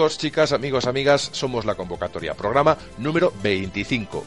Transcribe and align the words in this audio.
Chicos, 0.00 0.16
chicas, 0.16 0.52
amigos, 0.52 0.86
amigas, 0.86 1.28
somos 1.30 1.66
la 1.66 1.74
convocatoria, 1.74 2.32
programa 2.32 2.74
número 2.96 3.34
25. 3.42 4.24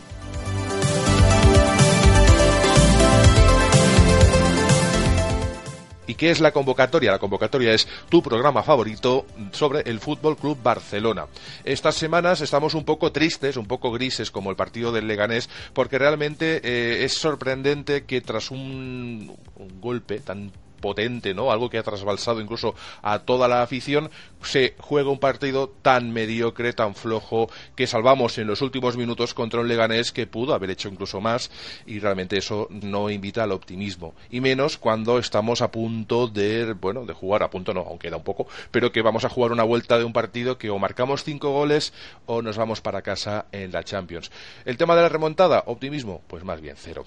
¿Y 6.05 6.13
qué 6.13 6.29
es 6.29 6.41
la 6.41 6.51
convocatoria? 6.51 7.13
La 7.13 7.17
convocatoria 7.17 7.73
es 7.73 7.87
tu 8.09 8.21
programa 8.21 8.61
favorito 8.61 9.25
sobre 9.51 9.81
el 9.89 9.99
Fútbol 9.99 10.37
Club 10.37 10.59
Barcelona. 10.61 11.25
Estas 11.63 11.95
semanas 11.95 12.41
estamos 12.41 12.75
un 12.75 12.85
poco 12.85 13.11
tristes, 13.11 13.57
un 13.57 13.65
poco 13.65 13.91
grises 13.91 14.29
como 14.29 14.51
el 14.51 14.55
partido 14.55 14.91
del 14.91 15.07
Leganés, 15.07 15.49
porque 15.73 15.97
realmente 15.97 16.61
eh, 16.63 17.03
es 17.03 17.13
sorprendente 17.13 18.03
que 18.05 18.21
tras 18.21 18.51
un, 18.51 19.35
un 19.55 19.81
golpe 19.81 20.19
tan 20.19 20.51
potente, 20.83 21.33
¿no? 21.33 21.49
Algo 21.49 21.69
que 21.69 21.77
ha 21.77 21.83
trasbalsado 21.83 22.41
incluso 22.41 22.75
a 23.01 23.19
toda 23.19 23.47
la 23.47 23.63
afición, 23.63 24.11
se 24.41 24.75
juega 24.77 25.09
un 25.09 25.17
partido 25.17 25.69
tan 25.81 26.11
mediocre, 26.11 26.73
tan 26.73 26.93
flojo, 26.93 27.49
que 27.77 27.87
salvamos 27.87 28.37
en 28.37 28.47
los 28.47 28.61
últimos 28.61 28.97
minutos 28.97 29.33
contra 29.33 29.61
un 29.61 29.69
Leganés 29.69 30.11
que 30.11 30.27
pudo 30.27 30.53
haber 30.53 30.71
hecho 30.71 30.89
incluso 30.89 31.21
más 31.21 31.49
y 31.85 31.99
realmente 31.99 32.37
eso 32.37 32.67
no 32.69 33.09
invita 33.09 33.43
al 33.43 33.53
optimismo. 33.53 34.13
Y 34.29 34.41
menos 34.41 34.77
cuando 34.77 35.19
estamos 35.19 35.61
a 35.61 35.71
punto 35.71 36.27
de, 36.27 36.73
bueno, 36.73 37.05
de 37.05 37.13
jugar, 37.13 37.43
a 37.43 37.49
punto 37.49 37.73
no, 37.73 37.85
aunque 37.87 38.09
queda 38.09 38.17
un 38.17 38.23
poco, 38.23 38.47
pero 38.69 38.91
que 38.91 39.01
vamos 39.01 39.23
a 39.23 39.29
jugar 39.29 39.53
una 39.53 39.63
vuelta 39.63 39.97
de 39.97 40.03
un 40.03 40.11
partido 40.11 40.57
que 40.57 40.69
o 40.69 40.77
marcamos 40.79 41.23
cinco 41.23 41.51
goles 41.51 41.93
o 42.25 42.41
nos 42.41 42.57
vamos 42.57 42.81
para 42.81 43.01
casa 43.01 43.45
en 43.53 43.71
la 43.71 43.85
Champions. 43.85 44.31
El 44.65 44.75
tema 44.75 44.97
de 44.97 45.03
la 45.03 45.09
remontada, 45.09 45.63
optimismo, 45.67 46.21
pues 46.27 46.43
más 46.43 46.59
bien 46.59 46.75
cero. 46.77 47.05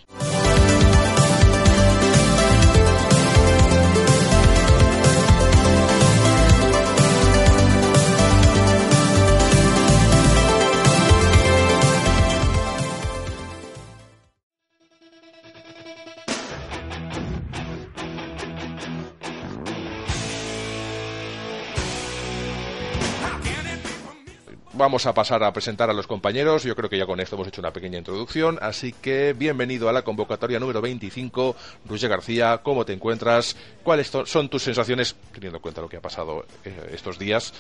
Vamos 24.76 25.06
a 25.06 25.14
pasar 25.14 25.42
a 25.42 25.52
presentar 25.52 25.90
a 25.90 25.92
los 25.92 26.06
compañeros. 26.06 26.62
Yo 26.62 26.76
creo 26.76 26.88
que 26.88 26.98
ya 26.98 27.06
con 27.06 27.20
esto 27.20 27.36
hemos 27.36 27.48
hecho 27.48 27.60
una 27.60 27.72
pequeña 27.72 27.98
introducción. 27.98 28.58
Así 28.60 28.92
que 28.92 29.32
bienvenido 29.32 29.88
a 29.88 29.92
la 29.92 30.02
convocatoria 30.02 30.60
número 30.60 30.80
25. 30.80 31.56
Roger 31.86 32.10
García, 32.10 32.58
¿cómo 32.62 32.84
te 32.84 32.92
encuentras? 32.92 33.56
¿Cuáles 33.82 34.10
son 34.24 34.48
tus 34.48 34.62
sensaciones, 34.62 35.16
teniendo 35.32 35.58
en 35.58 35.62
cuenta 35.62 35.80
lo 35.80 35.88
que 35.88 35.96
ha 35.96 36.02
pasado 36.02 36.46
eh, 36.64 36.90
estos 36.92 37.18
días? 37.18 37.52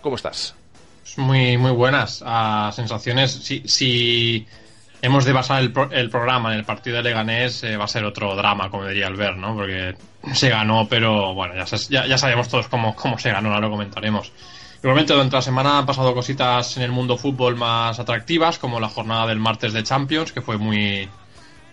¿Cómo 0.00 0.16
estás? 0.16 0.54
Muy, 1.16 1.56
muy 1.56 1.72
buenas. 1.72 2.22
Uh, 2.22 2.72
sensaciones. 2.72 3.32
Si, 3.32 3.62
si, 3.66 4.46
hemos 5.02 5.24
de 5.24 5.32
basar 5.32 5.60
el, 5.60 5.72
pro, 5.72 5.90
el, 5.90 6.10
programa 6.10 6.52
en 6.52 6.58
el 6.58 6.64
partido 6.64 6.96
de 6.96 7.02
Leganés, 7.02 7.62
eh, 7.64 7.76
va 7.76 7.84
a 7.84 7.88
ser 7.88 8.04
otro 8.04 8.34
drama, 8.36 8.70
como 8.70 8.86
diría 8.86 9.06
Albert, 9.06 9.36
¿no? 9.36 9.54
Porque 9.54 9.94
se 10.34 10.48
ganó, 10.48 10.86
pero 10.88 11.34
bueno, 11.34 11.54
ya, 11.54 11.64
ya, 11.64 12.06
ya 12.06 12.18
sabemos 12.18 12.48
todos 12.48 12.68
cómo, 12.68 12.94
cómo 12.94 13.18
se 13.18 13.30
ganó, 13.30 13.48
ahora 13.48 13.66
lo 13.66 13.70
comentaremos. 13.70 14.32
Igualmente, 14.80 15.12
durante 15.12 15.34
la 15.34 15.42
semana 15.42 15.78
han 15.78 15.86
pasado 15.86 16.14
cositas 16.14 16.76
en 16.76 16.84
el 16.84 16.92
mundo 16.92 17.16
fútbol 17.16 17.56
más 17.56 17.98
atractivas, 17.98 18.58
como 18.58 18.78
la 18.78 18.88
jornada 18.88 19.26
del 19.26 19.40
martes 19.40 19.72
de 19.72 19.82
Champions, 19.82 20.32
que 20.32 20.40
fue 20.40 20.56
muy 20.56 21.08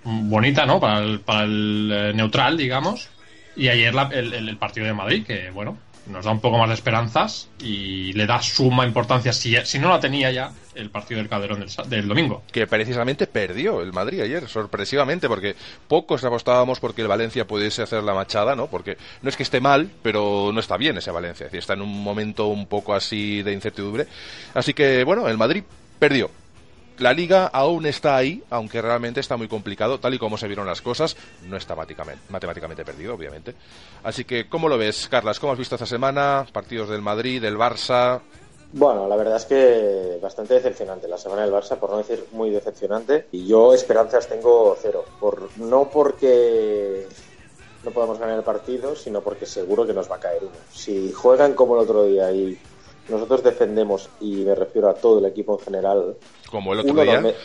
bonita, 0.03 0.65
¿no? 0.65 0.79
Para 0.79 0.99
el, 1.43 1.91
eh, 1.91 2.13
neutral, 2.15 2.57
digamos. 2.57 3.09
Y 3.55 3.67
ayer 3.69 3.93
la, 3.93 4.09
el, 4.11 4.33
el, 4.33 4.57
partido 4.57 4.87
de 4.87 4.93
Madrid, 4.93 5.25
que, 5.25 5.51
bueno, 5.51 5.77
nos 6.07 6.25
da 6.25 6.31
un 6.31 6.39
poco 6.39 6.57
más 6.57 6.67
de 6.67 6.75
esperanzas 6.75 7.49
y 7.59 8.13
le 8.13 8.25
da 8.25 8.41
suma 8.41 8.85
importancia, 8.85 9.33
si, 9.33 9.55
si 9.65 9.79
no 9.79 9.89
la 9.89 9.99
tenía 9.99 10.31
ya, 10.31 10.51
el 10.75 10.89
partido 10.89 11.19
del 11.19 11.29
Calderón 11.29 11.59
del, 11.59 11.89
del, 11.89 12.07
domingo. 12.07 12.43
Que 12.51 12.67
precisamente 12.67 13.27
perdió 13.27 13.81
el 13.81 13.93
Madrid 13.93 14.21
ayer, 14.21 14.47
sorpresivamente, 14.47 15.27
porque 15.27 15.55
pocos 15.87 16.23
apostábamos 16.23 16.79
porque 16.79 17.01
el 17.01 17.07
Valencia 17.07 17.47
pudiese 17.47 17.81
hacer 17.81 18.03
la 18.03 18.13
machada, 18.13 18.55
¿no? 18.55 18.67
Porque 18.67 18.97
no 19.21 19.29
es 19.29 19.37
que 19.37 19.43
esté 19.43 19.59
mal, 19.59 19.89
pero 20.01 20.51
no 20.53 20.59
está 20.59 20.77
bien 20.77 20.97
ese 20.97 21.11
Valencia, 21.11 21.47
es 21.47 21.53
está 21.53 21.73
en 21.73 21.81
un 21.81 22.03
momento 22.03 22.47
un 22.47 22.67
poco 22.67 22.93
así 22.93 23.41
de 23.41 23.53
incertidumbre. 23.53 24.07
Así 24.53 24.73
que, 24.73 25.03
bueno, 25.03 25.27
el 25.27 25.37
Madrid 25.37 25.63
perdió 25.97 26.29
la 26.99 27.13
liga 27.13 27.47
aún 27.47 27.85
está 27.85 28.15
ahí, 28.15 28.43
aunque 28.49 28.81
realmente 28.81 29.19
está 29.19 29.37
muy 29.37 29.47
complicado, 29.47 29.99
tal 29.99 30.13
y 30.13 30.19
como 30.19 30.37
se 30.37 30.47
vieron 30.47 30.65
las 30.65 30.81
cosas, 30.81 31.15
no 31.43 31.57
está 31.57 31.75
matemáticamente 31.75 32.85
perdido, 32.85 33.15
obviamente. 33.15 33.53
Así 34.03 34.25
que, 34.25 34.47
¿cómo 34.47 34.69
lo 34.69 34.77
ves, 34.77 35.07
Carlas? 35.09 35.39
¿Cómo 35.39 35.53
has 35.53 35.59
visto 35.59 35.75
esta 35.75 35.85
semana? 35.85 36.45
Partidos 36.51 36.89
del 36.89 37.01
Madrid, 37.01 37.41
del 37.41 37.57
Barça. 37.57 38.21
Bueno, 38.71 39.07
la 39.07 39.15
verdad 39.15 39.37
es 39.37 39.45
que 39.45 40.19
bastante 40.21 40.55
decepcionante 40.55 41.07
la 41.07 41.17
semana 41.17 41.43
del 41.43 41.53
Barça, 41.53 41.77
por 41.77 41.91
no 41.91 41.97
decir 41.97 42.25
muy 42.31 42.49
decepcionante. 42.49 43.27
Y 43.31 43.47
yo 43.47 43.73
esperanzas 43.73 44.27
tengo 44.27 44.75
cero. 44.81 45.05
Por, 45.19 45.49
no 45.57 45.89
porque 45.89 47.07
no 47.85 47.91
podamos 47.91 48.19
ganar 48.19 48.37
el 48.37 48.43
partido, 48.43 48.95
sino 48.95 49.21
porque 49.21 49.45
seguro 49.45 49.85
que 49.85 49.93
nos 49.93 50.09
va 50.09 50.17
a 50.17 50.19
caer 50.19 50.43
uno. 50.43 50.57
Si 50.73 51.11
juegan 51.13 51.53
como 51.53 51.75
el 51.75 51.83
otro 51.83 52.03
día 52.03 52.31
y 52.31 52.57
nosotros 53.07 53.43
defendemos, 53.43 54.09
y 54.19 54.43
me 54.43 54.55
refiero 54.55 54.89
a 54.89 54.95
todo 54.95 55.19
el 55.19 55.25
equipo 55.25 55.53
en 55.53 55.63
general, 55.63 56.17
como 56.55 56.71
el 56.71 56.79
otro 56.79 56.93
uno 56.93 57.03
día. 57.03 57.19
Nos 57.19 57.35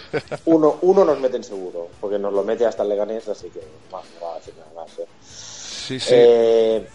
uno, 0.45 0.79
uno, 0.83 1.05
nos 1.05 1.19
meten 1.19 1.43
seguro, 1.43 1.89
porque 2.01 2.17
nos 2.17 2.33
lo 2.33 2.45
mete 2.45 2.65
hasta 2.65 2.85
el 2.85 2.91
Leganés, 2.91 3.29
así 3.29 3.49
que 3.49 3.61
más, 3.91 4.05
no 4.15 4.27
va 4.27 4.35
a 4.35 4.39
decir 4.39 4.55
nada 4.57 4.71
más. 4.73 4.99
¿eh? 5.01 5.07
Sí, 5.21 5.99
sí. 5.99 6.11
Eh, 6.13 6.87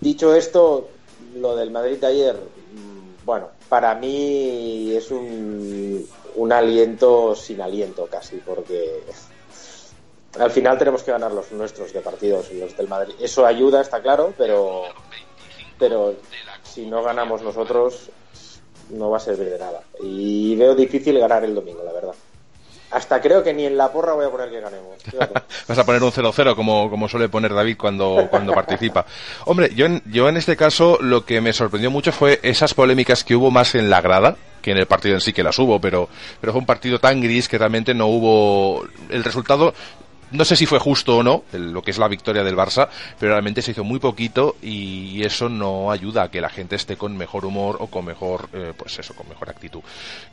dicho 0.00 0.32
esto, 0.32 0.88
lo 1.34 1.56
del 1.56 1.72
Madrid 1.72 1.98
de 1.98 2.06
ayer, 2.06 2.36
bueno, 3.24 3.48
para 3.68 3.96
mí 3.96 4.94
es 4.94 5.10
un, 5.10 6.08
un 6.36 6.52
aliento 6.52 7.34
sin 7.34 7.60
aliento 7.60 8.06
casi, 8.06 8.36
porque 8.36 9.02
al 10.38 10.52
final 10.52 10.78
tenemos 10.78 11.02
que 11.02 11.10
ganar 11.10 11.32
los 11.32 11.50
nuestros 11.50 11.92
de 11.92 12.02
partidos, 12.02 12.52
los 12.52 12.76
del 12.76 12.86
Madrid. 12.86 13.14
Eso 13.20 13.44
ayuda, 13.44 13.80
está 13.80 14.00
claro, 14.00 14.32
pero, 14.38 14.84
pero 15.76 16.14
si 16.62 16.86
no 16.86 17.02
ganamos 17.02 17.42
nosotros, 17.42 18.10
no 18.92 19.10
va 19.10 19.18
a 19.18 19.20
servir 19.20 19.50
de 19.50 19.58
nada. 19.58 19.82
Y 20.02 20.56
veo 20.56 20.74
difícil 20.74 21.18
ganar 21.18 21.44
el 21.44 21.54
domingo, 21.54 21.82
la 21.84 21.92
verdad. 21.92 22.14
Hasta 22.90 23.20
creo 23.20 23.42
que 23.44 23.54
ni 23.54 23.66
en 23.66 23.76
la 23.76 23.92
porra 23.92 24.14
voy 24.14 24.26
a 24.26 24.30
poner 24.30 24.50
que 24.50 24.60
ganemos. 24.60 24.96
Vas 25.68 25.78
a 25.78 25.86
poner 25.86 26.02
un 26.02 26.10
0-0 26.10 26.56
como, 26.56 26.90
como 26.90 27.08
suele 27.08 27.28
poner 27.28 27.54
David 27.54 27.76
cuando, 27.78 28.26
cuando 28.28 28.52
participa. 28.52 29.06
Hombre, 29.44 29.72
yo 29.74 29.86
en, 29.86 30.02
yo 30.06 30.28
en 30.28 30.36
este 30.36 30.56
caso 30.56 30.98
lo 31.00 31.24
que 31.24 31.40
me 31.40 31.52
sorprendió 31.52 31.90
mucho 31.90 32.10
fue 32.10 32.40
esas 32.42 32.74
polémicas 32.74 33.22
que 33.22 33.36
hubo 33.36 33.52
más 33.52 33.76
en 33.76 33.90
la 33.90 34.00
grada, 34.00 34.36
que 34.60 34.72
en 34.72 34.78
el 34.78 34.86
partido 34.86 35.14
en 35.14 35.20
sí 35.20 35.32
que 35.32 35.44
las 35.44 35.58
hubo, 35.60 35.80
pero, 35.80 36.08
pero 36.40 36.52
fue 36.52 36.60
un 36.60 36.66
partido 36.66 36.98
tan 36.98 37.20
gris 37.20 37.48
que 37.48 37.58
realmente 37.58 37.94
no 37.94 38.08
hubo 38.08 38.84
el 39.08 39.22
resultado 39.22 39.72
no 40.30 40.44
sé 40.44 40.56
si 40.56 40.66
fue 40.66 40.78
justo 40.78 41.18
o 41.18 41.22
no 41.22 41.44
lo 41.52 41.82
que 41.82 41.90
es 41.90 41.98
la 41.98 42.08
victoria 42.08 42.42
del 42.42 42.56
Barça, 42.56 42.88
pero 43.18 43.32
realmente 43.32 43.62
se 43.62 43.72
hizo 43.72 43.84
muy 43.84 43.98
poquito 43.98 44.56
y 44.62 45.22
eso 45.24 45.48
no 45.48 45.90
ayuda 45.90 46.24
a 46.24 46.30
que 46.30 46.40
la 46.40 46.48
gente 46.48 46.76
esté 46.76 46.96
con 46.96 47.16
mejor 47.16 47.44
humor 47.44 47.76
o 47.80 47.88
con 47.88 48.04
mejor, 48.04 48.48
eh, 48.52 48.72
pues 48.76 48.98
eso, 48.98 49.14
con 49.14 49.28
mejor 49.28 49.50
actitud. 49.50 49.80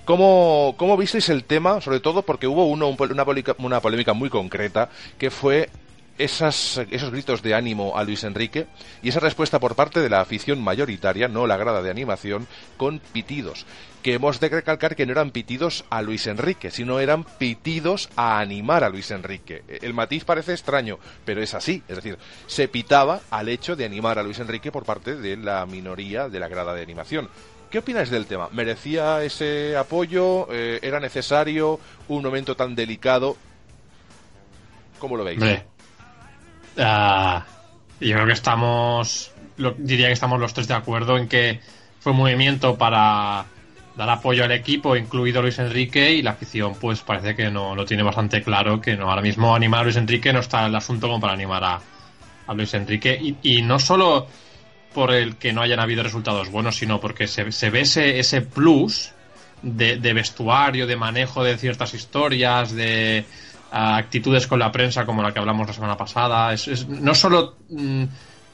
¿Cómo, 0.05 0.75
¿Cómo 0.77 0.97
visteis 0.97 1.29
el 1.29 1.43
tema? 1.43 1.81
Sobre 1.81 1.99
todo 1.99 2.21
porque 2.21 2.47
hubo 2.47 2.65
uno, 2.65 2.87
una, 2.87 3.25
polémica, 3.25 3.55
una 3.59 3.81
polémica 3.81 4.13
muy 4.13 4.29
concreta 4.29 4.89
que 5.17 5.31
fue 5.31 5.69
esas, 6.17 6.81
esos 6.89 7.11
gritos 7.11 7.41
de 7.41 7.53
ánimo 7.53 7.97
a 7.97 8.03
Luis 8.03 8.23
Enrique 8.23 8.67
y 9.01 9.09
esa 9.09 9.19
respuesta 9.19 9.59
por 9.59 9.75
parte 9.75 9.99
de 9.99 10.09
la 10.09 10.21
afición 10.21 10.61
mayoritaria, 10.61 11.27
no 11.27 11.47
la 11.47 11.57
grada 11.57 11.81
de 11.81 11.91
animación, 11.91 12.47
con 12.77 12.99
pitidos. 12.99 13.65
Que 14.03 14.13
hemos 14.13 14.39
de 14.39 14.49
recalcar 14.49 14.95
que 14.95 15.05
no 15.05 15.11
eran 15.11 15.31
pitidos 15.31 15.85
a 15.89 16.01
Luis 16.01 16.27
Enrique, 16.27 16.71
sino 16.71 16.99
eran 16.99 17.23
pitidos 17.23 18.09
a 18.15 18.39
animar 18.39 18.83
a 18.83 18.89
Luis 18.89 19.11
Enrique. 19.11 19.63
El 19.67 19.93
matiz 19.93 20.23
parece 20.23 20.53
extraño, 20.53 20.97
pero 21.25 21.41
es 21.41 21.53
así. 21.53 21.83
Es 21.87 21.97
decir, 21.97 22.17
se 22.45 22.67
pitaba 22.67 23.21
al 23.29 23.49
hecho 23.49 23.75
de 23.75 23.85
animar 23.85 24.17
a 24.17 24.23
Luis 24.23 24.39
Enrique 24.39 24.71
por 24.71 24.85
parte 24.85 25.15
de 25.15 25.35
la 25.35 25.65
minoría 25.65 26.29
de 26.29 26.39
la 26.39 26.47
grada 26.47 26.73
de 26.73 26.83
animación. 26.83 27.29
¿Qué 27.69 27.79
opináis 27.79 28.09
del 28.09 28.27
tema? 28.27 28.47
¿Merecía 28.53 29.23
ese 29.23 29.75
apoyo? 29.75 30.47
Eh, 30.51 30.79
¿Era 30.81 31.01
necesario 31.01 31.79
un 32.07 32.23
momento 32.23 32.55
tan 32.55 32.75
delicado? 32.75 33.35
¿Cómo 34.99 35.17
lo 35.17 35.25
veis? 35.25 35.39
Uh, 36.77 37.41
yo 37.99 38.13
creo 38.13 38.27
que 38.27 38.33
estamos, 38.33 39.31
diría 39.77 40.07
que 40.07 40.13
estamos 40.13 40.39
los 40.39 40.53
tres 40.53 40.67
de 40.67 40.75
acuerdo 40.75 41.17
en 41.17 41.27
que 41.27 41.59
fue 41.99 42.11
un 42.11 42.19
movimiento 42.19 42.77
para 42.77 43.45
dar 43.95 44.09
apoyo 44.11 44.43
al 44.43 44.51
equipo, 44.51 44.95
incluido 44.95 45.41
Luis 45.41 45.57
Enrique, 45.57 46.11
y 46.11 46.21
la 46.21 46.31
afición 46.31 46.75
pues 46.79 47.01
parece 47.01 47.35
que 47.35 47.49
no 47.49 47.75
lo 47.75 47.83
tiene 47.83 48.03
bastante 48.03 48.43
claro, 48.43 48.79
que 48.79 48.95
no 48.95 49.09
ahora 49.09 49.23
mismo 49.23 49.55
animar 49.55 49.81
a 49.81 49.83
Luis 49.85 49.95
Enrique 49.95 50.31
no 50.31 50.39
está 50.39 50.67
el 50.67 50.75
asunto 50.75 51.07
como 51.07 51.19
para 51.19 51.33
animar 51.33 51.63
a, 51.63 51.81
a 52.45 52.53
Luis 52.53 52.73
Enrique, 52.75 53.17
y, 53.19 53.37
y, 53.41 53.63
no 53.63 53.79
solo 53.79 54.27
por 54.93 55.11
el 55.11 55.37
que 55.37 55.51
no 55.51 55.61
hayan 55.63 55.79
habido 55.79 56.03
resultados 56.03 56.51
buenos, 56.51 56.77
sino 56.77 57.01
porque 57.01 57.27
se, 57.27 57.51
se 57.51 57.71
ve 57.71 57.81
ese, 57.81 58.19
ese 58.19 58.41
plus 58.41 59.11
de, 59.63 59.97
de 59.97 60.13
vestuario, 60.13 60.85
de 60.85 60.95
manejo 60.95 61.43
de 61.43 61.57
ciertas 61.57 61.95
historias, 61.95 62.71
de 62.73 63.25
actitudes 63.71 64.47
con 64.47 64.59
la 64.59 64.71
prensa 64.71 65.05
como 65.05 65.21
la 65.21 65.33
que 65.33 65.39
hablamos 65.39 65.67
la 65.67 65.73
semana 65.73 65.97
pasada. 65.97 66.53
Es, 66.53 66.87
no 66.87 67.13
solo 67.15 67.55
mm, 67.69 68.03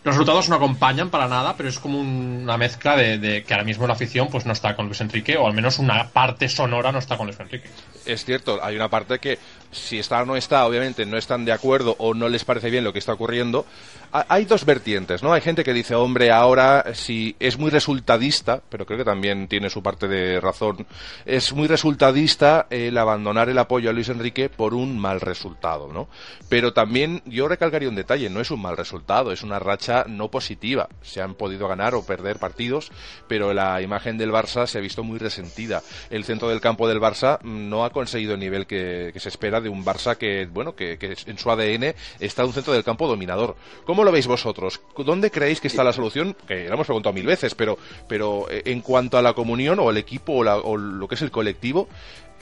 los 0.04 0.16
resultados 0.16 0.50
no 0.50 0.56
acompañan 0.56 1.10
para 1.10 1.28
nada, 1.28 1.56
pero 1.56 1.70
es 1.70 1.80
como 1.80 2.00
una 2.00 2.58
mezcla 2.58 2.98
de, 2.98 3.44
que 3.48 3.54
ahora 3.54 3.64
mismo 3.64 3.88
la 3.88 3.94
afición 3.94 4.28
pues 4.30 4.46
no 4.46 4.52
está 4.52 4.76
con 4.76 4.88
Luis 4.88 5.00
Enrique, 5.00 5.38
o 5.38 5.48
al 5.48 5.54
menos 5.54 5.80
una 5.80 6.10
parte 6.10 6.50
sonora 6.50 6.92
no 6.92 7.00
está 7.00 7.16
con 7.16 7.28
Luis 7.28 7.40
Enrique. 7.40 7.70
Es 8.06 8.26
cierto, 8.26 8.60
hay 8.62 8.76
una 8.76 8.90
parte 8.90 9.20
que 9.20 9.40
si 9.74 10.00
está 10.00 10.22
o 10.22 10.26
no 10.26 10.36
está, 10.36 10.66
obviamente 10.66 11.06
no 11.06 11.18
están 11.18 11.46
de 11.46 11.52
acuerdo 11.52 11.96
o 12.00 12.14
no 12.14 12.30
les 12.30 12.46
parece 12.46 12.70
bien 12.70 12.84
lo 12.84 12.94
que 12.94 13.00
está 13.00 13.14
ocurriendo. 13.14 13.66
Hay 14.12 14.46
dos 14.46 14.64
vertientes, 14.64 15.24
¿no? 15.24 15.34
Hay 15.34 15.42
gente 15.42 15.64
que 15.64 15.74
dice, 15.74 15.96
hombre, 15.96 16.32
ahora 16.32 16.94
si 16.94 17.36
es 17.40 17.58
muy 17.58 17.72
resultadista, 17.72 18.62
pero 18.70 18.86
creo 18.86 19.00
que 19.00 19.06
también 19.06 19.48
tiene 19.48 19.70
su 19.70 19.82
parte 19.82 20.08
de 20.08 20.40
razón, 20.40 20.86
es 21.26 21.52
muy 21.54 21.68
resultadista 21.68 22.68
el 22.70 22.98
abandonar 22.98 23.50
el 23.50 23.58
apoyo 23.58 23.90
a 23.90 23.94
Luis 23.94 24.10
Enrique 24.10 24.50
por 24.50 24.74
un 24.74 25.00
mal 25.00 25.20
resultado, 25.20 25.92
¿no? 25.92 26.08
Pero 26.48 26.74
también 26.74 27.24
yo 27.26 27.48
recalcaría 27.48 27.90
un 27.90 27.96
detalle, 27.96 28.30
no 28.30 28.40
es 28.40 28.52
un 28.52 28.62
mal 28.62 28.78
resultado, 28.78 29.32
es 29.32 29.42
una 29.42 29.60
racha 29.60 30.06
no 30.08 30.30
positiva. 30.30 30.90
Se 31.02 31.22
han 31.22 31.34
podido 31.34 31.68
ganar 31.68 31.96
o 31.96 32.06
perder 32.06 32.38
partidos, 32.38 32.92
pero 33.28 33.54
la 33.54 33.82
imagen 33.82 34.18
del 34.18 34.32
Barça 34.32 34.68
se 34.68 34.78
ha 34.78 34.82
visto 34.82 35.04
muy 35.04 35.18
resentida. 35.18 35.82
El 36.10 36.24
centro 36.24 36.50
del 36.50 36.62
campo 36.62 36.88
del 36.88 37.02
Barça 37.02 37.42
no 37.42 37.86
ha 37.86 37.92
conseguido 37.92 38.34
el 38.34 38.40
nivel 38.40 38.68
que, 38.68 39.12
se 39.16 39.30
espera 39.30 39.62
de 39.64 39.70
un 39.70 39.84
Barça 39.84 40.18
que, 40.18 40.48
bueno, 40.52 40.76
que, 40.76 40.98
en 41.02 41.38
su 41.38 41.50
ADN 41.50 41.96
está 42.20 42.46
un 42.46 42.54
centro 42.54 42.74
del 42.74 42.84
campo 42.84 43.08
dominador. 43.08 43.56
¿Cómo 43.86 44.04
lo 44.04 44.12
veis 44.12 44.28
vosotros? 44.28 44.82
¿Dónde 44.98 45.32
creéis 45.32 45.60
que 45.62 45.68
está 45.68 45.84
la 45.84 45.94
solución? 45.94 46.36
Que 46.48 46.68
lo 46.68 46.76
hemos 46.76 46.88
preguntado 46.88 47.14
mil 47.14 47.26
veces, 47.26 47.56
pero, 47.56 47.78
pero 48.08 48.50
eh, 48.50 48.64
en 48.66 48.82
cuanto 48.82 49.18
a 49.18 49.22
la 49.22 49.34
comunión 49.34 49.80
o 49.80 49.90
el 49.90 49.98
equipo 49.98 50.34
o 50.34 50.78
lo 50.78 51.08
que 51.08 51.16
es 51.16 51.22
el 51.22 51.32
colectivo, 51.32 51.88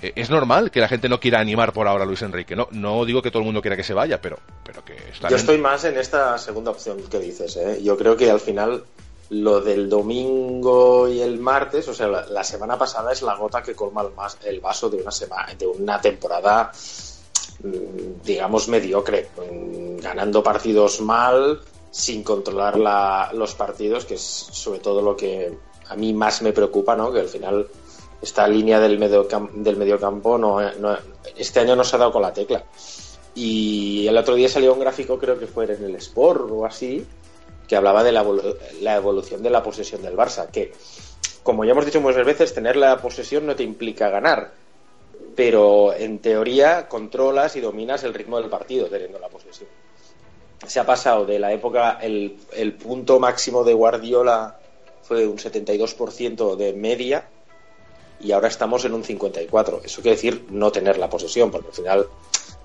eh, 0.01 0.13
es 0.15 0.29
normal 0.29 0.71
que 0.71 0.79
la 0.79 0.87
gente 0.87 1.07
no 1.07 1.19
quiera 1.19 1.39
animar 1.39 1.73
por 1.73 1.87
ahora 1.87 2.03
a 2.03 2.07
Luis 2.07 2.21
Enrique. 2.21 2.55
No, 2.55 2.67
no 2.71 3.05
digo 3.05 3.21
que 3.21 3.29
todo 3.29 3.39
el 3.39 3.45
mundo 3.45 3.61
quiera 3.61 3.77
que 3.77 3.83
se 3.83 3.93
vaya, 3.93 4.19
pero, 4.21 4.39
pero 4.63 4.83
que 4.83 4.95
está 5.11 5.29
Yo 5.29 5.35
estoy 5.35 5.59
más 5.59 5.83
en 5.85 5.97
esta 5.97 6.37
segunda 6.37 6.71
opción 6.71 6.97
que 7.09 7.19
dices. 7.19 7.55
¿eh? 7.57 7.79
Yo 7.83 7.97
creo 7.97 8.17
que 8.17 8.29
al 8.29 8.39
final 8.39 8.83
lo 9.29 9.61
del 9.61 9.87
domingo 9.87 11.07
y 11.07 11.21
el 11.21 11.39
martes, 11.39 11.87
o 11.87 11.93
sea, 11.93 12.07
la, 12.07 12.43
semana 12.43 12.77
pasada 12.77 13.13
es 13.13 13.21
la 13.21 13.35
gota 13.35 13.63
que 13.63 13.73
colma 13.73 14.01
el, 14.01 14.49
el 14.49 14.59
vaso 14.59 14.89
de 14.89 14.97
una 14.97 15.11
semana, 15.11 15.53
de 15.53 15.67
una 15.67 16.01
temporada, 16.01 16.71
digamos, 18.23 18.67
mediocre, 18.67 19.29
mm, 19.37 19.97
ganando 19.97 20.43
partidos 20.43 21.01
mal, 21.01 21.61
sin 21.91 22.23
controlar 22.23 22.77
los 23.33 23.53
partidos, 23.55 24.05
que 24.05 24.15
es 24.15 24.21
sobre 24.21 24.79
todo 24.79 25.01
lo 25.01 25.15
que 25.15 25.57
a 25.89 25.95
mí 25.95 26.13
más 26.13 26.41
me 26.41 26.53
preocupa, 26.53 26.95
¿no? 26.95 27.11
Que 27.11 27.19
al 27.19 27.27
final 27.27 27.67
esta 28.21 28.47
línea 28.47 28.79
del 28.79 28.97
medio 28.97 29.27
del 29.53 29.77
mediocampo 29.77 30.37
no, 30.37 30.59
este 31.35 31.59
año 31.59 31.75
no 31.75 31.83
se 31.83 31.95
ha 31.95 31.99
dado 31.99 32.13
con 32.13 32.21
la 32.21 32.33
tecla. 32.33 32.63
Y 33.35 34.07
el 34.07 34.17
otro 34.17 34.35
día 34.35 34.49
salió 34.49 34.73
un 34.73 34.79
gráfico, 34.79 35.17
creo 35.17 35.39
que 35.39 35.47
fue 35.47 35.65
en 35.65 35.83
el 35.83 35.95
Sport 35.95 36.49
o 36.51 36.65
así, 36.65 37.05
que 37.67 37.75
hablaba 37.75 38.03
de 38.03 38.11
la 38.11 38.95
evolución 38.95 39.41
de 39.43 39.49
la 39.49 39.63
posesión 39.63 40.01
del 40.01 40.15
Barça, 40.15 40.49
que 40.49 40.73
como 41.43 41.65
ya 41.65 41.71
hemos 41.71 41.85
dicho 41.85 42.01
muchas 42.01 42.25
veces, 42.25 42.53
tener 42.53 42.75
la 42.75 42.97
posesión 42.97 43.45
no 43.45 43.55
te 43.55 43.63
implica 43.63 44.09
ganar, 44.09 44.51
pero 45.35 45.93
en 45.93 46.19
teoría 46.19 46.87
controlas 46.87 47.55
y 47.55 47.61
dominas 47.61 48.03
el 48.03 48.13
ritmo 48.13 48.39
del 48.39 48.49
partido 48.49 48.87
teniendo 48.87 49.19
la 49.19 49.29
posesión. 49.29 49.69
Se 50.65 50.79
ha 50.79 50.85
pasado 50.85 51.25
de 51.25 51.39
la 51.39 51.51
época, 51.51 51.97
el, 52.01 52.37
el 52.53 52.73
punto 52.73 53.19
máximo 53.19 53.63
de 53.63 53.73
Guardiola 53.73 54.59
fue 55.01 55.25
un 55.27 55.37
72% 55.37 56.55
de 56.55 56.73
media 56.73 57.27
y 58.19 58.31
ahora 58.31 58.47
estamos 58.47 58.85
en 58.85 58.93
un 58.93 59.03
54. 59.03 59.81
Eso 59.83 60.01
quiere 60.01 60.15
decir 60.15 60.45
no 60.49 60.71
tener 60.71 60.97
la 60.97 61.09
posesión, 61.09 61.51
porque 61.51 61.67
al 61.67 61.73
final 61.73 62.07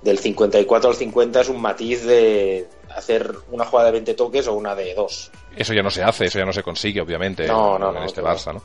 del 0.02 0.18
54 0.18 0.90
al 0.90 0.96
50 0.96 1.40
es 1.40 1.48
un 1.48 1.60
matiz 1.60 2.04
de 2.04 2.68
hacer 2.94 3.34
una 3.50 3.64
jugada 3.64 3.86
de 3.86 3.92
20 3.92 4.14
toques 4.14 4.46
o 4.46 4.54
una 4.54 4.74
de 4.74 4.94
dos. 4.94 5.30
Eso 5.56 5.72
ya 5.72 5.82
no 5.82 5.90
se 5.90 6.02
hace, 6.02 6.26
eso 6.26 6.38
ya 6.38 6.44
no 6.44 6.52
se 6.52 6.62
consigue, 6.62 7.00
obviamente, 7.00 7.46
no, 7.46 7.76
en, 7.96 8.02
este 8.02 8.22
Barça, 8.22 8.52
¿no? 8.52 8.62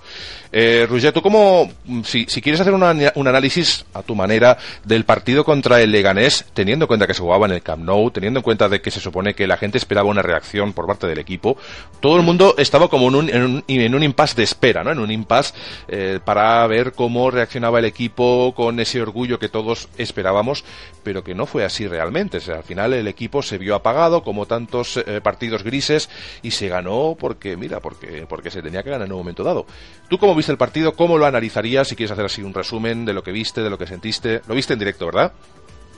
Eh, 0.52 0.88
tú 1.14 1.22
como, 1.22 1.72
si, 2.04 2.26
si 2.26 2.42
quieres 2.42 2.60
hacer 2.60 2.74
un 2.74 3.28
análisis 3.28 3.86
a 3.94 4.04
tu 4.04 4.16
manera 4.16 4.58
del 4.84 5.06
partido 5.06 5.44
contra 5.44 5.82
el 5.82 5.92
Leganés, 5.92 6.46
teniendo 6.54 6.86
en 6.86 6.88
cuenta 6.88 7.08
que 7.08 7.14
se 7.14 7.22
jugaba 7.22 7.46
en 7.46 7.54
el 7.54 7.62
Camp 7.62 7.84
Nou, 7.84 8.12
teniendo 8.12 8.40
en 8.40 8.44
cuenta 8.44 8.68
de 8.70 8.82
que 8.82 8.92
se 8.92 9.00
supone 9.00 9.34
que 9.34 9.48
la 9.48 9.58
gente 9.58 9.78
esperaba 9.78 10.10
una 10.10 10.22
reacción 10.22 10.74
por 10.74 10.88
parte 10.88 11.08
del 11.08 11.20
equipo, 11.20 11.58
todo 12.00 12.18
el 12.18 12.24
mundo 12.24 12.56
estaba 12.58 12.90
como 12.90 13.08
en 13.08 13.16
un, 13.16 13.30
en 13.30 13.44
un, 13.44 13.64
en 13.68 13.96
un 13.96 14.04
impasse 14.04 14.36
de 14.36 14.44
espera, 14.44 14.84
¿no? 14.84 14.92
En 14.92 15.00
un 15.00 15.12
impasse 15.12 15.54
eh, 15.88 16.20
para 16.24 16.66
ver 16.68 16.94
cómo 16.94 17.32
reaccionaba 17.32 17.80
el 17.80 17.86
equipo 17.86 18.54
con 18.56 18.80
ese 18.80 19.02
orgullo 19.02 19.40
que 19.40 19.50
todos 19.50 19.88
esperábamos, 19.98 20.64
pero 21.04 21.24
que 21.24 21.36
no 21.36 21.46
fue 21.46 21.64
así 21.64 21.88
realmente. 21.88 22.38
O 22.38 22.42
sea, 22.42 22.58
al 22.58 22.64
final 22.64 22.94
el 22.94 23.08
equipo 23.08 23.42
se 23.42 23.58
vio 23.58 23.76
apagado, 23.76 24.24
como 24.24 24.46
tantos 24.46 24.98
eh, 24.98 25.22
partidos 25.22 25.64
grises, 25.64 26.10
y 26.42 26.52
se 26.52 26.68
ganó 26.68 26.81
no 26.82 27.16
porque, 27.20 27.58
mira, 27.58 27.80
porque, 27.80 28.26
porque 28.28 28.52
se 28.52 28.62
tenía 28.62 28.84
que 28.84 28.90
ganar 28.90 29.08
en 29.08 29.14
un 29.14 29.20
momento 29.20 29.44
dado. 29.44 29.66
¿Tú 30.10 30.18
cómo 30.18 30.36
viste 30.36 30.52
el 30.52 30.58
partido? 30.58 30.94
¿Cómo 30.94 31.18
lo 31.18 31.26
analizarías? 31.26 31.88
Si 31.88 31.96
quieres 31.96 32.12
hacer 32.12 32.26
así 32.26 32.42
un 32.42 32.54
resumen 32.54 33.06
de 33.06 33.14
lo 33.14 33.24
que 33.24 33.32
viste, 33.32 33.62
de 33.62 33.70
lo 33.70 33.78
que 33.78 33.88
sentiste. 33.88 34.42
Lo 34.48 34.56
viste 34.56 34.74
en 34.74 34.80
directo, 34.80 35.06
¿verdad? 35.06 35.34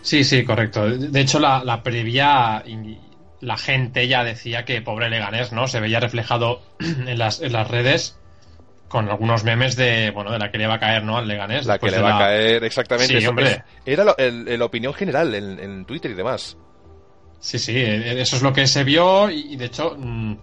Sí, 0.01 0.23
sí, 0.23 0.43
correcto. 0.43 0.89
De 0.89 1.21
hecho, 1.21 1.39
la, 1.39 1.63
la 1.63 1.81
previa, 1.81 2.63
la 3.39 3.57
gente 3.57 4.07
ya 4.07 4.23
decía 4.23 4.65
que 4.65 4.81
pobre 4.81 5.09
Leganés, 5.09 5.51
¿no? 5.53 5.67
Se 5.67 5.79
veía 5.79 5.99
reflejado 5.99 6.61
en 6.79 7.17
las, 7.17 7.41
en 7.41 7.53
las 7.53 7.69
redes 7.69 8.17
con 8.93 9.09
algunos 9.09 9.43
memes 9.43 9.75
de 9.75 10.11
bueno 10.11 10.31
de 10.31 10.37
la 10.37 10.51
que 10.51 10.59
le 10.59 10.67
va 10.67 10.75
a 10.75 10.79
caer 10.79 11.03
no 11.03 11.17
al 11.17 11.27
Leganés 11.27 11.65
la 11.65 11.79
que 11.79 11.89
le 11.89 11.99
va 11.99 12.15
a 12.15 12.19
caer 12.19 12.63
exactamente 12.63 13.19
sí, 13.19 13.25
hombre. 13.25 13.63
era 13.83 14.03
la 14.03 14.65
opinión 14.65 14.93
general 14.93 15.33
en, 15.33 15.59
en, 15.59 15.85
Twitter 15.85 16.11
y 16.11 16.13
demás 16.13 16.57
sí 17.39 17.57
sí 17.57 17.75
e, 17.75 18.21
eso 18.21 18.35
es 18.35 18.43
lo 18.43 18.53
que 18.53 18.67
se 18.67 18.83
vio 18.83 19.31
y, 19.31 19.55
de 19.55 19.65
hecho 19.65 19.95
mm, 19.97 20.35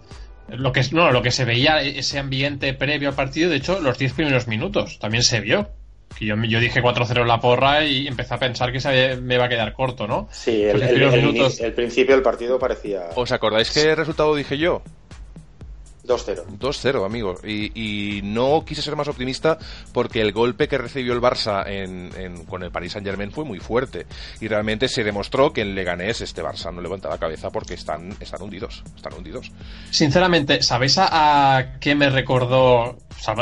lo 0.49 0.71
que, 0.71 0.81
no, 0.91 1.11
lo 1.11 1.21
que 1.21 1.31
se 1.31 1.45
veía, 1.45 1.81
ese 1.81 2.19
ambiente 2.19 2.73
previo 2.73 3.09
al 3.09 3.15
partido, 3.15 3.49
de 3.49 3.57
hecho, 3.57 3.79
los 3.79 3.97
10 3.97 4.13
primeros 4.13 4.47
minutos 4.47 4.99
también 4.99 5.23
se 5.23 5.39
vio. 5.39 5.69
Que 6.17 6.25
yo, 6.25 6.35
yo 6.43 6.59
dije 6.59 6.83
4-0 6.83 7.21
en 7.21 7.27
la 7.27 7.39
porra 7.39 7.85
y 7.85 8.05
empecé 8.07 8.33
a 8.33 8.37
pensar 8.37 8.71
que 8.73 8.81
se 8.81 9.15
me 9.17 9.35
iba 9.35 9.45
a 9.45 9.49
quedar 9.49 9.73
corto, 9.73 10.07
¿no? 10.07 10.27
Sí, 10.31 10.61
el, 10.63 10.81
el 10.81 11.73
principio 11.73 12.15
del 12.15 12.23
partido 12.23 12.59
parecía. 12.59 13.09
¿Os 13.15 13.31
acordáis 13.31 13.71
qué 13.71 13.95
resultado 13.95 14.35
dije 14.35 14.57
yo? 14.57 14.81
2-0. 16.11 16.45
2-0, 16.59 17.05
amigo. 17.05 17.35
Y, 17.45 18.21
no 18.23 18.63
quise 18.65 18.81
ser 18.81 18.95
más 18.95 19.07
optimista 19.07 19.57
porque 19.93 20.21
el 20.21 20.31
golpe 20.31 20.67
que 20.67 20.77
recibió 20.77 21.13
el 21.13 21.21
Barça 21.21 21.63
en, 21.67 22.45
con 22.45 22.63
el 22.63 22.71
Paris 22.71 22.93
Saint 22.93 23.05
Germain 23.05 23.31
fue 23.31 23.45
muy 23.45 23.59
fuerte. 23.59 24.05
Y 24.39 24.47
realmente 24.47 24.87
se 24.87 25.03
demostró 25.03 25.53
que 25.53 25.61
en 25.61 25.75
Leganés 25.75 26.21
este 26.21 26.43
Barça 26.43 26.73
no 26.73 26.81
levanta 26.81 27.09
la 27.09 27.17
cabeza 27.17 27.49
porque 27.49 27.73
están, 27.73 28.15
están 28.19 28.41
hundidos. 28.41 28.83
Están 28.95 29.13
hundidos. 29.13 29.51
Sinceramente, 29.89 30.61
¿sabéis 30.61 30.97
a, 30.97 31.77
qué 31.79 31.95
me 31.95 32.09
recordó? 32.09 32.97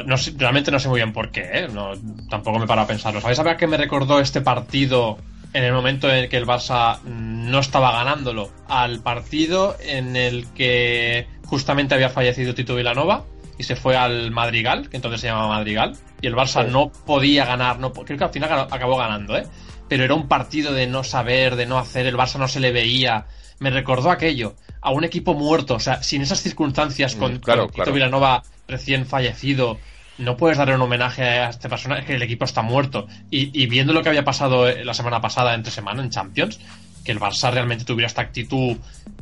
no, 0.05 0.15
realmente 0.37 0.71
no 0.71 0.79
sé 0.79 0.89
muy 0.89 0.99
bien 0.99 1.13
por 1.13 1.31
qué, 1.31 1.41
¿eh? 1.53 1.67
no, 1.71 1.91
tampoco 2.29 2.59
me 2.59 2.67
paro 2.67 2.81
a 2.81 2.87
pensarlo. 2.87 3.21
¿Sabéis 3.21 3.39
a 3.39 3.57
qué 3.57 3.67
me 3.67 3.77
recordó 3.77 4.19
este 4.19 4.41
partido 4.41 5.17
en 5.53 5.63
el 5.63 5.73
momento 5.73 6.09
en 6.09 6.17
el 6.17 6.29
que 6.29 6.37
el 6.37 6.45
Barça 6.45 7.01
no 7.03 7.59
estaba 7.59 7.91
ganándolo? 7.91 8.51
Al 8.67 9.01
partido 9.01 9.75
en 9.79 10.15
el 10.15 10.47
que 10.53 11.27
justamente 11.45 11.95
había 11.95 12.09
fallecido 12.09 12.53
Tito 12.53 12.75
Vilanova 12.75 13.25
y 13.57 13.63
se 13.63 13.75
fue 13.75 13.97
al 13.97 14.31
Madrigal, 14.31 14.89
que 14.89 14.97
entonces 14.97 15.21
se 15.21 15.27
llamaba 15.27 15.49
Madrigal, 15.49 15.97
y 16.21 16.27
el 16.27 16.35
Barça 16.35 16.65
no 16.65 16.91
podía 16.91 17.45
ganar, 17.45 17.79
no, 17.79 17.91
creo 17.91 18.17
que 18.17 18.23
al 18.23 18.29
final 18.29 18.67
acabó 18.71 18.97
ganando, 18.97 19.37
¿eh? 19.37 19.45
pero 19.89 20.03
era 20.05 20.13
un 20.13 20.27
partido 20.27 20.71
de 20.71 20.87
no 20.87 21.03
saber, 21.03 21.57
de 21.57 21.65
no 21.65 21.77
hacer, 21.77 22.05
el 22.05 22.15
Barça 22.15 22.37
no 22.37 22.47
se 22.47 22.61
le 22.61 22.71
veía, 22.71 23.25
me 23.59 23.69
recordó 23.69 24.11
aquello, 24.11 24.55
a 24.81 24.91
un 24.91 25.03
equipo 25.03 25.33
muerto, 25.33 25.75
o 25.75 25.79
sea, 25.79 26.01
sin 26.03 26.21
esas 26.21 26.39
circunstancias 26.39 27.15
con, 27.15 27.35
mm, 27.35 27.71
Tito 27.73 27.91
Vilanova 27.91 28.43
recién 28.67 29.05
fallecido, 29.05 29.77
no 30.19 30.37
puedes 30.37 30.57
darle 30.57 30.75
un 30.75 30.81
homenaje 30.81 31.23
a 31.23 31.49
este 31.49 31.69
personaje, 31.69 32.05
que 32.05 32.15
el 32.15 32.21
equipo 32.21 32.45
está 32.45 32.61
muerto. 32.61 33.07
Y, 33.31 33.65
viendo 33.67 33.93
lo 33.93 34.03
que 34.03 34.09
había 34.09 34.23
pasado 34.23 34.67
eh, 34.67 34.83
la 34.85 34.93
semana 34.93 35.21
pasada, 35.21 35.53
entre 35.55 35.71
semana, 35.71 36.03
en 36.03 36.09
Champions, 36.09 36.59
que 37.03 37.11
el 37.11 37.19
Barça 37.19 37.51
realmente 37.51 37.85
tuviera 37.85 38.07
esta 38.07 38.21
actitud 38.21 38.77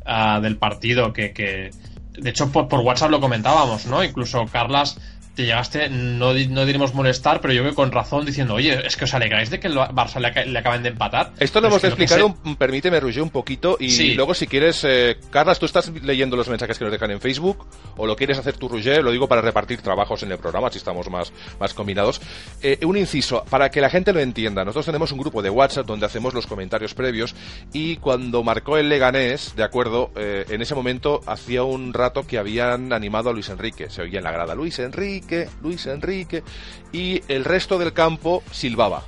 ah, 0.05 0.39
del 0.41 0.57
partido 0.57 1.13
que, 1.13 1.71
de 2.13 2.29
hecho, 2.29 2.51
por, 2.51 2.67
por, 2.67 2.79
WhatsApp 2.79 3.11
lo 3.11 3.21
comentábamos, 3.21 3.85
¿no? 3.85 4.03
Incluso 4.03 4.45
Carlas 4.47 4.99
te 5.37 5.45
llegaste, 5.45 5.87
no, 5.87 6.33
no 6.33 6.65
diremos 6.65 6.95
molestar, 6.95 7.41
pero 7.41 7.53
yo 7.53 7.61
creo 7.61 7.71
que 7.71 7.75
con 7.75 7.91
razón 7.91 8.25
diciendo, 8.25 8.55
oye, 8.55 8.87
es 8.87 8.97
que 8.97 9.05
os 9.05 9.13
alegráis 9.13 9.51
de 9.51 9.59
que 9.59 9.67
el 9.67 9.75
Barça 9.75 10.19
le, 10.19 10.57
acaben 10.57 10.81
de 10.81 10.89
empatar. 10.89 11.31
Esto 11.39 11.61
lo 11.61 11.67
hemos 11.67 11.83
explicado, 11.83 12.35
permíteme, 12.57 12.99
Roger, 12.99 13.21
un 13.21 13.29
poquito, 13.29 13.77
y 13.79 14.15
luego 14.15 14.33
si 14.33 14.47
quieres, 14.47 14.83
eh, 14.83 15.17
Carlas, 15.29 15.59
tú 15.59 15.67
estás 15.67 15.89
leyendo 16.01 16.35
los 16.35 16.49
mensajes 16.49 16.79
que 16.79 16.85
nos 16.85 16.91
dejan 16.91 17.11
en 17.11 17.21
Facebook, 17.21 17.67
o 17.97 18.07
lo 18.07 18.15
quieres 18.15 18.39
hacer 18.39 18.57
tú, 18.57 18.67
Roger, 18.67 19.03
lo 19.03 19.11
digo 19.11 19.27
para 19.27 19.41
repartir 19.41 19.79
trabajos 19.79 20.23
en 20.23 20.31
el 20.31 20.39
programa, 20.39 20.71
si 20.71 20.79
estamos 20.79 21.07
más, 21.07 21.31
más 21.59 21.75
combinados. 21.75 22.19
Eh, 22.63 22.79
un 22.83 22.97
inciso, 22.97 23.45
para 23.47 23.69
que 23.69 23.79
la 23.79 23.91
gente 23.91 24.13
lo 24.13 24.19
entienda, 24.19 24.65
nosotros 24.65 24.87
tenemos 24.87 25.11
un 25.11 25.19
grupo 25.19 25.43
de 25.43 25.51
WhatsApp 25.51 25.85
donde 25.85 26.07
hacemos 26.07 26.33
los 26.33 26.47
comentarios 26.47 26.95
previos, 26.95 27.35
y 27.73 27.97
cuando 27.97 28.41
marcó 28.41 28.77
el 28.77 28.89
Leganés, 28.89 29.55
de 29.55 29.61
acuerdo, 29.61 30.09
eh, 30.15 30.45
en 30.49 30.63
ese 30.63 30.73
momento 30.73 31.21
hacía 31.27 31.61
un 31.61 31.93
rato 31.93 32.25
que 32.25 32.39
habían 32.39 32.91
animado 32.91 33.29
a 33.29 33.33
Luis 33.33 33.49
Enrique, 33.49 33.91
se 33.91 34.01
oía 34.01 34.17
en 34.17 34.23
la 34.23 34.31
grada, 34.31 34.55
Luis 34.55 34.79
Enrique, 34.79 35.26
Luis 35.61 35.85
Enrique, 35.85 36.43
y 36.91 37.21
el 37.27 37.45
resto 37.45 37.77
del 37.77 37.93
campo 37.93 38.43
silbaba. 38.51 39.03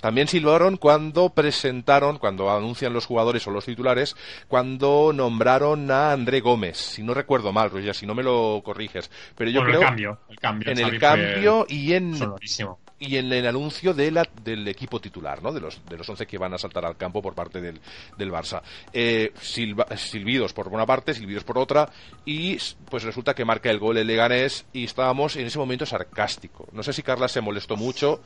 También 0.00 0.28
silbaron 0.28 0.76
cuando 0.76 1.30
presentaron, 1.30 2.18
cuando 2.18 2.54
anuncian 2.54 2.92
los 2.92 3.06
jugadores 3.06 3.46
o 3.46 3.50
los 3.50 3.64
titulares, 3.64 4.14
cuando 4.48 5.12
nombraron 5.14 5.90
a 5.90 6.12
André 6.12 6.40
Gómez. 6.40 6.76
Si 6.76 7.02
no 7.02 7.14
recuerdo 7.14 7.54
mal, 7.54 7.70
Roger, 7.70 7.94
si 7.94 8.04
no 8.04 8.14
me 8.14 8.22
lo 8.22 8.60
corriges. 8.62 9.10
Pero 9.34 9.50
yo 9.50 9.64
creo. 9.64 9.80
El 9.80 9.86
cambio, 9.86 10.18
el 10.28 10.38
cambio. 10.38 10.72
En 10.72 10.78
el 10.78 10.98
cambio 10.98 11.64
y 11.70 11.94
en. 11.94 12.18
Sonorísimo 12.18 12.83
y 13.06 13.18
en 13.18 13.32
el 13.32 13.46
anuncio 13.46 13.92
de 13.92 14.10
la, 14.10 14.26
del 14.42 14.66
equipo 14.68 15.00
titular, 15.00 15.42
¿no? 15.42 15.52
De 15.52 15.60
los, 15.60 15.84
de 15.86 15.96
los 15.96 16.08
11 16.08 16.26
que 16.26 16.38
van 16.38 16.54
a 16.54 16.58
saltar 16.58 16.84
al 16.84 16.96
campo 16.96 17.20
por 17.20 17.34
parte 17.34 17.60
del, 17.60 17.80
del 18.16 18.32
Barça. 18.32 18.62
Eh, 18.92 19.32
silbidos 19.40 20.52
por 20.52 20.68
una 20.68 20.86
parte, 20.86 21.14
silbidos 21.14 21.44
por 21.44 21.58
otra, 21.58 21.88
y 22.24 22.56
pues 22.88 23.02
resulta 23.02 23.34
que 23.34 23.44
marca 23.44 23.70
el 23.70 23.78
gol 23.78 23.98
el 23.98 24.06
Leganés 24.06 24.66
y 24.72 24.84
estábamos 24.84 25.36
en 25.36 25.46
ese 25.46 25.58
momento 25.58 25.86
sarcástico. 25.86 26.66
No 26.72 26.82
sé 26.82 26.92
si 26.92 27.02
Carla 27.02 27.28
se 27.28 27.40
molestó 27.40 27.76
mucho, 27.76 28.20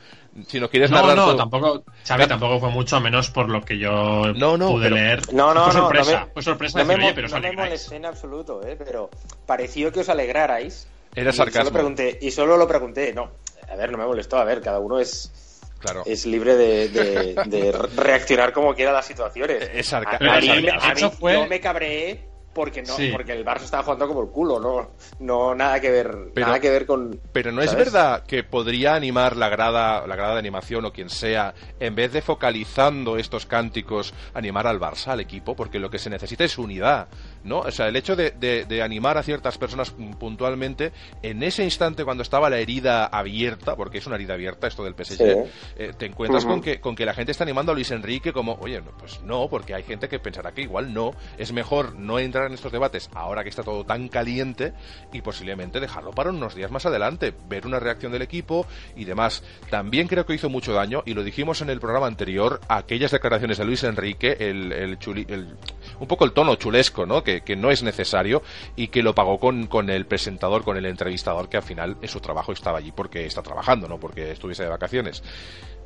si 0.47 0.59
no 0.59 0.69
quieres 0.69 0.91
No, 0.91 1.15
no, 1.15 1.35
tampoco, 1.35 1.83
Xavi, 2.07 2.27
tampoco 2.27 2.59
fue 2.59 2.69
mucho, 2.69 2.99
menos 2.99 3.29
por 3.29 3.49
lo 3.49 3.63
que 3.63 3.77
yo 3.77 4.33
no, 4.35 4.57
no, 4.57 4.71
pude 4.71 4.89
leer. 4.89 5.33
No, 5.33 5.53
no, 5.53 5.65
fue 5.65 5.73
no, 5.73 5.79
sorpresa, 5.81 6.25
me, 6.25 6.33
fue 6.33 6.43
sorpresa 6.43 6.79
no 6.79 6.85
decir, 6.85 7.03
me, 7.03 7.13
pero 7.13 7.27
no 7.27 7.39
me 7.39 7.51
molesté 7.51 7.95
en 7.97 8.05
absoluto, 8.05 8.65
¿eh? 8.65 8.75
pero 8.77 9.09
pareció 9.45 9.91
que 9.91 10.01
os 10.01 10.09
alegrarais. 10.09 10.87
Era 11.15 11.33
sarcasmo. 11.33 11.61
Y 11.61 11.65
solo, 11.65 11.73
pregunté, 11.73 12.19
y 12.21 12.31
solo 12.31 12.57
lo 12.57 12.67
pregunté, 12.67 13.13
no, 13.13 13.31
a 13.71 13.75
ver, 13.75 13.91
no 13.91 13.97
me 13.97 14.05
molestó, 14.05 14.37
a 14.37 14.43
ver, 14.43 14.61
cada 14.61 14.79
uno 14.79 14.99
es 14.99 15.31
Claro. 15.79 16.03
es 16.05 16.25
libre 16.25 16.57
de, 16.57 16.89
de, 16.89 17.35
de, 17.45 17.71
reaccionar 17.95 18.51
como 18.51 18.75
quiera 18.75 18.91
a 18.91 18.95
las 18.95 19.05
situaciones. 19.05 19.69
Es 19.73 19.93
a, 19.93 19.99
a, 19.99 20.39
mí, 20.41 20.67
a 20.67 20.93
mí 20.93 21.01
fue... 21.17 21.33
yo 21.35 21.47
me 21.47 21.61
cabreé 21.61 22.29
porque 22.53 22.81
no 22.81 22.95
sí. 22.95 23.09
porque 23.11 23.31
el 23.33 23.45
Barça 23.45 23.63
estaba 23.63 23.83
jugando 23.83 24.07
como 24.07 24.21
el 24.21 24.29
culo 24.29 24.59
no 24.59 24.91
no 25.19 25.55
nada 25.55 25.79
que 25.79 25.91
ver 25.91 26.31
pero, 26.33 26.47
nada 26.47 26.59
que 26.59 26.69
ver 26.69 26.85
con 26.85 27.19
pero 27.31 27.51
no 27.51 27.61
¿sabes? 27.63 27.71
es 27.71 27.77
verdad 27.77 28.23
que 28.25 28.43
podría 28.43 28.95
animar 28.95 29.35
la 29.37 29.49
grada 29.49 30.05
la 30.07 30.15
grada 30.15 30.33
de 30.33 30.39
animación 30.39 30.85
o 30.85 30.91
quien 30.91 31.09
sea 31.09 31.53
en 31.79 31.95
vez 31.95 32.11
de 32.11 32.21
focalizando 32.21 33.17
estos 33.17 33.45
cánticos 33.45 34.13
animar 34.33 34.67
al 34.67 34.79
Barça 34.79 35.09
al 35.09 35.19
equipo 35.19 35.55
porque 35.55 35.79
lo 35.79 35.89
que 35.89 35.99
se 35.99 36.09
necesita 36.09 36.43
es 36.43 36.57
unidad 36.57 37.07
no 37.43 37.59
o 37.59 37.71
sea 37.71 37.87
el 37.87 37.95
hecho 37.95 38.15
de, 38.15 38.31
de, 38.31 38.65
de 38.65 38.81
animar 38.81 39.17
a 39.17 39.23
ciertas 39.23 39.57
personas 39.57 39.91
puntualmente 40.19 40.91
en 41.21 41.43
ese 41.43 41.63
instante 41.63 42.03
cuando 42.03 42.23
estaba 42.23 42.49
la 42.49 42.57
herida 42.57 43.05
abierta 43.05 43.75
porque 43.75 43.99
es 43.99 44.07
una 44.07 44.15
herida 44.15 44.33
abierta 44.33 44.67
esto 44.67 44.83
del 44.83 44.93
PSG 44.93 45.17
sí. 45.17 45.51
eh, 45.77 45.93
te 45.97 46.05
encuentras 46.05 46.43
uh 46.43 46.47
-huh. 46.47 46.51
con 46.51 46.61
que 46.61 46.79
con 46.79 46.95
que 46.95 47.05
la 47.05 47.13
gente 47.13 47.31
está 47.31 47.43
animando 47.43 47.71
a 47.71 47.75
Luis 47.75 47.91
Enrique 47.91 48.33
como 48.33 48.57
oye 48.61 48.81
no, 48.81 48.91
pues 48.97 49.21
no 49.23 49.47
porque 49.49 49.73
hay 49.73 49.83
gente 49.83 50.09
que 50.09 50.19
pensará 50.19 50.51
que 50.51 50.61
igual 50.61 50.93
no 50.93 51.11
es 51.37 51.51
mejor 51.51 51.95
no 51.95 52.19
entrar 52.19 52.47
en 52.47 52.53
estos 52.53 52.71
debates 52.71 53.09
ahora 53.13 53.43
que 53.43 53.49
está 53.49 53.63
todo 53.63 53.85
tan 53.85 54.07
caliente 54.07 54.73
y 55.13 55.21
posiblemente 55.21 55.79
dejarlo 55.79 56.11
para 56.11 56.29
unos 56.29 56.55
días 56.55 56.71
más 56.71 56.85
adelante, 56.85 57.33
ver 57.47 57.65
una 57.65 57.79
reacción 57.79 58.11
del 58.11 58.21
equipo 58.21 58.65
y 58.95 59.05
demás. 59.05 59.43
También 59.69 60.07
creo 60.07 60.25
que 60.25 60.33
hizo 60.33 60.49
mucho 60.49 60.73
daño, 60.73 61.03
y 61.05 61.13
lo 61.13 61.23
dijimos 61.23 61.61
en 61.61 61.69
el 61.69 61.79
programa 61.79 62.07
anterior, 62.07 62.59
aquellas 62.67 63.11
declaraciones 63.11 63.57
de 63.57 63.65
Luis 63.65 63.83
Enrique, 63.83 64.37
el, 64.39 64.71
el, 64.71 64.99
chuli, 64.99 65.25
el 65.29 65.55
un 65.99 66.07
poco 66.07 66.25
el 66.25 66.31
tono 66.31 66.55
chulesco, 66.55 67.05
¿no? 67.05 67.23
Que, 67.23 67.41
que, 67.41 67.55
no 67.55 67.71
es 67.71 67.83
necesario 67.83 68.41
y 68.75 68.87
que 68.87 69.03
lo 69.03 69.13
pagó 69.13 69.39
con, 69.39 69.67
con 69.67 69.89
el 69.89 70.05
presentador, 70.05 70.63
con 70.63 70.77
el 70.77 70.85
entrevistador, 70.85 71.49
que 71.49 71.57
al 71.57 71.63
final 71.63 71.97
es 72.01 72.11
su 72.11 72.19
trabajo 72.19 72.51
estaba 72.51 72.77
allí 72.77 72.91
porque 72.91 73.25
está 73.25 73.41
trabajando, 73.41 73.87
no 73.87 73.99
porque 73.99 74.31
estuviese 74.31 74.63
de 74.63 74.69
vacaciones. 74.69 75.23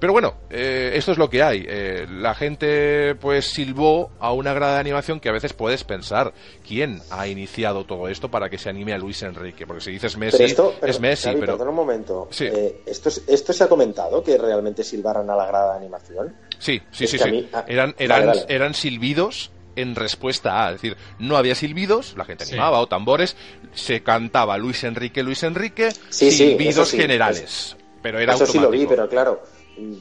Pero 0.04 0.12
bueno, 0.12 0.34
eh, 0.50 0.92
esto 0.96 1.14
es 1.14 1.18
lo 1.18 1.30
que 1.30 1.42
hay. 1.42 1.64
Eh, 1.66 2.06
la 2.10 2.36
gente 2.36 3.16
pues 3.16 3.46
silbó 3.46 4.12
a 4.20 4.34
una 4.34 4.54
grada 4.54 4.74
de 4.74 4.82
animación 4.82 5.22
que 5.22 5.30
a 5.30 5.32
veces 5.32 5.54
puedes 5.54 5.86
pensar 5.86 6.34
quién 6.68 7.02
ha 7.10 7.26
iniciado 7.26 7.86
todo 7.86 8.10
esto 8.10 8.30
para 8.30 8.50
que 8.50 8.58
se 8.58 8.68
anime 8.68 8.92
a 8.92 8.98
Luis 8.98 9.24
Enrique. 9.24 9.66
Porque 9.66 9.80
si 9.80 9.92
dices 9.92 10.18
Messi, 10.18 10.36
pero 10.40 10.50
esto, 10.50 10.76
pero, 10.78 10.92
es 10.92 11.00
Messi. 11.00 11.30
Pero 11.30 11.40
perdón 11.40 11.70
un 11.70 11.76
momento. 11.76 12.28
Sí. 12.32 12.48
Eh, 12.48 12.82
esto, 12.86 13.10
¿Esto 13.28 13.54
se 13.54 13.64
ha 13.64 13.70
comentado 13.70 14.22
que 14.22 14.38
realmente 14.38 14.84
silbaran 14.84 15.30
a 15.30 15.38
la 15.38 15.46
grada 15.46 15.72
de 15.72 15.78
animación? 15.78 16.36
Sí, 16.60 16.82
sí, 16.92 17.06
es 17.06 17.12
sí. 17.12 17.18
sí. 17.18 17.32
Mí... 17.32 17.48
Ah, 17.54 17.64
eran, 17.66 17.96
eran, 17.98 18.26
vale, 18.26 18.42
vale. 18.42 18.54
eran 18.54 18.74
silbidos 18.74 19.53
en 19.76 19.96
respuesta 19.96 20.66
a, 20.66 20.72
es 20.72 20.82
decir, 20.82 20.98
no 21.20 21.38
había 21.38 21.56
silbidos, 21.56 22.16
la 22.18 22.26
gente 22.26 22.44
animaba 22.46 22.78
sí. 22.78 22.84
o 22.84 22.88
tambores, 22.88 23.36
se 23.74 24.04
cantaba 24.04 24.58
Luis 24.58 24.84
Enrique, 24.84 25.24
Luis 25.24 25.44
Enrique, 25.44 25.90
sí, 26.10 26.32
silbidos 26.32 26.90
sí, 26.90 26.98
generales. 26.98 27.44
Eso, 27.44 27.78
pero 28.02 28.20
era 28.20 28.34
eso 28.34 28.44
automático. 28.44 28.72
sí 28.72 28.78
lo 28.78 28.84
vi, 28.84 28.88
pero 28.88 29.10
claro, 29.10 29.44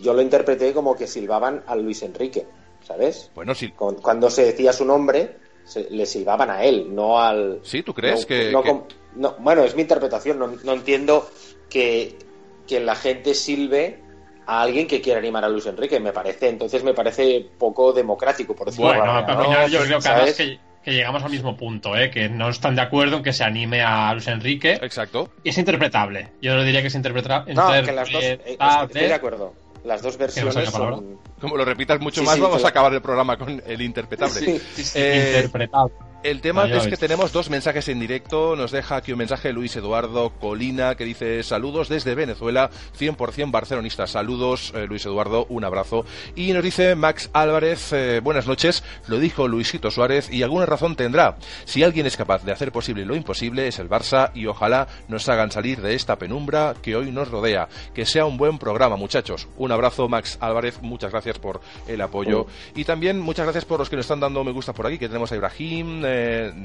yo 0.00 0.14
lo 0.14 0.22
interpreté 0.22 0.72
como 0.72 0.96
que 0.96 1.06
silbaban 1.06 1.62
a 1.66 1.76
Luis 1.76 2.02
Enrique, 2.02 2.46
¿sabes? 2.86 3.30
Bueno, 3.34 3.54
sí. 3.54 3.72
Cuando 3.72 4.30
se 4.30 4.44
decía 4.44 4.72
su 4.72 4.84
nombre, 4.84 5.36
se, 5.64 5.88
le 5.90 6.06
silbaban 6.06 6.50
a 6.50 6.64
él, 6.64 6.94
no 6.94 7.20
al. 7.20 7.60
Sí, 7.62 7.82
¿tú 7.82 7.94
crees 7.94 8.20
no, 8.20 8.26
que, 8.26 8.52
no, 8.52 8.62
que... 8.62 8.94
no, 9.16 9.36
bueno, 9.38 9.62
es 9.62 9.74
mi 9.74 9.82
interpretación. 9.82 10.38
No, 10.38 10.48
no 10.64 10.72
entiendo 10.72 11.28
que, 11.70 12.18
que, 12.66 12.80
la 12.80 12.96
gente 12.96 13.34
silbe 13.34 14.02
a 14.46 14.62
alguien 14.62 14.86
que 14.86 15.00
quiera 15.00 15.18
animar 15.18 15.44
a 15.44 15.48
Luis 15.48 15.66
Enrique. 15.66 16.00
Me 16.00 16.12
parece, 16.12 16.48
entonces 16.48 16.82
me 16.84 16.94
parece 16.94 17.46
poco 17.58 17.92
democrático, 17.92 18.54
por 18.54 18.66
decirlo 18.66 18.88
Bueno, 18.88 19.04
manera, 19.04 19.62
¿no? 19.62 19.68
yo 19.68 19.80
creo 19.80 20.00
que 20.00 20.08
además 20.08 20.34
que, 20.34 20.58
que, 20.84 20.92
llegamos 20.92 21.22
al 21.22 21.30
mismo 21.30 21.56
punto, 21.56 21.96
¿eh? 21.96 22.10
que 22.10 22.28
no 22.28 22.48
están 22.48 22.74
de 22.74 22.82
acuerdo 22.82 23.18
en 23.18 23.22
que 23.22 23.32
se 23.32 23.44
anime 23.44 23.82
a 23.82 24.12
Luis 24.12 24.28
Enrique. 24.28 24.78
Exacto. 24.82 25.30
Y 25.44 25.50
es 25.50 25.58
interpretable. 25.58 26.30
Yo 26.40 26.54
no 26.54 26.64
diría 26.64 26.80
que 26.80 26.88
es 26.88 26.94
interpretable. 26.94 27.54
No, 27.54 27.70
que 27.84 27.92
las 27.92 28.10
dos. 28.10 28.22
Eh, 28.22 28.40
estoy 28.58 29.02
de 29.02 29.14
acuerdo 29.14 29.54
las 29.84 30.02
dos 30.02 30.16
versiones 30.16 30.54
no 30.54 30.66
son... 30.66 31.18
Como 31.40 31.56
lo 31.56 31.64
repitas 31.64 32.00
mucho 32.00 32.20
Sí, 32.20 32.26
más, 32.26 32.36
sí, 32.36 32.40
vamos 32.40 32.58
pero- 32.58 32.66
a 32.66 32.70
acabar 32.70 32.94
el 32.94 33.02
programa 33.02 33.36
con 33.36 33.62
el 33.66 33.82
interpretable. 33.82 34.40
Sí, 34.40 34.58
Sí, 34.74 34.84
sí, 34.84 34.98
Eh, 34.98 35.32
interpretable. 35.36 35.92
El 36.22 36.40
tema 36.40 36.66
es 36.66 36.86
que 36.86 36.96
tenemos 36.96 37.32
dos 37.32 37.50
mensajes 37.50 37.88
en 37.88 37.98
directo. 37.98 38.54
Nos 38.54 38.70
deja 38.70 38.94
aquí 38.94 39.10
un 39.10 39.18
mensaje 39.18 39.52
Luis 39.52 39.74
Eduardo 39.74 40.30
Colina 40.30 40.94
que 40.94 41.04
dice 41.04 41.42
saludos 41.42 41.88
desde 41.88 42.14
Venezuela, 42.14 42.70
100% 42.96 43.50
barcelonista. 43.50 44.06
Saludos 44.06 44.72
eh, 44.76 44.86
Luis 44.86 45.04
Eduardo, 45.04 45.46
un 45.48 45.64
abrazo. 45.64 46.04
Y 46.36 46.52
nos 46.52 46.62
dice 46.62 46.94
Max 46.94 47.28
Álvarez, 47.32 47.92
eh, 47.92 48.20
buenas 48.22 48.46
noches. 48.46 48.84
Lo 49.08 49.18
dijo 49.18 49.48
Luisito 49.48 49.90
Suárez 49.90 50.30
y 50.30 50.44
alguna 50.44 50.64
razón 50.64 50.94
tendrá. 50.94 51.38
Si 51.64 51.82
alguien 51.82 52.06
es 52.06 52.16
capaz 52.16 52.44
de 52.44 52.52
hacer 52.52 52.70
posible 52.70 53.04
lo 53.04 53.16
imposible 53.16 53.66
es 53.66 53.80
el 53.80 53.90
Barça 53.90 54.30
y 54.32 54.46
ojalá 54.46 54.86
nos 55.08 55.28
hagan 55.28 55.50
salir 55.50 55.80
de 55.80 55.94
esta 55.96 56.18
penumbra 56.18 56.76
que 56.80 56.94
hoy 56.94 57.10
nos 57.10 57.32
rodea. 57.32 57.68
Que 57.94 58.06
sea 58.06 58.26
un 58.26 58.36
buen 58.36 58.58
programa, 58.58 58.94
muchachos. 58.94 59.48
Un 59.56 59.72
abrazo 59.72 60.08
Max 60.08 60.38
Álvarez, 60.40 60.82
muchas 60.82 61.10
gracias 61.10 61.40
por 61.40 61.60
el 61.88 62.00
apoyo. 62.00 62.46
Y 62.76 62.84
también 62.84 63.18
muchas 63.18 63.44
gracias 63.44 63.64
por 63.64 63.80
los 63.80 63.90
que 63.90 63.96
nos 63.96 64.04
están 64.04 64.20
dando 64.20 64.44
me 64.44 64.52
gusta 64.52 64.72
por 64.72 64.86
aquí, 64.86 64.98
que 64.98 65.08
tenemos 65.08 65.32
a 65.32 65.36
Ibrahim, 65.36 66.04
eh, 66.04 66.11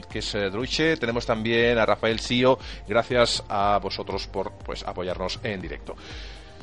que 0.10 0.20
es 0.20 0.36
eh, 0.36 0.50
Druiche, 0.50 0.98
tenemos 0.98 1.25
también 1.25 1.77
a 1.77 1.86
Rafael 1.86 2.20
Sio, 2.20 2.58
gracias 2.88 3.44
a 3.50 3.80
vosotros 3.82 4.27
por 4.27 4.51
pues 4.54 4.84
apoyarnos 4.84 5.39
en 5.44 5.62
directo. 5.62 5.96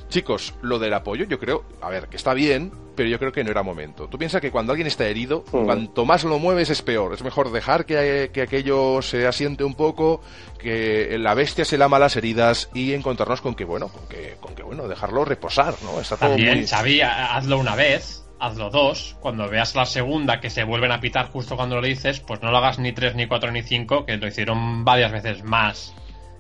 Chicos, 0.09 0.55
lo 0.63 0.79
del 0.79 0.93
apoyo, 0.95 1.25
yo 1.25 1.41
creo, 1.41 1.65
a 1.81 1.89
ver, 1.89 2.09
que 2.09 2.17
está 2.17 2.35
bien, 2.35 2.71
pero 2.95 3.09
yo 3.09 3.19
creo 3.19 3.33
que 3.33 3.43
no 3.43 3.51
era 3.51 3.63
momento. 3.65 4.07
Tú 4.07 4.17
piensas 4.19 4.41
que 4.41 4.51
cuando 4.53 4.71
alguien 4.73 4.87
está 4.87 5.07
herido, 5.07 5.45
Mm. 5.51 5.65
cuanto 5.65 6.05
más 6.05 6.23
lo 6.25 6.39
mueves 6.39 6.71
es 6.71 6.83
peor. 6.83 7.15
Es 7.15 7.25
mejor 7.25 7.51
dejar 7.51 7.85
que, 7.85 8.31
que 8.33 8.43
aquello 8.43 9.01
se 9.03 9.27
asiente 9.27 9.65
un 9.65 9.75
poco, 9.75 10.21
que 10.59 11.17
la 11.19 11.35
bestia 11.35 11.65
se 11.65 11.79
lama 11.79 11.99
las 11.99 12.15
heridas 12.17 12.69
y 12.75 12.93
encontrarnos 12.93 13.41
con 13.41 13.55
que, 13.57 13.65
bueno, 13.65 13.89
con 13.89 14.07
que, 14.07 14.37
con 14.41 14.55
que 14.55 14.63
bueno, 14.63 14.87
dejarlo 14.87 15.25
reposar, 15.25 15.75
¿no? 15.83 15.99
Está 16.01 16.17
todo 16.17 16.29
También, 16.29 16.59
muy... 16.59 16.67
Xavi, 16.69 17.01
ha- 17.01 17.37
hazlo 17.37 17.59
una 17.59 17.75
vez, 17.75 18.24
hazlo 18.47 18.71
dos. 18.71 19.17
Cuando 19.21 19.49
veas 19.49 19.75
la 19.75 19.87
segunda 19.87 20.41
que 20.41 20.51
se 20.51 20.63
vuelven 20.65 20.93
a 20.93 21.01
pitar 21.01 21.27
justo 21.31 21.57
cuando 21.57 21.77
lo 21.77 21.83
dices, 21.87 22.21
pues 22.21 22.43
no 22.43 22.51
lo 22.51 22.59
hagas 22.59 22.79
ni 22.79 22.93
tres, 22.93 23.15
ni 23.15 23.27
cuatro, 23.27 23.51
ni 23.51 23.63
cinco, 23.63 24.05
que 24.07 24.17
lo 24.17 24.27
hicieron 24.27 24.85
varias 24.85 25.13
veces 25.13 25.43
más. 25.45 25.95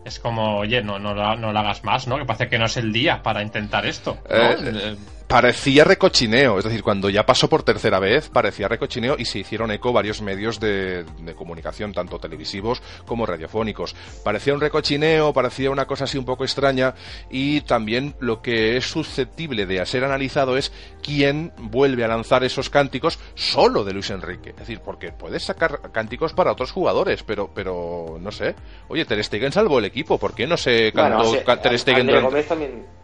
Es 0.04 0.18
como, 0.18 0.58
oye, 0.58 0.82
no, 0.82 0.98
no, 0.98 1.14
lo- 1.14 1.36
no 1.36 1.52
lo 1.52 1.58
hagas 1.58 1.82
más, 1.82 2.06
¿no? 2.06 2.18
Que 2.18 2.26
parece 2.26 2.48
que 2.48 2.58
no 2.58 2.66
es 2.66 2.76
el 2.76 2.92
día 2.92 3.22
para 3.22 3.42
intentar 3.42 3.86
esto. 3.86 4.18
¿no? 4.28 4.36
Eh, 4.36 4.56
Eh, 4.92 4.96
parecía 5.26 5.84
recochineo, 5.84 6.58
es 6.58 6.64
decir, 6.64 6.82
cuando 6.82 7.08
ya 7.10 7.26
pasó 7.26 7.48
por 7.48 7.62
tercera 7.62 7.98
vez, 7.98 8.28
parecía 8.28 8.68
recochineo 8.68 9.16
y 9.18 9.24
se 9.24 9.38
hicieron 9.40 9.70
eco 9.70 9.92
varios 9.92 10.22
medios 10.22 10.60
de, 10.60 11.04
de 11.04 11.34
comunicación, 11.34 11.92
tanto 11.92 12.18
televisivos 12.18 12.82
como 13.06 13.26
radiofónicos. 13.26 13.96
Parecía 14.22 14.54
un 14.54 14.60
recochineo, 14.60 15.32
parecía 15.32 15.70
una 15.70 15.86
cosa 15.86 16.04
así 16.04 16.18
un 16.18 16.24
poco 16.24 16.44
extraña 16.44 16.94
y 17.30 17.62
también 17.62 18.14
lo 18.20 18.42
que 18.42 18.76
es 18.76 18.84
susceptible 18.86 19.66
de 19.66 19.84
ser 19.86 20.04
analizado 20.04 20.56
es 20.56 20.72
quién 21.02 21.52
vuelve 21.58 22.04
a 22.04 22.08
lanzar 22.08 22.44
esos 22.44 22.70
cánticos 22.70 23.18
solo 23.34 23.84
de 23.84 23.92
Luis 23.92 24.10
Enrique. 24.10 24.50
Es 24.50 24.56
decir, 24.56 24.80
porque 24.80 25.10
puedes 25.12 25.42
sacar 25.44 25.90
cánticos 25.92 26.32
para 26.32 26.52
otros 26.52 26.70
jugadores, 26.70 27.22
pero, 27.22 27.50
pero 27.54 28.18
no 28.20 28.30
sé. 28.30 28.54
Oye, 28.88 29.04
Ter 29.04 29.22
Stegen 29.24 29.52
salvó 29.52 29.78
el 29.78 29.84
equipo, 29.86 30.18
¿por 30.18 30.34
qué 30.34 30.46
no 30.46 30.56
se 30.56 30.92
cantó 30.92 31.18
Bueno, 31.24 31.32
sí, 31.38 31.44
ca- 31.44 31.60
Ter 31.60 31.78
Stegen 31.78 32.00
André 32.02 32.14
durante- 32.16 32.30
Gómez 32.34 32.48
también. 32.48 33.03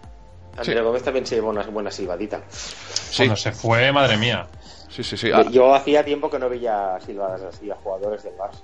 André 0.61 0.77
Sí. 0.79 0.83
Gómez 0.83 1.03
también 1.03 1.27
se 1.27 1.35
llevó 1.37 1.51
una 1.51 1.63
buena 1.65 1.91
silbadita. 1.91 2.43
Sí, 2.49 3.17
Cuando 3.19 3.37
se 3.37 3.53
fue, 3.53 3.91
madre 3.93 4.17
mía. 4.17 4.47
sí, 4.89 5.03
sí. 5.03 5.17
sí. 5.17 5.31
Ah, 5.33 5.43
Yo 5.51 5.75
hacía 5.75 6.05
tiempo 6.05 6.31
que 6.31 6.39
no 6.39 6.49
veía 6.49 6.99
silbadas 7.05 7.43
así 7.43 7.71
a 7.71 7.75
jugadores 7.77 8.23
del 8.23 8.35
Barça. 8.37 8.63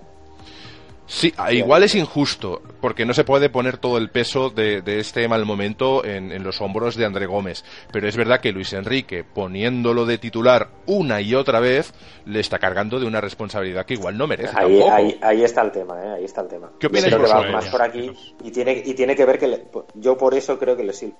Sí, 1.09 1.33
ah, 1.37 1.53
igual 1.53 1.85
es 1.85 1.95
injusto, 1.95 2.61
porque 2.81 3.07
no 3.07 3.15
se 3.15 3.23
puede 3.23 3.49
poner 3.49 3.79
todo 3.79 3.97
el 3.97 4.11
peso 4.11 4.50
de, 4.50 4.83
de 4.83 4.99
este 4.99 5.29
mal 5.29 5.45
momento 5.47 6.05
en, 6.05 6.33
en 6.33 6.43
los 6.43 6.61
hombros 6.61 6.97
de 6.97 7.05
André 7.07 7.26
Gómez. 7.26 7.65
Pero 7.93 8.09
es 8.09 8.17
verdad 8.17 8.41
que 8.41 8.50
Luis 8.50 8.73
Enrique, 8.73 9.23
poniéndolo 9.23 10.05
de 10.05 10.19
titular 10.19 10.69
una 10.87 11.21
y 11.21 11.33
otra 11.37 11.61
vez, 11.61 11.95
le 12.25 12.41
está 12.41 12.59
cargando 12.59 12.99
de 12.99 13.07
una 13.07 13.21
responsabilidad 13.21 13.87
que 13.87 13.95
igual 13.95 14.19
no 14.19 14.26
merece 14.26 14.50
Ahí, 14.57 14.81
tampoco. 14.81 14.93
ahí, 14.93 15.19
ahí 15.23 15.45
está 15.45 15.62
el 15.62 15.71
tema, 15.71 15.95
¿eh? 16.05 16.09
ahí 16.17 16.25
está 16.25 16.41
el 16.41 16.49
tema. 16.49 16.73
¿Qué 16.81 16.87
Yo 16.87 16.88
opináis 16.88 17.15
creo 17.15 17.25
que 17.25 17.33
va 17.33 17.50
más 17.53 17.67
por 17.67 17.83
aquí 17.83 18.11
y 18.43 18.50
tiene, 18.50 18.83
y 18.85 18.93
tiene 18.95 19.15
que 19.15 19.25
ver 19.25 19.38
que 19.38 19.47
le- 19.47 19.67
yo 19.95 20.19
por 20.19 20.35
eso 20.35 20.59
creo 20.59 20.76
que 20.76 20.83
le 20.83 20.91
sil- 20.93 21.15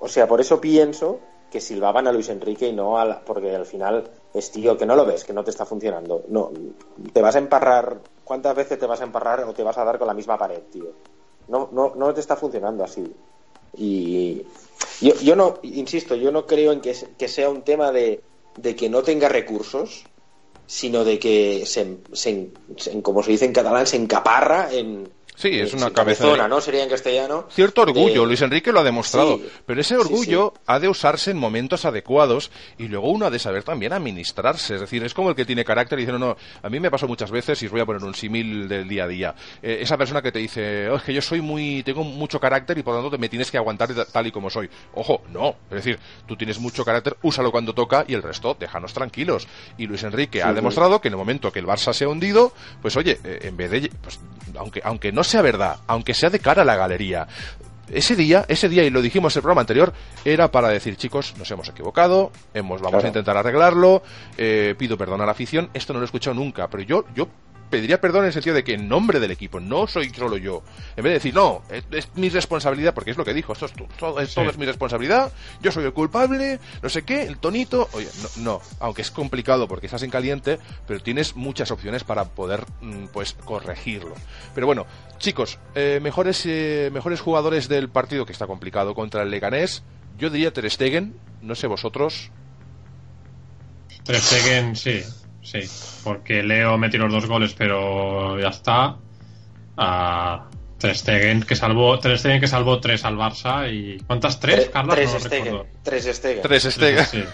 o 0.00 0.08
sea, 0.08 0.26
por 0.26 0.40
eso 0.40 0.60
pienso 0.60 1.20
que 1.50 1.60
silbaban 1.60 2.06
a 2.06 2.12
Luis 2.12 2.30
Enrique 2.30 2.68
y 2.68 2.72
no 2.72 2.98
a 2.98 3.20
porque 3.20 3.54
al 3.54 3.66
final 3.66 4.10
es 4.32 4.50
tío 4.50 4.76
que 4.76 4.86
no 4.86 4.96
lo 4.96 5.04
ves, 5.04 5.22
que 5.22 5.34
no 5.34 5.44
te 5.44 5.50
está 5.50 5.66
funcionando. 5.66 6.24
No, 6.28 6.50
te 7.12 7.20
vas 7.20 7.36
a 7.36 7.38
emparrar, 7.38 8.00
¿cuántas 8.24 8.56
veces 8.56 8.78
te 8.78 8.86
vas 8.86 9.02
a 9.02 9.04
emparrar 9.04 9.40
o 9.44 9.52
te 9.52 9.62
vas 9.62 9.76
a 9.76 9.84
dar 9.84 9.98
con 9.98 10.08
la 10.08 10.14
misma 10.14 10.38
pared, 10.38 10.60
tío? 10.72 10.92
No, 11.48 11.68
no, 11.72 11.92
no 11.94 12.14
te 12.14 12.20
está 12.20 12.36
funcionando 12.36 12.82
así. 12.82 13.04
Y 13.76 14.46
yo, 15.02 15.14
yo 15.16 15.36
no, 15.36 15.58
insisto, 15.62 16.14
yo 16.14 16.32
no 16.32 16.46
creo 16.46 16.72
en 16.72 16.80
que, 16.80 16.96
que 17.18 17.28
sea 17.28 17.50
un 17.50 17.62
tema 17.62 17.92
de, 17.92 18.22
de, 18.56 18.74
que 18.74 18.88
no 18.88 19.02
tenga 19.02 19.28
recursos, 19.28 20.04
sino 20.66 21.04
de 21.04 21.18
que 21.18 21.66
se, 21.66 21.98
se, 22.12 22.50
como 23.02 23.22
se 23.22 23.32
dice 23.32 23.44
en 23.44 23.52
catalán, 23.52 23.86
se 23.86 23.96
encaparra 23.96 24.72
en, 24.72 25.08
Sí, 25.42 25.58
es 25.58 25.74
una 25.74 25.90
cabezona, 25.90 26.46
¿no? 26.46 26.60
Sería 26.60 26.84
en 26.84 26.88
castellano. 26.88 27.46
Cierto 27.50 27.82
orgullo, 27.82 28.24
Luis 28.24 28.40
Enrique 28.42 28.70
lo 28.70 28.78
ha 28.78 28.84
demostrado, 28.84 29.40
pero 29.66 29.80
ese 29.80 29.96
orgullo 29.96 30.54
ha 30.66 30.78
de 30.78 30.88
usarse 30.88 31.32
en 31.32 31.36
momentos 31.36 31.84
adecuados 31.84 32.52
y 32.78 32.86
luego 32.86 33.10
uno 33.10 33.26
ha 33.26 33.30
de 33.30 33.40
saber 33.40 33.64
también 33.64 33.92
administrarse, 33.92 34.76
es 34.76 34.80
decir, 34.80 35.02
es 35.02 35.14
como 35.14 35.30
el 35.30 35.34
que 35.34 35.44
tiene 35.44 35.64
carácter 35.64 35.98
y 35.98 36.02
dice, 36.02 36.12
no, 36.12 36.20
no, 36.20 36.36
a 36.62 36.68
mí 36.70 36.78
me 36.78 36.92
pasó 36.92 37.08
muchas 37.08 37.32
veces 37.32 37.60
y 37.60 37.66
os 37.66 37.72
voy 37.72 37.80
a 37.80 37.86
poner 37.86 38.04
un 38.04 38.14
símil 38.14 38.68
del 38.68 38.86
día 38.86 39.02
a 39.02 39.08
día. 39.08 39.34
Eh, 39.60 39.78
esa 39.80 39.98
persona 39.98 40.22
que 40.22 40.30
te 40.30 40.38
dice, 40.38 40.88
oh, 40.88 40.94
es 40.94 41.02
que 41.02 41.12
yo 41.12 41.20
soy 41.20 41.40
muy, 41.40 41.82
tengo 41.82 42.04
mucho 42.04 42.38
carácter 42.38 42.78
y 42.78 42.84
por 42.84 42.94
lo 42.94 43.02
tanto 43.02 43.18
me 43.18 43.28
tienes 43.28 43.50
que 43.50 43.56
aguantar 43.56 43.92
tal 44.12 44.26
y 44.28 44.30
como 44.30 44.48
soy. 44.48 44.70
Ojo, 44.94 45.22
no, 45.32 45.56
es 45.70 45.84
decir, 45.84 45.98
tú 46.24 46.36
tienes 46.36 46.60
mucho 46.60 46.84
carácter, 46.84 47.16
úsalo 47.20 47.50
cuando 47.50 47.74
toca 47.74 48.04
y 48.06 48.14
el 48.14 48.22
resto, 48.22 48.56
déjanos 48.60 48.92
tranquilos. 48.92 49.48
Y 49.76 49.88
Luis 49.88 50.04
Enrique 50.04 50.40
ha 50.40 50.52
demostrado 50.52 51.00
que 51.00 51.08
en 51.08 51.14
el 51.14 51.18
momento 51.18 51.50
que 51.50 51.58
el 51.58 51.66
Barça 51.66 51.92
se 51.92 52.04
ha 52.04 52.08
hundido, 52.08 52.52
pues 52.80 52.96
oye, 52.96 53.18
eh, 53.24 53.40
en 53.42 53.56
vez 53.56 53.72
de, 53.72 53.90
pues, 54.00 54.20
aunque, 54.56 54.80
aunque 54.84 55.12
no 55.12 55.24
sea 55.24 55.42
verdad, 55.42 55.76
aunque 55.86 56.14
sea 56.14 56.30
de 56.30 56.38
cara 56.38 56.62
a 56.62 56.64
la 56.64 56.76
galería. 56.76 57.26
Ese 57.90 58.16
día, 58.16 58.44
ese 58.48 58.68
día, 58.68 58.84
y 58.84 58.90
lo 58.90 59.02
dijimos 59.02 59.34
en 59.34 59.40
el 59.40 59.42
programa 59.42 59.62
anterior, 59.62 59.92
era 60.24 60.50
para 60.50 60.68
decir, 60.68 60.96
chicos, 60.96 61.34
nos 61.36 61.50
hemos 61.50 61.68
equivocado, 61.68 62.32
hemos, 62.54 62.80
vamos 62.80 63.04
a 63.04 63.08
intentar 63.08 63.36
arreglarlo, 63.36 64.02
eh, 64.38 64.74
pido 64.78 64.96
perdón 64.96 65.20
a 65.20 65.26
la 65.26 65.32
afición, 65.32 65.68
esto 65.74 65.92
no 65.92 65.98
lo 65.98 66.04
he 66.04 66.06
escuchado 66.06 66.34
nunca, 66.34 66.68
pero 66.68 66.82
yo, 66.84 67.04
yo 67.14 67.28
pediría 67.72 68.02
perdón 68.02 68.24
en 68.24 68.26
el 68.26 68.32
sentido 68.34 68.54
de 68.54 68.64
que 68.64 68.74
en 68.74 68.86
nombre 68.86 69.18
del 69.18 69.30
equipo, 69.30 69.58
no 69.58 69.86
soy 69.86 70.10
solo 70.10 70.36
yo. 70.36 70.62
En 70.94 71.02
vez 71.02 71.10
de 71.10 71.14
decir, 71.14 71.34
no, 71.34 71.62
es, 71.70 72.08
mi 72.16 72.28
responsabilidad, 72.28 72.92
porque 72.92 73.12
es 73.12 73.16
lo 73.16 73.24
que 73.24 73.32
dijo, 73.32 73.54
esto 73.54 73.64
es 73.64 73.72
todo, 73.96 74.20
es 74.20 74.58
mi 74.58 74.66
responsabilidad, 74.66 75.32
yo 75.62 75.72
soy 75.72 75.86
el 75.86 75.94
culpable, 75.94 76.60
no 76.82 76.90
sé 76.90 77.02
qué, 77.02 77.22
el 77.22 77.38
tonito. 77.38 77.88
Oye, 77.92 78.08
no, 78.22 78.42
no, 78.42 78.60
aunque 78.78 79.00
es 79.00 79.10
complicado 79.10 79.68
porque 79.68 79.86
estás 79.86 80.02
en 80.02 80.10
caliente, 80.10 80.58
pero 80.86 81.00
tienes 81.00 81.34
muchas 81.34 81.70
opciones 81.70 82.04
para 82.04 82.26
poder, 82.26 82.66
mm, 82.82 83.06
pues, 83.06 83.32
corregirlo. 83.32 84.14
Pero 84.54 84.66
bueno, 84.66 84.86
chicos, 85.16 85.58
eh, 85.74 85.98
mejores, 86.02 86.44
eh, 86.44 86.90
mejores 86.92 87.22
jugadores 87.22 87.68
del 87.68 87.88
partido, 87.88 88.26
que 88.26 88.32
está 88.32 88.46
complicado, 88.46 88.94
contra 88.94 89.22
el 89.22 89.30
Leganés, 89.30 89.82
yo 90.18 90.28
diría 90.28 90.52
Ter 90.52 90.70
Stegen, 90.70 91.14
no 91.40 91.54
sé 91.54 91.68
vosotros. 91.68 92.30
Ter 94.04 94.20
Stegen, 94.20 94.76
sí. 94.76 95.02
Sí, 95.42 95.60
porque 96.04 96.42
Leo 96.42 96.78
metió 96.78 97.00
los 97.00 97.12
dos 97.12 97.26
goles, 97.26 97.54
pero 97.54 98.38
ya 98.40 98.48
está. 98.48 98.96
A 99.76 100.48
Ter 100.82 100.96
Stegen 100.96 101.42
que 101.42 101.54
salvó 101.54 101.98
Ter 101.98 102.18
Stegen 102.18 102.40
que 102.40 102.48
salvó 102.48 102.80
tres 102.80 103.04
al 103.04 103.16
Barça 103.16 103.72
y 103.72 103.98
¿cuántas 104.00 104.40
tres, 104.40 104.68
Carlos? 104.68 104.96
Tres 104.96 105.12
no 105.12 105.20
Stegen, 105.20 105.62
tres 105.82 106.04
Stegen. 106.16 106.42
Tres 106.42 106.62
Stegen. 106.64 107.06
Sí. 107.06 107.24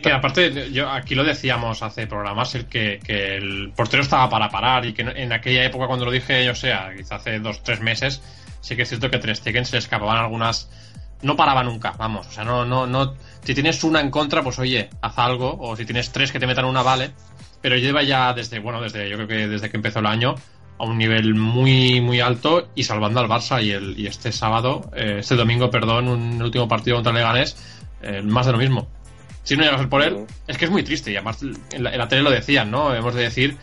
que, 0.00 0.12
aparte 0.12 0.72
yo 0.72 0.90
aquí 0.90 1.14
lo 1.14 1.22
decíamos 1.22 1.82
hace 1.82 2.06
programas 2.06 2.54
el 2.54 2.66
que, 2.66 2.98
que, 3.04 3.36
el 3.36 3.72
portero 3.76 4.02
estaba 4.02 4.28
para 4.30 4.48
parar 4.48 4.86
y 4.86 4.94
que 4.94 5.02
en 5.02 5.32
aquella 5.32 5.64
época 5.64 5.86
cuando 5.86 6.06
lo 6.06 6.10
dije 6.10 6.44
yo 6.44 6.54
sea, 6.54 6.92
quizá 6.96 7.16
hace 7.16 7.38
dos 7.40 7.62
tres 7.62 7.80
meses 7.80 8.22
sí 8.62 8.74
que 8.74 8.82
es 8.82 8.88
cierto 8.88 9.10
que 9.10 9.18
Ter 9.18 9.36
Stegen 9.36 9.66
se 9.66 9.72
le 9.72 9.78
escapaban 9.78 10.16
algunas 10.16 10.70
no 11.22 11.36
paraba 11.36 11.62
nunca, 11.62 11.94
vamos, 11.98 12.26
o 12.26 12.30
sea, 12.30 12.44
no, 12.44 12.64
no, 12.64 12.86
no, 12.86 13.14
si 13.44 13.54
tienes 13.54 13.82
una 13.84 14.00
en 14.00 14.10
contra, 14.10 14.42
pues 14.42 14.58
oye, 14.58 14.90
haz 15.00 15.18
algo, 15.18 15.56
o 15.60 15.76
si 15.76 15.84
tienes 15.84 16.10
tres 16.10 16.32
que 16.32 16.40
te 16.40 16.46
metan 16.46 16.64
una, 16.64 16.82
vale, 16.82 17.12
pero 17.60 17.76
lleva 17.76 18.02
ya 18.02 18.32
desde, 18.32 18.58
bueno, 18.58 18.80
desde, 18.80 19.08
yo 19.08 19.16
creo 19.16 19.28
que 19.28 19.48
desde 19.48 19.70
que 19.70 19.76
empezó 19.76 19.98
el 19.98 20.06
año, 20.06 20.34
a 20.78 20.84
un 20.84 20.96
nivel 20.96 21.34
muy, 21.34 22.00
muy 22.00 22.20
alto 22.20 22.70
y 22.74 22.84
salvando 22.84 23.20
al 23.20 23.28
Barça 23.28 23.62
y, 23.62 23.70
el, 23.70 23.98
y 23.98 24.06
este 24.06 24.32
sábado, 24.32 24.90
eh, 24.94 25.16
este 25.20 25.36
domingo, 25.36 25.70
perdón, 25.70 26.08
un 26.08 26.40
último 26.40 26.66
partido 26.66 26.96
contra 26.96 27.10
el 27.10 27.18
Leganés, 27.18 27.56
eh, 28.02 28.22
más 28.22 28.46
de 28.46 28.52
lo 28.52 28.58
mismo. 28.58 28.88
Si 29.42 29.56
no 29.56 29.62
llegas 29.62 29.86
por 29.88 30.02
él, 30.02 30.26
es 30.46 30.56
que 30.56 30.64
es 30.64 30.70
muy 30.70 30.82
triste 30.82 31.10
y 31.12 31.16
además 31.16 31.42
en 31.42 31.84
la, 31.84 31.92
en 31.92 31.98
la 31.98 32.08
tele 32.08 32.22
lo 32.22 32.30
decían, 32.30 32.70
¿no? 32.70 32.94
Hemos 32.94 33.14
de 33.14 33.22
decir 33.22 33.58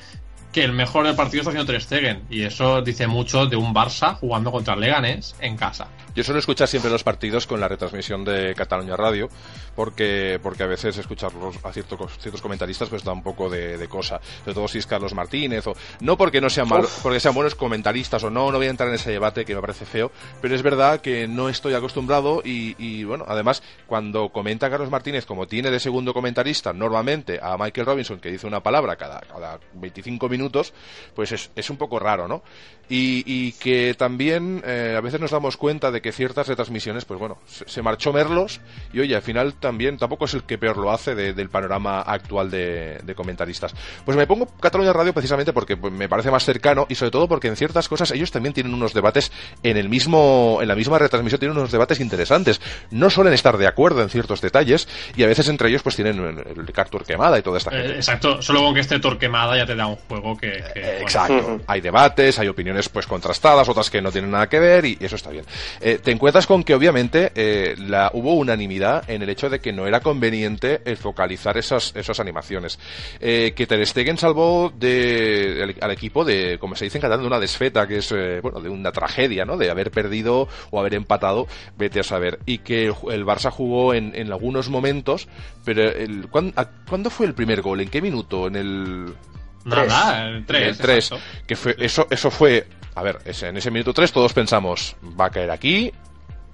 que 0.52 0.64
el 0.64 0.74
mejor 0.74 1.06
del 1.06 1.16
partido 1.16 1.42
está 1.42 1.52
haciendo 1.52 1.72
Ter 1.72 1.82
Stegen 1.82 2.24
y 2.30 2.44
eso 2.44 2.82
dice 2.82 3.08
mucho 3.08 3.46
de 3.48 3.56
un 3.56 3.74
Barça 3.74 4.16
jugando 4.16 4.52
contra 4.52 4.76
el 4.76 4.82
Leganés 4.82 5.36
en 5.40 5.58
casa. 5.58 5.88
Yo 6.18 6.24
suelo 6.24 6.40
escuchar 6.40 6.68
siempre 6.68 6.90
los 6.90 7.04
partidos 7.04 7.46
con 7.46 7.60
la 7.60 7.68
retransmisión 7.68 8.26
de 8.26 8.56
Cataluña 8.56 8.98
Radio, 8.98 9.30
porque, 9.76 10.40
porque 10.42 10.64
a 10.64 10.66
veces 10.66 10.98
escucharlos 10.98 11.64
a 11.64 11.72
ciertos, 11.72 12.18
ciertos 12.18 12.42
comentaristas 12.42 12.90
pues 12.90 13.04
da 13.04 13.12
un 13.12 13.22
poco 13.22 13.52
de, 13.52 13.88
cosa, 13.88 14.20
sobre 14.40 14.56
todo 14.56 14.68
si 14.68 14.80
es 14.80 14.88
Carlos 14.88 15.14
Martínez, 15.14 15.68
o 15.68 15.76
no 16.00 16.18
porque 16.18 16.42
no 16.42 16.50
sean 16.50 16.70
malos, 16.70 17.02
porque 17.04 17.20
sean 17.20 17.36
buenos 17.36 17.54
comentaristas 17.54 18.24
o 18.24 18.32
no, 18.32 18.52
no 18.52 18.58
voy 18.58 18.66
a 18.66 18.72
entrar 18.72 18.90
en 18.90 18.96
ese 18.96 19.12
debate 19.12 19.46
que 19.46 19.54
me 19.54 19.62
parece 19.62 19.86
feo, 19.86 20.12
pero 20.42 20.56
es 20.56 20.64
verdad 20.64 21.02
que 21.02 21.28
no 21.28 21.50
estoy 21.50 21.76
acostumbrado 21.76 22.42
y, 22.44 23.04
bueno, 23.04 23.24
además 23.28 23.62
cuando 23.86 24.30
comenta 24.30 24.72
Carlos 24.72 24.90
Martínez, 24.90 25.28
como 25.28 25.46
tiene 25.46 25.70
de 25.70 25.80
segundo 25.80 26.16
comentarista 26.16 26.74
normalmente 26.74 27.40
a 27.40 27.60
Michael 27.60 27.86
Robinson, 27.86 28.20
que 28.20 28.32
dice 28.32 28.48
una 28.48 28.64
palabra 28.64 28.96
cada, 28.96 29.20
cada 29.20 29.60
25 29.76 30.28
minutos, 30.30 30.74
pues 31.14 31.32
es, 31.32 31.52
es 31.56 31.70
un 31.70 31.78
poco 31.78 32.00
raro, 32.00 32.28
¿no? 32.28 32.42
Y, 32.90 33.52
que 33.54 33.96
también 33.98 34.62
eh, 34.66 34.96
a 34.98 35.02
veces 35.02 35.20
nos 35.20 35.32
damos 35.32 35.58
cuenta 35.58 35.92
de 35.92 36.02
que 36.02 36.14
ciertas 36.14 36.48
retransmisiones, 36.48 37.04
pues 37.04 37.20
bueno, 37.20 37.38
se, 37.46 37.82
marchó 37.82 38.14
Merlos 38.14 38.62
y 38.94 39.02
oye, 39.02 39.16
al 39.16 39.22
final 39.22 39.56
también 39.56 39.98
tampoco 39.98 40.26
es 40.26 40.34
el 40.34 40.44
que 40.44 40.58
peor 40.58 40.78
lo 40.78 40.92
hace 40.92 41.16
del 41.16 41.50
panorama 41.50 42.02
actual 42.02 42.50
de, 42.50 43.14
comentaristas. 43.16 43.74
Pues 44.06 44.16
me 44.16 44.26
pongo 44.26 44.48
Cataluña 44.60 44.94
Radio 44.94 45.14
precisamente 45.14 45.52
porque 45.52 45.76
pues, 45.76 45.92
me 45.92 46.08
parece 46.08 46.32
más 46.32 46.46
cercano 46.46 46.86
y 46.88 46.96
sobre 46.96 47.12
todo 47.12 47.28
porque 47.28 47.48
en 47.48 47.58
ciertas 47.58 47.90
cosas 47.90 48.12
ellos 48.12 48.32
también 48.32 48.54
tienen 48.54 48.74
unos 48.74 48.94
debates 48.94 49.32
en 49.64 49.76
el 49.76 49.90
mismo, 49.90 50.60
en 50.62 50.68
la 50.68 50.76
misma 50.76 50.98
retransmisión 50.98 51.40
tienen 51.40 51.58
unos 51.58 51.72
debates 51.72 52.00
interesantes. 52.00 52.62
No 52.92 53.10
suelen 53.10 53.34
estar 53.34 53.58
de 53.58 53.68
acuerdo 53.68 54.02
en 54.02 54.10
ciertos 54.10 54.40
detalles 54.40 54.88
y 55.16 55.24
a 55.24 55.28
veces 55.28 55.50
entre 55.50 55.70
ellos 55.70 55.84
pues 55.84 55.96
tienen 55.96 56.20
el 56.20 56.66
de 56.66 56.74
Torquemada 56.86 57.38
y 57.38 57.42
toda 57.42 57.58
esta 57.58 57.72
gente. 57.72 57.88
Eh, 57.88 57.96
exacto, 57.96 58.42
solo 58.42 58.62
con 58.62 58.74
que 58.74 58.82
esté 58.82 59.00
Torquemada 59.00 59.58
ya 59.58 59.66
te 59.66 59.76
da 59.76 59.88
un 59.88 59.96
juego 59.96 60.38
que... 60.38 60.64
exacto, 61.02 61.62
hay 61.68 61.82
debates, 61.82 62.40
hay 62.40 62.48
opiniones 62.48 62.77
pues 62.92 63.08
contrastadas, 63.08 63.68
otras 63.70 63.90
que 63.90 64.02
no 64.02 64.12
tienen 64.12 64.32
nada 64.32 64.48
que 64.48 64.60
ver 64.60 64.86
y 64.86 64.98
eso 65.00 65.16
está 65.16 65.30
bien. 65.30 65.46
Eh, 65.82 66.00
te 66.04 66.12
encuentras 66.12 66.48
con 66.48 66.64
que 66.64 66.74
obviamente 66.74 67.32
eh, 67.36 67.76
la, 67.78 68.12
hubo 68.14 68.34
unanimidad 68.36 69.10
en 69.10 69.22
el 69.22 69.30
hecho 69.30 69.50
de 69.50 69.60
que 69.60 69.74
no 69.74 69.88
era 69.88 70.00
conveniente 70.00 70.82
focalizar 70.96 71.58
esas, 71.58 71.96
esas 71.96 72.20
animaciones. 72.20 72.80
Eh, 73.20 73.54
que 73.56 73.68
Ter 73.68 73.86
Stegen 73.86 74.18
salvó 74.18 74.72
de, 74.78 75.76
al, 75.80 75.92
equipo 75.92 76.24
de, 76.24 76.58
como 76.60 76.76
se 76.76 76.86
dice 76.86 76.98
en 76.98 77.02
catalán, 77.02 77.22
de 77.22 77.28
una 77.28 77.40
desfeta, 77.40 77.88
que 77.88 77.98
es, 77.98 78.14
bueno, 78.42 78.62
de 78.62 78.70
una 78.70 78.92
tragedia, 78.92 79.46
¿no? 79.46 79.58
De 79.58 79.70
haber 79.70 79.92
perdido 79.92 80.48
o 80.72 80.80
haber 80.80 80.94
empatado, 80.94 81.48
vete 81.78 82.00
a 82.00 82.04
saber. 82.04 82.40
Y 82.46 82.60
que 82.60 82.86
el, 82.86 83.26
Barça 83.26 83.52
jugó 83.52 83.94
en, 83.94 84.14
en 84.16 84.32
algunos 84.32 84.70
momentos, 84.70 85.28
pero 85.66 85.84
el, 85.84 86.28
¿cuándo, 86.30 87.10
fue 87.10 87.26
el 87.26 87.34
primer 87.34 87.62
gol? 87.62 87.82
¿En 87.82 87.90
qué 87.90 88.02
minuto? 88.02 88.48
En 88.48 88.56
el... 88.56 89.14
Nada, 89.68 90.30
el 90.30 90.46
3. 90.46 90.68
El 90.68 90.78
3. 90.78 91.10
Que 91.46 91.56
fue, 91.56 91.76
eso, 91.80 92.08
eso 92.10 92.32
fue. 92.32 92.68
A 92.96 93.04
ver, 93.04 93.20
en 93.26 93.58
ese 93.58 93.70
minuto 93.70 93.94
3 93.94 94.12
todos 94.12 94.34
pensamos, 94.34 94.96
va 95.20 95.26
a 95.26 95.30
caer 95.30 95.52
aquí, 95.52 95.92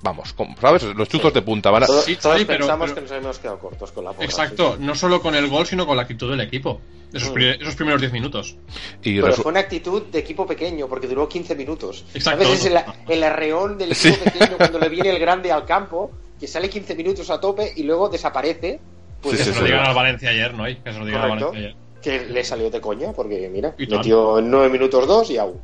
vamos, 0.04 0.36
¿sabes? 0.60 0.84
Los 0.84 1.08
chuzos 1.08 1.34
de 1.34 1.42
punta 1.42 1.72
van 1.72 1.84
a... 1.84 1.86
Todos, 1.88 2.06
pensamos 2.46 2.92
que 2.92 3.02
nos 3.02 3.12
hemos 3.12 3.40
quedado 3.40 3.60
cortos 3.60 3.92
con 3.94 4.04
la 4.04 4.12
porra, 4.12 4.26
Exacto, 4.26 4.76
no 4.80 4.94
solo 4.94 5.22
con 5.22 5.34
el 5.36 5.48
gol, 5.48 5.66
sino 5.66 5.88
con 5.88 5.96
la 5.96 6.04
actitud 6.04 6.30
del 6.30 6.42
equipo. 6.42 6.82
Esos, 7.14 7.34
mm. 7.34 7.62
esos 7.62 7.76
primeros 7.76 8.02
10 8.02 8.12
minutos. 8.12 8.58
Y 9.02 9.22
Pero 9.22 9.34
fue 9.34 9.52
una 9.52 9.62
actitud 9.62 10.04
de 10.04 10.20
equipo 10.20 10.46
pequeño, 10.46 10.88
porque 10.88 11.08
duró 11.08 11.30
15 11.30 11.56
minutos. 11.56 12.06
Exacto. 12.14 12.46
A 12.46 12.50
veces 12.50 12.66
el, 12.66 12.78
el 13.08 13.24
arreón 13.24 13.78
del 13.78 13.94
equipo 13.94 14.24
pequeño 14.26 14.58
cuando 14.58 14.80
le 14.80 14.90
viene 14.90 15.10
el 15.10 15.20
grande 15.20 15.52
al 15.52 15.66
campo, 15.66 16.12
que 16.40 16.48
sale 16.48 16.70
15 16.70 16.96
minutos 16.96 17.30
a 17.30 17.40
tope 17.40 17.72
y 17.76 17.84
luego 17.84 18.10
desaparece. 18.10 18.82
Pues 19.22 19.38
que 19.38 19.44
se 19.46 19.58
lo 19.58 19.66
digan 19.66 19.86
al 19.86 19.96
Valencia 19.96 20.32
ayer, 20.32 20.54
¿no? 20.54 20.66
Que 20.66 20.92
se 20.92 21.00
lo 21.00 21.06
digan 21.06 21.22
al 21.22 21.30
Valencia 21.30 21.60
ayer 21.60 21.76
que 22.04 22.26
le 22.26 22.44
salió 22.44 22.70
de 22.70 22.82
coña, 22.82 23.14
porque 23.14 23.50
mira, 23.50 23.74
metió 23.78 24.40
en 24.40 24.52
9 24.52 24.70
minutos 24.70 25.08
2 25.08 25.32
y 25.32 25.38
au. 25.38 25.60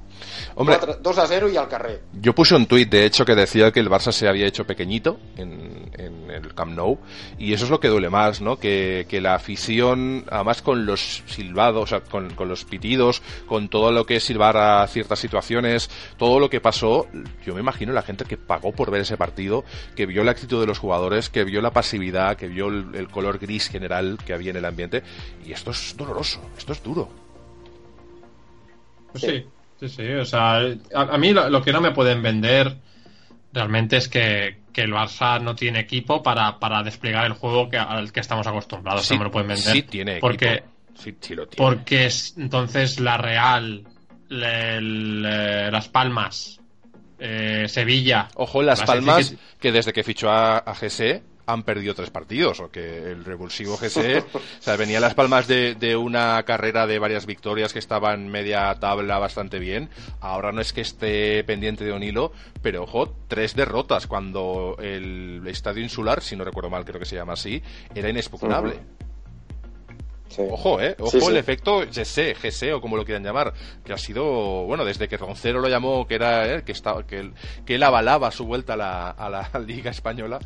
Hombre, 0.56 0.78
2 1.02 1.18
a 1.18 1.28
0 1.28 1.50
y 1.50 1.58
al 1.58 1.68
carré. 1.68 2.02
Yo 2.14 2.34
puse 2.34 2.56
un 2.56 2.66
tuit, 2.66 2.90
de 2.90 3.06
hecho, 3.06 3.26
que 3.26 3.36
decía 3.36 3.72
que 3.72 3.80
el 3.80 3.90
Barça 3.90 4.12
se 4.12 4.28
había 4.28 4.46
hecho 4.46 4.66
pequeñito 4.66 5.20
en, 5.38 5.90
en 5.98 6.30
el 6.32 6.54
Camp 6.54 6.74
Nou, 6.76 6.98
y 7.38 7.54
eso 7.54 7.66
es 7.66 7.72
lo 7.72 7.80
que 7.80 7.88
duele 7.88 8.10
más, 8.10 8.42
¿no? 8.42 8.58
Que, 8.58 9.06
que 9.10 9.22
la 9.22 9.36
afición, 9.36 10.26
además 10.30 10.62
con 10.62 10.86
los 10.86 11.24
silbados, 11.28 11.84
o 11.84 11.88
sea, 11.88 12.02
con, 12.02 12.34
con, 12.34 12.50
los 12.50 12.66
pitidos, 12.66 13.22
con 13.46 13.70
todo 13.70 13.92
lo 13.92 14.06
que 14.06 14.18
es 14.18 14.24
silbar 14.24 14.58
a 14.58 14.86
ciertas 14.88 15.20
situaciones, 15.20 15.90
todo 16.18 16.40
lo 16.40 16.50
que 16.50 16.62
pasó, 16.62 17.08
yo 17.46 17.54
me 17.54 17.62
imagino 17.62 17.94
la 17.94 18.02
gente 18.02 18.26
que 18.26 18.38
pagó 18.38 18.72
por 18.72 18.92
ver 18.92 19.02
ese 19.02 19.18
partido, 19.18 19.64
que 19.96 20.06
vio 20.06 20.24
la 20.24 20.32
actitud 20.32 20.60
de 20.60 20.68
los 20.68 20.80
jugadores, 20.80 21.30
que 21.30 21.44
vio 21.44 21.62
la 21.62 21.72
pasividad, 21.72 22.38
que 22.38 22.48
vio 22.48 22.68
el, 22.68 22.96
el 22.96 23.08
color 23.10 23.40
gris 23.40 23.70
general 23.70 24.18
que 24.26 24.34
había 24.34 24.52
en 24.52 24.58
el 24.58 24.66
ambiente, 24.66 25.04
y 25.46 25.54
esto 25.54 25.72
es 25.72 25.96
doloroso, 25.98 26.29
esto 26.58 26.74
es 26.74 26.84
duro. 26.84 27.10
Sí. 29.16 29.46
Sí, 29.80 29.88
sí, 29.88 30.12
o 30.12 30.26
sea, 30.26 30.58
a, 30.94 31.18
mí 31.18 31.32
lo, 31.32 31.62
que 31.62 31.72
no 31.72 31.80
me 31.80 31.92
pueden 31.92 32.22
vender 32.22 32.76
realmente 33.54 33.96
es 33.96 34.10
que, 34.10 34.60
el 34.76 34.94
Barça 34.94 35.42
no 35.42 35.56
tiene 35.56 35.80
equipo 35.80 36.24
para, 36.24 36.58
para 36.58 36.82
desplegar 36.84 37.26
el 37.26 37.34
juego 37.34 37.68
que, 37.70 37.78
al 37.78 38.14
que 38.14 38.22
estamos 38.22 38.48
acostumbrados. 38.48 39.06
Sí, 39.06 39.16
no 39.16 39.20
me 39.20 39.26
lo 39.26 39.32
pueden 39.32 39.50
vender. 39.50 39.74
Sí, 39.74 39.84
tiene 39.84 40.20
porque, 40.20 40.54
equipo. 40.54 40.68
Sí, 40.96 41.18
sí 41.20 41.36
lo 41.36 41.48
tiene. 41.48 41.70
Porque 41.70 42.06
es, 42.06 42.38
entonces 42.38 43.02
la 43.02 43.18
Real, 43.18 43.86
el- 44.30 45.22
Las 45.22 45.90
Palmas, 45.90 46.62
eh, 47.20 47.66
Sevilla. 47.68 48.30
Ojo, 48.36 48.62
Las 48.62 48.84
Palmas, 48.84 49.36
que 49.60 49.74
desde 49.74 49.92
que 49.92 50.04
fichó 50.04 50.30
a, 50.30 50.60
a 50.60 50.74
GC 50.74 51.24
han 51.52 51.64
perdido 51.64 51.96
tres 51.96 52.10
partidos, 52.10 52.60
o 52.60 52.70
que 52.70 53.12
el 53.12 53.26
revulsivo 53.26 53.78
GC, 53.78 54.24
o 54.34 54.40
sea, 54.60 54.76
venía 54.76 55.00
Las 55.00 55.16
Palmas 55.16 55.48
de, 55.48 55.76
de 55.76 55.96
una 55.96 56.42
carrera 56.44 56.88
de 56.88 57.00
varias 57.00 57.26
victorias 57.26 57.74
que 57.74 57.80
estaban 57.80 58.28
media 58.30 58.74
tabla 58.76 59.18
bastante 59.18 59.60
bien, 59.60 59.90
ahora 60.20 60.52
no 60.52 60.62
es 60.62 60.74
que 60.74 60.82
esté 60.82 61.44
pendiente 61.44 61.84
de 61.84 61.94
un 61.94 62.04
hilo, 62.04 62.32
pero 62.62 62.84
ojo, 62.84 63.14
tres 63.28 63.56
derrotas 63.56 64.08
cuando 64.08 64.76
el 64.80 65.42
Estadio 65.48 65.84
Insular, 65.84 66.22
si 66.22 66.36
no 66.36 66.44
recuerdo 66.44 66.70
mal, 66.70 66.86
creo 66.86 67.00
que 67.00 67.06
se 67.06 67.16
llama 67.16 67.34
así, 67.34 67.62
era 67.96 68.10
inexpugnable. 68.10 68.80
Sí. 70.30 70.44
Ojo, 70.48 70.80
eh, 70.80 70.96
ojo 71.00 71.10
Sí, 71.10 71.22
sí. 71.22 71.28
el 71.28 71.38
efecto 71.38 71.80
GC, 71.88 72.36
GC 72.36 72.74
o 72.76 72.82
como 72.82 72.96
lo 72.98 73.04
quieran 73.04 73.24
llamar, 73.24 73.52
que 73.84 73.94
ha 73.94 73.98
sido, 73.98 74.24
bueno, 74.66 74.86
desde 74.86 75.08
que 75.08 75.18
Roncero 75.18 75.60
lo 75.60 75.68
llamó, 75.68 76.06
que 76.06 76.14
era, 76.16 76.58
eh, 76.58 76.64
que 76.64 76.72
estaba, 76.72 77.06
que 77.08 77.20
él, 77.20 77.34
que 77.66 77.76
él 77.76 77.84
avalaba 77.84 78.30
su 78.30 78.46
vuelta 78.46 78.74
a 78.74 78.78
la, 78.78 79.10
a 79.10 79.28
la 79.28 79.50
Liga 79.66 79.90
Española, 79.90 80.40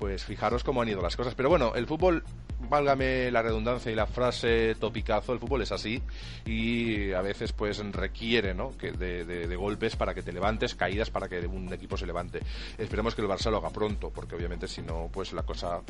pues 0.00 0.24
fijaros 0.24 0.64
cómo 0.64 0.80
han 0.80 0.88
ido 0.88 1.02
las 1.02 1.14
cosas. 1.14 1.34
Pero 1.34 1.50
bueno, 1.50 1.74
el 1.74 1.86
fútbol, 1.86 2.24
válgame 2.58 3.30
la 3.30 3.42
redundancia 3.42 3.92
y 3.92 3.94
la 3.94 4.06
frase 4.06 4.74
topicazo, 4.76 5.34
el 5.34 5.38
fútbol 5.38 5.60
es 5.60 5.72
así 5.72 6.02
y 6.46 7.12
a 7.12 7.20
veces 7.20 7.52
pues 7.52 7.78
requiere, 7.92 8.54
¿no? 8.54 8.70
Que 8.78 8.92
de, 8.92 9.26
de- 9.26 9.46
de 9.46 9.56
golpes 9.56 9.96
para 9.96 10.14
que 10.14 10.22
te 10.22 10.32
levantes, 10.32 10.74
caídas 10.74 11.10
para 11.10 11.28
que 11.28 11.40
un 11.46 11.70
equipo 11.72 11.98
se 11.98 12.06
levante. 12.06 12.40
Esperemos 12.78 13.14
que 13.14 13.20
el 13.20 13.28
Barça 13.28 13.50
lo 13.50 13.58
haga 13.58 13.68
pronto, 13.68 14.08
porque 14.10 14.34
obviamente 14.36 14.66
si 14.66 14.80
no, 14.80 15.10
pues 15.12 15.34
la 15.34 15.42
cosa 15.42 15.80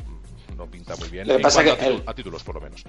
no 0.57 0.65
pinta 0.67 0.95
muy 0.97 1.07
bien. 1.09 1.27
Lo 1.29 1.37
que 1.37 1.43
pasa 1.43 1.63
que 1.63 1.71
a, 1.71 1.77
titu- 1.79 1.85
el- 1.87 2.03
a 2.05 2.13
títulos, 2.13 2.43
por 2.43 2.55
lo 2.55 2.61
menos. 2.61 2.83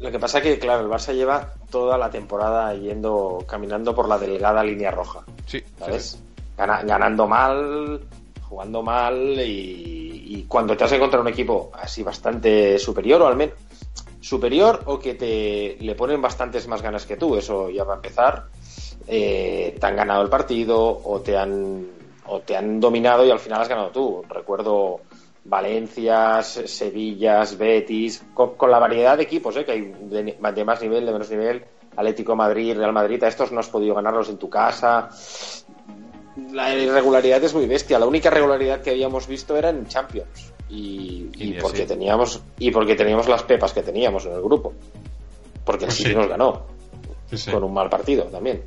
Lo 0.00 0.10
que 0.10 0.18
pasa 0.18 0.40
que, 0.40 0.58
claro, 0.58 0.82
el 0.82 0.88
Barça 0.90 1.14
lleva 1.14 1.54
toda 1.70 1.96
la 1.96 2.10
temporada 2.10 2.74
yendo, 2.74 3.44
caminando 3.48 3.94
por 3.94 4.08
la 4.08 4.18
delgada 4.18 4.62
línea 4.64 4.90
roja, 4.90 5.24
Sí, 5.46 5.62
¿sabes? 5.78 6.20
Gana- 6.56 6.82
ganando 6.82 7.28
mal, 7.28 8.00
jugando 8.48 8.82
mal 8.82 9.16
y, 9.40 9.97
y 10.28 10.42
cuando 10.44 10.76
te 10.76 10.84
has 10.84 10.92
encontrado 10.92 11.22
un 11.22 11.28
equipo 11.28 11.70
así 11.74 12.02
bastante 12.02 12.78
superior 12.78 13.22
o 13.22 13.26
al 13.28 13.36
menos 13.36 13.54
superior 14.20 14.82
o 14.86 14.98
que 14.98 15.14
te 15.14 15.76
le 15.80 15.94
ponen 15.94 16.20
bastantes 16.20 16.66
más 16.68 16.82
ganas 16.82 17.06
que 17.06 17.16
tú, 17.16 17.36
eso 17.36 17.70
ya 17.70 17.84
va 17.84 17.94
a 17.94 17.96
empezar, 17.96 18.44
eh, 19.06 19.76
te 19.80 19.86
han 19.86 19.96
ganado 19.96 20.22
el 20.22 20.28
partido 20.28 21.00
o 21.04 21.20
te 21.20 21.36
han 21.36 21.86
o 22.26 22.40
te 22.40 22.56
han 22.56 22.78
dominado 22.78 23.24
y 23.24 23.30
al 23.30 23.38
final 23.38 23.62
has 23.62 23.68
ganado 23.68 23.88
tú. 23.90 24.22
Recuerdo 24.28 25.00
Valencia, 25.44 26.42
Se- 26.42 26.68
Sevillas, 26.68 27.56
Betis, 27.56 28.22
con, 28.34 28.52
la 28.70 28.78
variedad 28.78 29.16
de 29.16 29.22
equipos 29.22 29.56
¿eh? 29.56 29.64
que 29.64 29.72
hay 29.72 29.80
de, 29.82 30.36
de 30.54 30.64
más 30.64 30.82
nivel, 30.82 31.06
de 31.06 31.12
menos 31.12 31.30
nivel, 31.30 31.64
Atlético 31.96 32.36
Madrid, 32.36 32.76
Real 32.76 32.92
Madrid, 32.92 33.22
a 33.24 33.28
estos 33.28 33.50
no 33.50 33.60
has 33.60 33.68
podido 33.70 33.94
ganarlos 33.94 34.28
en 34.28 34.36
tu 34.36 34.50
casa. 34.50 35.08
La 36.52 36.74
irregularidad 36.74 37.42
es 37.42 37.54
muy 37.54 37.66
bestia. 37.66 37.98
La 37.98 38.06
única 38.06 38.30
regularidad 38.30 38.80
que 38.80 38.90
habíamos 38.90 39.26
visto 39.26 39.56
era 39.56 39.70
en 39.70 39.86
Champions. 39.86 40.52
Y, 40.70 41.54
porque 41.60 41.86
teníamos 41.86 42.42
y 42.58 42.70
porque 42.70 42.94
teníamos 42.94 43.26
las 43.28 43.42
pepas 43.42 43.72
que 43.72 43.82
teníamos 43.82 44.26
en 44.26 44.32
el 44.32 44.42
grupo. 44.42 44.74
Porque 45.64 45.84
el 45.84 45.88
Pues 45.88 45.96
City 45.96 46.10
sí. 46.10 46.16
nos 46.16 46.28
ganó 46.28 46.66
sí. 47.32 47.50
con 47.50 47.64
un 47.64 47.72
mal 47.72 47.88
partido 47.88 48.24
también. 48.24 48.62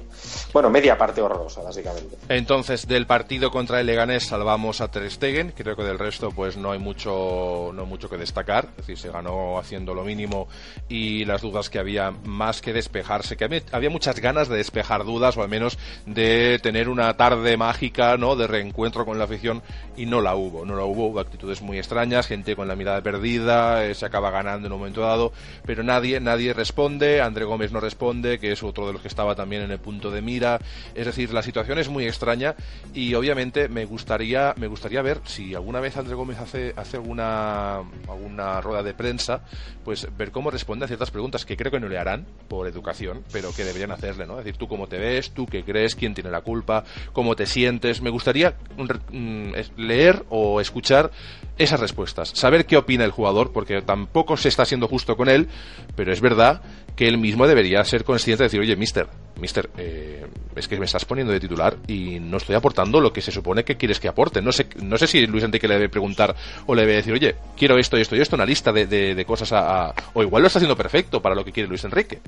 Bueno, 0.54 0.70
media 0.70 0.98
parte 0.98 1.22
horrorosa, 1.22 1.62
básicamente. 1.62 2.18
Entonces, 2.30 2.88
del 2.88 3.08
partido 3.08 3.52
contra 3.52 3.80
el 3.80 3.88
Leganés 3.88 4.28
salvamos 4.28 4.82
a 4.82 4.90
Ter 4.90 5.10
Stegen. 5.10 5.54
Creo 5.56 5.76
que 5.76 5.84
del 5.84 5.98
resto, 5.98 6.32
pues 6.32 6.58
no 6.58 6.72
hay 6.72 6.80
mucho, 6.80 7.72
no 7.74 7.86
mucho 7.86 8.10
que 8.10 8.18
destacar. 8.18 8.66
Es 8.72 8.88
decir, 8.88 8.98
se 8.98 9.10
ganó 9.10 9.58
haciendo 9.58 9.94
lo 9.94 10.04
mínimo 10.04 10.48
y 10.90 11.26
las 11.26 11.42
dudas 11.42 11.70
que 11.70 11.80
había 11.80 12.12
más 12.12 12.62
que 12.62 12.74
despejarse, 12.74 13.38
que 13.38 13.46
había, 13.46 13.62
había 13.72 13.90
muchas 13.90 14.20
ganas 14.20 14.50
de 14.50 14.58
despejar 14.58 15.06
dudas 15.06 15.38
o 15.38 15.44
al 15.44 15.50
menos 15.50 15.78
de 16.06 16.60
tener 16.62 16.90
una 16.90 17.16
tarde 17.16 17.58
mágica, 17.58 18.18
¿no? 18.18 18.36
De 18.36 18.48
reencuentro 18.48 19.06
con 19.06 19.18
la 19.18 19.26
afición 19.26 19.62
y 19.96 20.06
no 20.06 20.22
la 20.22 20.36
hubo. 20.36 20.66
No 20.66 20.76
la 20.76 20.84
hubo. 20.84 21.08
Hubo 21.08 21.20
actitudes 21.20 21.62
muy 21.62 21.78
extrañas, 21.78 22.28
gente 22.28 22.56
con 22.56 22.68
la 22.68 22.76
mirada 22.76 23.02
perdida, 23.02 23.86
eh, 23.86 23.96
se 23.96 24.06
acaba 24.06 24.30
ganando 24.32 24.68
en 24.68 24.74
un 24.74 24.80
momento 24.80 25.02
dado, 25.02 25.32
pero 25.66 25.84
nadie, 25.84 26.20
nadie 26.20 26.54
responde. 26.54 27.22
André 27.22 27.46
Gómez 27.46 27.72
no 27.72 27.80
responde, 27.80 28.40
que 28.40 28.52
es 28.52 28.62
otro 28.64 28.86
de 28.88 28.94
los 28.94 29.02
que 29.02 29.08
estaba 29.08 29.36
también 29.36 29.64
en 29.64 29.72
el 29.72 29.80
punto 29.80 30.11
de 30.12 30.22
mira. 30.22 30.60
Es 30.96 31.06
decir, 31.06 31.34
la 31.34 31.44
situación 31.44 31.78
es 31.80 31.90
muy 31.90 32.06
extraña 32.06 32.56
y 32.94 33.14
obviamente 33.14 33.68
me 33.68 33.86
gustaría, 33.86 34.54
me 34.58 34.68
gustaría 34.68 35.02
ver 35.02 35.22
si 35.26 35.56
alguna 35.56 35.80
vez 35.80 35.98
André 35.98 36.16
Gómez 36.16 36.40
hace, 36.40 36.74
hace 36.76 36.98
alguna, 36.98 37.78
alguna 38.08 38.62
rueda 38.62 38.84
de 38.84 38.94
prensa, 38.94 39.42
pues 39.84 40.08
ver 40.18 40.32
cómo 40.32 40.52
responde 40.52 40.86
a 40.86 40.88
ciertas 40.88 41.12
preguntas 41.12 41.46
que 41.46 41.58
creo 41.58 41.72
que 41.72 41.80
no 41.80 41.88
le 41.88 41.98
harán 41.98 42.26
por 42.48 42.68
educación, 42.68 43.24
pero 43.32 43.52
que 43.54 43.64
deberían 43.64 43.92
hacerle, 43.92 44.26
¿no? 44.26 44.40
Es 44.40 44.46
decir, 44.46 44.58
tú 44.58 44.68
cómo 44.68 44.88
te 44.88 44.98
ves, 44.98 45.32
tú 45.32 45.46
qué 45.46 45.64
crees, 45.64 45.96
quién 45.96 46.14
tiene 46.14 46.30
la 46.30 46.42
culpa, 46.42 46.84
cómo 47.14 47.36
te 47.36 47.46
sientes. 47.46 48.02
Me 48.02 48.10
gustaría 48.10 48.56
mm, 48.78 49.18
mm, 49.18 49.54
leer 49.78 50.26
o 50.30 50.62
escuchar 50.62 51.12
esas 51.58 51.80
respuestas, 51.80 52.30
saber 52.30 52.66
qué 52.66 52.78
opina 52.78 53.04
el 53.04 53.12
jugador, 53.12 53.52
porque 53.52 53.82
tampoco 53.82 54.38
se 54.38 54.50
está 54.50 54.66
siendo 54.66 54.88
justo 54.88 55.16
con 55.16 55.30
él, 55.30 55.48
pero 55.96 56.12
es 56.12 56.22
verdad 56.22 56.62
que 56.96 57.08
él 57.08 57.18
mismo 57.18 57.48
debería 57.48 57.84
ser 57.84 58.04
consciente 58.04 58.44
de 58.44 58.48
decir, 58.48 58.60
oye, 58.60 58.76
mister, 58.76 59.08
mister, 59.42 59.70
eh, 59.78 60.26
es 60.56 60.68
que 60.68 60.78
me 60.80 60.86
estás 60.86 61.04
poniendo 61.04 61.34
de 61.34 61.40
titular 61.40 61.76
y 61.88 62.20
no 62.22 62.38
estoy 62.38 62.56
aportando 62.56 63.02
lo 63.02 63.12
que 63.12 63.22
se 63.22 63.32
supone 63.32 63.66
que 63.66 63.76
quieres 63.76 64.00
que 64.00 64.08
aporte. 64.08 64.42
No 64.42 64.52
sé, 64.52 64.68
no 64.82 64.98
sé 64.98 65.08
si 65.08 65.26
Luis 65.28 65.44
Enrique 65.44 65.68
le 65.68 65.74
debe 65.74 65.90
preguntar 65.90 66.34
o 66.68 66.76
le 66.76 66.82
debe 66.84 66.94
decir, 66.96 67.14
oye, 67.14 67.36
quiero 67.58 67.78
esto 67.78 67.98
y 67.98 68.02
esto 68.02 68.16
y 68.16 68.22
esto, 68.22 68.36
una 68.38 68.46
lista 68.46 68.72
de, 68.72 68.86
de- 68.88 69.16
de 69.16 69.26
cosas 69.26 69.52
a, 69.52 69.88
a- 69.90 69.94
O 70.14 70.22
igual 70.24 70.44
lo 70.44 70.48
está 70.48 70.60
haciendo 70.60 70.78
perfecto 70.78 71.22
para 71.22 71.36
lo 71.36 71.44
que 71.44 71.52
quiere 71.52 71.68
Luis 71.68 71.84
Enrique. 71.84 72.22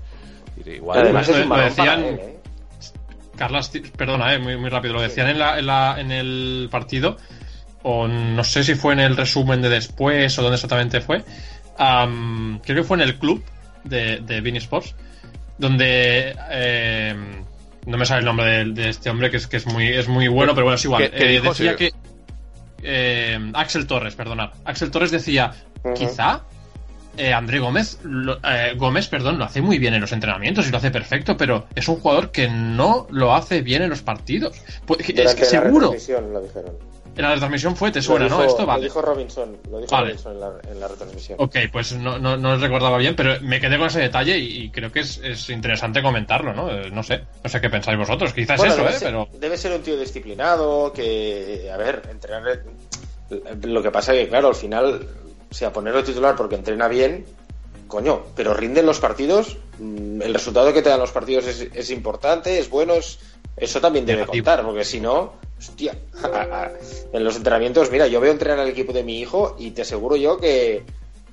Y 0.65 0.69
Igual, 0.71 0.99
Además 0.99 1.27
lo- 1.29 1.33
es 1.37 1.43
un 1.43 1.49
lo 1.49 1.55
balón 1.55 1.75
para 1.75 1.95
decían- 1.95 2.03
él, 2.13 2.19
¿eh? 2.19 2.39
Carlas, 3.37 3.71
ti- 3.71 3.79
perdona, 3.81 4.33
eh, 4.33 4.39
muy, 4.39 4.57
muy 4.57 4.69
rápido. 4.69 4.93
Lo 4.93 5.01
decían 5.01 5.27
en, 5.29 5.39
la, 5.39 5.57
en, 5.59 5.65
la- 5.65 5.95
en 5.99 6.11
el 6.11 6.67
partido, 6.69 7.17
o 7.81 8.07
no 8.07 8.43
sé 8.43 8.63
si 8.63 8.75
fue 8.75 8.93
en 8.93 8.99
el 8.99 9.17
resumen 9.17 9.61
de 9.61 9.69
después 9.69 10.37
o 10.37 10.41
dónde 10.41 10.55
exactamente 10.55 11.01
fue. 11.01 11.23
Am, 11.77 12.59
creo 12.63 12.77
que 12.77 12.87
fue 12.87 12.97
en 12.97 13.01
el 13.01 13.15
club 13.17 13.43
de, 13.83 14.19
de 14.19 14.57
Sports, 14.57 14.95
donde. 15.57 16.35
eh, 16.51 17.15
no 17.85 17.97
me 17.97 18.05
sale 18.05 18.19
el 18.19 18.25
nombre 18.25 18.45
de, 18.45 18.65
de 18.71 18.89
este 18.89 19.09
hombre, 19.09 19.29
que 19.29 19.37
es, 19.37 19.47
que 19.47 19.57
es 19.57 19.65
muy 19.65 19.87
es 19.87 20.07
muy 20.07 20.27
bueno, 20.29 20.53
pero 20.53 20.65
bueno, 20.65 20.75
es 20.75 20.85
igual. 20.85 21.03
¿Qué- 21.03 21.11
qué 21.17 21.25
Eh, 21.25 21.31
dijo? 21.33 21.49
decía 21.49 21.71
Sí. 21.71 21.77
que. 21.77 21.91
eh, 22.83 23.51
Axel 23.53 23.87
Torres, 23.87 24.15
perdonad. 24.15 24.51
Axel 24.65 24.89
Torres 24.91 25.11
decía, 25.11 25.53
quizá 25.95 26.41
eh, 27.17 27.31
André 27.33 27.59
Gómez, 27.59 27.99
lo- 28.03 28.39
eh, 28.43 28.73
Gómez, 28.75 29.07
perdón, 29.07 29.37
lo 29.37 29.45
hace 29.45 29.61
muy 29.61 29.77
bien 29.79 29.93
en 29.93 30.01
los 30.01 30.11
entrenamientos 30.13 30.67
y 30.67 30.71
lo 30.71 30.77
hace 30.77 30.91
perfecto, 30.91 31.37
pero 31.37 31.67
es 31.75 31.87
un 31.87 31.97
jugador 31.97 32.31
que 32.31 32.47
no 32.49 33.05
lo 33.11 33.35
hace 33.35 33.61
bien 33.61 33.83
en 33.83 33.89
los 33.89 34.01
partidos. 34.01 34.55
Pues, 34.85 35.01
es 35.01 35.05
que 35.35 35.43
la 35.43 35.45
seguro. 35.47 35.87
lo 35.87 35.91
dijeron. 36.41 36.73
En 37.15 37.21
la 37.21 37.33
retransmisión 37.33 37.75
fue, 37.75 37.91
te 37.91 37.99
Lo 37.99 38.03
suena, 38.03 38.25
dijo- 38.25 38.37
¿no? 38.39 38.43
Esto 38.45 38.61
Lo 38.61 38.67
vale. 38.67 38.83
dijo 38.85 39.01
Robinson, 39.01 39.57
lo 39.69 39.79
dijo 39.79 39.91
Vale. 39.91 40.07
Robinson 40.07 40.31
en 40.33 40.39
la, 40.39 40.51
en 40.71 40.79
la 40.79 40.87
retransmisión. 40.87 41.37
Ok, 41.39 41.55
pues 41.71 41.93
no, 41.93 42.17
no, 42.17 42.37
no 42.37 42.57
recordaba 42.57 42.97
bien, 42.97 43.15
pero 43.15 43.39
me 43.41 43.59
quedé 43.61 43.77
con 43.77 43.87
ese 43.87 43.99
detalle 43.99 44.37
y, 44.39 44.63
y 44.63 44.69
creo 44.71 44.91
que 44.91 45.01
es, 45.01 45.17
es 45.23 45.49
interesante 45.51 46.01
comentarlo, 46.01 46.53
¿no? 46.53 46.71
Eh, 46.71 46.89
No 46.91 47.03
sé, 47.03 47.21
no 47.43 47.49
sé 47.49 47.61
qué 47.61 47.69
pensáis 47.69 47.97
vosotros. 47.99 48.33
Quizás 48.33 48.57
Bueno, 48.57 48.73
eso, 48.73 48.87
¿eh? 48.89 48.93
ser, 48.93 49.07
Pero 49.09 49.27
debe 49.39 49.57
ser 49.57 49.73
un 49.73 49.81
tío 49.83 49.95
disciplinado, 49.99 50.91
que, 50.91 51.69
a 51.71 51.77
ver, 51.77 52.01
entrenar... 52.09 52.63
Lo 53.63 53.81
que 53.81 53.91
pasa 53.91 54.13
es 54.13 54.23
que, 54.23 54.29
claro, 54.29 54.49
al 54.49 54.55
final, 54.55 55.07
o 55.49 55.53
sea, 55.53 55.71
ponerlo 55.71 56.03
titular 56.03 56.35
porque 56.35 56.55
entrena 56.55 56.87
bien, 56.87 57.25
coño, 57.87 58.23
pero 58.35 58.53
rinden 58.53 58.85
los 58.85 58.99
partidos, 58.99 59.57
mm, 59.79 60.21
el 60.21 60.33
resultado 60.33 60.73
que 60.73 60.81
te 60.81 60.89
dan 60.89 60.99
los 60.99 61.11
partidos 61.11 61.45
es, 61.47 61.67
es 61.73 61.89
importante, 61.91 62.57
es 62.59 62.69
bueno, 62.69 62.93
es- 62.93 63.19
eso 63.57 63.79
también 63.81 64.05
debe 64.05 64.21
Negativo. 64.21 64.45
contar, 64.45 64.65
porque 64.65 64.83
si 64.83 64.99
no, 64.99 65.33
hostia, 65.57 65.95
en 67.13 67.23
los 67.23 67.35
entrenamientos, 67.35 67.91
mira, 67.91 68.07
yo 68.07 68.19
veo 68.19 68.31
entrenar 68.31 68.59
al 68.59 68.69
equipo 68.69 68.93
de 68.93 69.03
mi 69.03 69.19
hijo 69.19 69.55
y 69.59 69.71
te 69.71 69.83
aseguro 69.83 70.15
yo 70.15 70.37
que, 70.37 70.83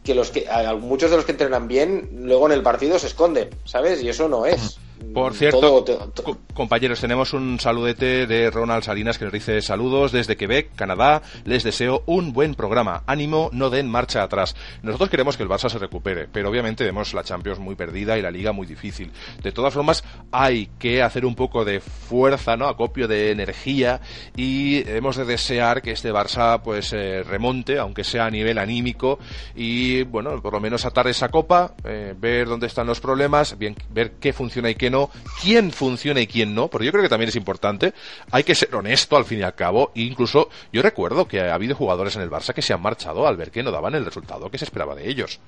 que 0.04 0.14
los 0.14 0.30
que 0.30 0.46
muchos 0.80 1.11
de 1.11 1.16
los 1.16 1.24
que 1.24 1.33
entrenan 1.33 1.68
bien 1.68 2.11
luego 2.12 2.46
en 2.46 2.52
el 2.52 2.62
partido 2.62 2.98
se 2.98 3.06
esconden, 3.09 3.50
¿sabes? 3.64 4.02
Y 4.02 4.09
eso 4.09 4.28
no 4.28 4.46
es. 4.46 4.78
Por 5.15 5.35
cierto, 5.35 5.83
Todo- 5.83 6.39
compañeros, 6.55 7.01
tenemos 7.01 7.33
un 7.33 7.59
saludete 7.59 8.27
de 8.27 8.51
Ronald 8.51 8.85
Salinas 8.85 9.19
que 9.19 9.25
nos 9.25 9.33
dice 9.33 9.61
saludos 9.63 10.13
desde 10.13 10.37
Quebec, 10.37 10.75
Canadá. 10.77 11.23
Les 11.45 11.65
deseo 11.65 12.03
un 12.07 12.33
buen 12.33 12.55
programa. 12.55 13.03
Ánimo, 13.07 13.51
no 13.53 13.71
den 13.71 13.89
marcha 13.89 14.23
atrás. 14.23 14.55
Nosotros 14.83 15.11
queremos 15.11 15.37
que 15.37 15.43
el 15.43 15.49
Barça 15.49 15.69
se 15.69 15.79
recupere, 15.79 16.29
pero 16.31 16.49
obviamente 16.51 16.85
vemos 16.85 17.13
la 17.15 17.25
Champions 17.25 17.59
muy 17.59 17.75
perdida 17.75 18.19
y 18.19 18.23
la 18.23 18.31
Liga 18.31 18.53
muy 18.53 18.67
difícil. 18.67 19.11
De 19.43 19.53
todas 19.53 19.75
formas, 19.75 20.05
hay 20.31 20.69
que 20.79 21.03
hacer 21.03 21.25
un 21.25 21.35
poco 21.35 21.65
de 21.65 21.81
fuerza, 21.81 22.57
¿no? 22.57 22.69
Acopio 22.69 23.09
de 23.09 23.31
energía 23.33 24.01
y 24.37 24.89
hemos 24.89 25.17
de 25.17 25.25
desear 25.25 25.83
que 25.83 25.93
este 25.93 26.13
Barça 26.13 26.61
pues 26.63 26.93
eh, 26.93 27.23
remonte, 27.25 27.79
aunque 27.79 28.05
sea 28.05 28.27
a 28.27 28.31
nivel 28.31 28.59
anímico 28.59 29.19
y 29.57 30.03
bueno, 30.05 30.41
por 30.43 30.53
lo 30.53 30.61
menos 30.61 30.85
atar 30.85 31.09
esa 31.09 31.31
copa, 31.31 31.75
eh, 31.85 32.15
ver 32.17 32.47
dónde 32.49 32.67
están 32.67 32.87
los 32.87 33.01
problemas, 33.01 33.57
bien, 33.59 33.75
ver 33.91 34.13
qué 34.21 34.33
funciona 34.33 34.71
y 34.71 34.75
qué 34.75 34.89
no, 34.90 35.11
quién 35.40 35.70
funciona 35.72 36.20
y 36.20 36.26
quién 36.26 36.55
no, 36.55 36.68
porque 36.68 36.87
yo 36.87 36.92
creo 36.92 37.03
que 37.03 37.09
también 37.09 37.29
es 37.29 37.37
importante. 37.37 37.94
Hay 38.31 38.44
que 38.44 38.55
ser 38.55 38.74
honesto 38.74 39.16
al 39.16 39.24
fin 39.24 39.40
y 39.40 39.42
al 39.42 39.55
cabo. 39.55 39.92
E 39.94 40.03
incluso 40.03 40.50
yo 40.72 40.83
recuerdo 40.83 41.26
que 41.26 41.40
ha 41.40 41.55
habido 41.55 41.74
jugadores 41.74 42.16
en 42.16 42.22
el 42.22 42.31
Barça 42.31 42.53
que 42.55 42.62
se 42.62 42.72
han 42.72 42.83
marchado 42.83 43.26
al 43.26 43.37
ver 43.37 43.50
que 43.50 43.62
no 43.62 43.70
daban 43.70 43.94
el 43.94 44.05
resultado 44.05 44.50
que 44.50 44.59
se 44.59 44.64
esperaba 44.64 44.94
de 44.94 45.09
ellos. 45.09 45.40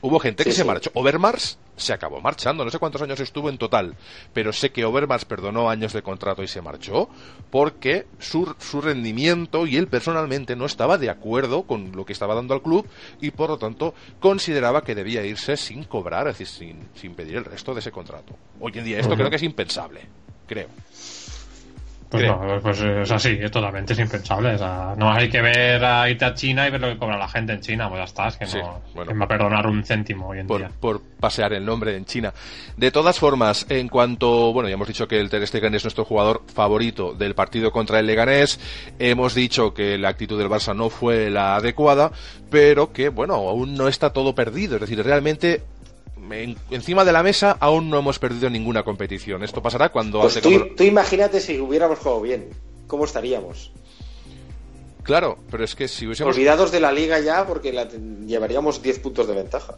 Hubo 0.00 0.18
gente 0.18 0.44
que 0.44 0.52
se 0.52 0.64
marchó. 0.64 0.90
Overmars 0.94 1.58
se 1.76 1.92
acabó 1.92 2.20
marchando. 2.20 2.64
No 2.64 2.70
sé 2.70 2.78
cuántos 2.78 3.02
años 3.02 3.20
estuvo 3.20 3.48
en 3.48 3.58
total, 3.58 3.96
pero 4.32 4.52
sé 4.52 4.70
que 4.70 4.84
Overmars 4.84 5.24
perdonó 5.24 5.70
años 5.70 5.92
de 5.92 6.02
contrato 6.02 6.42
y 6.42 6.48
se 6.48 6.62
marchó 6.62 7.08
porque 7.50 8.06
su, 8.18 8.54
su 8.58 8.80
rendimiento 8.80 9.66
y 9.66 9.76
él 9.76 9.88
personalmente 9.88 10.56
no 10.56 10.66
estaba 10.66 10.98
de 10.98 11.10
acuerdo 11.10 11.62
con 11.62 11.92
lo 11.92 12.04
que 12.04 12.12
estaba 12.12 12.34
dando 12.34 12.54
al 12.54 12.62
club 12.62 12.86
y 13.20 13.30
por 13.30 13.50
lo 13.50 13.58
tanto 13.58 13.94
consideraba 14.20 14.82
que 14.82 14.94
debía 14.94 15.24
irse 15.24 15.56
sin 15.56 15.84
cobrar, 15.84 16.28
es 16.28 16.38
decir, 16.38 16.68
sin, 16.68 16.88
sin 16.94 17.14
pedir 17.14 17.36
el 17.36 17.44
resto 17.44 17.74
de 17.74 17.80
ese 17.80 17.92
contrato. 17.92 18.36
Hoy 18.60 18.72
en 18.74 18.84
día 18.84 19.00
esto 19.00 19.14
creo 19.14 19.30
que 19.30 19.36
es 19.36 19.42
impensable, 19.42 20.02
creo. 20.46 20.68
Pues 22.14 22.28
no, 22.28 22.60
pues 22.62 22.80
es 22.80 23.10
así, 23.10 23.38
es 23.40 23.50
totalmente 23.50 23.92
es 23.92 23.98
impensable. 23.98 24.56
no 24.96 25.12
hay 25.12 25.28
que 25.28 25.42
ver 25.42 25.84
a 25.84 26.08
irte 26.08 26.24
a 26.24 26.34
China 26.34 26.68
y 26.68 26.70
ver 26.70 26.80
lo 26.80 26.88
que 26.88 26.96
cobra 26.96 27.18
la 27.18 27.28
gente 27.28 27.52
en 27.52 27.60
China, 27.60 27.88
pues 27.88 28.00
ya 28.00 28.04
está, 28.04 28.28
es 28.28 28.36
que 28.36 28.46
no 28.46 28.80
me 28.94 29.14
va 29.14 29.24
a 29.24 29.28
perdonar 29.28 29.66
un 29.66 29.82
céntimo 29.84 30.28
hoy 30.28 30.38
en 30.38 30.46
por, 30.46 30.60
día. 30.60 30.70
Por 30.78 31.02
pasear 31.18 31.52
el 31.54 31.64
nombre 31.64 31.96
en 31.96 32.04
China. 32.04 32.32
De 32.76 32.92
todas 32.92 33.18
formas, 33.18 33.66
en 33.68 33.88
cuanto, 33.88 34.52
bueno, 34.52 34.68
ya 34.68 34.74
hemos 34.74 34.86
dicho 34.86 35.08
que 35.08 35.18
el 35.18 35.28
Ter 35.28 35.44
Stegen 35.46 35.74
es 35.74 35.82
nuestro 35.82 36.04
jugador 36.04 36.42
favorito 36.46 37.14
del 37.14 37.34
partido 37.34 37.72
contra 37.72 37.98
el 37.98 38.06
Leganés, 38.06 38.60
hemos 38.98 39.34
dicho 39.34 39.74
que 39.74 39.98
la 39.98 40.10
actitud 40.10 40.38
del 40.38 40.48
Barça 40.48 40.76
no 40.76 40.90
fue 40.90 41.30
la 41.30 41.56
adecuada, 41.56 42.12
pero 42.48 42.92
que, 42.92 43.08
bueno, 43.08 43.34
aún 43.34 43.74
no 43.74 43.88
está 43.88 44.12
todo 44.12 44.34
perdido, 44.36 44.76
es 44.76 44.82
decir, 44.82 45.02
realmente 45.02 45.62
encima 46.70 47.04
de 47.04 47.12
la 47.12 47.22
mesa 47.22 47.56
aún 47.60 47.90
no 47.90 47.98
hemos 47.98 48.18
perdido 48.18 48.50
ninguna 48.50 48.82
competición. 48.82 49.42
Esto 49.42 49.62
pasará 49.62 49.90
cuando... 49.90 50.20
Pues 50.20 50.40
tú, 50.40 50.82
imagínate 50.82 51.40
si 51.40 51.58
hubiéramos 51.60 51.98
jugado 51.98 52.20
bien. 52.22 52.50
¿Cómo 52.86 53.04
estaríamos? 53.04 53.72
Claro, 55.02 55.38
pero 55.50 55.64
es 55.64 55.74
que 55.74 55.88
si 55.88 56.06
hubiésemos... 56.06 56.34
Olvidados 56.34 56.72
de 56.72 56.80
la 56.80 56.92
liga 56.92 57.20
ya 57.20 57.46
porque 57.46 57.72
la 57.72 57.88
llevaríamos 57.88 58.82
10 58.82 58.98
puntos 59.00 59.26
de 59.26 59.34
ventaja. 59.34 59.76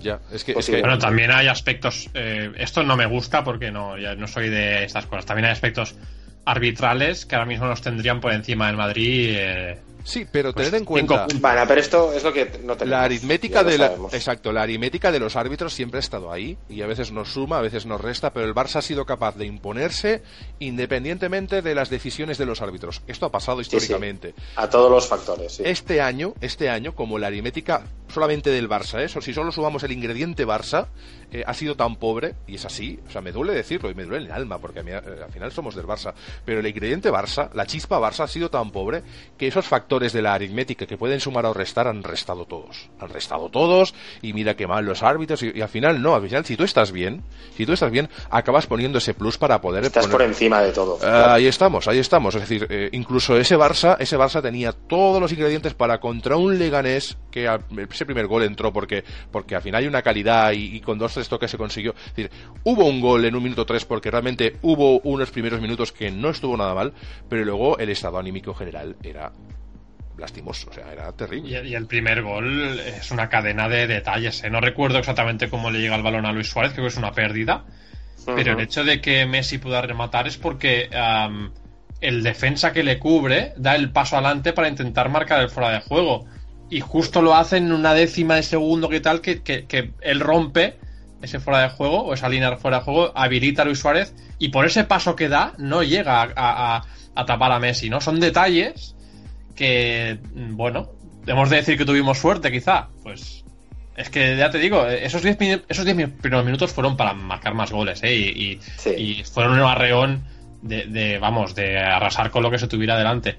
Ya, 0.00 0.20
es 0.32 0.44
que, 0.44 0.52
pues 0.52 0.70
Bueno, 0.70 0.98
también 0.98 1.30
hay 1.30 1.48
aspectos... 1.48 2.08
Eh, 2.14 2.52
esto 2.56 2.82
no 2.82 2.96
me 2.96 3.06
gusta 3.06 3.44
porque 3.44 3.70
no, 3.70 3.96
no 3.96 4.26
soy 4.28 4.48
de 4.48 4.84
estas 4.84 5.06
cosas. 5.06 5.26
También 5.26 5.46
hay 5.46 5.52
aspectos 5.52 5.96
arbitrales 6.44 7.26
que 7.26 7.34
ahora 7.34 7.46
mismo 7.46 7.66
nos 7.66 7.82
tendrían 7.82 8.20
por 8.20 8.32
encima 8.32 8.68
del 8.68 8.76
Madrid 8.76 9.34
eh, 9.34 9.78
Sí, 10.04 10.26
pero 10.30 10.52
tener 10.52 10.70
pues 10.70 10.80
en 10.80 10.86
cuenta. 10.86 11.26
Bueno, 11.40 11.64
pero 11.66 11.80
esto 11.80 12.12
es 12.12 12.22
lo 12.24 12.32
que 12.32 12.44
no 12.64 12.76
tenemos. 12.76 12.88
La 12.88 13.02
aritmética 13.02 13.64
de 13.64 13.78
la, 13.78 13.86
exacto, 14.12 14.52
la 14.52 14.62
aritmética 14.62 15.12
de 15.12 15.20
los 15.20 15.36
árbitros 15.36 15.74
siempre 15.74 15.98
ha 15.98 16.00
estado 16.00 16.32
ahí 16.32 16.56
y 16.68 16.82
a 16.82 16.86
veces 16.86 17.12
nos 17.12 17.32
suma, 17.32 17.58
a 17.58 17.62
veces 17.62 17.86
nos 17.86 18.00
resta, 18.00 18.32
pero 18.32 18.46
el 18.46 18.54
Barça 18.54 18.76
ha 18.76 18.82
sido 18.82 19.04
capaz 19.04 19.36
de 19.36 19.46
imponerse 19.46 20.22
independientemente 20.58 21.62
de 21.62 21.74
las 21.74 21.90
decisiones 21.90 22.38
de 22.38 22.46
los 22.46 22.62
árbitros. 22.62 23.02
Esto 23.06 23.26
ha 23.26 23.30
pasado 23.30 23.60
históricamente. 23.60 24.34
A 24.56 24.68
todos 24.68 24.90
los 24.90 25.06
factores. 25.06 25.60
Este 25.60 26.00
año, 26.00 26.34
este 26.40 26.68
año, 26.68 26.94
como 26.94 27.18
la 27.18 27.28
aritmética 27.28 27.84
solamente 28.08 28.50
del 28.50 28.68
Barça, 28.68 29.02
¿eh? 29.02 29.08
si 29.20 29.34
solo 29.34 29.52
sumamos 29.52 29.82
el 29.82 29.92
ingrediente 29.92 30.46
Barça, 30.46 30.88
eh, 31.30 31.44
ha 31.46 31.52
sido 31.52 31.74
tan 31.74 31.96
pobre, 31.96 32.36
y 32.46 32.54
es 32.54 32.64
así, 32.64 32.98
o 33.06 33.10
sea, 33.10 33.20
me 33.20 33.32
duele 33.32 33.52
decirlo 33.52 33.90
y 33.90 33.94
me 33.94 34.04
duele 34.04 34.26
el 34.26 34.32
alma, 34.32 34.58
porque 34.58 34.80
eh, 34.80 34.94
al 34.94 35.30
final 35.30 35.52
somos 35.52 35.74
del 35.74 35.86
Barça, 35.86 36.14
pero 36.42 36.60
el 36.60 36.66
ingrediente 36.66 37.10
Barça, 37.10 37.50
la 37.52 37.66
chispa 37.66 37.98
Barça 37.98 38.24
ha 38.24 38.28
sido 38.28 38.48
tan 38.48 38.70
pobre 38.70 39.02
que 39.36 39.46
esos 39.46 39.66
factores 39.66 40.14
de 40.14 40.22
la 40.22 40.32
aritmética 40.32 40.86
que 40.86 40.96
pueden 40.96 41.20
sumar 41.20 41.44
o 41.44 41.52
restar 41.52 41.86
han 41.86 42.02
restado 42.02 42.46
todos. 42.46 42.88
Han 42.98 43.10
restado 43.10 43.50
todos, 43.50 43.94
y 44.22 44.32
mira 44.32 44.56
qué 44.56 44.66
mal 44.66 44.86
los 44.86 45.02
árbitros, 45.02 45.42
y, 45.42 45.60
al 45.60 45.68
final 45.68 46.00
no, 46.00 46.14
al 46.14 46.22
final 46.22 46.46
si 46.46 46.56
tú 46.56 46.64
estás 46.64 46.92
bien, 46.92 47.22
si 47.54 47.66
tú 47.66 47.74
estás 47.74 47.90
bien, 47.90 48.08
acabas 48.30 48.66
poniendo 48.66 48.96
ese 48.96 49.12
plus 49.12 49.36
para 49.36 49.60
poder... 49.60 49.84
Estás 49.84 50.06
por 50.06 50.22
encima 50.22 50.62
de 50.62 50.72
todo. 50.72 50.98
Ah, 51.02 51.34
ahí 51.34 51.46
estamos, 51.46 51.88
ahí 51.88 51.98
estamos, 51.98 52.34
es 52.36 52.40
decir, 52.40 52.66
eh, 52.70 52.88
incluso 52.92 53.36
ese 53.36 53.58
Barça, 53.58 53.96
ese 54.00 54.16
Barça 54.16 54.40
tenía 54.40 54.72
todos 54.72 55.20
los 55.20 55.30
ingredientes 55.30 55.74
para 55.74 56.00
contra 56.00 56.38
un 56.38 56.58
Leganés 56.58 57.18
que 57.30 57.46
ese 57.90 58.06
primer 58.06 58.26
gol 58.26 58.44
entró 58.44 58.72
porque, 58.72 59.04
porque 59.30 59.54
al 59.54 59.60
final 59.60 59.82
hay 59.82 59.86
una 59.86 60.00
calidad 60.00 60.52
y 60.52 60.80
con 60.80 60.98
dos 60.98 61.17
esto 61.22 61.38
que 61.38 61.48
se 61.48 61.58
consiguió. 61.58 61.94
Es 61.96 62.16
decir, 62.16 62.30
hubo 62.64 62.84
un 62.84 63.00
gol 63.00 63.24
en 63.24 63.34
un 63.34 63.42
minuto 63.42 63.66
tres 63.66 63.84
porque 63.84 64.10
realmente 64.10 64.56
hubo 64.62 65.00
unos 65.00 65.30
primeros 65.30 65.60
minutos 65.60 65.92
que 65.92 66.10
no 66.10 66.30
estuvo 66.30 66.56
nada 66.56 66.74
mal, 66.74 66.92
pero 67.28 67.44
luego 67.44 67.78
el 67.78 67.90
estado 67.90 68.18
anímico 68.18 68.54
general 68.54 68.96
era 69.02 69.32
lastimoso, 70.18 70.68
o 70.70 70.72
sea, 70.72 70.92
era 70.92 71.12
terrible. 71.12 71.62
Y, 71.66 71.74
el 71.74 71.86
primer 71.86 72.22
gol 72.22 72.78
es 72.80 73.10
una 73.10 73.28
cadena 73.28 73.68
de 73.68 73.86
detalles. 73.86 74.42
¿eh? 74.44 74.50
No 74.50 74.60
recuerdo 74.60 74.98
exactamente 74.98 75.48
cómo 75.48 75.70
le 75.70 75.80
llega 75.80 75.96
el 75.96 76.02
balón 76.02 76.26
a 76.26 76.32
Luis 76.32 76.48
Suárez, 76.48 76.72
creo 76.72 76.84
que 76.84 76.88
es 76.88 76.96
una 76.96 77.12
pérdida. 77.12 77.64
Pero 78.26 78.52
el 78.52 78.60
hecho 78.60 78.84
de 78.84 79.00
que 79.00 79.24
Messi 79.24 79.56
pueda 79.56 79.80
rematar 79.80 80.26
es 80.26 80.36
porque 80.36 80.90
el 82.00 82.22
defensa 82.22 82.72
que 82.72 82.82
le 82.82 82.98
cubre 82.98 83.54
da 83.56 83.74
el 83.74 83.90
paso 83.90 84.16
adelante 84.16 84.52
para 84.52 84.68
intentar 84.68 85.08
marcar 85.08 85.40
el 85.40 85.48
fuera 85.48 85.70
de 85.70 85.80
juego. 85.80 86.26
Y 86.68 86.80
justo 86.80 87.22
lo 87.22 87.34
hace 87.34 87.56
en 87.56 87.72
una 87.72 87.94
décima 87.94 88.34
de 88.34 88.42
segundo 88.42 88.90
que 88.90 89.00
tal, 89.00 89.22
que, 89.22 89.42
que 89.42 89.92
él 90.02 90.20
rompe 90.20 90.76
ese 91.22 91.40
fuera 91.40 91.62
de 91.62 91.68
juego 91.70 92.02
o 92.02 92.14
esa 92.14 92.28
línea 92.28 92.56
fuera 92.56 92.78
de 92.78 92.84
juego 92.84 93.12
habilita 93.14 93.62
a 93.62 93.64
Luis 93.64 93.78
Suárez 93.78 94.14
y 94.38 94.48
por 94.48 94.66
ese 94.66 94.84
paso 94.84 95.16
que 95.16 95.28
da 95.28 95.52
no 95.58 95.82
llega 95.82 96.32
a, 96.36 96.84
tapar 97.26 97.52
a 97.52 97.58
Messi, 97.58 97.90
¿no? 97.90 98.00
Son 98.00 98.20
detalles 98.20 98.94
que, 99.56 100.18
bueno, 100.34 100.90
hemos 101.26 101.50
de 101.50 101.56
decir 101.56 101.76
que 101.76 101.84
tuvimos 101.84 102.18
suerte 102.18 102.52
quizá, 102.52 102.88
pues 103.02 103.44
es 103.96 104.10
que 104.10 104.36
ya 104.36 104.50
te 104.50 104.58
digo, 104.58 104.86
esos 104.86 105.22
10 105.22 105.64
esos 105.68 105.84
diez 105.84 106.10
primeros 106.20 106.44
minutos 106.44 106.72
fueron 106.72 106.96
para 106.96 107.14
marcar 107.14 107.54
más 107.54 107.72
goles, 107.72 108.00
¿eh? 108.04 108.14
Y, 108.14 108.60
fueron 109.24 109.54
un 109.54 109.66
arreón 109.66 110.22
de, 110.62 111.18
vamos, 111.20 111.56
de 111.56 111.78
arrasar 111.78 112.30
con 112.30 112.44
lo 112.44 112.50
que 112.50 112.58
se 112.58 112.68
tuviera 112.68 112.96
delante. 112.96 113.34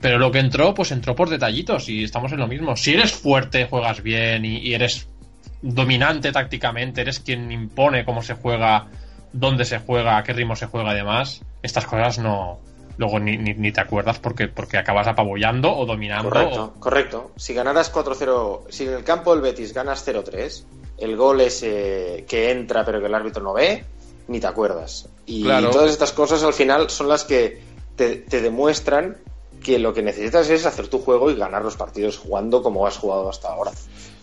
Pero 0.00 0.18
lo 0.18 0.32
que 0.32 0.40
entró, 0.40 0.74
pues 0.74 0.90
entró 0.90 1.14
por 1.14 1.30
detallitos 1.30 1.88
y 1.88 2.02
estamos 2.02 2.32
en 2.32 2.38
lo 2.38 2.48
mismo. 2.48 2.76
Si 2.76 2.94
eres 2.94 3.12
fuerte, 3.12 3.66
juegas 3.66 4.02
bien 4.02 4.44
y 4.44 4.74
eres 4.74 5.08
dominante 5.62 6.32
tácticamente, 6.32 7.00
eres 7.00 7.20
quien 7.20 7.50
impone 7.50 8.04
cómo 8.04 8.22
se 8.22 8.34
juega, 8.34 8.86
dónde 9.32 9.64
se 9.64 9.78
juega, 9.78 10.18
a 10.18 10.24
qué 10.24 10.32
ritmo 10.32 10.56
se 10.56 10.66
juega 10.66 10.90
además, 10.90 11.42
estas 11.62 11.86
cosas 11.86 12.18
no 12.18 12.58
luego 12.98 13.18
ni, 13.18 13.36
ni, 13.36 13.72
te 13.72 13.80
acuerdas 13.80 14.18
porque, 14.18 14.48
porque 14.48 14.78
acabas 14.78 15.06
apabullando 15.06 15.76
o 15.76 15.84
dominando. 15.84 16.30
Correcto, 16.30 16.74
correcto. 16.78 17.30
Si 17.36 17.52
ganaras 17.52 17.92
4-0, 17.92 18.62
si 18.70 18.84
en 18.84 18.94
el 18.94 19.04
campo 19.04 19.32
del 19.32 19.42
Betis 19.42 19.74
ganas 19.74 20.06
0-3, 20.06 20.64
el 20.98 21.16
gol 21.16 21.42
es 21.42 21.60
que 21.60 22.50
entra 22.50 22.84
pero 22.84 23.00
que 23.00 23.06
el 23.06 23.14
árbitro 23.14 23.42
no 23.42 23.52
ve, 23.52 23.84
ni 24.28 24.40
te 24.40 24.46
acuerdas. 24.46 25.08
Y 25.26 25.44
todas 25.44 25.90
estas 25.90 26.12
cosas 26.12 26.42
al 26.42 26.54
final 26.54 26.88
son 26.90 27.08
las 27.08 27.24
que 27.24 27.60
te, 27.96 28.16
te 28.16 28.40
demuestran 28.40 29.18
que 29.62 29.78
lo 29.78 29.92
que 29.92 30.02
necesitas 30.02 30.48
es 30.48 30.64
hacer 30.66 30.88
tu 30.88 31.00
juego 31.00 31.30
y 31.30 31.34
ganar 31.34 31.62
los 31.62 31.76
partidos 31.76 32.18
jugando 32.18 32.62
como 32.62 32.86
has 32.86 32.96
jugado 32.96 33.28
hasta 33.28 33.48
ahora. 33.48 33.72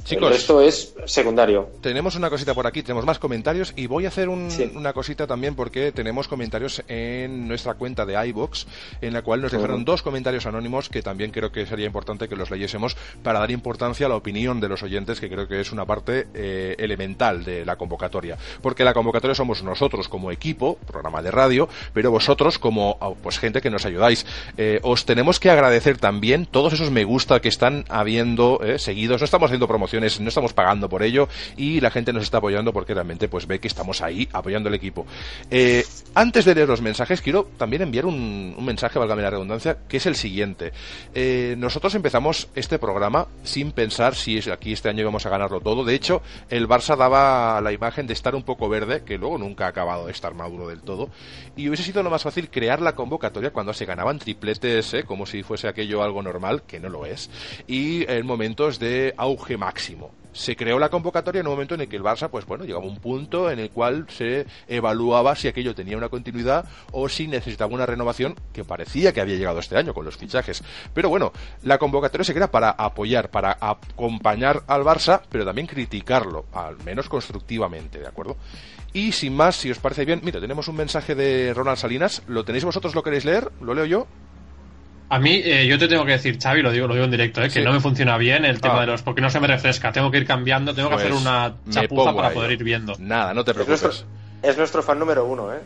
Chicos, 0.04 0.36
esto 0.36 0.62
es 0.62 0.94
secundario. 1.06 1.70
Tenemos 1.82 2.16
una 2.16 2.30
cosita 2.30 2.54
por 2.54 2.68
aquí, 2.68 2.84
tenemos 2.84 3.06
más 3.06 3.20
comentarios 3.20 3.74
y 3.78 3.88
voy 3.88 4.04
a 4.04 4.10
hacer 4.10 4.28
una 4.28 4.92
cosita 4.92 5.28
también 5.28 5.56
porque 5.56 5.94
tenemos 5.94 6.28
comentarios 6.28 6.84
en 6.89 7.48
nuestra 7.48 7.76
cuenta 7.76 8.06
de 8.06 8.13
iBox 8.28 8.68
en 9.02 9.13
la 9.13 9.22
cual 9.22 9.42
nos 9.42 9.54
dejaron 9.54 9.86
dos 9.86 10.02
comentarios 10.02 10.46
anónimos 10.46 10.89
que 10.89 11.02
también 11.02 11.32
creo 11.32 11.52
que 11.54 11.66
sería 11.66 11.86
importante 11.86 12.28
que 12.28 12.36
los 12.36 12.52
leyésemos 12.52 12.98
para 13.24 13.39
dar 13.39 13.52
importancia 13.52 14.06
a 14.08 14.10
la 14.10 14.16
opinión 14.16 14.60
de 14.60 14.68
los 14.68 14.84
oyentes 14.84 15.22
que 15.22 15.30
creo 15.30 15.48
que 15.48 15.62
es 15.62 15.72
una 15.72 15.86
parte 15.86 16.28
eh, 16.34 16.76
elemental 16.80 17.46
de 17.46 17.66
la 17.66 17.78
convocatoria. 17.78 18.38
Porque 18.62 18.84
la 18.84 18.94
convocatoria 18.94 19.36
somos 19.36 19.63
nosotros 19.63 20.10
como 20.10 20.32
equipo, 20.32 20.78
programa 20.86 21.22
de 21.22 21.32
radio, 21.32 21.70
pero 21.94 22.12
vosotros 22.12 22.60
como 22.60 22.98
pues 23.22 23.39
gente 23.39 23.62
que 23.62 23.70
nos 23.70 23.86
ayudáis. 23.86 24.26
Eh, 24.58 24.80
os 24.84 25.06
tenemos 25.06 25.39
que 25.39 25.50
agradecer 25.50 25.98
también 25.98 26.46
todos 26.46 26.74
esos 26.74 26.92
me 26.92 27.06
gusta 27.06 27.39
que 27.39 27.48
están 27.48 27.86
habiendo 27.88 28.60
eh, 28.63 28.80
seguidos. 28.80 29.22
No 29.22 29.26
estamos 29.26 29.48
haciendo 29.48 29.68
promoción 29.68 29.92
no 29.99 30.08
estamos 30.08 30.53
pagando 30.53 30.89
por 30.89 31.03
ello 31.03 31.27
y 31.58 31.79
la 31.79 31.91
gente 31.91 32.13
nos 32.13 32.23
está 32.23 32.38
apoyando 32.38 32.73
porque 32.73 32.93
realmente 32.93 33.27
pues 33.27 33.47
ve 33.47 33.60
que 33.60 33.67
estamos 33.67 34.01
ahí 34.01 34.27
apoyando 34.32 34.69
al 34.69 34.75
equipo. 34.75 35.06
Eh, 35.49 35.86
antes 36.15 36.45
de 36.45 36.56
leer 36.56 36.67
los 36.67 36.82
mensajes, 36.82 37.21
quiero 37.21 37.49
también 37.58 37.82
enviar 37.82 38.06
un, 38.06 38.56
mensaje, 38.63 38.99
válgame 38.99 39.21
la 39.21 39.29
redundancia, 39.29 39.77
que 39.88 39.97
es 39.97 40.06
el 40.06 40.15
siguiente. 40.15 40.71
Eh, 41.13 41.56
nosotros 41.58 41.95
empezamos 41.95 42.47
este 42.56 42.79
programa 42.79 43.27
sin 43.43 43.71
pensar 43.71 44.15
si 44.15 44.39
aquí 44.49 44.73
este 44.73 44.89
año 44.89 45.01
íbamos 45.01 45.25
a 45.25 45.29
ganarlo 45.29 45.62
todo. 45.62 45.84
De 45.84 45.95
hecho, 45.95 46.21
el 46.49 46.67
Barça 46.67 46.95
daba 46.95 47.62
la 47.62 47.71
imagen 47.71 48.08
de 48.08 48.13
estar 48.13 48.36
un 48.36 48.43
poco 48.43 48.69
verde, 48.69 49.03
que 49.03 49.17
luego 49.17 49.38
nunca 49.38 49.65
ha 49.65 49.69
acabado 49.69 50.06
de 50.06 50.12
estar 50.12 50.34
maduro 50.34 50.67
del 50.67 50.82
todo. 50.82 51.10
Y 51.56 51.67
hubiese 51.67 51.84
sido 51.84 52.03
lo 52.03 52.10
más 52.10 52.23
fácil 52.23 52.49
crear 52.49 52.82
la 52.82 52.95
convocatoria 52.95 53.51
cuando 53.51 53.73
se 53.73 53.86
ganaban 53.86 54.19
tripletes, 54.19 54.95
como 55.06 55.25
si 55.25 55.43
fuese 55.43 55.67
aquello 55.67 56.03
algo 56.03 56.21
normal, 56.21 56.63
que 56.63 56.79
no 56.79 56.89
lo 56.89 57.06
es. 57.06 57.29
Y 57.67 58.10
en 58.12 58.25
momentos 58.25 58.79
de 58.79 59.13
auge 59.17 59.58
máximo 59.58 59.83
se 60.34 60.56
creó 60.56 60.80
la 60.80 60.89
convocatoria 60.89 61.41
en 61.41 61.48
un 61.48 61.54
momento 61.54 61.76
en 61.76 61.82
el 61.82 61.88
que 61.88 61.96
el 61.96 62.04
Barça, 62.04 62.30
pues 62.30 62.46
bueno, 62.46 62.65
llegaba 62.65 62.86
a 62.86 62.88
un 62.88 62.98
punto 62.98 63.52
en 63.52 63.60
el 63.60 63.69
cual 63.69 64.08
se 64.10 64.46
evaluaba 64.67 65.36
si 65.36 65.48
aquello 65.48 65.76
tenía 65.76 65.98
una 65.98 66.10
continuidad 66.10 66.65
o 66.91 67.08
si 67.08 67.28
necesitaba 67.28 67.74
una 67.74 67.86
renovación 67.86 68.36
que 68.52 68.63
parecía 68.63 69.13
que 69.13 69.22
había 69.22 69.36
llegado 69.36 69.60
este 69.60 69.78
año 69.78 69.93
con 69.93 70.06
los 70.06 70.17
fichajes. 70.17 70.63
Pero 70.93 71.10
bueno, 71.10 71.32
la 71.62 71.78
convocatoria 71.78 72.26
se 72.26 72.34
crea 72.34 72.52
para 72.52 72.72
apoyar, 72.72 73.30
para 73.30 73.58
acompañar 73.60 74.63
al 74.67 74.84
Barça, 74.84 75.22
pero 75.30 75.46
también 75.46 75.67
criticarlo, 75.67 76.46
al 76.54 76.78
menos 76.84 77.10
constructivamente, 77.10 78.00
¿de 78.00 78.08
acuerdo? 78.08 78.38
Y 78.91 79.12
sin 79.12 79.36
más, 79.36 79.56
si 79.56 79.72
os 79.72 79.80
parece 79.80 80.06
bien, 80.06 80.22
mira, 80.24 80.39
tenemos 80.39 80.67
un 80.67 80.76
mensaje 80.76 81.15
de 81.15 81.54
Ronald 81.54 81.78
Salinas. 81.78 82.22
¿Lo 82.28 82.46
tenéis 82.46 82.63
vosotros? 82.63 82.93
¿Lo 82.93 83.02
queréis 83.02 83.26
leer? 83.26 83.52
¿Lo 83.60 83.74
leo 83.74 83.86
yo? 83.86 84.08
A 85.13 85.19
mí, 85.19 85.43
eh, 85.45 85.67
yo 85.67 85.78
te 85.78 85.88
tengo 85.88 86.06
que 86.06 86.13
decir, 86.13 86.39
Xavi, 86.41 86.63
lo 86.63 86.71
digo, 86.71 86.88
lo 86.88 86.95
digo 86.95 87.06
en 87.06 87.12
directo, 87.12 87.43
eh, 87.43 87.47
que 87.47 87.62
no 87.62 87.71
me 87.71 87.80
funciona 87.80 88.17
bien 88.17 88.45
el 88.45 88.60
tema 88.60 88.78
ah. 88.78 88.82
de 88.82 88.88
los. 88.88 89.04
porque 89.04 89.21
no 89.21 89.30
se 89.30 89.39
me 89.39 89.45
refresca. 89.45 89.91
Tengo 89.91 90.10
que 90.10 90.17
ir 90.17 90.26
cambiando, 90.26 90.73
tengo 90.73 90.89
que 90.89 90.95
hacer 90.95 91.12
pues 91.12 91.21
una 91.21 91.54
chapuza 91.69 92.15
para 92.15 92.32
poder 92.32 92.54
ir 92.54 92.63
viendo. 92.63 92.95
Nada, 92.97 93.32
no 93.32 93.43
te 93.43 93.54
preocupes. 93.54 94.06
es 94.41 94.58
nuestro 94.58 94.82
fan 94.82 94.97
número 94.97 95.23
uno, 95.26 95.54
¿eh? 95.54 95.60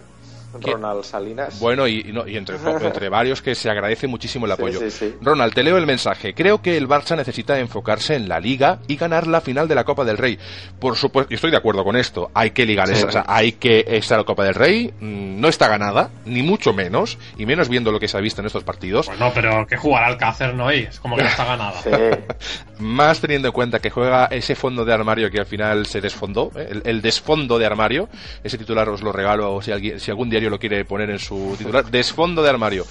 Ronald 0.54 1.04
Salinas. 1.04 1.60
Bueno, 1.60 1.88
y, 1.88 2.02
entre, 2.28 3.10
varios 3.10 3.42
que 3.42 3.56
se 3.56 3.70
agradece 3.70 4.08
muchísimo 4.08 4.46
el 4.46 4.52
apoyo. 4.52 4.80
Ronald, 5.22 5.54
te 5.54 5.64
leo 5.64 5.78
el 5.78 5.86
mensaje. 5.86 6.34
Creo 6.34 6.62
que 6.62 6.78
el 6.78 6.88
Barça 6.88 7.16
necesita 7.16 7.60
enfocarse 7.60 8.16
en 8.16 8.28
la 8.28 8.40
Liga 8.40 8.80
y 8.88 8.96
ganar 8.96 9.28
la 9.28 9.42
final 9.42 9.68
de 9.68 9.76
la 9.76 9.84
Copa 9.84 10.06
del 10.06 10.18
Rey. 10.18 10.38
Por 10.80 10.96
supuesto, 10.96 11.34
estoy 11.34 11.52
de 11.52 11.58
acuerdo 11.58 11.84
con 11.84 11.96
esto. 11.96 12.32
Hay 12.34 12.52
que 12.52 12.66
ligar 12.66 12.90
esa, 12.90 13.26
hay 13.28 13.54
que 13.54 13.86
estar 13.88 14.18
la 14.18 14.24
Copa 14.24 14.44
del 14.44 14.56
Rey. 14.56 14.94
Mm, 15.00 15.40
no 15.40 15.48
está 15.48 15.68
ganada, 15.68 16.10
ni 16.26 16.44
mucho 16.44 16.74
menos, 16.74 17.18
y 17.38 17.46
menos 17.46 17.70
viendo 17.70 17.92
lo 17.92 18.00
que 18.00 18.08
se 18.08 18.18
ha 18.18 18.22
visto 18.22 18.42
en 18.42 18.48
estos 18.48 18.64
partidos. 18.64 19.08
Bueno, 19.08 19.32
pero 19.34 19.66
que 19.68 19.78
jugar 19.78 20.04
Alcácer 20.04 20.54
no 20.54 20.70
es 20.70 21.00
como 21.00 21.16
que 21.16 21.24
no 21.24 21.30
está 21.30 21.46
ganada. 21.46 21.82
Más 22.80 23.20
teniendo 23.22 23.50
en 23.50 23.54
cuenta 23.54 23.80
que 23.80 23.90
juega 23.90 24.26
ese 24.26 24.56
fondo 24.56 24.86
de 24.86 24.94
armario 24.94 25.30
que 25.32 25.40
al 25.40 25.46
final 25.46 25.86
se 25.86 26.02
desfondó, 26.02 26.52
¿eh? 26.56 26.82
el, 26.84 27.02
desfondo 27.02 27.58
de 27.60 27.66
armario. 27.66 28.10
Ese 28.44 28.58
titular 28.58 28.88
os 28.90 29.02
lo 29.02 29.12
regalo 29.12 29.62
si, 29.62 29.72
alguien, 29.72 30.00
si 30.00 30.12
algún 30.12 30.30
diario 30.38 30.50
lo 30.50 30.60
quiere 30.60 30.86
poner 30.86 31.10
en 31.10 31.20
su 31.20 31.56
titular, 31.58 31.90
desfondo 31.90 32.42
de 32.42 32.50
armario. 32.50 32.86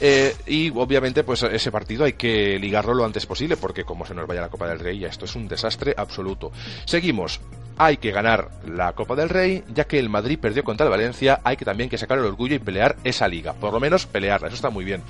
Eh, 0.00 0.34
y 0.46 0.70
obviamente, 0.70 1.24
pues 1.24 1.42
ese 1.42 1.72
partido 1.72 2.04
hay 2.04 2.12
que 2.12 2.58
ligarlo 2.58 2.94
lo 2.94 3.04
antes 3.04 3.26
posible, 3.26 3.56
porque 3.56 3.84
como 3.84 4.06
se 4.06 4.14
nos 4.14 4.26
vaya 4.26 4.42
la 4.42 4.48
Copa 4.48 4.68
del 4.68 4.78
Rey, 4.78 4.98
ya 4.98 5.08
esto 5.08 5.24
es 5.24 5.34
un 5.34 5.48
desastre 5.48 5.94
absoluto. 5.96 6.52
Seguimos. 6.84 7.40
Hay 7.82 7.96
que 7.96 8.12
ganar 8.12 8.50
la 8.66 8.92
Copa 8.92 9.16
del 9.16 9.30
Rey, 9.30 9.64
ya 9.72 9.84
que 9.84 9.98
el 9.98 10.10
Madrid 10.10 10.38
perdió 10.38 10.62
contra 10.62 10.84
el 10.84 10.90
Valencia, 10.90 11.40
hay 11.44 11.56
que 11.56 11.64
también 11.64 11.88
que 11.88 11.96
sacar 11.96 12.18
el 12.18 12.26
orgullo 12.26 12.54
y 12.54 12.58
pelear 12.58 12.96
esa 13.04 13.26
liga, 13.26 13.54
por 13.54 13.72
lo 13.72 13.80
menos 13.80 14.04
pelearla, 14.04 14.48
eso 14.48 14.56
está 14.56 14.68
muy 14.68 14.84
bien. 14.84 15.02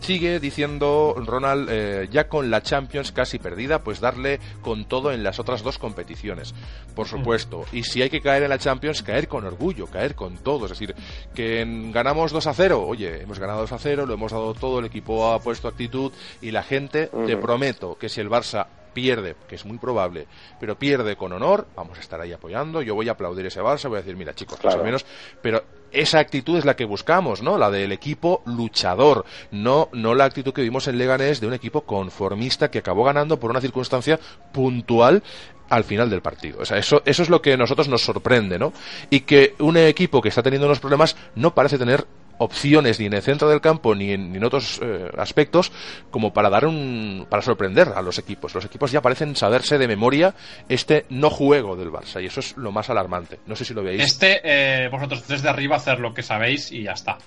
Sigue 0.00 0.38
diciendo 0.38 1.14
Ronald, 1.16 1.68
eh, 1.70 2.06
ya 2.10 2.28
con 2.28 2.50
la 2.50 2.62
Champions 2.62 3.12
casi 3.12 3.38
perdida, 3.38 3.82
pues 3.82 4.00
darle 4.00 4.40
con 4.60 4.84
todo 4.84 5.10
en 5.10 5.22
las 5.22 5.38
otras 5.38 5.62
dos 5.62 5.78
competiciones, 5.78 6.54
por 6.94 7.06
mm. 7.06 7.10
supuesto. 7.10 7.64
Y 7.72 7.84
si 7.84 8.02
hay 8.02 8.10
que 8.10 8.20
caer 8.20 8.42
en 8.42 8.50
la 8.50 8.58
Champions, 8.58 9.02
caer 9.02 9.26
con 9.26 9.46
orgullo, 9.46 9.86
caer 9.86 10.14
con 10.14 10.36
todo. 10.36 10.66
Es 10.66 10.72
decir, 10.72 10.94
que 11.34 11.64
ganamos 11.94 12.30
2 12.30 12.46
a 12.46 12.52
0, 12.52 12.84
oye, 12.86 13.22
hemos 13.22 13.38
ganado 13.38 13.60
2 13.60 13.72
a 13.72 13.78
0, 13.78 14.04
lo 14.04 14.12
hemos 14.12 14.32
dado 14.32 14.52
todo, 14.52 14.80
el 14.80 14.84
equipo 14.84 15.32
ha 15.32 15.40
puesto 15.40 15.66
actitud 15.66 16.12
y 16.42 16.50
la 16.50 16.62
gente, 16.62 17.10
te 17.26 17.38
prometo 17.38 17.96
que 17.96 18.10
si 18.10 18.20
el 18.20 18.28
Barça 18.28 18.66
pierde, 18.98 19.36
que 19.46 19.54
es 19.54 19.64
muy 19.64 19.78
probable, 19.78 20.26
pero 20.58 20.76
pierde 20.76 21.14
con 21.14 21.32
honor, 21.32 21.68
vamos 21.76 21.98
a 21.98 22.00
estar 22.00 22.20
ahí 22.20 22.32
apoyando, 22.32 22.82
yo 22.82 22.96
voy 22.96 23.08
a 23.08 23.12
aplaudir 23.12 23.46
ese 23.46 23.60
Barça, 23.60 23.88
voy 23.88 23.98
a 23.98 24.00
decir, 24.00 24.16
mira 24.16 24.34
chicos, 24.34 24.58
más 24.64 24.74
o 24.74 24.82
menos, 24.82 25.06
pero 25.40 25.62
esa 25.92 26.18
actitud 26.18 26.58
es 26.58 26.64
la 26.64 26.74
que 26.74 26.84
buscamos, 26.84 27.40
¿no? 27.40 27.58
La 27.58 27.70
del 27.70 27.92
equipo 27.92 28.42
luchador, 28.44 29.24
no, 29.52 29.88
no 29.92 30.16
la 30.16 30.24
actitud 30.24 30.52
que 30.52 30.62
vimos 30.62 30.88
en 30.88 30.98
Leganés 30.98 31.40
de 31.40 31.46
un 31.46 31.54
equipo 31.54 31.82
conformista 31.82 32.72
que 32.72 32.80
acabó 32.80 33.04
ganando 33.04 33.38
por 33.38 33.52
una 33.52 33.60
circunstancia 33.60 34.18
puntual 34.52 35.22
al 35.68 35.84
final 35.84 36.10
del 36.10 36.20
partido. 36.20 36.58
O 36.60 36.64
sea, 36.64 36.76
eso, 36.78 37.00
eso 37.04 37.22
es 37.22 37.30
lo 37.30 37.40
que 37.40 37.52
a 37.52 37.56
nosotros 37.56 37.86
nos 37.86 38.02
sorprende, 38.02 38.58
¿no? 38.58 38.72
Y 39.10 39.20
que 39.20 39.54
un 39.60 39.76
equipo 39.76 40.20
que 40.20 40.28
está 40.28 40.42
teniendo 40.42 40.66
unos 40.66 40.80
problemas 40.80 41.14
no 41.36 41.54
parece 41.54 41.78
tener 41.78 42.04
opciones 42.38 42.98
ni 42.98 43.06
en 43.06 43.14
el 43.14 43.22
centro 43.22 43.48
del 43.48 43.60
campo 43.60 43.94
ni 43.94 44.12
en, 44.12 44.42
otros 44.44 44.80
eh, 44.82 45.10
aspectos 45.18 45.72
como 46.10 46.32
para 46.32 46.50
dar 46.50 46.66
un 46.66 47.26
para 47.28 47.42
sorprender 47.42 47.88
a 47.94 48.02
los 48.02 48.18
equipos. 48.18 48.54
Los 48.54 48.64
equipos 48.64 48.92
ya 48.92 49.02
parecen 49.02 49.36
saberse 49.36 49.78
de 49.78 49.88
memoria 49.88 50.34
este 50.68 51.06
no 51.10 51.30
juego 51.30 51.76
del 51.76 51.90
Barça 51.90 52.22
y 52.22 52.26
eso 52.26 52.40
es 52.40 52.56
lo 52.56 52.72
más 52.72 52.90
alarmante. 52.90 53.38
No 53.46 53.56
sé 53.56 53.64
si 53.64 53.74
lo 53.74 53.82
veis. 53.82 54.02
Este 54.02 54.40
eh, 54.44 54.88
vosotros 54.88 55.26
desde 55.26 55.48
arriba 55.48 55.76
hacer 55.76 56.00
lo 56.00 56.14
que 56.14 56.22
sabéis 56.22 56.72
y 56.72 56.84
ya 56.84 56.92
está. 56.92 57.18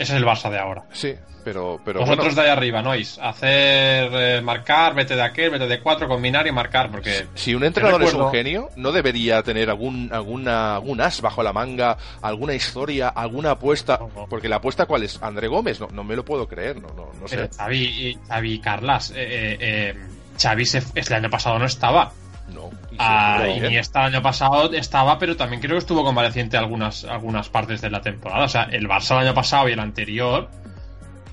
Ese 0.00 0.14
es 0.14 0.18
el 0.18 0.24
Barça 0.24 0.50
de 0.50 0.58
ahora. 0.58 0.84
Sí, 0.92 1.14
pero. 1.44 1.78
pero 1.84 2.00
Vosotros 2.00 2.34
de 2.34 2.40
ahí 2.40 2.48
arriba, 2.48 2.80
¿no? 2.80 2.92
Hacer 2.92 4.10
eh, 4.12 4.40
marcar, 4.42 4.94
vete 4.94 5.14
de 5.14 5.22
aquel, 5.22 5.50
vete 5.50 5.66
de 5.66 5.80
cuatro, 5.80 6.08
combinar 6.08 6.46
y 6.46 6.52
marcar. 6.52 6.90
Porque. 6.90 7.26
Si 7.34 7.54
un 7.54 7.64
entrenador 7.64 8.02
es 8.02 8.14
un 8.14 8.30
genio, 8.30 8.70
¿no 8.76 8.92
debería 8.92 9.42
tener 9.42 9.68
algún, 9.68 10.10
alguna, 10.10 10.76
algún 10.76 11.02
as 11.02 11.20
bajo 11.20 11.42
la 11.42 11.52
manga, 11.52 11.98
alguna 12.22 12.54
historia, 12.54 13.10
alguna 13.10 13.52
apuesta? 13.52 13.98
Porque 14.30 14.48
la 14.48 14.56
apuesta, 14.56 14.86
¿cuál 14.86 15.02
es? 15.02 15.22
André 15.22 15.48
Gómez, 15.48 15.80
no, 15.80 15.88
no 15.88 16.02
me 16.02 16.16
lo 16.16 16.24
puedo 16.24 16.48
creer, 16.48 16.80
no, 16.80 16.88
no, 16.94 17.10
no 17.20 17.28
sé. 17.28 17.50
Xavi, 17.54 18.18
Xavi 18.26 18.58
Carlas, 18.60 19.10
eh, 19.14 19.58
eh, 19.60 19.94
Xavi 20.40 20.64
se, 20.64 20.82
el 20.94 21.12
año 21.12 21.28
pasado 21.28 21.58
no 21.58 21.66
estaba. 21.66 22.10
No. 22.48 22.70
Ah, 22.98 23.46
y 23.46 23.76
este 23.76 23.98
año 23.98 24.22
pasado 24.22 24.72
estaba, 24.72 25.18
pero 25.18 25.36
también 25.36 25.60
creo 25.60 25.74
que 25.74 25.78
estuvo 25.78 26.02
convaleciente 26.04 26.56
algunas, 26.56 27.04
algunas 27.04 27.48
partes 27.48 27.80
de 27.80 27.90
la 27.90 28.00
temporada. 28.00 28.44
O 28.44 28.48
sea, 28.48 28.64
el 28.64 28.88
Barça 28.88 29.12
el 29.12 29.26
año 29.26 29.34
pasado 29.34 29.68
y 29.68 29.72
el 29.72 29.80
anterior 29.80 30.50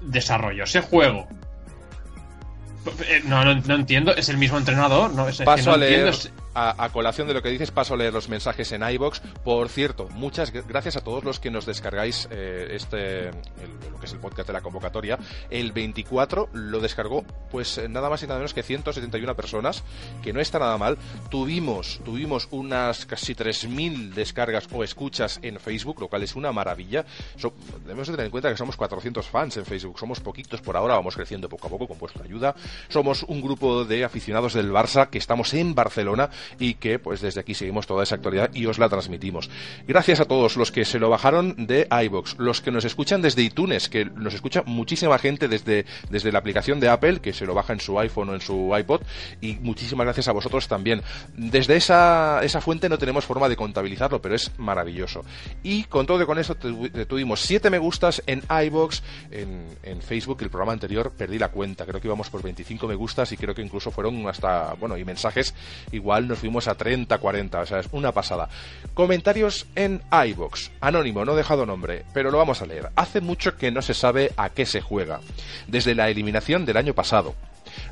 desarrolló 0.02 0.63
ese 0.63 0.82
juego. 0.82 1.28
Eh, 3.08 3.22
no, 3.26 3.43
no, 3.43 3.76
entiendo, 3.76 4.15
es 4.15 4.30
el 4.30 4.38
mismo 4.38 4.58
entrenador. 4.58 5.12
No, 5.13 5.28
es, 5.28 5.41
Paso 5.41 5.74
a 5.74 5.78
leer 5.78 6.13
a, 6.58 6.89
colación 6.89 7.28
de 7.28 7.36
lo 7.36 7.41
que 7.43 7.50
dices, 7.50 7.70
paso 7.70 7.93
a 7.93 7.98
leer 7.98 8.13
los 8.13 8.30
mensajes 8.30 8.72
en 8.72 8.82
iBox. 8.82 9.20
Por 9.43 9.70
cierto, 9.70 10.10
muchas 10.10 10.52
gracias 10.52 10.98
a 10.98 11.02
todos 11.02 11.24
los 11.24 11.39
que 11.39 11.52
nos 11.52 11.65
descargáis 11.65 12.28
eh, 12.32 12.70
este, 12.72 13.32
lo 13.91 14.00
que 14.00 14.08
es 14.08 14.13
el 14.13 14.20
podcast 14.20 14.48
de 14.48 14.54
la 14.54 14.62
convocatoria. 14.62 15.20
El 15.52 15.72
24 15.72 16.50
lo 16.54 16.80
descargó, 16.80 17.24
pues 17.52 17.78
eh, 17.78 17.88
nada 17.88 18.10
más 18.10 18.24
y 18.24 18.28
nada 18.28 18.39
menos 18.39 18.56
que 18.56 18.63
171 18.63 19.36
personas, 19.36 19.84
que 20.24 20.34
no 20.34 20.39
está 20.39 20.58
nada 20.58 20.78
mal. 20.78 20.98
Tuvimos, 21.30 22.00
tuvimos 22.04 22.48
unas 22.50 23.06
casi 23.06 23.36
3.000 23.36 24.13
descargas 24.13 24.67
o 24.72 24.84
escuchas 24.84 25.39
en 25.43 25.60
Facebook, 25.60 26.02
lo 26.02 26.08
cual 26.08 26.24
es 26.24 26.36
una 26.36 26.52
maravilla. 26.52 27.06
debemos 27.82 28.08
de 28.08 28.13
tener 28.13 28.26
en 28.26 28.32
cuenta 28.32 28.50
que 28.50 28.58
somos 28.58 28.76
400 28.78 29.28
fans 29.28 29.58
en 29.58 29.65
Facebook, 29.65 30.00
somos 30.00 30.20
poquitos 30.22 30.62
por 30.62 30.76
ahora, 30.76 30.96
vamos 30.96 31.15
creciendo 31.15 31.50
poco 31.50 31.67
a 31.67 31.70
poco 31.70 31.88
con 31.88 32.00
vuestra 32.00 32.24
ayuda. 32.24 32.56
Somos 32.89 33.24
un 33.24 33.41
grupo 33.41 33.86
de 33.86 34.04
aficionados 34.04 34.54
del 34.54 34.72
Barça 34.72 35.10
que 35.10 35.20
estamos 35.20 35.54
en 35.54 35.76
Barcelona 35.76 36.30
y 36.60 36.76
que 36.76 37.00
pues 37.00 37.22
desde 37.22 37.42
aquí 37.42 37.54
seguimos 37.54 37.88
toda 37.88 38.04
esa 38.04 38.16
actualidad 38.16 38.50
y 38.54 38.66
os 38.66 38.80
la 38.80 38.90
transmitimos. 38.90 39.50
Gracias 39.88 40.20
a 40.20 40.26
todos 40.26 40.58
los 40.58 40.72
que 40.72 40.86
se 40.86 41.00
lo 41.00 41.10
bajaron 41.10 41.68
de 41.68 41.88
iBox, 42.06 42.38
los 42.38 42.62
que 42.62 42.72
nos 42.72 42.86
escuchan 42.86 43.22
desde 43.22 43.44
iTunes, 43.44 43.90
que 43.90 44.06
nos 44.06 44.34
escucha 44.34 44.64
muchísima 44.66 45.18
gente 45.20 45.48
desde, 45.48 45.86
desde 46.10 46.32
la 46.32 46.40
aplicación 46.40 46.80
de 46.80 46.90
Apple, 46.90 47.20
que 47.20 47.34
se 47.34 47.46
lo 47.46 47.54
baja 47.54 47.74
en 47.74 47.80
su 47.80 48.00
iPhone 48.00 48.30
o 48.30 48.34
en 48.34 48.42
su 48.42 48.74
iPod, 48.78 49.02
y 49.42 49.56
muchísimas 49.56 50.06
gracias 50.06 50.28
a 50.28 50.32
vosotros 50.32 50.68
también. 50.68 51.02
Desde 51.36 51.76
esa, 51.76 52.44
esa 52.44 52.62
fuente 52.62 52.90
no 52.90 52.98
tenemos 52.98 53.26
forma 53.26 53.50
de 53.50 53.56
contabilizarlo, 53.56 54.22
pero 54.22 54.36
es 54.36 54.52
maravilloso. 54.58 55.24
Y 55.64 55.84
con 55.86 56.06
todo 56.06 56.22
y 56.22 56.26
con 56.26 56.40
eso 56.40 56.56
tuvimos 56.56 57.42
7 57.42 57.70
me 57.70 57.78
gustas 57.78 58.22
en 58.26 58.44
iBox, 58.66 59.04
en, 59.32 59.66
en 59.84 60.02
Facebook, 60.02 60.38
el 60.42 60.50
programa 60.50 60.74
anterior 60.74 61.12
perdí 61.12 61.40
la 61.40 61.50
cuenta, 61.50 61.86
creo 61.86 62.02
que 62.02 62.08
íbamos 62.08 62.30
por 62.30 62.42
25 62.42 62.88
me 62.88 62.96
gustas 62.96 63.32
y 63.32 63.38
creo 63.38 63.54
que 63.54 63.62
incluso 63.62 63.92
fueron 63.92 64.28
hasta, 64.28 64.74
bueno, 64.76 64.98
y 64.98 65.06
mensajes 65.06 65.54
igual 65.92 66.28
nos 66.28 66.37
fuimos 66.38 66.67
a 66.67 66.76
30, 66.76 67.17
40, 67.17 67.60
o 67.60 67.65
sea, 67.65 67.80
es 67.80 67.88
una 67.91 68.12
pasada. 68.12 68.50
Comentarios 68.93 69.67
en 69.76 70.02
iBox. 70.12 70.71
Anónimo, 70.80 71.26
no 71.26 71.34
he 71.34 71.38
dejado 71.38 71.65
nombre, 71.65 72.06
pero 72.13 72.32
lo 72.32 72.38
vamos 72.38 72.62
a 72.62 72.65
leer. 72.65 72.89
Hace 72.95 73.21
mucho 73.21 73.58
que 73.58 73.71
no 73.71 73.82
se 73.82 73.93
sabe 73.93 74.32
a 74.38 74.50
qué 74.50 74.65
se 74.65 74.82
juega, 74.82 75.19
desde 75.67 75.95
la 75.95 76.10
eliminación 76.10 76.65
del 76.65 76.78
año 76.78 76.93
pasado. 76.93 77.36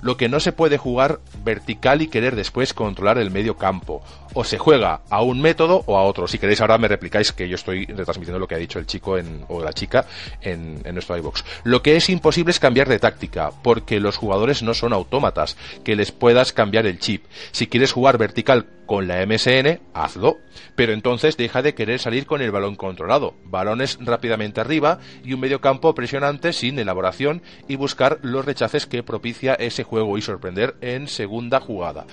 Lo 0.01 0.17
que 0.17 0.29
no 0.29 0.39
se 0.39 0.51
puede 0.51 0.77
jugar 0.77 1.19
vertical 1.43 2.01
y 2.01 2.07
querer 2.07 2.35
después 2.35 2.73
controlar 2.73 3.17
el 3.17 3.31
medio 3.31 3.57
campo. 3.57 4.03
O 4.33 4.43
se 4.43 4.57
juega 4.57 5.01
a 5.09 5.21
un 5.21 5.41
método 5.41 5.83
o 5.85 5.97
a 5.97 6.03
otro. 6.03 6.27
Si 6.27 6.37
queréis 6.37 6.61
ahora 6.61 6.77
me 6.77 6.87
replicáis 6.87 7.31
que 7.31 7.47
yo 7.47 7.55
estoy 7.55 7.85
retransmitiendo 7.85 8.39
lo 8.39 8.47
que 8.47 8.55
ha 8.55 8.59
dicho 8.59 8.79
el 8.79 8.85
chico 8.85 9.17
o 9.47 9.63
la 9.63 9.73
chica 9.73 10.05
en, 10.41 10.81
en 10.83 10.93
nuestro 10.93 11.17
iBox. 11.17 11.43
Lo 11.63 11.81
que 11.81 11.95
es 11.95 12.09
imposible 12.09 12.51
es 12.51 12.59
cambiar 12.59 12.89
de 12.89 12.99
táctica, 12.99 13.51
porque 13.63 13.99
los 13.99 14.17
jugadores 14.17 14.63
no 14.63 14.73
son 14.73 14.93
autómatas, 14.93 15.57
que 15.83 15.95
les 15.95 16.11
puedas 16.11 16.51
cambiar 16.51 16.85
el 16.85 16.99
chip. 16.99 17.25
Si 17.51 17.67
quieres 17.67 17.91
jugar 17.91 18.17
vertical 18.17 18.67
con 18.85 19.07
la 19.07 19.25
MSN, 19.25 19.79
hazlo. 19.93 20.37
Pero 20.75 20.93
entonces 20.93 21.37
deja 21.37 21.61
de 21.61 21.73
querer 21.73 21.99
salir 21.99 22.25
con 22.25 22.41
el 22.41 22.51
balón 22.51 22.75
controlado. 22.75 23.35
Balones 23.45 23.97
rápidamente 24.01 24.61
arriba 24.61 24.99
y 25.23 25.33
un 25.33 25.39
medio 25.39 25.61
campo 25.61 25.93
presionante 25.95 26.53
sin 26.53 26.79
elaboración 26.79 27.41
y 27.67 27.75
buscar 27.75 28.19
los 28.21 28.45
rechaces 28.45 28.85
que 28.85 29.03
propicia 29.03 29.53
ese 29.55 29.74
juego 29.83 30.17
y 30.17 30.21
sorprender 30.21 30.75
en 30.81 31.07
segunda 31.07 31.59
jugada 31.59 32.05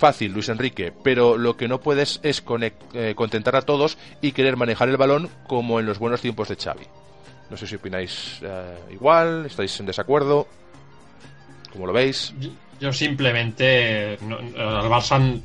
fácil, 0.00 0.32
Luis 0.32 0.48
Enrique, 0.48 0.92
pero 1.04 1.36
lo 1.36 1.56
que 1.56 1.68
no 1.68 1.80
puedes 1.80 2.18
es 2.24 2.42
eh, 2.94 3.14
contentar 3.14 3.54
a 3.54 3.62
todos 3.62 3.98
y 4.20 4.32
querer 4.32 4.56
manejar 4.56 4.88
el 4.88 4.96
balón 4.96 5.28
como 5.46 5.78
en 5.78 5.86
los 5.86 5.98
buenos 5.98 6.22
tiempos 6.22 6.48
de 6.48 6.56
Xavi. 6.56 6.86
No 7.50 7.56
sé 7.56 7.66
si 7.66 7.76
opináis 7.76 8.40
eh, 8.42 8.78
igual, 8.90 9.44
estáis 9.46 9.78
en 9.78 9.86
desacuerdo, 9.86 10.48
¿cómo 11.72 11.86
lo 11.86 11.92
veis? 11.92 12.34
Yo 12.80 12.92
simplemente, 12.92 14.14
al 14.14 14.88
Barça 14.88 15.40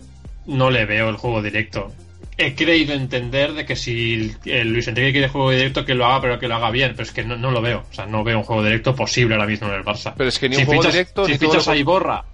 no 0.45 0.69
le 0.71 0.85
veo 0.85 1.09
el 1.09 1.17
juego 1.17 1.41
directo. 1.41 1.91
He 2.37 2.53
creído 2.53 2.93
entender 2.93 3.53
de 3.53 3.65
que 3.65 3.75
si 3.77 4.35
el 4.45 4.73
Luis 4.73 4.87
Enrique 4.89 5.13
quiere 5.13 5.29
juego 5.29 5.51
directo, 5.51 5.85
que 5.85 5.95
lo 5.95 6.05
haga, 6.05 6.19
pero 6.21 6.39
que 6.39 6.47
lo 6.49 6.55
haga 6.55 6.69
bien. 6.69 6.91
Pero 6.91 7.03
es 7.03 7.11
que 7.11 7.23
no, 7.23 7.37
no 7.37 7.49
lo 7.51 7.61
veo. 7.61 7.85
O 7.89 7.93
sea, 7.93 8.05
no 8.05 8.23
veo 8.25 8.37
un 8.39 8.43
juego 8.43 8.61
directo 8.63 8.93
posible 8.95 9.35
ahora 9.35 9.47
mismo 9.47 9.67
en 9.69 9.75
el 9.75 9.83
Barça. 9.85 10.13
Pero 10.17 10.27
es 10.29 10.37
que 10.37 10.49
ni 10.49 10.55
si 10.55 10.61
un 10.61 10.67
juego 10.67 10.81
fichas, 10.81 10.93
directo 10.93 11.25
si 11.25 11.31
ni 11.31 11.37
fichas 11.37 11.67
a 11.69 11.75
Iborra 11.77 12.25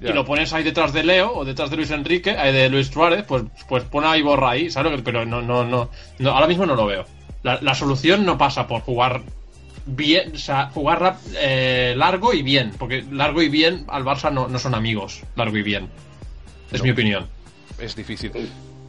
Ya. 0.00 0.10
y 0.10 0.12
lo 0.12 0.26
pones 0.26 0.52
ahí 0.52 0.62
detrás 0.62 0.92
de 0.92 1.02
Leo 1.04 1.32
o 1.34 1.44
detrás 1.46 1.70
de 1.70 1.76
Luis 1.76 1.90
Enrique, 1.90 2.36
eh, 2.38 2.52
de 2.52 2.68
Luis 2.68 2.88
Suárez, 2.88 3.24
pues, 3.26 3.44
pues 3.66 3.82
pon 3.84 4.04
a 4.04 4.18
Iborra 4.18 4.50
ahí, 4.50 4.68
¿sabes? 4.70 5.00
Pero 5.02 5.24
no, 5.24 5.40
no, 5.40 5.64
no, 5.64 5.90
no, 6.18 6.30
ahora 6.30 6.46
mismo 6.46 6.66
no 6.66 6.74
lo 6.74 6.84
veo. 6.84 7.06
La, 7.42 7.58
la 7.62 7.74
solución 7.74 8.26
no 8.26 8.36
pasa 8.36 8.66
por 8.66 8.82
jugar 8.82 9.22
bien, 9.86 10.32
o 10.34 10.38
sea, 10.38 10.66
jugar 10.74 11.00
rap- 11.00 11.20
eh, 11.40 11.94
largo 11.96 12.34
y 12.34 12.42
bien, 12.42 12.72
porque 12.78 13.04
largo 13.10 13.40
y 13.40 13.48
bien 13.48 13.84
al 13.88 14.04
Barça 14.04 14.30
no, 14.30 14.48
no 14.48 14.58
son 14.58 14.74
amigos, 14.74 15.22
largo 15.34 15.56
y 15.56 15.62
bien. 15.62 15.88
Es 16.72 16.80
No. 16.80 16.84
mi 16.84 16.90
opinión. 16.90 17.26
Es 17.78 17.94
difícil. 17.96 18.32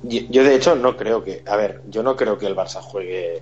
Yo, 0.03 0.43
de 0.43 0.55
hecho 0.55 0.75
no 0.75 0.95
creo 0.95 1.23
que, 1.23 1.43
a 1.45 1.55
ver, 1.55 1.81
yo 1.87 2.03
no 2.03 2.15
creo 2.15 2.37
que 2.37 2.45
el 2.45 2.55
Barça 2.55 2.81
juegue 2.81 3.41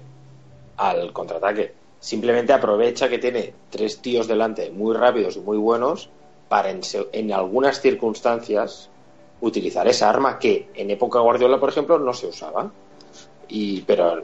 al 0.77 1.11
contraataque. 1.13 1.73
Simplemente 1.99 2.53
aprovecha 2.53 3.09
que 3.09 3.17
tiene 3.17 3.53
tres 3.69 4.01
tíos 4.01 4.27
delante 4.27 4.69
muy 4.71 4.95
rápidos 4.95 5.37
y 5.37 5.39
muy 5.39 5.57
buenos 5.57 6.09
para 6.47 6.69
en, 6.69 6.81
en 7.11 7.33
algunas 7.33 7.81
circunstancias 7.81 8.89
utilizar 9.41 9.87
esa 9.87 10.09
arma 10.09 10.39
que 10.39 10.69
en 10.75 10.91
época 10.91 11.19
Guardiola, 11.19 11.59
por 11.59 11.69
ejemplo, 11.69 11.99
no 11.99 12.13
se 12.13 12.27
usaba. 12.27 12.71
Y 13.47 13.81
pero 13.81 14.23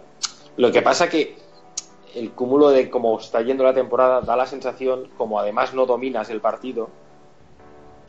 lo 0.57 0.71
que 0.71 0.81
pasa 0.81 1.09
que 1.09 1.35
el 2.15 2.31
cúmulo 2.31 2.69
de 2.69 2.89
cómo 2.89 3.17
está 3.19 3.41
yendo 3.41 3.63
la 3.63 3.73
temporada 3.73 4.21
da 4.21 4.35
la 4.35 4.45
sensación, 4.45 5.09
como 5.17 5.39
además 5.39 5.73
no 5.73 5.85
dominas 5.85 6.29
el 6.29 6.41
partido, 6.41 6.89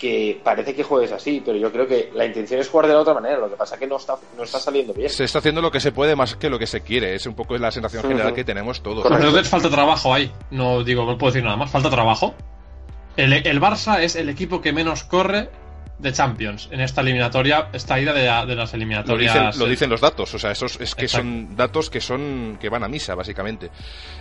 que 0.03 0.41
parece 0.43 0.75
que 0.75 0.83
juegues 0.83 1.13
así, 1.13 1.41
pero 1.47 1.57
yo 1.57 1.71
creo 1.71 1.87
que 1.87 2.11
la 2.13 2.27
intención 2.27 2.59
es 2.59 2.69
jugar 2.69 2.89
de 2.89 2.95
la 2.95 3.01
otra 3.03 3.15
manera. 3.15 3.39
Lo 3.39 3.49
que 3.49 3.55
pasa 3.55 3.79
que 3.79 3.87
no 3.87 3.99
está, 3.99 4.17
no 4.37 4.43
está 4.43 4.59
saliendo 4.59 4.93
bien. 4.93 5.09
Se 5.09 5.23
está 5.23 5.39
haciendo 5.39 5.63
lo 5.63 5.71
que 5.71 5.79
se 5.79 5.93
puede 5.93 6.17
más 6.17 6.35
que 6.35 6.51
lo 6.51 6.59
que 6.59 6.67
se 6.67 6.81
quiere. 6.81 7.15
Es 7.15 7.25
un 7.27 7.35
poco 7.35 7.57
la 7.57 7.71
sensación 7.71 8.03
general 8.03 8.35
que 8.35 8.43
tenemos 8.43 8.83
todos. 8.83 9.05
Correcto. 9.05 9.29
Entonces 9.29 9.49
falta 9.49 9.71
trabajo 9.71 10.13
ahí. 10.13 10.33
No 10.51 10.83
digo, 10.83 11.05
no 11.05 11.17
puedo 11.17 11.33
decir 11.33 11.45
nada 11.45 11.57
más. 11.57 11.71
Falta 11.71 11.89
trabajo. 11.89 12.35
El, 13.17 13.33
el 13.33 13.61
Barça 13.61 14.01
es 14.01 14.17
el 14.17 14.29
equipo 14.29 14.61
que 14.61 14.73
menos 14.73 15.05
corre 15.05 15.51
de 16.03 16.13
Champions 16.13 16.69
en 16.71 16.81
esta 16.81 17.01
eliminatoria, 17.01 17.69
esta 17.73 17.99
ida 18.01 18.13
de, 18.13 18.27
la- 18.27 18.45
de 18.45 18.55
las 18.57 18.73
Lo 18.73 18.77
eliminatorias. 18.77 19.35
dicen, 19.35 19.59
lo 19.61 19.67
dicen 19.69 19.89
los 19.91 20.01
datos, 20.01 20.35
o 20.35 20.39
sea, 20.39 20.51
esos 20.51 20.81
es 20.81 20.95
que 20.95 21.05
Exacto. 21.07 21.27
son 21.27 21.57
datos 21.57 21.89
que 21.91 22.01
son 22.01 22.59
que 22.61 22.69
van 22.69 22.83
a 22.85 22.89
misa, 22.89 23.15
básicamente. 23.15 23.71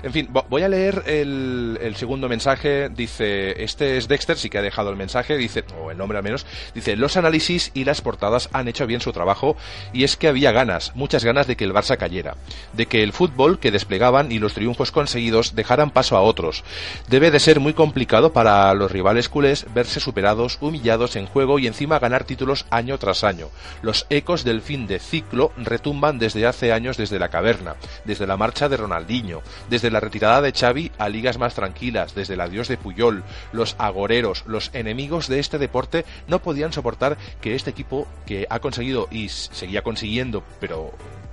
En 0.04 0.14
fin, 0.14 0.30
vo- 0.32 0.46
voy 0.50 0.62
a 0.64 0.70
leer 0.70 1.04
el, 1.08 1.78
el 1.82 1.96
segundo 1.96 2.30
mensaje. 2.30 2.90
Dice, 2.90 3.64
este 3.64 3.98
es 3.98 4.08
Dexter, 4.08 4.38
sí 4.38 4.50
que 4.50 4.60
ha 4.60 4.62
dejado 4.62 4.90
el 4.92 4.96
mensaje, 4.96 5.36
dice, 5.38 5.64
o 5.82 5.92
el 5.92 5.98
nombre 5.98 6.18
al 6.18 6.24
menos, 6.24 6.46
dice, 6.76 6.96
los 6.96 7.18
análisis 7.18 7.72
y 7.74 7.84
las 7.84 8.02
portadas 8.02 8.50
han 8.54 8.68
hecho 8.68 8.86
bien 8.88 9.02
su 9.02 9.12
trabajo 9.12 9.58
y 9.94 10.04
es 10.04 10.16
que 10.18 10.28
había 10.28 10.52
ganas, 10.52 10.96
muchas 10.96 11.24
ganas 11.26 11.48
de 11.48 11.56
que 11.58 11.64
el 11.64 11.74
Barça 11.74 11.98
cayera, 11.98 12.36
de 12.74 12.86
que 12.86 13.04
el 13.04 13.14
fútbol 13.14 13.60
que 13.60 13.72
desplegaban 13.72 14.32
y 14.32 14.40
los 14.40 14.54
triunfos 14.54 14.92
conseguidos 14.92 15.56
dejaran 15.56 15.90
paso 15.92 16.16
a 16.16 16.22
otros. 16.22 16.64
Debe 17.10 17.32
de 17.32 17.40
ser 17.40 17.60
muy 17.60 17.74
complicado 17.74 18.34
para 18.34 18.74
los 18.76 18.92
rivales 18.92 19.30
culés 19.30 19.66
verse 19.74 20.00
superados, 20.00 20.58
humillados 20.62 21.16
en 21.16 21.26
juego 21.26 21.58
y 21.60 21.68
encima 21.72 22.00
ganar 22.00 22.26
títulos 22.26 22.66
año 22.70 22.98
tras 22.98 23.24
año. 23.24 23.48
Los 23.82 24.06
ecos 24.10 24.44
del 24.44 24.62
fin 24.62 24.88
de 24.88 25.00
ciclo 25.00 25.52
retumban 25.58 26.20
desde 26.20 26.46
hace 26.46 26.72
años 26.74 26.98
desde 26.98 27.20
la 27.20 27.30
caverna, 27.30 27.76
desde 28.06 28.28
la 28.28 28.38
marcha 28.38 28.70
de 28.70 28.78
Ronaldinho, 28.78 29.42
desde 29.70 29.90
la 29.90 30.00
retirada 30.00 30.42
de 30.42 30.52
Xavi 30.52 30.92
a 30.98 31.10
ligas 31.10 31.38
más 31.38 31.56
tranquilas, 31.56 32.14
desde 32.14 32.36
el 32.36 32.42
adiós 32.42 32.68
de 32.68 32.78
Puyol. 32.78 33.24
Los 33.54 33.76
agoreros, 33.80 34.44
los 34.46 34.70
enemigos 34.74 35.28
de 35.28 35.40
este 35.40 35.58
deporte 35.58 36.06
no 36.28 36.42
podían 36.42 36.74
soportar 36.74 37.18
que 37.42 37.56
este 37.56 37.70
equipo 37.70 38.08
que 38.26 38.48
ha 38.50 38.60
conseguido 38.60 39.08
y 39.10 39.30
seguía 39.30 39.82
consiguiendo, 39.82 40.44
pero 40.60 40.92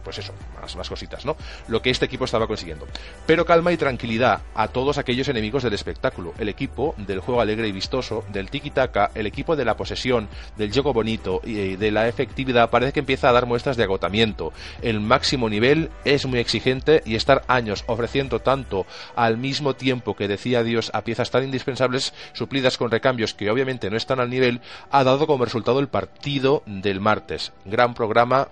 pues 0.08 0.20
eso, 0.20 0.32
más, 0.74 0.88
cositas, 0.88 1.26
¿no? 1.26 1.36
Lo 1.66 1.82
que 1.82 1.90
este 1.90 2.06
equipo 2.06 2.24
estaba 2.24 2.46
consiguiendo. 2.46 2.86
Pero 3.26 3.44
calma 3.44 3.72
y 3.72 3.76
tranquilidad 3.76 4.40
a 4.54 4.68
todos 4.68 4.96
aquellos 4.96 5.28
enemigos 5.28 5.62
del 5.62 5.74
espectáculo. 5.74 6.32
El 6.38 6.48
equipo 6.48 6.94
del 6.96 7.20
juego 7.20 7.42
alegre 7.42 7.68
y 7.68 7.72
vistoso, 7.72 8.24
del 8.32 8.48
tiki-taka, 8.48 9.10
el 9.14 9.26
equipo 9.26 9.54
de 9.54 9.66
la 9.66 9.76
posesión, 9.76 10.30
del 10.56 10.72
juego 10.72 10.94
bonito 10.94 11.42
y 11.44 11.58
eh, 11.58 11.76
de 11.76 11.90
la 11.90 12.08
efectividad 12.08 12.70
parece 12.70 12.94
que 12.94 13.00
empieza 13.00 13.28
a 13.28 13.32
dar 13.32 13.44
muestras 13.44 13.76
de 13.76 13.82
agotamiento. 13.82 14.54
El 14.80 15.00
máximo 15.00 15.50
nivel 15.50 15.90
es 16.06 16.24
muy 16.24 16.38
exigente 16.38 17.02
y 17.04 17.14
estar 17.14 17.44
años 17.46 17.84
ofreciendo 17.86 18.40
tanto 18.40 18.86
al 19.14 19.36
mismo 19.36 19.74
tiempo 19.74 20.16
que 20.16 20.26
decía 20.26 20.62
Dios 20.62 20.90
a 20.94 21.02
piezas 21.02 21.30
tan 21.30 21.44
indispensables 21.44 22.14
suplidas 22.32 22.78
con 22.78 22.90
recambios 22.90 23.34
que 23.34 23.50
obviamente 23.50 23.90
no 23.90 23.98
están 23.98 24.20
al 24.20 24.30
nivel 24.30 24.62
ha 24.90 25.04
dado 25.04 25.26
como 25.26 25.44
resultado 25.44 25.80
el 25.80 25.88
partido 25.88 26.62
del 26.64 26.98
martes. 26.98 27.52
Gran 27.66 27.92
programa 27.92 28.48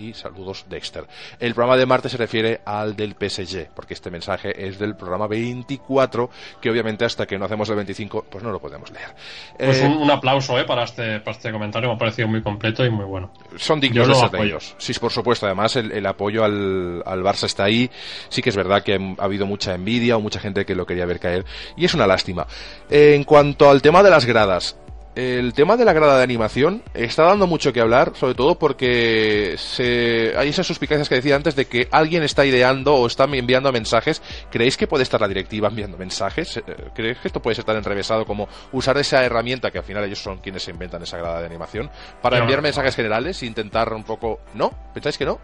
y 0.00 0.14
saludos 0.14 0.64
Dexter. 0.68 1.04
El 1.38 1.54
programa 1.54 1.76
de 1.76 1.86
martes 1.86 2.12
se 2.12 2.18
refiere 2.18 2.60
al 2.64 2.96
del 2.96 3.12
PSG, 3.18 3.68
porque 3.74 3.94
este 3.94 4.10
mensaje 4.10 4.66
es 4.66 4.78
del 4.78 4.96
programa 4.96 5.26
24, 5.26 6.30
que 6.60 6.70
obviamente 6.70 7.04
hasta 7.04 7.26
que 7.26 7.38
no 7.38 7.44
hacemos 7.44 7.68
el 7.68 7.76
25, 7.76 8.26
pues 8.30 8.42
no 8.42 8.50
lo 8.50 8.60
podemos 8.60 8.90
leer. 8.90 9.14
Pues 9.56 9.80
Eh, 9.80 9.86
un, 9.86 9.98
un 9.98 10.10
aplauso 10.10 10.58
eh, 10.58 10.64
para, 10.64 10.84
este, 10.84 11.20
para 11.20 11.36
este 11.36 11.52
comentario, 11.52 11.88
me 11.88 11.94
ha 11.94 11.98
parecido 11.98 12.28
muy 12.28 12.42
completo 12.42 12.84
y 12.84 12.90
muy 12.90 13.04
bueno. 13.04 13.30
son 13.56 13.80
dignos 13.80 14.08
de 14.08 14.14
ser 14.14 14.24
apoyo. 14.26 14.42
leídos. 14.42 14.74
Sí, 14.78 14.92
por 14.94 15.12
supuesto. 15.12 15.46
Además, 15.46 15.76
el, 15.76 15.92
el 15.92 16.06
apoyo 16.06 16.44
al, 16.44 17.02
al 17.04 17.22
Barça 17.22 17.44
está 17.44 17.64
ahí. 17.64 17.90
Sí 18.28 18.42
que 18.42 18.50
es 18.50 18.56
verdad 18.56 18.82
que 18.82 18.94
ha 19.18 19.24
habido 19.24 19.46
mucha 19.46 19.74
envidia 19.74 20.16
o 20.16 20.20
mucha 20.20 20.40
gente 20.40 20.64
que 20.64 20.74
lo 20.74 20.86
quería 20.86 21.06
ver 21.06 21.20
caer. 21.20 21.44
Y 21.76 21.84
es 21.84 21.94
una 21.94 22.06
lástima. 22.06 22.46
Eh, 22.88 23.14
en 23.14 23.24
cuanto 23.24 23.70
al 23.70 23.82
tema 23.82 24.02
de 24.02 24.10
las 24.10 24.24
gradas, 24.24 24.76
el 25.16 25.52
tema 25.54 25.76
de 25.76 25.84
la 25.84 25.92
grada 25.92 26.18
de 26.18 26.22
animación 26.22 26.82
está 26.94 27.24
dando 27.24 27.46
mucho 27.46 27.72
que 27.72 27.80
hablar, 27.80 28.12
sobre 28.14 28.34
todo 28.34 28.58
porque 28.58 29.56
se... 29.58 30.32
hay 30.36 30.50
esas 30.50 30.66
suspicacias 30.66 31.08
que 31.08 31.16
decía 31.16 31.34
antes 31.34 31.56
de 31.56 31.66
que 31.66 31.88
alguien 31.90 32.22
está 32.22 32.46
ideando 32.46 32.94
o 32.94 33.06
está 33.06 33.24
enviando 33.24 33.72
mensajes. 33.72 34.22
¿Creéis 34.50 34.76
que 34.76 34.86
puede 34.86 35.02
estar 35.02 35.20
la 35.20 35.26
directiva 35.26 35.68
enviando 35.68 35.98
mensajes? 35.98 36.58
Eh, 36.58 36.62
¿Creéis 36.94 37.18
que 37.18 37.28
esto 37.28 37.42
puede 37.42 37.56
ser 37.56 37.64
tan 37.64 37.76
enrevesado 37.76 38.24
como 38.24 38.48
usar 38.72 38.96
esa 38.98 39.24
herramienta 39.24 39.70
que 39.70 39.78
al 39.78 39.84
final 39.84 40.04
ellos 40.04 40.20
son 40.20 40.38
quienes 40.38 40.62
se 40.62 40.70
inventan 40.70 41.02
esa 41.02 41.18
grada 41.18 41.40
de 41.40 41.46
animación 41.46 41.90
para 42.22 42.38
enviar 42.38 42.62
mensajes 42.62 42.94
generales 42.94 43.42
e 43.42 43.46
intentar 43.46 43.92
un 43.92 44.04
poco... 44.04 44.40
¿No? 44.54 44.70
¿Pensáis 44.94 45.18
que 45.18 45.24
no? 45.24 45.40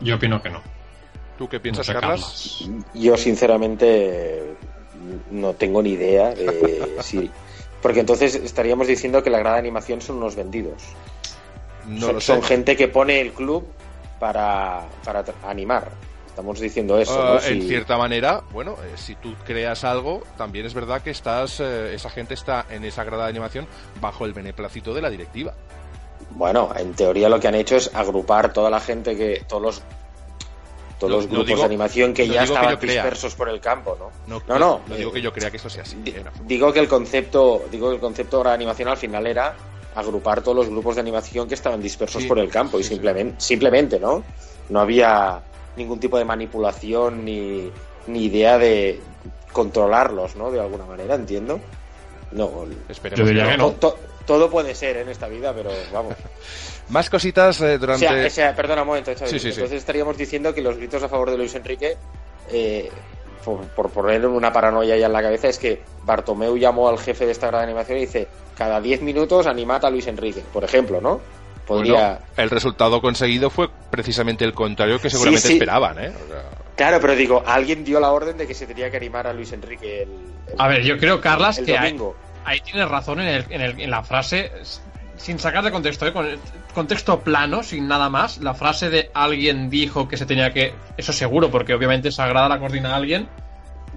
Yo 0.00 0.16
opino 0.16 0.40
que 0.42 0.50
no. 0.50 0.62
¿Tú 1.36 1.48
qué 1.48 1.60
piensas, 1.60 1.88
No 1.88 2.00
Carlas? 2.00 2.64
Yo 2.94 3.16
sinceramente 3.18 4.56
no 5.30 5.52
tengo 5.52 5.82
ni 5.82 5.90
idea 5.90 6.34
de 6.34 6.96
si... 7.02 7.30
Porque 7.86 8.00
entonces 8.00 8.34
estaríamos 8.34 8.88
diciendo 8.88 9.22
que 9.22 9.30
la 9.30 9.38
grada 9.38 9.54
de 9.54 9.60
animación 9.60 10.00
son 10.00 10.16
unos 10.16 10.34
vendidos. 10.34 10.82
No 11.86 12.20
son, 12.20 12.42
gente 12.42 12.76
que 12.76 12.88
pone 12.88 13.20
el 13.20 13.30
club 13.30 13.64
para, 14.18 14.82
para 15.04 15.24
animar. 15.46 15.92
Estamos 16.26 16.58
diciendo 16.58 16.98
eso, 16.98 17.16
Ah, 17.16 17.38
¿no? 17.40 17.48
En 17.48 17.62
cierta 17.62 17.96
manera, 17.96 18.42
bueno, 18.50 18.72
eh, 18.72 18.94
si 18.96 19.14
tú 19.14 19.36
creas 19.44 19.84
algo, 19.84 20.24
también 20.36 20.66
es 20.66 20.74
verdad 20.74 21.00
que 21.00 21.10
estás, 21.10 21.60
eh, 21.60 21.94
esa 21.94 22.10
gente 22.10 22.34
está 22.34 22.66
en 22.70 22.84
esa 22.84 23.04
grada 23.04 23.22
de 23.22 23.30
animación 23.30 23.68
bajo 24.00 24.26
el 24.26 24.32
beneplácito 24.32 24.92
de 24.92 25.02
la 25.02 25.08
directiva. 25.08 25.54
Bueno, 26.30 26.72
en 26.76 26.92
teoría 26.92 27.28
lo 27.28 27.38
que 27.38 27.46
han 27.46 27.54
hecho 27.54 27.76
es 27.76 27.94
agrupar 27.94 28.52
toda 28.52 28.68
la 28.68 28.80
gente 28.80 29.16
que... 29.16 29.44
Todos 29.46 29.62
los, 29.62 29.82
todos 30.98 31.10
No- 31.10 31.16
los 31.16 31.24
no 31.26 31.30
grupos 31.30 31.46
digo- 31.48 31.58
de 31.60 31.64
animación 31.64 32.14
que 32.14 32.26
no 32.26 32.32
ya 32.34 32.40
que 32.40 32.44
estaban 32.46 32.78
dispersos 32.80 33.34
por 33.34 33.48
el 33.48 33.60
campo, 33.60 33.96
¿no? 33.98 34.10
No, 34.26 34.42
No, 34.48 34.58
no, 34.58 34.80
no 34.88 34.96
digo 34.96 35.10
eh, 35.10 35.14
que 35.14 35.22
yo 35.22 35.32
crea 35.32 35.50
que 35.50 35.56
esto 35.58 35.68
sea 35.70 35.82
así. 35.82 35.96
Di- 35.96 36.10
eh. 36.10 36.24
Digo 36.44 36.72
que 36.72 36.80
el 36.80 36.88
concepto, 36.88 37.64
digo 37.70 37.88
que 37.90 37.94
el 37.96 38.00
concepto 38.00 38.42
de 38.42 38.50
animación 38.50 38.88
al 38.88 38.96
final 38.96 39.26
era 39.26 39.54
agrupar 39.94 40.42
todos 40.42 40.56
los 40.56 40.68
grupos 40.68 40.94
de 40.96 41.00
animación 41.02 41.48
que 41.48 41.54
estaban 41.54 41.80
dispersos 41.82 42.22
Sí, 42.22 42.28
por 42.28 42.38
el 42.38 42.50
campo 42.50 42.78
y 42.78 42.82
sí. 42.82 42.90
simplemente, 42.90 43.36
simplemente, 43.38 43.98
¿no? 44.00 44.22
No 44.68 44.80
había 44.80 45.40
ningún 45.76 46.00
tipo 46.00 46.18
de 46.18 46.24
manipulación 46.24 47.24
ni, 47.24 47.70
ni 48.06 48.24
idea 48.24 48.58
de 48.58 49.00
controlarlos, 49.52 50.36
¿no? 50.36 50.50
De 50.50 50.60
alguna 50.60 50.84
manera, 50.84 51.14
entiendo. 51.14 51.60
No, 52.32 52.66
Esperemos 52.88 53.20
Yo 53.20 53.26
diría 53.26 53.44
que 53.44 53.50
que 53.52 53.56
no. 53.58 53.64
no. 53.68 53.72
to- 53.74 53.92
to- 53.92 53.98
todo 54.26 54.50
puede 54.50 54.74
ser 54.74 54.96
en 54.98 55.08
esta 55.08 55.28
vida, 55.28 55.52
pero 55.54 55.70
vamos. 55.92 56.14
Más 56.88 57.10
cositas 57.10 57.60
eh, 57.60 57.74
O 57.74 57.78
durante... 57.78 58.06
sea, 58.06 58.26
o 58.26 58.30
sea, 58.30 58.54
perdona 58.56 58.82
un 58.82 58.88
momento, 58.88 59.12
Xavi. 59.14 59.30
Sí, 59.30 59.38
sí, 59.38 59.48
sí. 59.52 59.54
Entonces 59.60 59.78
estaríamos 59.78 60.16
diciendo 60.16 60.54
que 60.54 60.60
los 60.62 60.76
gritos 60.76 61.02
a 61.02 61.08
favor 61.08 61.30
de 61.30 61.36
Luis 61.38 61.54
Enrique, 61.54 61.96
eh, 62.50 62.88
por, 63.44 63.60
por 63.68 63.90
poner 63.90 64.26
una 64.26 64.52
paranoia 64.52 64.96
ya 64.96 65.06
en 65.06 65.12
la 65.12 65.22
cabeza, 65.22 65.48
es 65.48 65.58
que 65.58 65.82
Bartomeu 66.04 66.56
llamó 66.56 66.88
al 66.88 66.98
jefe 66.98 67.26
de 67.26 67.32
esta 67.32 67.48
gran 67.48 67.62
animación 67.64 67.98
y 67.98 68.02
dice, 68.02 68.28
cada 68.56 68.80
10 68.80 69.02
minutos 69.02 69.46
animad 69.46 69.84
a 69.84 69.90
Luis 69.90 70.06
Enrique, 70.06 70.42
por 70.52 70.64
ejemplo, 70.64 71.00
¿no? 71.00 71.20
Podría... 71.66 71.92
Bueno, 71.94 72.18
el 72.36 72.50
resultado 72.50 73.00
conseguido 73.00 73.50
fue 73.50 73.68
precisamente 73.90 74.44
el 74.44 74.52
contrario 74.54 75.00
que 75.00 75.10
seguramente 75.10 75.48
sí. 75.48 75.54
esperaban, 75.54 75.98
¿eh? 75.98 76.12
O 76.24 76.28
sea, 76.28 76.42
Claro, 76.76 76.98
pero 77.00 77.16
digo, 77.16 77.42
alguien 77.46 77.84
dio 77.84 77.98
la 77.98 78.12
orden 78.12 78.36
de 78.36 78.46
que 78.46 78.52
se 78.54 78.66
tenía 78.66 78.90
que 78.90 78.98
animar 78.98 79.26
a 79.26 79.32
Luis 79.32 79.50
Enrique 79.52 80.02
el, 80.02 80.08
el- 80.52 80.54
A 80.60 80.68
ver, 80.68 80.82
yo 80.84 80.98
creo, 80.98 81.20
Carlas, 81.20 81.58
el 81.58 81.64
que 81.64 81.76
hay- 81.76 81.86
domingo. 81.92 82.14
ahí 82.44 82.60
tienes 82.60 82.86
razón 82.88 83.18
en, 83.20 83.28
el- 83.28 83.44
en 83.48 83.60
el- 83.62 83.80
en 83.80 83.90
la 83.90 84.02
frase, 84.04 84.52
sin 85.16 85.38
sacar 85.38 85.64
de 85.64 85.70
contexto, 85.70 86.06
¿eh? 86.06 86.38
contexto 86.74 87.20
plano, 87.20 87.62
sin 87.62 87.88
nada 87.88 88.08
más, 88.08 88.38
la 88.38 88.54
frase 88.54 88.90
de 88.90 89.10
alguien 89.14 89.70
dijo 89.70 90.08
que 90.08 90.16
se 90.16 90.26
tenía 90.26 90.52
que... 90.52 90.74
Eso 90.96 91.12
seguro, 91.12 91.50
porque 91.50 91.74
obviamente 91.74 92.08
esa 92.08 92.26
grada 92.26 92.48
la 92.48 92.58
coordina 92.58 92.94
alguien, 92.94 93.28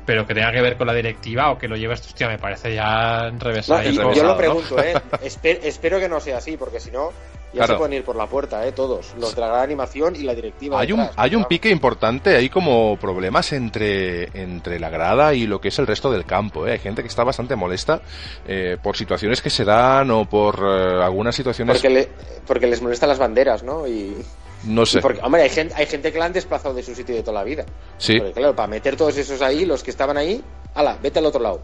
pero 0.10 0.26
que 0.26 0.34
tenga 0.34 0.52
que 0.52 0.60
ver 0.60 0.76
con 0.76 0.88
la 0.88 0.94
directiva 0.96 1.52
o 1.52 1.60
que 1.60 1.68
lo 1.68 1.76
lleve 1.76 1.94
esto, 1.94 2.08
hostia, 2.08 2.28
me 2.28 2.40
parece 2.40 2.74
ya 2.74 3.28
enrevesado. 3.28 3.84
yo 3.84 4.24
lo 4.24 4.36
pregunto, 4.36 4.82
¿eh? 4.84 5.00
espero 5.22 6.00
que 6.00 6.10
no 6.10 6.20
sea 6.20 6.40
así, 6.40 6.58
porque 6.58 6.80
si 6.80 6.90
no, 6.90 7.12
ya 7.54 7.68
se 7.68 7.76
pueden 7.76 7.94
ir 7.94 8.04
por 8.04 8.16
la 8.16 8.26
puerta, 8.26 8.66
¿eh? 8.66 8.72
Todos, 8.72 9.14
los 9.20 9.36
de 9.36 9.42
la 9.42 9.50
gran 9.50 9.62
animación 9.62 10.16
y 10.16 10.24
la 10.24 10.34
directiva. 10.34 10.80
Hay 10.80 10.94
un, 10.94 11.08
hay 11.16 11.36
un 11.36 11.46
pique 11.46 11.70
importante, 11.70 12.36
hay 12.36 12.50
como 12.50 12.98
problemas 12.98 13.54
entre, 13.54 14.30
entre 14.34 14.80
la 14.80 14.90
grada 14.90 15.36
y 15.36 15.46
lo 15.46 15.62
que 15.62 15.68
es 15.68 15.78
el 15.78 15.86
resto 15.86 16.10
del 16.10 16.26
campo, 16.26 16.66
¿eh? 16.66 16.72
Hay 16.72 16.80
gente 16.80 17.04
que 17.04 17.08
está 17.08 17.24
bastante 17.24 17.56
molesta 17.56 18.02
eh, 18.48 18.78
por 18.82 18.98
situaciones 18.98 19.44
que 19.44 19.52
se 19.52 19.64
dan 19.64 20.10
o 20.10 20.26
por 20.26 20.56
eh, 20.56 21.04
algunas 21.04 21.36
situaciones... 21.36 21.80
Porque, 21.80 22.10
porque 22.48 22.66
les 22.66 22.82
molestan 22.82 23.10
las 23.10 23.20
banderas, 23.20 23.62
¿no? 23.62 23.88
Y... 23.88 24.16
No 24.64 24.86
sé. 24.86 25.00
Porque, 25.02 25.22
hombre, 25.22 25.44
hay 25.44 25.50
gente, 25.50 25.74
hay 25.76 25.86
gente 25.86 26.12
que 26.12 26.20
la 26.20 26.26
han 26.26 26.34
desplazado 26.34 26.74
de 26.74 26.84
su 26.84 26.94
sitio 26.94 27.16
de 27.16 27.22
toda 27.22 27.40
la 27.40 27.44
vida. 27.44 27.66
Sí. 27.98 28.18
Porque, 28.18 28.34
claro, 28.34 28.56
para 28.56 28.68
meter 28.68 28.96
todos 28.96 29.18
esos 29.18 29.42
ahí, 29.42 29.66
los 29.66 29.84
que 29.84 29.92
estaban 29.92 30.18
ahí, 30.18 30.44
ala, 30.76 30.98
vete 31.02 31.20
al 31.20 31.26
otro 31.26 31.42
lado. 31.42 31.62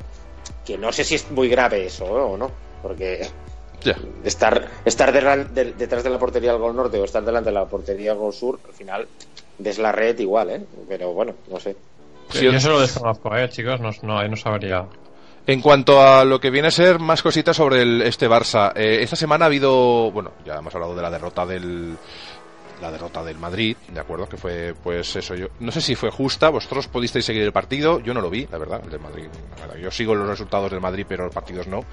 Que 0.66 0.78
no 0.78 0.92
sé 0.92 1.04
si 1.04 1.16
es 1.16 1.30
muy 1.32 1.50
grave 1.50 1.86
eso 1.86 2.06
o 2.06 2.38
no, 2.38 2.52
porque 2.82 3.28
estar, 4.24 4.68
estar 4.84 5.12
detrás 5.12 6.04
de 6.04 6.10
la 6.10 6.20
portería 6.20 6.52
del 6.52 6.62
gol 6.62 6.76
norte 6.76 7.00
o 7.00 7.06
estar 7.06 7.24
delante 7.24 7.50
de 7.50 7.54
la 7.54 7.66
portería 7.66 8.12
del 8.12 8.20
gol 8.20 8.34
sur, 8.34 8.60
al 8.66 8.74
final, 8.74 9.08
des 9.58 9.78
la 9.78 9.92
red 9.92 10.18
igual, 10.20 10.50
¿eh? 10.50 10.66
Pero 10.88 11.14
bueno, 11.14 11.34
no 11.50 11.60
sé. 11.60 11.76
yo 12.34 12.52
eso 12.52 12.70
lo 12.70 12.82
desconozco, 12.82 13.36
¿eh, 13.36 13.50
chicos? 13.50 13.80
No, 13.80 13.92
no, 14.02 14.28
no 14.28 14.36
sabría. 14.36 14.86
En 15.48 15.62
cuanto 15.62 16.02
a 16.02 16.26
lo 16.26 16.40
que 16.40 16.50
viene 16.50 16.70
a 16.70 16.72
ser 16.72 17.00
más 17.00 17.22
cositas 17.22 17.56
sobre 17.56 17.84
el, 17.84 18.02
este 18.02 18.28
Barça, 18.28 18.72
eh, 18.76 19.00
esta 19.02 19.16
semana 19.16 19.46
ha 19.46 19.48
habido, 19.48 20.10
bueno, 20.12 20.32
ya 20.44 20.56
hemos 20.56 20.74
hablado 20.74 20.96
de 20.96 21.02
la 21.04 21.12
derrota 21.12 21.46
del, 21.46 21.96
la 22.82 22.92
derrota 22.92 23.24
del 23.24 23.38
Madrid, 23.38 23.76
¿de 23.92 24.00
acuerdo? 24.00 24.28
Que 24.28 24.38
fue, 24.38 24.74
pues 24.82 25.16
eso, 25.16 25.36
yo 25.36 25.48
no 25.60 25.72
sé 25.72 25.82
si 25.82 25.96
fue 25.96 26.10
justa, 26.10 26.50
vosotros 26.50 26.88
pudisteis 26.88 27.26
seguir 27.26 27.44
el 27.44 27.52
partido, 27.52 28.00
yo 28.00 28.14
no 28.14 28.22
lo 28.22 28.30
vi, 28.30 28.48
la 28.52 28.58
verdad, 28.58 28.82
el 28.84 28.90
del 28.90 29.00
Madrid. 29.00 29.26
yo 29.82 29.92
sigo 29.92 30.16
los 30.16 30.28
resultados 30.28 30.72
del 30.72 30.82
Madrid, 30.82 31.06
pero 31.08 31.26
los 31.26 31.34
partidos 31.34 31.68
no. 31.68 31.86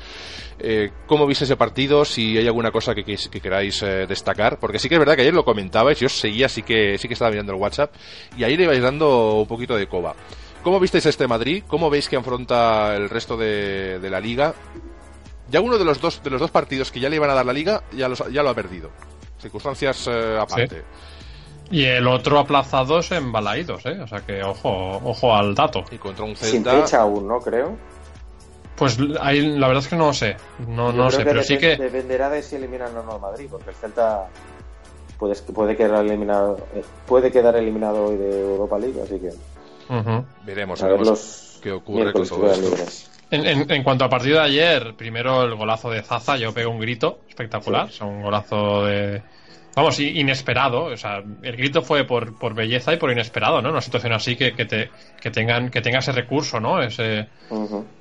Eh, 0.59 0.91
¿Cómo 1.07 1.27
viste 1.27 1.45
ese 1.45 1.57
partido? 1.57 2.05
Si 2.05 2.37
hay 2.37 2.47
alguna 2.47 2.71
cosa 2.71 2.95
que, 2.95 3.05
que, 3.05 3.41
queráis 3.41 3.83
eh, 3.83 4.07
destacar, 4.07 4.59
porque 4.59 4.79
sí 4.79 4.89
que 4.89 4.97
es 4.97 4.99
verdad 4.99 5.17
que 5.17 5.23
ayer 5.23 5.35
lo 5.35 5.45
comentabais, 5.45 5.99
yo 5.99 6.09
seguía, 6.09 6.49
sí 6.49 6.63
que, 6.63 6.99
sí 6.99 7.09
que 7.09 7.15
estaba 7.15 7.31
mirando 7.31 7.53
el 7.53 7.61
WhatsApp, 7.61 7.95
y 8.37 8.45
ahí 8.45 8.57
le 8.57 8.65
ibais 8.65 8.83
dando 8.83 9.35
un 9.35 9.47
poquito 9.47 9.77
de 9.77 9.87
coba. 9.87 10.15
¿Cómo 10.63 10.79
visteis 10.79 11.07
este 11.07 11.27
Madrid? 11.27 11.65
¿Cómo 11.67 11.91
veis 11.91 12.09
que 12.09 12.17
afronta 12.17 12.95
el 12.95 13.11
resto 13.11 13.37
de, 13.37 13.99
de 13.99 14.11
la 14.11 14.21
liga? 14.21 14.55
Ya 15.51 15.61
uno 15.61 15.77
de 15.77 15.85
los 15.85 16.01
dos 16.01 16.23
de 16.23 16.31
los 16.31 16.41
dos 16.41 16.51
partidos 16.51 16.93
que 16.93 17.01
ya 17.01 17.09
le 17.09 17.17
iban 17.17 17.29
a 17.29 17.35
dar 17.35 17.45
la 17.45 17.53
liga 17.53 17.83
ya, 17.93 18.09
los, 18.09 18.23
ya 18.33 18.43
lo 18.43 18.51
ha 18.51 18.55
perdido 18.55 18.91
circunstancias 19.43 20.09
eh, 20.11 20.39
aparte. 20.41 20.83
Y 21.71 21.85
el 21.85 22.07
otro 22.07 22.39
aplazados 22.39 23.13
en 23.13 23.33
Balaídos, 23.33 23.87
¿eh? 23.87 23.99
O 24.01 24.07
sea 24.07 24.21
que 24.21 24.43
ojo, 24.43 25.01
ojo 25.05 25.35
al 25.35 25.55
dato. 25.55 25.85
Y 25.91 25.97
contra 25.97 26.25
un 26.25 26.37
Celta... 26.37 26.71
Sin 26.73 26.83
fecha 26.83 27.01
aún, 27.01 27.27
¿no? 27.27 27.41
Creo. 27.41 27.77
Pues 28.77 28.99
ahí, 29.21 29.57
la 29.57 29.69
verdad 29.69 29.83
es 29.83 29.89
que 29.89 29.97
no 29.97 30.07
lo 30.07 30.13
sé. 30.13 30.37
No, 30.69 30.93
no 30.93 31.11
sé, 31.11 31.25
pero 31.25 31.43
sí 31.43 31.57
que... 31.57 31.77
Dependerá 31.77 32.29
de 32.29 32.43
si 32.43 32.57
eliminan 32.57 32.97
o 32.97 33.03
no 33.03 33.19
Madrid, 33.19 33.47
porque 33.51 33.71
el 33.71 33.77
Celta 33.77 34.29
puede, 35.19 35.35
puede, 35.35 35.77
quedar 35.77 36.05
eliminado 36.05 36.59
eh, 36.75 36.83
puede 37.07 37.31
quedar 37.31 37.57
eliminado 37.57 38.07
hoy 38.07 38.17
de 38.17 38.41
Europa 38.41 38.79
League, 38.79 39.01
así 39.03 39.19
que... 39.19 39.31
Veremos, 40.45 40.83
a 40.83 40.89
ver 40.89 41.01
los 41.01 41.59
qué 41.63 41.73
ocurre 41.73 42.13
con 42.13 42.27
todo 42.27 42.51
En, 43.33 43.71
en, 43.71 43.83
cuanto 43.83 44.05
al 44.05 44.11
partido 44.11 44.41
de 44.41 44.45
ayer, 44.45 44.95
primero 44.95 45.45
el 45.45 45.55
golazo 45.55 45.91
de 45.91 46.03
Zaza, 46.03 46.37
yo 46.37 46.53
pego 46.53 46.71
un 46.71 46.79
grito 46.79 47.21
espectacular, 47.31 47.89
un 48.03 48.21
golazo 48.21 48.85
de... 48.85 49.23
Vamos, 49.75 49.99
inesperado, 50.01 50.85
o 50.85 50.97
sea, 50.99 51.23
el 51.43 51.57
grito 51.57 51.81
fue 51.81 52.05
por, 52.05 52.39
por 52.39 52.53
belleza 52.53 52.93
y 52.93 52.99
por 52.99 53.11
inesperado, 53.11 53.63
¿no? 53.63 53.71
Una 53.71 53.81
situación 53.81 54.13
así 54.13 54.37
que, 54.37 54.53
que, 54.53 54.67
te, 54.67 54.91
que, 55.19 55.31
tengan, 55.31 55.71
que 55.71 55.81
tenga 55.81 56.01
ese 56.01 56.13
recurso, 56.13 56.61
¿no? 56.61 56.83
Ese, 56.83 57.27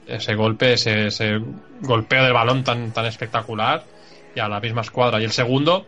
ese 0.06 0.36
golpe, 0.36 0.74
ese, 0.74 1.08
ese 1.08 1.40
golpeo 1.80 2.26
del 2.26 2.34
balón 2.34 2.66
tan, 2.66 2.92
tan 2.92 3.06
espectacular 3.06 3.86
y 4.36 4.42
a 4.42 4.50
la 4.50 4.60
misma 4.60 4.82
escuadra. 4.82 5.22
Y 5.22 5.24
el 5.24 5.32
segundo, 5.32 5.86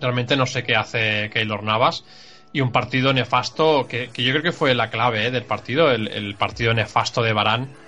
realmente 0.00 0.36
no 0.36 0.46
sé 0.46 0.62
qué 0.62 0.76
hace 0.76 1.28
Keylor 1.30 1.64
Navas 1.64 2.04
y 2.52 2.60
un 2.60 2.70
partido 2.70 3.12
nefasto 3.12 3.88
que, 3.88 4.10
que 4.10 4.22
yo 4.22 4.30
creo 4.30 4.44
que 4.44 4.52
fue 4.52 4.76
la 4.76 4.90
clave 4.90 5.26
¿eh? 5.26 5.32
del 5.32 5.42
partido, 5.42 5.90
el, 5.90 6.06
el 6.06 6.36
partido 6.36 6.72
nefasto 6.72 7.20
de 7.20 7.32
Barán 7.32 7.83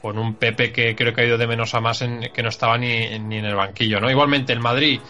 con 0.00 0.18
un 0.18 0.34
Pepe 0.34 0.72
que 0.72 0.94
creo 0.96 1.14
que 1.14 1.22
ha 1.22 1.26
ido 1.26 1.38
de 1.38 1.46
menos 1.46 1.74
a 1.74 1.80
más 1.80 2.02
en, 2.02 2.30
que 2.32 2.42
no 2.42 2.48
estaba 2.48 2.78
ni, 2.78 3.18
ni 3.18 3.38
en 3.38 3.44
el 3.44 3.54
banquillo, 3.54 4.00
¿no? 4.00 4.10
Igualmente 4.10 4.52
el 4.52 4.60
Madrid 4.60 5.00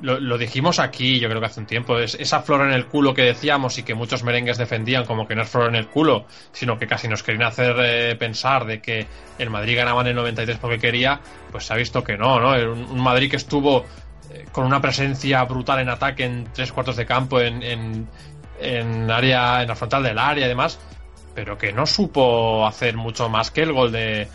lo, 0.00 0.38
dijimos 0.38 0.78
aquí, 0.78 1.18
yo 1.18 1.28
creo 1.28 1.40
que 1.40 1.46
hace 1.46 1.60
un 1.60 1.66
tiempo, 1.66 1.98
es 1.98 2.14
esa 2.14 2.40
flor 2.40 2.62
en 2.62 2.72
el 2.72 2.86
culo 2.86 3.14
que 3.14 3.22
decíamos 3.22 3.78
y 3.78 3.82
que 3.82 3.94
muchos 3.94 4.22
merengues 4.22 4.58
defendían 4.58 5.04
como 5.04 5.26
que 5.26 5.34
no 5.34 5.42
es 5.42 5.48
flor 5.48 5.68
en 5.68 5.74
el 5.74 5.88
culo, 5.88 6.26
sino 6.52 6.78
que 6.78 6.86
casi 6.86 7.08
nos 7.08 7.22
querían 7.22 7.44
hacer 7.44 7.76
eh, 7.80 8.16
pensar 8.16 8.64
de 8.64 8.80
que 8.80 9.06
el 9.38 9.50
Madrid 9.50 9.76
ganaba 9.76 10.02
en 10.02 10.08
el 10.08 10.14
93 10.14 10.58
porque 10.58 10.78
quería, 10.78 11.20
pues 11.50 11.64
se 11.64 11.72
ha 11.72 11.76
visto 11.76 12.04
que 12.04 12.16
no, 12.16 12.38
¿no? 12.40 12.50
Un, 12.72 13.00
Madrid 13.00 13.30
que 13.30 13.36
estuvo 13.36 13.84
eh, 14.30 14.46
con 14.52 14.64
una 14.66 14.80
presencia 14.80 15.42
brutal 15.44 15.80
en 15.80 15.88
ataque 15.88 16.24
en 16.24 16.48
tres 16.52 16.72
cuartos 16.72 16.96
de 16.96 17.06
campo, 17.06 17.40
en, 17.40 17.62
en, 17.62 18.08
en 18.60 19.10
área, 19.10 19.62
en 19.62 19.68
la 19.68 19.74
frontal 19.74 20.02
del 20.02 20.18
área 20.18 20.46
y 20.46 20.48
demás, 20.48 20.78
pero 21.38 21.56
que 21.56 21.72
no 21.72 21.86
supo 21.86 22.66
hacer 22.66 22.96
mucho 22.96 23.28
más 23.28 23.52
que 23.52 23.62
el 23.62 23.72
gol 23.72 23.92
de 23.92 24.26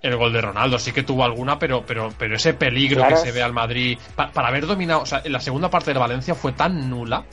el 0.00 0.16
gol 0.16 0.32
de 0.32 0.40
Ronaldo. 0.40 0.78
Sí 0.78 0.92
que 0.92 1.02
tuvo 1.02 1.24
alguna, 1.24 1.58
pero 1.58 1.84
pero 1.84 2.12
pero 2.16 2.36
ese 2.36 2.54
peligro 2.54 3.04
que 3.08 3.16
se 3.16 3.32
ve 3.32 3.42
al 3.42 3.52
Madrid 3.52 3.98
para 4.14 4.46
haber 4.46 4.68
dominado, 4.68 5.00
o 5.00 5.06
sea, 5.06 5.22
en 5.24 5.32
la 5.32 5.40
segunda 5.40 5.70
parte 5.70 5.92
de 5.92 5.98
Valencia 5.98 6.36
fue 6.36 6.52
tan 6.52 6.88
nula, 6.88 7.24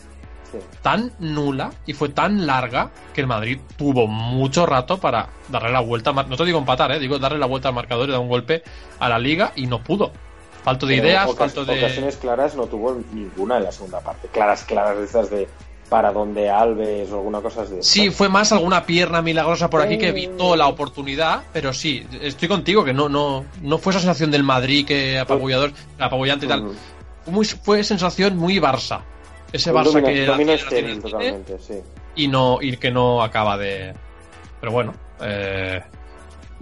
tan 0.82 1.12
nula 1.20 1.70
y 1.86 1.94
fue 1.94 2.10
tan 2.10 2.48
larga 2.48 2.90
que 3.14 3.22
el 3.22 3.28
Madrid 3.28 3.60
tuvo 3.78 4.08
mucho 4.08 4.66
rato 4.66 5.00
para 5.00 5.30
darle 5.48 5.74
la 5.74 5.82
vuelta, 5.82 6.12
no 6.12 6.36
te 6.36 6.46
digo 6.46 6.58
empatar, 6.58 6.92
eh, 6.94 7.00
digo 7.00 7.20
darle 7.20 7.38
la 7.38 7.46
vuelta 7.46 7.68
al 7.68 7.76
marcador 7.76 8.10
y 8.10 8.12
dar 8.12 8.22
un 8.22 8.30
golpe 8.30 8.64
a 8.98 9.10
la 9.10 9.20
liga 9.20 9.52
y 9.56 9.68
no 9.68 9.84
pudo. 9.84 10.12
Falto 10.64 10.88
de 10.88 10.96
ideas, 10.96 11.36
falto 11.36 11.66
de 11.66 11.78
ocasiones 11.78 12.18
claras 12.18 12.56
no 12.56 12.66
tuvo 12.66 13.00
ninguna 13.14 13.58
en 13.58 13.66
la 13.66 13.72
segunda 13.72 14.00
parte. 14.00 14.28
Claras, 14.30 14.64
claras 14.64 14.98
de 14.98 15.06
esas 15.06 15.30
de 15.30 15.48
para 15.90 16.12
donde 16.12 16.50
Alves 16.50 17.12
o 17.12 17.16
alguna 17.16 17.42
cosa 17.42 17.64
así. 17.64 17.76
Sí, 17.82 18.10
fue 18.12 18.30
más 18.30 18.52
alguna 18.52 18.86
pierna 18.86 19.22
milagrosa 19.22 19.70
por 19.70 19.82
aquí 19.82 19.98
que 19.98 20.10
evitó 20.10 20.56
la 20.56 20.68
oportunidad, 20.68 21.44
pero 21.52 21.74
sí, 21.74 22.06
estoy 22.22 22.48
contigo, 22.48 22.86
que 22.86 22.94
no, 22.94 23.10
no, 23.10 23.46
no 23.62 23.78
fue 23.80 23.92
esa 23.92 24.00
sensación 24.00 24.30
del 24.32 24.44
Madrid 24.44 24.86
que 24.86 25.18
apabullador, 25.18 25.74
apabullante 25.98 26.46
y 26.46 26.50
tal. 26.50 26.72
Muy, 27.26 27.46
fue 27.46 27.84
sensación 27.84 28.38
muy 28.38 28.60
Barça. 28.60 29.02
Ese 29.52 29.74
Barça 29.74 30.04
que 30.04 30.26
totalmente, 31.02 31.58
sí. 31.60 31.82
y 32.16 32.28
no 32.28 32.60
y 32.62 32.78
que 32.78 32.92
no 32.92 33.24
acaba 33.24 33.58
de. 33.58 33.96
Pero 34.60 34.72
bueno, 34.72 34.94
eh, 35.22 35.82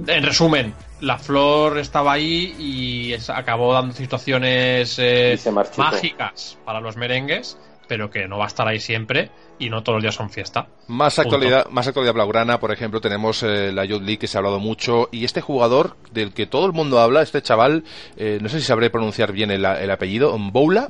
en 0.07 0.23
resumen, 0.23 0.73
la 1.01 1.17
flor 1.17 1.79
estaba 1.79 2.13
ahí 2.13 2.55
y 2.57 3.13
acabó 3.29 3.73
dando 3.73 3.93
situaciones 3.93 4.95
eh, 4.99 5.37
mágicas 5.75 6.57
para 6.63 6.79
los 6.79 6.95
merengues 6.95 7.57
pero 7.87 8.09
que 8.09 8.27
no 8.27 8.37
va 8.37 8.45
a 8.45 8.47
estar 8.47 8.67
ahí 8.67 8.79
siempre 8.79 9.31
y 9.59 9.69
no 9.69 9.83
todos 9.83 9.97
los 9.97 10.03
días 10.03 10.15
son 10.15 10.29
fiesta. 10.29 10.67
Más 10.87 11.19
actualidad, 11.19 11.67
más 11.69 11.87
actualidad 11.87 12.13
blaugrana, 12.13 12.59
por 12.59 12.71
ejemplo, 12.71 13.01
tenemos 13.01 13.43
eh, 13.43 13.71
la 13.71 13.85
Youth 13.85 14.01
League 14.01 14.19
que 14.19 14.27
se 14.27 14.37
ha 14.37 14.39
hablado 14.39 14.59
mucho 14.59 15.09
y 15.11 15.25
este 15.25 15.41
jugador 15.41 15.95
del 16.11 16.33
que 16.33 16.45
todo 16.45 16.65
el 16.65 16.73
mundo 16.73 16.99
habla, 16.99 17.21
este 17.21 17.41
chaval, 17.41 17.83
eh, 18.17 18.39
no 18.41 18.49
sé 18.49 18.59
si 18.59 18.65
sabré 18.65 18.89
pronunciar 18.89 19.31
bien 19.31 19.51
el, 19.51 19.65
apellido, 19.65 20.37
Boula, 20.37 20.89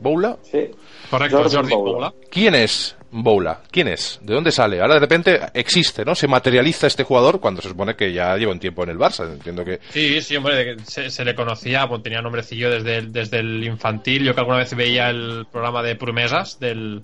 Boula. 0.00 0.38
Sí. 0.42 0.70
Correcto, 1.10 1.48
Jordi, 1.48 1.74
Boula. 1.74 2.12
¿Quién 2.30 2.54
es 2.54 2.96
Boula? 3.18 3.60
¿Quién 3.70 3.88
es? 3.88 4.18
¿De 4.22 4.34
dónde 4.34 4.52
sale? 4.52 4.80
Ahora 4.80 4.94
de 4.94 5.00
repente 5.00 5.40
existe, 5.54 6.04
¿no? 6.04 6.14
Se 6.14 6.28
materializa 6.28 6.86
este 6.86 7.02
jugador 7.02 7.40
cuando 7.40 7.62
se 7.62 7.68
supone 7.68 7.94
que 7.94 8.12
ya 8.12 8.36
lleva 8.36 8.52
un 8.52 8.60
tiempo 8.60 8.82
en 8.82 8.90
el 8.90 8.98
Barça. 8.98 9.24
Entiendo 9.32 9.64
que. 9.64 9.80
Sí, 9.90 10.20
sí, 10.20 10.36
hombre, 10.36 10.76
se, 10.84 11.24
le 11.24 11.34
conocía, 11.34 11.88
pues, 11.88 12.02
tenía 12.02 12.20
nombrecillo 12.20 12.70
desde 12.70 12.98
el, 12.98 13.12
desde 13.12 13.38
el 13.38 13.64
infantil. 13.64 14.22
Yo 14.22 14.34
que 14.34 14.40
alguna 14.40 14.58
vez 14.58 14.74
veía 14.74 15.08
el 15.08 15.46
programa 15.50 15.82
de 15.82 15.96
Promesas 15.96 16.60
del. 16.60 17.02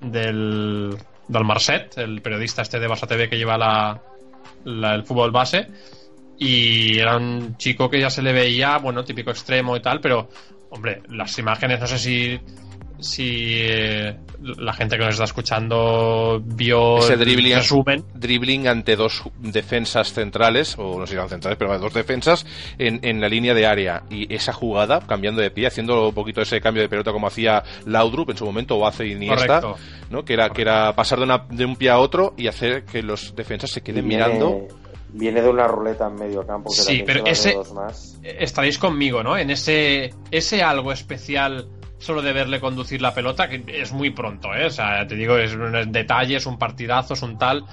del. 0.00 0.96
del 1.26 1.44
Marcet, 1.44 1.98
el 1.98 2.22
periodista 2.22 2.62
este 2.62 2.78
de 2.78 2.88
Barça 2.88 3.08
TV 3.08 3.28
que 3.28 3.36
lleva 3.36 3.58
la, 3.58 4.00
el 4.94 5.02
fútbol 5.04 5.32
base. 5.32 5.66
Y 6.38 6.98
era 6.98 7.16
un 7.16 7.56
chico 7.56 7.90
que 7.90 8.00
ya 8.00 8.10
se 8.10 8.22
le 8.22 8.32
veía, 8.32 8.78
bueno, 8.78 9.04
típico 9.04 9.30
extremo 9.30 9.76
y 9.76 9.80
tal, 9.80 10.00
pero 10.00 10.28
hombre, 10.70 11.02
las 11.08 11.36
imágenes, 11.38 11.80
no 11.80 11.86
sé 11.86 11.98
si 11.98 12.40
si 13.02 13.56
eh, 13.58 14.16
la 14.40 14.72
gente 14.72 14.96
que 14.96 15.04
nos 15.04 15.14
está 15.14 15.24
escuchando 15.24 16.40
vio 16.44 16.98
ese 16.98 17.16
dribbling, 17.16 17.56
resumen. 17.56 18.04
dribbling 18.14 18.68
ante 18.68 18.96
dos 18.96 19.22
defensas 19.38 20.12
centrales, 20.12 20.76
o 20.78 20.98
no 20.98 21.06
sé 21.06 21.12
si 21.12 21.16
eran 21.16 21.28
centrales, 21.28 21.58
pero 21.58 21.78
dos 21.78 21.94
defensas 21.94 22.46
en, 22.78 23.00
en, 23.02 23.20
la 23.20 23.28
línea 23.28 23.54
de 23.54 23.66
área. 23.66 24.02
Y 24.10 24.32
esa 24.34 24.52
jugada, 24.52 25.00
cambiando 25.00 25.42
de 25.42 25.50
pie, 25.50 25.66
haciendo 25.66 26.08
un 26.08 26.14
poquito 26.14 26.40
ese 26.40 26.60
cambio 26.60 26.82
de 26.82 26.88
pelota 26.88 27.12
como 27.12 27.26
hacía 27.26 27.62
Laudrup 27.86 28.30
en 28.30 28.36
su 28.36 28.44
momento, 28.44 28.76
o 28.76 28.86
hace 28.86 29.06
Iniesta, 29.06 29.60
¿no? 30.10 30.24
que, 30.24 30.34
era, 30.34 30.50
que 30.50 30.62
era 30.62 30.94
pasar 30.94 31.18
de, 31.18 31.24
una, 31.24 31.46
de 31.50 31.64
un 31.64 31.76
pie 31.76 31.90
a 31.90 31.98
otro 31.98 32.34
y 32.36 32.46
hacer 32.46 32.84
que 32.84 33.02
los 33.02 33.34
defensas 33.34 33.70
se 33.70 33.82
queden 33.82 34.06
mirando 34.06 34.68
viene 35.12 35.42
de 35.42 35.48
una 35.48 35.66
ruleta 35.66 36.06
en 36.06 36.14
medio 36.14 36.46
campo. 36.46 36.70
Que 36.70 36.76
sí, 36.76 37.02
pero 37.06 37.24
ese 37.26 37.56
estaréis 38.22 38.78
conmigo, 38.78 39.22
¿no? 39.22 39.36
En 39.36 39.50
ese 39.50 40.14
ese 40.30 40.62
algo 40.62 40.92
especial 40.92 41.68
solo 42.02 42.22
de 42.22 42.32
verle 42.32 42.60
conducir 42.60 43.00
la 43.00 43.14
pelota, 43.14 43.48
que 43.48 43.64
es 43.68 43.92
muy 43.92 44.10
pronto, 44.10 44.54
¿eh? 44.54 44.66
O 44.66 44.70
sea, 44.70 45.06
te 45.06 45.14
digo, 45.14 45.36
es 45.38 45.54
un 45.54 45.92
detalle, 45.92 46.36
es 46.36 46.46
un 46.46 46.58
partidazo, 46.58 47.14
es 47.14 47.22
un 47.22 47.38
tal. 47.38 47.64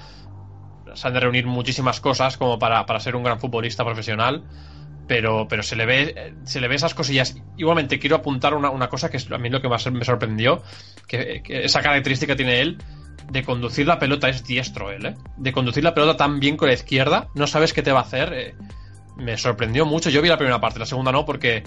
se 0.94 1.06
han 1.06 1.14
de 1.14 1.20
reunir 1.20 1.46
muchísimas 1.46 2.00
cosas 2.00 2.36
como 2.36 2.58
para, 2.58 2.86
para 2.86 3.00
ser 3.00 3.16
un 3.16 3.24
gran 3.24 3.40
futbolista 3.40 3.84
profesional 3.84 4.44
pero, 5.10 5.48
pero 5.48 5.64
se 5.64 5.74
le 5.74 5.86
ve 5.86 6.34
se 6.44 6.60
le 6.60 6.68
ve 6.68 6.76
esas 6.76 6.94
cosillas. 6.94 7.36
Igualmente 7.56 7.98
quiero 7.98 8.14
apuntar 8.14 8.54
una, 8.54 8.70
una 8.70 8.88
cosa 8.88 9.10
que 9.10 9.16
es 9.16 9.28
a 9.28 9.38
mí 9.38 9.50
lo 9.50 9.60
que 9.60 9.68
más 9.68 9.90
me 9.90 10.04
sorprendió, 10.04 10.62
que, 11.08 11.42
esa 11.48 11.82
característica 11.82 12.36
tiene 12.36 12.60
él 12.60 12.78
de 13.28 13.42
conducir 13.42 13.88
la 13.88 13.98
pelota 13.98 14.28
es 14.28 14.46
diestro 14.46 14.92
él, 14.92 15.06
¿eh? 15.06 15.16
De 15.36 15.50
conducir 15.50 15.82
la 15.82 15.94
pelota 15.94 16.16
tan 16.16 16.38
bien 16.38 16.56
con 16.56 16.68
la 16.68 16.74
izquierda, 16.74 17.26
no 17.34 17.48
sabes 17.48 17.72
qué 17.72 17.82
te 17.82 17.90
va 17.90 17.98
a 17.98 18.02
hacer. 18.02 18.32
Eh, 18.32 18.54
me 19.16 19.36
sorprendió 19.36 19.84
mucho. 19.84 20.10
Yo 20.10 20.22
vi 20.22 20.28
la 20.28 20.38
primera 20.38 20.60
parte, 20.60 20.78
la 20.78 20.86
segunda 20.86 21.10
no 21.10 21.24
porque 21.24 21.64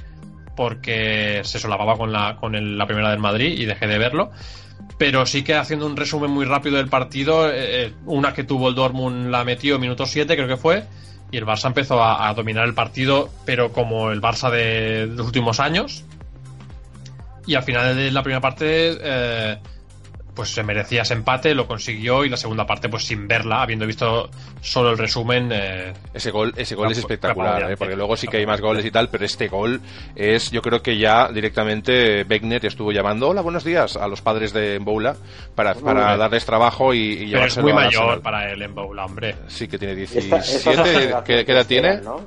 porque 0.55 1.41
se 1.43 1.59
solapaba 1.59 1.97
con 1.97 2.11
la 2.11 2.35
con 2.35 2.77
la 2.77 2.85
primera 2.85 3.09
del 3.11 3.19
Madrid 3.19 3.57
y 3.57 3.65
dejé 3.65 3.87
de 3.87 3.97
verlo. 3.97 4.31
Pero 4.97 5.25
sí 5.25 5.43
que 5.43 5.55
haciendo 5.55 5.85
un 5.85 5.95
resumen 5.95 6.29
muy 6.31 6.45
rápido 6.45 6.77
del 6.77 6.87
partido, 6.87 7.49
eh, 7.49 7.85
eh, 7.85 7.93
una 8.05 8.33
que 8.33 8.43
tuvo 8.43 8.69
el 8.69 8.75
Dortmund 8.75 9.29
la 9.29 9.43
metió 9.43 9.79
minuto 9.79 10.05
7, 10.05 10.35
creo 10.35 10.47
que 10.47 10.57
fue 10.57 10.85
y 11.33 11.37
el 11.37 11.47
Barça 11.47 11.65
empezó 11.65 12.01
a, 12.03 12.31
dominar 12.35 12.63
el 12.65 12.75
partido, 12.75 13.27
pero 13.43 13.73
como 13.73 14.11
el 14.11 14.21
Barça 14.21 14.51
de, 14.51 15.07
los 15.07 15.25
últimos 15.25 15.59
años. 15.59 16.05
Y 17.47 17.55
al 17.55 17.63
final 17.63 17.95
de 17.95 18.11
la 18.11 18.21
primera 18.21 18.39
parte 18.39 18.95
eh, 19.01 19.57
pues 20.35 20.49
se 20.49 20.63
merecía 20.63 21.03
ese 21.03 21.13
empate, 21.13 21.53
lo 21.53 21.67
consiguió 21.67 22.25
y 22.25 22.29
la 22.29 22.37
segunda 22.37 22.65
parte, 22.65 22.89
pues 22.89 23.03
sin 23.05 23.27
verla, 23.27 23.61
habiendo 23.61 23.85
visto 23.85 24.29
solo 24.61 24.91
el 24.91 24.97
resumen. 24.97 25.49
Eh, 25.51 25.93
ese 26.13 26.31
gol, 26.31 26.53
ese 26.55 26.75
gol 26.75 26.91
es 26.91 26.97
espectacular, 26.97 27.71
¿eh? 27.71 27.77
porque 27.77 27.95
luego 27.95 28.17
sí 28.17 28.27
que 28.27 28.37
hay 28.37 28.45
más 28.45 28.61
goles 28.61 28.85
y 28.85 28.91
tal, 28.91 29.09
pero 29.09 29.25
este 29.25 29.47
gol 29.47 29.81
es, 30.15 30.51
yo 30.51 30.61
creo 30.61 30.81
que 30.81 30.97
ya 30.97 31.29
directamente 31.29 32.23
Beckner 32.23 32.65
estuvo 32.65 32.91
llamando, 32.91 33.29
hola, 33.29 33.41
buenos 33.41 33.63
días, 33.63 33.95
a 33.97 34.07
los 34.07 34.21
padres 34.21 34.53
de 34.53 34.79
Mboula 34.79 35.15
para, 35.55 35.75
para 35.75 36.17
darles 36.17 36.45
trabajo 36.45 36.93
y, 36.93 37.23
y 37.23 37.31
pero 37.31 37.45
es 37.45 37.57
muy 37.57 37.73
mayor 37.73 38.21
para 38.21 38.51
él 38.51 38.67
Mboula, 38.69 39.05
hombre. 39.05 39.35
Sí, 39.47 39.67
que 39.67 39.77
tiene 39.77 39.95
17, 39.95 41.15
¿qué, 41.25 41.41
edad 41.41 41.67
tiene? 41.67 42.01
¿no? 42.01 42.21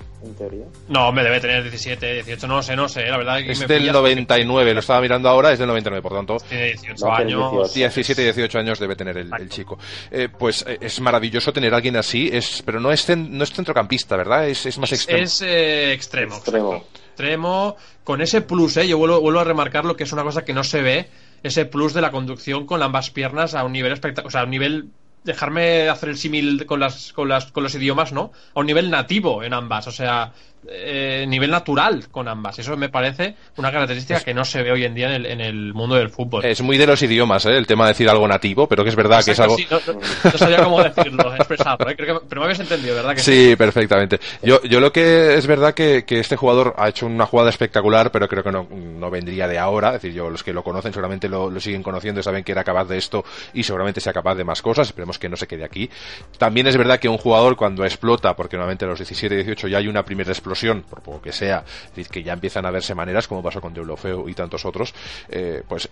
No, 0.88 1.12
me 1.12 1.22
debe 1.22 1.40
tener 1.40 1.62
17, 1.62 2.14
18, 2.14 2.46
no 2.46 2.62
sé, 2.62 2.76
no 2.76 2.88
sé, 2.88 3.06
la 3.06 3.16
verdad. 3.16 3.40
es 3.40 3.66
del 3.66 3.90
99, 3.92 4.74
lo 4.74 4.80
estaba 4.80 5.00
mirando 5.00 5.28
ahora, 5.28 5.52
es 5.52 5.58
del 5.58 5.68
99, 5.68 6.02
por 6.02 6.12
tanto. 6.12 6.36
Tiene 6.48 6.66
18 6.66 7.12
años. 7.12 7.72
17, 7.96 8.22
18 8.22 8.58
años 8.58 8.78
debe 8.78 8.96
tener 8.96 9.16
el, 9.18 9.48
chico. 9.48 9.78
Eh, 10.10 10.28
pues 10.28 10.64
eh, 10.66 10.78
es 10.80 11.00
maravilloso 11.00 11.52
tener 11.52 11.72
a 11.72 11.76
alguien 11.76 11.96
así, 11.96 12.30
es, 12.32 12.62
pero 12.64 12.80
no 12.80 12.92
es, 12.92 13.08
no 13.16 13.42
es 13.42 13.52
centrocampista, 13.52 14.16
¿verdad? 14.16 14.48
Es, 14.48 14.66
es 14.66 14.78
más 14.78 14.92
extremo. 14.92 15.22
Es 15.22 15.42
eh, 15.42 15.92
extremo. 15.92 16.36
Extremo. 16.36 17.76
Con 18.04 18.20
ese 18.20 18.42
plus, 18.42 18.76
¿eh? 18.76 18.86
yo 18.86 18.98
vuelvo, 18.98 19.20
vuelvo 19.20 19.40
a 19.40 19.44
remarcar 19.44 19.84
lo 19.84 19.96
que 19.96 20.04
es 20.04 20.12
una 20.12 20.22
cosa 20.22 20.44
que 20.44 20.52
no 20.52 20.62
se 20.62 20.82
ve, 20.82 21.08
ese 21.42 21.64
plus 21.64 21.92
de 21.94 22.00
la 22.00 22.10
conducción 22.10 22.66
con 22.66 22.82
ambas 22.82 23.10
piernas 23.10 23.54
a 23.54 23.64
un 23.64 23.72
nivel 23.72 23.92
espectacular, 23.92 24.28
o 24.28 24.30
sea, 24.30 24.40
a 24.42 24.44
un 24.44 24.50
nivel 24.50 24.90
dejarme 25.24 25.88
hacer 25.88 26.08
el 26.10 26.16
símil 26.16 26.64
con 26.66 26.80
las, 26.80 27.12
con 27.12 27.28
las 27.28 27.50
con 27.50 27.64
los 27.64 27.74
idiomas, 27.74 28.12
¿no? 28.12 28.32
A 28.54 28.60
un 28.60 28.66
nivel 28.66 28.90
nativo 28.90 29.42
en 29.42 29.52
ambas, 29.52 29.86
o 29.88 29.92
sea, 29.92 30.32
eh, 30.68 31.24
nivel 31.28 31.50
natural 31.50 32.08
con 32.10 32.28
ambas. 32.28 32.58
Eso 32.58 32.76
me 32.76 32.88
parece 32.88 33.34
una 33.56 33.70
característica 33.70 34.20
que 34.20 34.34
no 34.34 34.44
se 34.44 34.62
ve 34.62 34.72
hoy 34.72 34.84
en 34.84 34.94
día 34.94 35.08
en 35.08 35.14
el, 35.14 35.26
en 35.26 35.40
el 35.40 35.74
mundo 35.74 35.96
del 35.96 36.10
fútbol. 36.10 36.44
Es 36.44 36.62
muy 36.62 36.76
de 36.78 36.86
los 36.86 37.02
idiomas, 37.02 37.46
¿eh? 37.46 37.56
el 37.56 37.66
tema 37.66 37.84
de 37.84 37.92
decir 37.92 38.08
algo 38.08 38.26
nativo, 38.26 38.68
pero 38.68 38.82
que 38.82 38.90
es 38.90 38.96
verdad 38.96 39.24
que 39.24 39.32
es 39.32 39.40
algo. 39.40 39.56
no, 40.24 40.30
sabía 40.38 40.62
cómo 40.62 40.82
decirlo, 40.82 41.34
expresarlo, 41.34 41.90
¿eh? 41.90 41.96
pero 41.96 42.40
me 42.40 42.44
habías 42.44 42.60
entendido, 42.60 42.94
¿verdad? 42.94 43.14
Que 43.14 43.20
sí, 43.20 43.54
perfectamente. 43.56 44.18
Yo, 44.42 44.62
yo 44.62 44.80
lo 44.80 44.92
que 44.92 45.34
es 45.34 45.46
verdad 45.46 45.74
que, 45.74 46.04
que 46.04 46.20
este 46.20 46.36
jugador 46.36 46.74
ha 46.78 46.88
hecho 46.88 47.06
una 47.06 47.26
jugada 47.26 47.50
espectacular, 47.50 48.10
pero 48.10 48.28
creo 48.28 48.42
que 48.42 48.52
no, 48.52 48.66
no 48.70 49.10
vendría 49.10 49.48
de 49.48 49.58
ahora. 49.58 49.88
Es 49.88 50.02
decir, 50.02 50.12
yo 50.12 50.30
los 50.30 50.42
que 50.42 50.52
lo 50.52 50.62
conocen 50.62 50.92
seguramente 50.92 51.28
lo, 51.28 51.50
lo 51.50 51.60
siguen 51.60 51.82
conociendo 51.82 52.20
y 52.20 52.22
saben 52.22 52.44
que 52.44 52.52
era 52.52 52.64
capaz 52.64 52.84
de 52.84 52.98
esto 52.98 53.24
y 53.54 53.62
seguramente 53.62 54.00
sea 54.00 54.12
capaz 54.12 54.34
de 54.34 54.44
más 54.44 54.62
cosas. 54.62 54.88
Esperemos 54.88 55.18
que 55.18 55.28
no 55.28 55.36
se 55.36 55.46
quede 55.46 55.64
aquí. 55.64 55.90
También 56.38 56.66
es 56.66 56.76
verdad 56.76 56.98
que 56.98 57.08
un 57.08 57.18
jugador 57.18 57.56
cuando 57.56 57.84
explota, 57.84 58.34
porque 58.36 58.56
normalmente 58.56 58.84
a 58.84 58.88
los 58.88 58.98
17 58.98 59.34
y 59.34 59.38
18 59.38 59.68
ya 59.68 59.78
hay 59.78 59.88
una 59.88 60.04
primera 60.04 60.30
explosión, 60.30 60.55
por 60.88 61.02
poco 61.02 61.22
que 61.22 61.32
sea, 61.32 61.64
que 62.10 62.22
ya 62.22 62.32
empiezan 62.32 62.66
a 62.66 62.70
verse 62.70 62.94
maneras, 62.94 63.28
como 63.28 63.42
pasó 63.42 63.60
con 63.60 63.74
Deulofeo 63.74 64.28
y 64.28 64.34
tantos 64.34 64.64
otros, 64.64 64.94
eh, 65.28 65.62
pues 65.68 65.88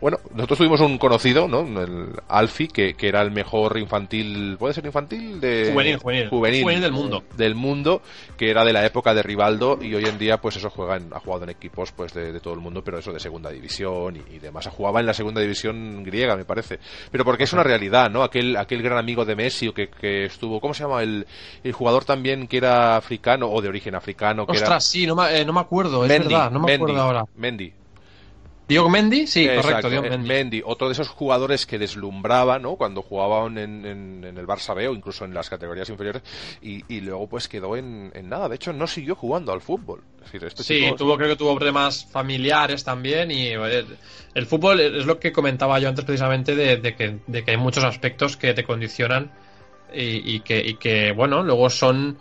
bueno, 0.00 0.18
nosotros 0.34 0.58
tuvimos 0.58 0.80
un 0.80 0.98
conocido, 0.98 1.48
¿no? 1.48 1.60
El 1.60 2.10
Alfi, 2.28 2.68
que, 2.68 2.94
que, 2.94 3.08
era 3.08 3.22
el 3.22 3.30
mejor 3.30 3.78
infantil, 3.78 4.56
¿puede 4.58 4.74
ser 4.74 4.84
infantil? 4.84 5.40
De, 5.40 5.70
juvenil, 5.72 5.96
juvenil, 5.96 6.28
juvenil, 6.28 6.80
del 6.82 6.92
mundo. 6.92 7.24
Del 7.34 7.54
mundo, 7.54 8.02
que 8.36 8.50
era 8.50 8.64
de 8.64 8.74
la 8.74 8.84
época 8.84 9.14
de 9.14 9.22
Rivaldo 9.22 9.78
y 9.80 9.94
hoy 9.94 10.04
en 10.04 10.18
día, 10.18 10.38
pues 10.38 10.56
eso 10.56 10.68
juega 10.68 10.98
ha 11.12 11.20
jugado 11.20 11.44
en 11.44 11.50
equipos 11.50 11.92
pues 11.92 12.12
de, 12.12 12.38
todo 12.40 12.52
el 12.52 12.60
mundo, 12.60 12.84
pero 12.84 12.98
eso 12.98 13.12
de 13.12 13.20
segunda 13.20 13.50
división 13.50 14.22
y, 14.30 14.38
demás. 14.38 14.66
Jugaba 14.66 15.00
en 15.00 15.06
la 15.06 15.14
segunda 15.14 15.40
división 15.40 16.02
griega, 16.04 16.36
me 16.36 16.44
parece. 16.44 16.78
Pero 17.10 17.24
porque 17.24 17.44
es 17.44 17.52
una 17.54 17.62
realidad, 17.62 18.10
¿no? 18.10 18.22
Aquel, 18.22 18.56
aquel 18.56 18.82
gran 18.82 18.98
amigo 18.98 19.24
de 19.24 19.34
Messi 19.34 19.72
que, 19.72 19.88
que 19.88 20.26
estuvo, 20.26 20.60
¿cómo 20.60 20.74
se 20.74 20.82
llama? 20.82 21.02
El, 21.02 21.26
el 21.64 21.72
jugador 21.72 22.04
también 22.04 22.46
que 22.48 22.58
era 22.58 22.96
africano 22.96 23.48
o 23.48 23.62
de 23.62 23.68
origen 23.68 23.75
africano. 23.94 24.46
Que 24.46 24.52
Ostras, 24.52 24.84
sí, 24.84 25.06
no 25.06 25.14
me, 25.14 25.40
eh, 25.40 25.44
no 25.44 25.52
me 25.52 25.60
acuerdo, 25.60 26.04
es 26.04 26.08
verdad, 26.08 26.50
no 26.50 26.60
me 26.60 26.74
acuerdo 26.74 27.00
ahora. 27.00 27.24
Mendy. 27.36 27.72
Diego 28.68 28.90
Mendy, 28.90 29.28
sí, 29.28 29.46
correcto, 29.46 29.88
Diego 29.88 30.06
eh, 30.06 30.18
Mendy. 30.18 30.60
otro 30.64 30.88
de 30.88 30.92
esos 30.94 31.08
jugadores 31.08 31.66
que 31.66 31.78
deslumbraba, 31.78 32.58
¿no? 32.58 32.74
Cuando 32.74 33.00
jugaban 33.00 33.58
en, 33.58 33.86
en, 33.86 34.24
el 34.24 34.46
Barça 34.46 34.74
B 34.74 34.88
o 34.88 34.92
incluso 34.92 35.24
en 35.24 35.32
las 35.32 35.48
categorías 35.48 35.88
inferiores 35.88 36.22
y, 36.60 36.82
y 36.92 37.00
luego 37.00 37.28
pues 37.28 37.46
quedó 37.46 37.76
en, 37.76 38.10
en, 38.12 38.28
nada. 38.28 38.48
De 38.48 38.56
hecho, 38.56 38.72
no 38.72 38.88
siguió 38.88 39.14
jugando 39.14 39.52
al 39.52 39.60
fútbol. 39.60 40.02
Este 40.32 40.64
sí, 40.64 40.84
tuvo, 40.98 41.16
creo 41.16 41.28
que 41.28 41.36
tuvo 41.36 41.54
problemas 41.54 42.06
familiares 42.06 42.82
también 42.82 43.30
y 43.30 43.50
el, 43.50 44.46
fútbol 44.46 44.80
es 44.80 45.06
lo 45.06 45.20
que 45.20 45.30
comentaba 45.30 45.78
yo 45.78 45.88
antes 45.88 46.04
precisamente 46.04 46.56
de, 46.56 46.96
que, 46.96 47.20
de 47.24 47.44
que 47.44 47.52
hay 47.52 47.56
muchos 47.56 47.84
aspectos 47.84 48.36
que 48.36 48.52
te 48.52 48.64
condicionan 48.64 49.30
y, 49.94 50.34
y, 50.34 50.40
que, 50.40 50.58
y 50.58 50.74
que, 50.74 51.12
bueno, 51.12 51.44
luego 51.44 51.70
son 51.70 52.18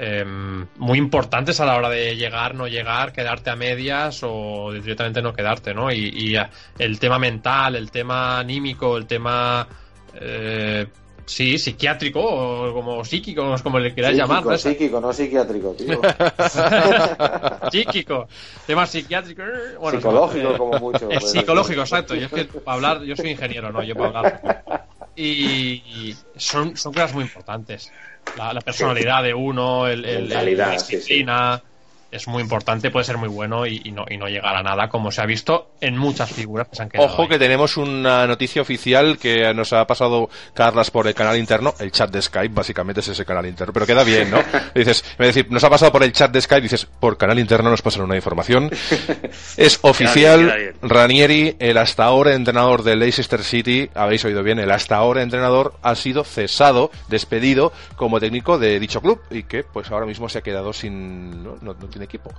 Em, 0.00 0.64
muy 0.76 0.96
importantes 0.96 1.58
a 1.58 1.66
la 1.66 1.76
hora 1.76 1.88
de 1.88 2.14
llegar, 2.14 2.54
no 2.54 2.68
llegar, 2.68 3.12
quedarte 3.12 3.50
a 3.50 3.56
medias 3.56 4.20
o 4.22 4.70
directamente 4.72 5.20
no 5.20 5.32
quedarte, 5.32 5.74
¿no? 5.74 5.90
Y, 5.90 6.36
eh, 6.36 6.46
el 6.78 7.00
tema 7.00 7.18
mental, 7.18 7.74
el 7.74 7.90
tema 7.90 8.38
anímico, 8.38 8.96
el 8.96 9.06
tema... 9.06 9.66
Eh, 10.14 10.86
sí, 11.26 11.58
psiquiátrico 11.58 12.20
o 12.20 12.72
como 12.72 13.04
psíquico, 13.04 13.56
como 13.64 13.80
le 13.80 13.92
quieras 13.92 14.14
llamar. 14.14 14.46
¿no? 14.46 14.56
Psíquico, 14.56 15.00
no 15.00 15.12
psiquiátrico, 15.12 15.74
tío. 15.74 16.00
psíquico, 17.72 18.28
tema 18.68 18.86
psiquiátrico. 18.86 19.42
Bueno, 19.80 19.98
psicológico, 19.98 20.58
como 20.58 20.78
mucho. 20.78 21.10
Es 21.10 21.32
psicológico, 21.32 21.80
exacto. 21.80 22.14
Yo 22.14 22.26
es 22.26 22.32
que 22.32 22.44
para 22.44 22.76
hablar, 22.76 23.02
yo 23.02 23.16
soy 23.16 23.30
ingeniero, 23.30 23.72
no, 23.72 23.82
yo 23.82 23.96
para 23.96 24.18
hablar. 24.20 24.88
Y 25.20 26.14
son, 26.36 26.76
son 26.76 26.92
cosas 26.92 27.12
muy 27.12 27.24
importantes 27.24 27.90
la, 28.36 28.60
personalidad 28.60 29.22
de 29.22 29.34
uno, 29.34 29.86
el, 29.86 30.28
la 30.28 30.70
disciplina. 30.70 31.62
Es 32.10 32.26
muy 32.26 32.42
importante, 32.42 32.90
puede 32.90 33.04
ser 33.04 33.18
muy 33.18 33.28
bueno 33.28 33.66
y, 33.66 33.80
no, 33.92 34.04
y 34.08 34.16
no 34.16 34.28
llegar 34.28 34.56
a 34.56 34.62
nada, 34.62 34.88
como 34.88 35.10
se 35.10 35.20
ha 35.20 35.26
visto 35.26 35.72
en 35.80 35.98
muchas 35.98 36.30
figuras 36.30 36.66
que 36.68 36.76
se 36.76 36.82
han 36.82 36.88
quedado. 36.88 37.06
Ojo 37.06 37.28
que 37.28 37.38
tenemos 37.38 37.76
una 37.76 38.26
noticia 38.26 38.62
oficial 38.62 39.18
que 39.18 39.52
nos 39.52 39.72
ha 39.74 39.86
pasado 39.86 40.30
Carlas 40.54 40.90
por 40.90 41.06
el 41.06 41.14
canal 41.14 41.36
interno, 41.36 41.74
el 41.78 41.92
chat 41.92 42.10
de 42.10 42.22
Skype, 42.22 42.54
básicamente 42.54 43.00
es 43.00 43.08
ese 43.08 43.26
canal 43.26 43.44
interno, 43.46 43.72
pero 43.74 43.86
queda 43.86 44.04
bien, 44.04 44.30
¿no? 44.30 44.38
dices, 44.74 45.04
me 45.18 45.26
decir, 45.26 45.50
nos 45.50 45.62
ha 45.64 45.70
pasado 45.70 45.92
por 45.92 46.02
el 46.02 46.12
chat 46.12 46.30
de 46.30 46.40
Skype, 46.40 46.62
dices, 46.62 46.86
por 46.86 47.18
canal 47.18 47.38
interno 47.38 47.68
nos 47.68 47.82
pasan 47.82 48.04
una 48.04 48.16
información. 48.16 48.70
es 49.56 49.78
oficial, 49.82 50.74
Ranieri, 50.80 51.56
el 51.58 51.76
hasta 51.76 52.04
ahora 52.04 52.34
entrenador 52.34 52.84
de 52.84 52.96
Leicester 52.96 53.42
City, 53.44 53.90
habéis 53.94 54.24
oído 54.24 54.42
bien, 54.42 54.58
el 54.58 54.70
hasta 54.70 54.96
ahora 54.96 55.22
entrenador 55.22 55.74
ha 55.82 55.94
sido 55.94 56.24
cesado, 56.24 56.90
despedido 57.08 57.72
como 57.96 58.18
técnico 58.18 58.58
de 58.58 58.80
dicho 58.80 59.02
club 59.02 59.20
y 59.30 59.42
que 59.42 59.62
pues 59.62 59.90
ahora 59.90 60.06
mismo 60.06 60.28
se 60.28 60.38
ha 60.38 60.42
quedado 60.42 60.72
sin, 60.72 61.42
no, 61.42 61.56
no, 61.60 61.74
equipo. 62.02 62.30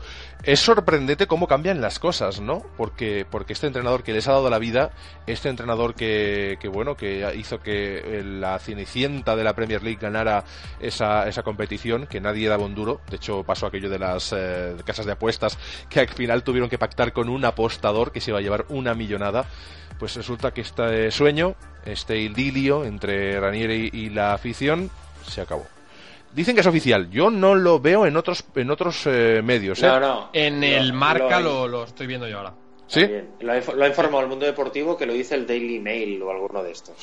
Es 0.44 0.60
sorprendente 0.60 1.28
cómo 1.28 1.48
cambian 1.48 1.82
las 1.82 2.00
cosas, 2.00 2.40
¿no? 2.42 2.64
Porque, 2.78 3.26
porque 3.30 3.54
este 3.54 3.68
entrenador 3.68 4.04
que 4.04 4.14
les 4.14 4.28
ha 4.28 4.34
dado 4.34 4.50
la 4.50 4.60
vida, 4.60 4.92
este 5.28 5.50
entrenador 5.50 5.96
que, 5.96 6.58
que 6.60 6.68
bueno, 6.68 6.96
que 6.96 7.34
hizo 7.36 7.60
que 7.60 8.24
la 8.24 8.60
cenicienta 8.60 9.36
de 9.36 9.44
la 9.44 9.54
Premier 9.54 9.84
League 9.84 10.00
ganara 10.02 10.44
esa, 10.80 11.28
esa 11.28 11.44
competición, 11.44 12.08
que 12.08 12.22
nadie 12.22 12.48
daba 12.48 12.66
un 12.66 12.76
duro, 12.76 13.02
de 13.10 13.18
hecho 13.18 13.44
pasó 13.44 13.66
aquello 13.66 13.90
de 13.90 14.00
las 14.00 14.34
eh, 14.36 14.76
casas 14.86 15.06
de 15.06 15.14
apuestas, 15.14 15.58
que 15.90 16.00
al 16.00 16.10
final 16.10 16.44
tuvieron 16.44 16.70
que 16.70 16.78
pactar 16.78 17.14
con 17.14 17.30
un 17.30 17.46
apostador 17.46 18.12
que 18.12 18.22
se 18.22 18.32
iba 18.32 18.40
a 18.40 18.42
llevar 18.42 18.66
una 18.70 18.94
millonada, 18.94 19.46
pues 19.98 20.16
resulta 20.16 20.52
que 20.52 20.62
este 20.62 21.12
sueño, 21.12 21.56
este 21.86 22.18
idilio 22.18 22.86
entre 22.86 23.40
Ranieri 23.40 23.90
y 23.92 24.10
la 24.10 24.34
afición, 24.34 24.90
se 25.28 25.42
acabó. 25.42 25.79
Dicen 26.34 26.56
que 26.56 26.62
es 26.62 26.68
oficial. 26.68 27.10
Yo 27.10 27.30
no 27.30 27.56
lo 27.56 27.80
veo 27.80 28.06
en 28.06 28.16
otros 28.16 28.44
en 28.56 28.70
otros 28.70 29.04
eh, 29.06 29.42
medios. 29.44 29.82
¿eh? 29.82 29.88
No, 29.88 30.00
no. 30.00 30.30
En 30.34 30.64
el 30.64 30.94
Marca 30.94 31.40
lo, 31.40 31.68
lo, 31.68 31.84
estoy 31.86 32.08
viendo 32.08 32.28
yo 32.28 32.38
ahora. 32.38 32.54
¿Sí? 32.88 33.08
Lo 33.42 33.54
ha, 33.54 33.88
informado 33.88 34.24
el 34.24 34.30
mundo 34.30 34.48
deportivo 34.48 34.98
que 34.98 35.06
lo 35.06 35.14
dice 35.14 35.36
el 35.36 35.46
Daily 35.46 35.80
Mail 35.80 36.22
o 36.24 36.32
alguno 36.32 36.64
de 36.64 36.72
estos. 36.72 36.96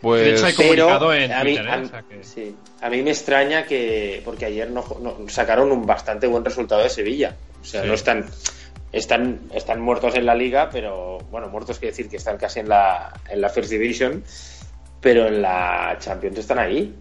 Pues... 0.00 0.22
De 0.22 0.32
hecho 0.34 0.46
hay 0.46 0.52
comunicado 0.52 1.14
en 1.14 1.32
a 1.32 1.44
mí, 1.44 1.56
¿eh? 1.56 2.20
sí. 2.20 2.54
a 2.80 2.90
mí 2.90 3.02
me 3.02 3.10
extraña 3.10 3.64
que... 3.64 4.20
Porque 4.22 4.44
ayer 4.44 4.70
no, 4.70 4.84
sacaron 5.28 5.72
un 5.72 5.86
bastante 5.86 6.26
buen 6.26 6.44
resultado 6.44 6.82
de 6.82 6.90
Sevilla. 6.90 7.36
O 7.60 7.64
sea, 7.64 7.84
no 7.84 7.94
están... 7.94 8.26
Están, 8.92 9.42
están 9.54 9.80
muertos 9.80 10.16
en 10.16 10.26
la 10.26 10.34
liga, 10.34 10.68
pero 10.70 11.18
bueno, 11.30 11.48
muertos 11.48 11.78
quiere 11.78 11.92
decir 11.92 12.08
que 12.08 12.16
están 12.16 12.36
casi 12.36 12.58
en 12.58 12.68
la, 12.68 13.12
en 13.30 13.40
la 13.40 13.48
First 13.48 13.70
Division 13.70 14.24
pero 15.00 15.26
en 15.26 15.42
la 15.42 15.96
Champions 15.98 16.38
están 16.38 16.58
ahí. 16.58 16.94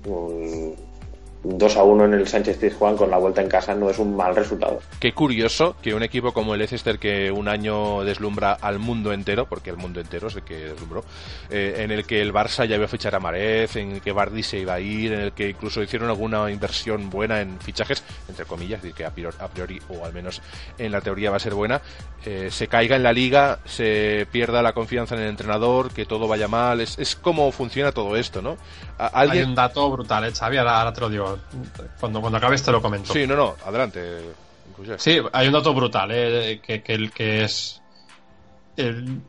Un 1.42 1.58
2 1.58 1.78
a 1.78 1.84
1 1.84 2.06
en 2.06 2.14
el 2.16 2.28
Sánchez 2.28 2.58
Pizjuán 2.58 2.98
con 2.98 3.10
la 3.10 3.18
vuelta 3.18 3.42
en 3.42 3.48
casa 3.48 3.74
no 3.74 3.90
es 3.90 3.98
un 3.98 4.16
mal 4.16 4.36
resultado. 4.36 4.80
Qué 5.00 5.14
curioso 5.14 5.78
que 5.82 5.94
un 5.94 6.04
equipo 6.04 6.34
como 6.34 6.54
el 6.54 6.60
Leicester 6.60 7.00
que 7.00 7.32
un 7.32 7.48
año 7.48 8.04
deslumbra 8.04 8.54
al 8.54 8.78
mundo 8.78 9.14
entero, 9.14 9.48
porque 9.48 9.70
el 9.70 9.78
mundo 9.78 10.02
entero 10.02 10.28
es 10.28 10.36
el 10.36 10.44
que 10.44 10.58
deslumbró, 10.58 11.06
eh, 11.50 11.76
en 11.78 11.92
el 11.92 12.06
que 12.06 12.22
el 12.22 12.34
Barça 12.34 12.66
ya 12.66 12.76
iba 12.76 12.86
a 12.86 12.90
fichar 12.90 13.16
a 13.16 13.20
Marez, 13.22 13.78
en 13.78 13.94
el 13.94 14.02
que 14.02 14.12
Bardi 14.12 14.44
se 14.44 14.60
iba 14.60 14.74
a 14.74 14.80
ir, 14.82 15.14
en 15.14 15.22
el 15.22 15.32
que 15.32 15.50
incluso 15.50 15.82
hicieron 15.82 16.10
alguna 16.10 16.52
inversión 16.52 17.10
buena 17.10 17.40
en 17.40 17.58
fichajes, 17.62 18.04
entre 18.28 18.44
comillas, 18.46 18.82
que 18.82 19.06
a 19.06 19.12
priori, 19.12 19.82
o 19.88 20.04
al 20.04 20.12
menos 20.12 20.42
en 20.78 20.92
la 20.92 21.00
teoría 21.00 21.32
va 21.32 21.38
a 21.38 21.40
ser 21.40 21.54
buena, 21.54 21.82
eh, 22.26 22.50
se 22.52 22.68
caiga 22.68 22.98
en 22.98 23.04
la 23.04 23.14
liga, 23.14 23.60
se 23.64 24.28
pierda 24.30 24.62
la 24.62 24.74
confianza 24.74 25.16
en 25.16 25.22
el 25.22 25.30
entrenador, 25.30 25.94
que 25.94 26.06
todo 26.06 26.28
vaya 26.28 26.50
mal, 26.50 26.82
es, 26.82 27.00
es 27.00 27.16
como 27.16 27.50
funciona 27.54 27.94
todo 27.94 28.18
esto, 28.18 28.42
¿no? 28.42 28.58
¿Alguien... 28.98 29.44
Hay 29.44 29.50
un 29.50 29.56
dato 29.56 29.90
brutal, 29.90 30.26
¿eh, 30.26 30.32
Xavi, 30.34 30.58
ahora, 30.58 30.92
te 30.92 31.00
lo 31.00 31.10
digo, 31.10 31.29
cuando, 32.00 32.22
cuando 32.22 32.38
acabes 32.38 32.64
te 32.64 32.72
lo 32.72 32.82
comento. 32.82 33.14
Sí, 33.14 33.26
no, 33.28 33.36
no, 33.36 33.56
adelante. 33.66 34.00
Sí, 34.98 35.20
hay 35.34 35.48
un 35.48 35.54
dato 35.54 35.74
brutal, 35.74 36.10
¿eh? 36.12 36.62
que, 36.66 36.82
que, 36.82 37.10
que 37.10 37.44
es... 37.44 37.82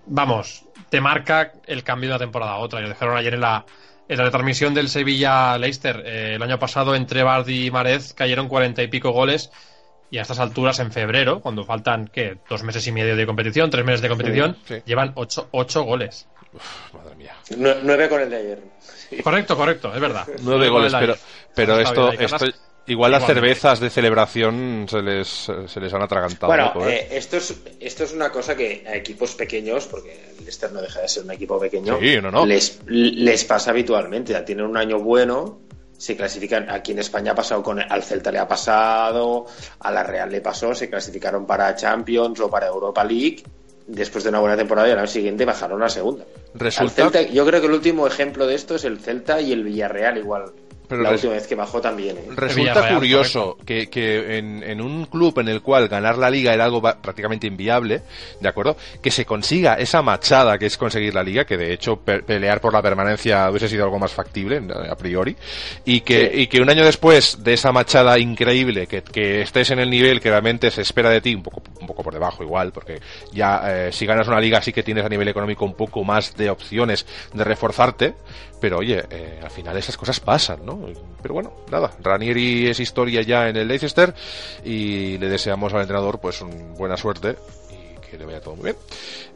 vamos, 0.07 0.65
te 0.89 1.01
marca 1.01 1.53
el 1.67 1.83
cambio 1.83 2.09
de 2.09 2.15
una 2.15 2.19
temporada 2.21 2.53
a 2.53 2.59
otra. 2.59 2.81
Lo 2.81 2.89
dejaron 2.89 3.17
ayer 3.17 3.35
en 3.35 3.41
la, 3.41 3.65
en 4.09 4.17
la 4.17 4.25
retransmisión 4.25 4.75
del 4.75 4.89
Sevilla-Leicester. 4.89 6.03
Eh, 6.07 6.35
el 6.37 6.43
año 6.43 6.59
pasado 6.59 6.95
entre 6.95 7.25
Bardi 7.25 7.67
y 7.67 7.71
Marez 7.73 8.13
cayeron 8.15 8.49
cuarenta 8.49 8.83
y 8.83 8.87
pico 8.89 9.11
goles 9.11 9.51
y 10.13 10.19
a 10.19 10.23
estas 10.23 10.39
alturas, 10.41 10.79
en 10.81 10.93
febrero, 10.93 11.41
cuando 11.41 11.65
faltan, 11.65 12.09
¿qué? 12.13 12.39
Dos 12.49 12.63
meses 12.65 12.87
y 12.87 12.93
medio 12.93 13.15
de 13.15 13.27
competición, 13.27 13.71
tres 13.71 13.85
meses 13.85 14.03
de 14.03 14.09
competición, 14.09 14.57
llevan 14.85 15.13
ocho, 15.15 15.49
ocho 15.53 15.85
goles. 15.85 16.27
madre 16.93 17.15
mía. 17.15 17.35
nueve 17.57 18.09
con 18.09 18.21
el 18.21 18.31
de 18.31 18.37
ayer. 18.37 18.63
Correcto, 19.23 19.57
correcto, 19.57 19.93
es 19.95 20.01
verdad. 20.01 20.27
Nueve 20.43 20.69
goles, 20.69 20.93
pero, 20.99 21.17
pero 21.55 21.81
esto, 21.81 22.13
esto, 22.13 22.47
igual 22.87 23.13
las 23.13 23.27
cervezas 23.27 23.81
de 23.81 23.91
celebración 23.91 24.87
se 24.89 25.03
les, 25.03 25.51
se 25.67 25.81
les 25.81 25.93
han 25.93 26.03
atragantado. 26.03 26.47
Bueno, 26.47 26.89
¿eh? 26.89 27.09
Eh, 27.11 27.19
esto, 27.19 27.37
es, 27.37 27.55
esto 27.79 28.05
es 28.05 28.13
una 28.13 28.31
cosa 28.31 28.57
que 28.57 28.85
a 28.87 28.95
equipos 28.95 29.35
pequeños, 29.35 29.87
porque 29.87 30.31
el 30.31 30.37
Leicester 30.39 30.73
no 30.73 30.81
deja 30.81 31.01
de 31.01 31.09
ser 31.09 31.25
un 31.25 31.31
equipo 31.33 31.59
pequeño, 31.59 31.99
Les, 32.47 32.81
les 32.87 33.45
pasa 33.45 33.71
habitualmente. 33.71 34.33
Ya 34.33 34.45
tienen 34.45 34.67
un 34.67 34.77
año 34.77 34.99
bueno 34.99 35.61
se 36.01 36.17
clasifican, 36.17 36.71
aquí 36.71 36.93
en 36.93 37.01
España 37.01 37.33
ha 37.33 37.35
pasado 37.35 37.63
con 37.63 37.79
al 37.79 38.03
Celta 38.03 38.33
le 38.33 38.39
ha 38.39 38.49
pasado, 38.49 39.45
a 39.81 39.91
la 39.91 40.03
Real 40.03 40.33
le 40.33 40.41
pasó, 40.41 40.75
se 40.75 40.89
clasificaron 40.89 41.47
para 41.47 41.77
Champions 41.77 42.41
o 42.41 42.49
para 42.49 42.69
Europa 42.69 43.05
League, 43.05 43.43
después 43.91 44.25
de 44.25 44.31
una 44.31 44.41
buena 44.41 44.57
temporada 44.57 44.89
y 44.89 44.93
al 44.93 44.99
año 44.99 45.07
siguiente 45.07 45.45
bajaron 45.45 45.83
a 45.83 45.89
segunda. 45.89 46.25
Resulta... 46.55 47.23
yo 47.23 47.47
creo 47.47 47.61
que 47.61 47.67
el 47.67 47.73
último 47.73 48.07
ejemplo 48.07 48.47
de 48.47 48.55
esto 48.55 48.75
es 48.75 48.85
el 48.85 48.99
Celta 48.99 49.41
y 49.41 49.53
el 49.53 49.65
Villarreal 49.65 50.19
igual 50.19 50.53
la 50.91 51.11
última 51.11 51.33
vez 51.35 51.47
que 51.47 51.55
bajó 51.55 51.81
también. 51.81 52.17
¿eh? 52.17 52.25
Resulta 52.35 52.95
curioso 52.95 53.57
que, 53.65 53.89
que 53.89 54.39
en, 54.39 54.81
un 54.81 55.07
club 55.07 55.39
en 55.39 55.49
el 55.49 55.63
cual 55.63 55.89
ganar 55.89 56.19
la 56.19 56.31
liga 56.31 56.53
era 56.53 56.65
algo 56.65 56.81
prácticamente 56.81 57.47
inviable, 57.47 58.03
¿de 58.41 58.49
acuerdo? 58.49 58.77
Que 59.03 59.11
se 59.11 59.25
consiga 59.25 59.75
esa 59.75 60.03
machada 60.03 60.59
que 60.59 60.67
es 60.67 60.77
conseguir 60.77 61.15
la 61.15 61.23
liga, 61.23 61.45
que 61.45 61.57
de 61.57 61.73
hecho 61.73 61.97
pelear 61.97 62.61
por 62.61 62.73
la 62.73 62.83
permanencia 62.83 63.51
hubiese 63.51 63.69
sido 63.69 63.85
algo 63.85 63.99
más 63.99 64.13
factible 64.13 64.61
a 64.89 64.97
priori, 64.97 65.37
y 65.85 66.01
que, 66.01 66.31
y 66.35 66.47
que 66.47 66.61
un 66.61 66.71
año 66.71 66.85
después 66.85 67.43
de 67.43 67.55
esa 67.55 67.73
machada 67.73 68.19
increíble, 68.19 68.87
que, 68.87 69.03
que, 69.03 69.43
estés 69.43 69.71
en 69.71 69.79
el 69.79 69.91
nivel 69.91 70.21
que 70.21 70.31
realmente 70.31 70.71
se 70.71 70.83
espera 70.83 71.11
de 71.11 71.21
ti, 71.21 71.35
un 71.35 71.43
poco, 71.43 71.63
un 71.81 71.87
poco 71.87 72.03
por 72.03 72.13
debajo 72.13 72.43
igual, 72.43 72.73
porque 72.73 73.01
ya 73.33 73.63
eh, 73.65 73.93
si 73.93 74.07
ganas 74.07 74.29
una 74.29 74.41
liga 74.41 74.61
sí 74.61 74.73
que 74.73 74.83
tienes 74.83 75.05
a 75.05 75.09
nivel 75.09 75.29
económico 75.29 75.65
un 75.65 75.75
poco 75.75 76.05
más 76.05 76.37
de 76.37 76.51
opciones 76.51 77.07
de 77.33 77.45
reforzarte, 77.45 78.15
pero 78.61 78.79
oye, 78.79 79.05
eh, 79.11 79.41
al 79.43 79.51
final 79.51 79.77
esas 79.77 79.97
cosas 79.97 80.21
pasan, 80.21 80.65
¿no? 80.65 80.79
Pero 81.23 81.35
bueno, 81.35 81.53
nada, 81.71 81.91
Ranieri 82.03 82.69
es 82.69 82.79
historia 82.81 83.23
ya 83.23 83.49
en 83.49 83.57
el 83.57 83.69
Leicester 83.69 84.15
y 84.65 85.19
le 85.19 85.29
deseamos 85.29 85.73
al 85.73 85.81
entrenador 85.81 86.21
pues 86.21 86.43
buena 86.77 86.97
suerte 86.97 87.37
que 88.11 88.19
le 88.19 88.27
vaya 88.27 88.41
todo 88.41 88.57
muy 88.57 88.65
bien. 88.65 88.77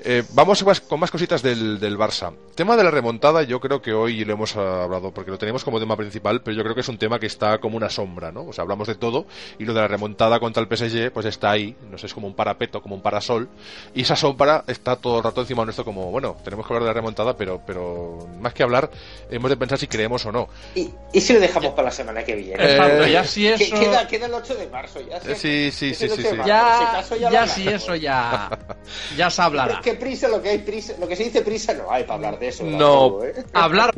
Eh, 0.00 0.22
vamos 0.32 0.64
con 0.86 1.00
más 1.00 1.10
cositas 1.10 1.42
del, 1.42 1.78
del, 1.80 1.96
Barça. 1.96 2.34
Tema 2.54 2.76
de 2.76 2.84
la 2.84 2.90
remontada, 2.90 3.42
yo 3.42 3.60
creo 3.60 3.80
que 3.80 3.92
hoy 3.92 4.24
lo 4.24 4.34
hemos 4.34 4.56
hablado 4.56 5.12
porque 5.12 5.30
lo 5.30 5.38
tenemos 5.38 5.64
como 5.64 5.80
tema 5.80 5.96
principal, 5.96 6.42
pero 6.42 6.56
yo 6.56 6.62
creo 6.62 6.74
que 6.74 6.82
es 6.82 6.88
un 6.88 6.98
tema 6.98 7.18
que 7.18 7.26
está 7.26 7.58
como 7.58 7.76
una 7.76 7.88
sombra, 7.88 8.32
¿no? 8.32 8.44
O 8.44 8.52
sea, 8.52 8.62
hablamos 8.62 8.88
de 8.88 8.96
todo 8.96 9.26
y 9.58 9.64
lo 9.64 9.72
de 9.72 9.80
la 9.80 9.88
remontada 9.88 10.40
contra 10.40 10.62
el 10.62 10.68
PSG, 10.68 11.12
pues 11.12 11.26
está 11.26 11.52
ahí, 11.52 11.76
no 11.90 11.96
sé, 11.96 12.06
es 12.06 12.14
como 12.14 12.26
un 12.26 12.34
parapeto, 12.34 12.82
como 12.82 12.96
un 12.96 13.02
parasol, 13.02 13.48
y 13.94 14.02
esa 14.02 14.16
sombra 14.16 14.64
está 14.66 14.96
todo 14.96 15.18
el 15.18 15.24
rato 15.24 15.40
encima 15.40 15.64
nuestro 15.64 15.84
como, 15.84 16.10
bueno, 16.10 16.36
tenemos 16.44 16.66
que 16.66 16.72
hablar 16.72 16.82
de 16.82 16.90
la 16.90 16.94
remontada, 16.94 17.36
pero, 17.36 17.62
pero 17.64 18.28
más 18.40 18.52
que 18.52 18.62
hablar, 18.62 18.90
hemos 19.30 19.50
de 19.50 19.56
pensar 19.56 19.78
si 19.78 19.86
creemos 19.86 20.26
o 20.26 20.32
no. 20.32 20.48
¿Y, 20.74 21.20
si 21.20 21.32
lo 21.32 21.40
dejamos 21.40 21.72
para 21.72 21.86
la 21.86 21.92
semana 21.92 22.24
que 22.24 22.34
viene? 22.34 22.56
Eh, 22.58 23.12
ya 23.12 23.24
si 23.24 23.46
eso... 23.46 23.74
Queda, 23.74 24.06
queda, 24.06 24.26
el 24.26 24.34
8 24.34 24.54
de 24.56 24.66
marzo, 24.68 25.00
ya. 25.00 25.20
sí, 25.20 25.70
sí, 25.70 25.94
sí, 25.94 25.94
sí, 25.94 26.08
sí. 26.08 26.36
Ya, 26.44 27.02
ya, 27.18 27.30
ya 27.30 27.46
si 27.46 27.68
eso 27.68 27.94
ya... 27.94 28.50
Ya 29.16 29.30
se 29.30 29.42
hablará. 29.42 29.74
Es 29.74 29.80
que 29.80 29.94
prisa, 29.94 30.28
lo 30.28 30.42
que 30.42 30.50
hay 30.50 30.58
prisa, 30.58 30.94
lo 30.98 31.06
que 31.06 31.16
se 31.16 31.24
dice 31.24 31.42
prisa 31.42 31.74
no 31.74 31.90
hay 31.90 32.04
para 32.04 32.14
hablar 32.14 32.38
de 32.38 32.48
eso. 32.48 32.64
No, 32.64 33.22
¿eh? 33.24 33.44
hablar. 33.52 33.92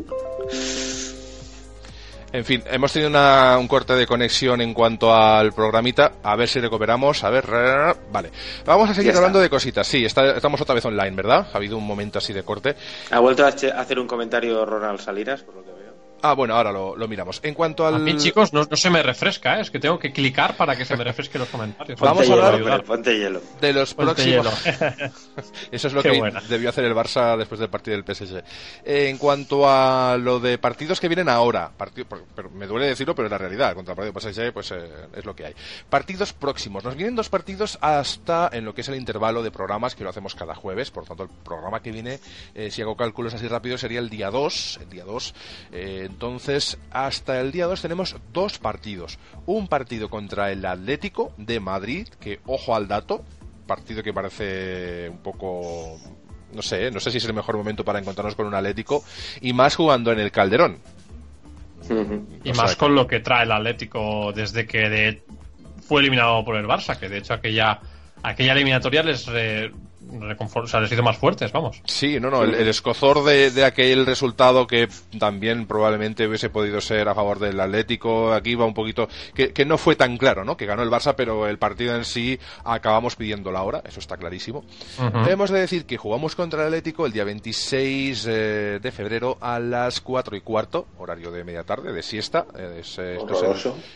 En 2.33 2.45
fin, 2.45 2.63
hemos 2.67 2.93
tenido 2.93 3.09
una, 3.09 3.57
un 3.59 3.69
corte 3.69 3.95
de 3.95 4.07
conexión 4.07 4.61
en 4.61 4.75
cuanto 4.75 5.15
al 5.15 5.53
programita. 5.53 6.13
A 6.23 6.37
ver 6.37 6.49
si 6.49 6.61
recuperamos. 6.61 7.25
A 7.25 7.31
ver, 7.31 7.45
vale. 8.13 8.31
Vamos 8.65 8.91
a 8.91 8.95
seguir 8.95 9.17
hablando 9.17 9.41
de 9.41 9.49
cositas. 9.49 9.87
Sí, 9.87 10.05
estamos 10.05 10.61
otra 10.61 10.75
vez 10.75 10.85
online, 10.85 11.17
¿verdad? 11.17 11.47
Ha 11.53 11.57
habido 11.57 11.79
un 11.79 11.87
momento 11.87 12.19
así 12.19 12.33
de 12.33 12.43
corte. 12.43 12.75
Ha 13.11 13.21
vuelto 13.21 13.45
a 13.45 13.49
hacer 13.49 13.99
un 13.99 14.07
comentario 14.07 14.67
Ronald 14.67 15.01
Saliras, 15.01 15.43
por 15.43 15.55
lo 15.55 15.65
que 15.65 15.76
Ah, 16.23 16.33
bueno, 16.35 16.55
ahora 16.55 16.73
lo, 16.73 17.09
miramos. 17.09 17.41
En 17.43 17.55
cuanto 17.55 17.87
al. 17.87 17.95
A 17.97 17.99
mí, 17.99 18.17
chicos, 18.17 18.53
no, 18.53 18.65
se 18.73 18.91
me 18.91 19.03
refresca, 19.03 19.59
¿eh? 19.59 19.63
es 19.63 19.71
que 19.71 19.79
tengo 19.79 19.99
que 19.99 20.13
clicar 20.13 20.57
para 20.57 20.75
que 20.77 20.85
se 20.85 20.97
me 20.97 21.05
refresquen 21.05 21.41
los 21.41 21.49
comentarios. 21.49 22.01
Vamos 22.01 22.29
a 22.29 22.33
hablar 22.33 22.85
ponte 22.85 23.17
hielo. 23.17 23.41
de 23.61 23.73
los 23.73 23.95
próximos. 23.95 24.47
Eso 25.71 25.89
es 25.89 25.95
lo 25.95 26.03
que 26.03 26.33
debió 26.49 26.71
hacer 26.71 26.85
el 26.85 26.95
Barça 26.95 27.37
después 27.37 27.61
del 27.61 27.69
partido 27.69 27.97
del 27.97 28.15
PSG. 28.15 28.43
en 28.85 29.19
cuanto 29.19 29.69
a 29.69 30.17
lo 30.19 30.41
de 30.41 30.59
partidos 30.59 31.01
que 31.01 31.09
vienen 31.09 31.29
ahora, 31.29 31.71
partido, 31.77 32.07
pero 32.35 32.51
me 32.51 32.67
duele 32.67 32.87
decirlo, 32.87 33.15
pero 33.15 33.27
es 33.27 33.33
la 33.33 33.39
realidad. 33.39 33.75
Contra 33.75 33.93
el 33.93 33.97
partido 33.97 34.21
del 34.21 34.35
PSG, 34.35 34.53
pues 34.53 34.71
eh, 34.73 34.89
es 35.15 35.25
lo 35.25 35.37
que 35.37 35.47
hay. 35.47 35.55
Partidos 35.89 36.33
próximos. 36.33 36.83
Nos 36.83 36.97
vienen 36.97 37.15
dos 37.15 37.29
partidos 37.29 37.79
hasta 37.81 38.49
en 38.53 38.65
lo 38.65 38.75
que 38.75 38.81
es 38.81 38.89
el 38.89 38.97
intervalo 38.97 39.43
de 39.43 39.51
programas 39.51 39.95
que 39.95 40.05
lo 40.05 40.11
hacemos 40.11 40.35
cada 40.35 40.55
jueves. 40.55 40.91
Por 40.91 41.05
tanto, 41.05 41.25
el 41.25 41.29
programa 41.45 41.81
que 41.81 41.93
viene, 41.93 42.21
eh, 42.55 42.71
si 42.71 42.83
hago 42.83 42.97
cálculos 42.97 43.35
así 43.35 43.47
rápido, 43.49 43.77
sería 43.77 44.01
el 44.01 44.09
día 44.09 44.31
2. 44.31 44.81
El 44.83 44.89
día 44.89 45.05
2. 45.05 45.35
Entonces, 46.07 46.79
hasta 46.91 47.41
el 47.41 47.53
día 47.53 47.67
2 47.67 47.83
tenemos 47.83 48.17
dos 48.33 48.59
partidos. 48.59 49.19
Un 49.45 49.69
partido 49.69 50.09
contra 50.09 50.51
el 50.51 50.65
Atlético 50.65 51.33
de 51.37 51.61
Madrid, 51.61 52.09
que 52.21 52.41
ojo 52.47 52.75
al 52.75 52.89
dato, 52.89 53.25
partido 53.67 54.03
que 54.03 54.13
parece 54.13 55.09
un 55.11 55.19
poco 55.19 55.99
no 56.53 56.63
sé, 56.63 56.91
no 56.91 57.01
sé 57.01 57.11
si 57.11 57.19
es 57.19 57.25
el 57.25 57.35
mejor 57.35 57.57
momento 57.57 57.85
para 57.85 57.99
encontrarnos 57.99 58.35
con 58.35 58.47
un 58.47 58.55
Atlético 58.55 59.05
y 59.41 59.53
más 59.53 59.77
jugando 59.77 60.13
en 60.13 60.21
el 60.21 60.31
Calderón. 60.31 60.79
Y 62.45 62.53
más 62.53 62.77
con 62.77 62.95
lo 62.95 63.07
que 63.07 63.21
trae 63.21 63.45
el 63.45 63.53
Atlético 63.53 64.33
desde 64.33 64.67
que 64.67 65.23
fue 65.87 66.01
eliminado 66.01 66.45
por 66.45 66.57
el 66.57 66.67
Barça, 66.67 66.99
que 66.99 67.09
de 67.09 67.19
hecho 67.19 67.35
aquella 67.35 67.81
aquella 68.23 68.53
eliminatoria 68.53 69.03
les 69.03 69.27
o 70.21 70.67
sea, 70.67 70.81
les 70.81 70.93
hizo 70.93 71.03
más 71.03 71.17
fuertes, 71.17 71.53
vamos. 71.53 71.81
Sí, 71.85 72.19
no, 72.21 72.31
no, 72.31 72.43
el, 72.43 72.69
escozor 72.69 73.25
de, 73.25 73.65
aquel 73.65 74.07
resultado 74.07 74.67
que 74.67 74.89
también 75.19 75.67
probablemente 75.67 76.27
hubiese 76.27 76.51
podido 76.51 76.81
ser 76.81 77.09
a 77.09 77.15
favor 77.15 77.39
del 77.39 77.59
Atlético, 77.61 78.33
aquí 78.33 78.55
va 78.55 78.65
un 78.65 78.75
poquito, 78.75 79.09
que, 79.35 79.65
no 79.67 79.79
fue 79.79 79.97
tan 79.97 80.17
claro, 80.17 80.45
¿no? 80.45 80.57
Que 80.57 80.67
ganó 80.67 80.83
el 80.83 80.91
Barça, 80.91 81.15
pero 81.17 81.47
el 81.49 81.59
partido 81.59 81.97
en 81.97 82.05
sí 82.05 82.39
acabamos 82.65 83.17
pidiendo 83.17 83.51
la 83.51 83.63
hora, 83.63 83.83
eso 83.85 84.01
está 84.01 84.17
clarísimo. 84.17 84.65
Debemos 85.25 85.51
de 85.51 85.61
decir 85.61 85.87
que 85.87 85.97
jugamos 85.97 86.37
contra 86.37 86.63
el 86.63 86.67
Atlético 86.69 87.07
el 87.07 87.13
día 87.13 87.25
26 87.25 88.27
eh, 88.29 88.79
de 88.81 88.93
febrero 88.93 89.39
a 89.41 89.59
las 89.59 90.01
4 90.01 90.37
y 90.37 90.41
cuarto, 90.41 90.87
horario 90.99 91.31
de 91.31 91.45
media 91.45 91.65
tarde, 91.65 91.93
de 91.93 92.03
siesta. 92.03 92.47
Eh, 92.57 92.79
es, 92.81 92.99
eh, 92.99 93.19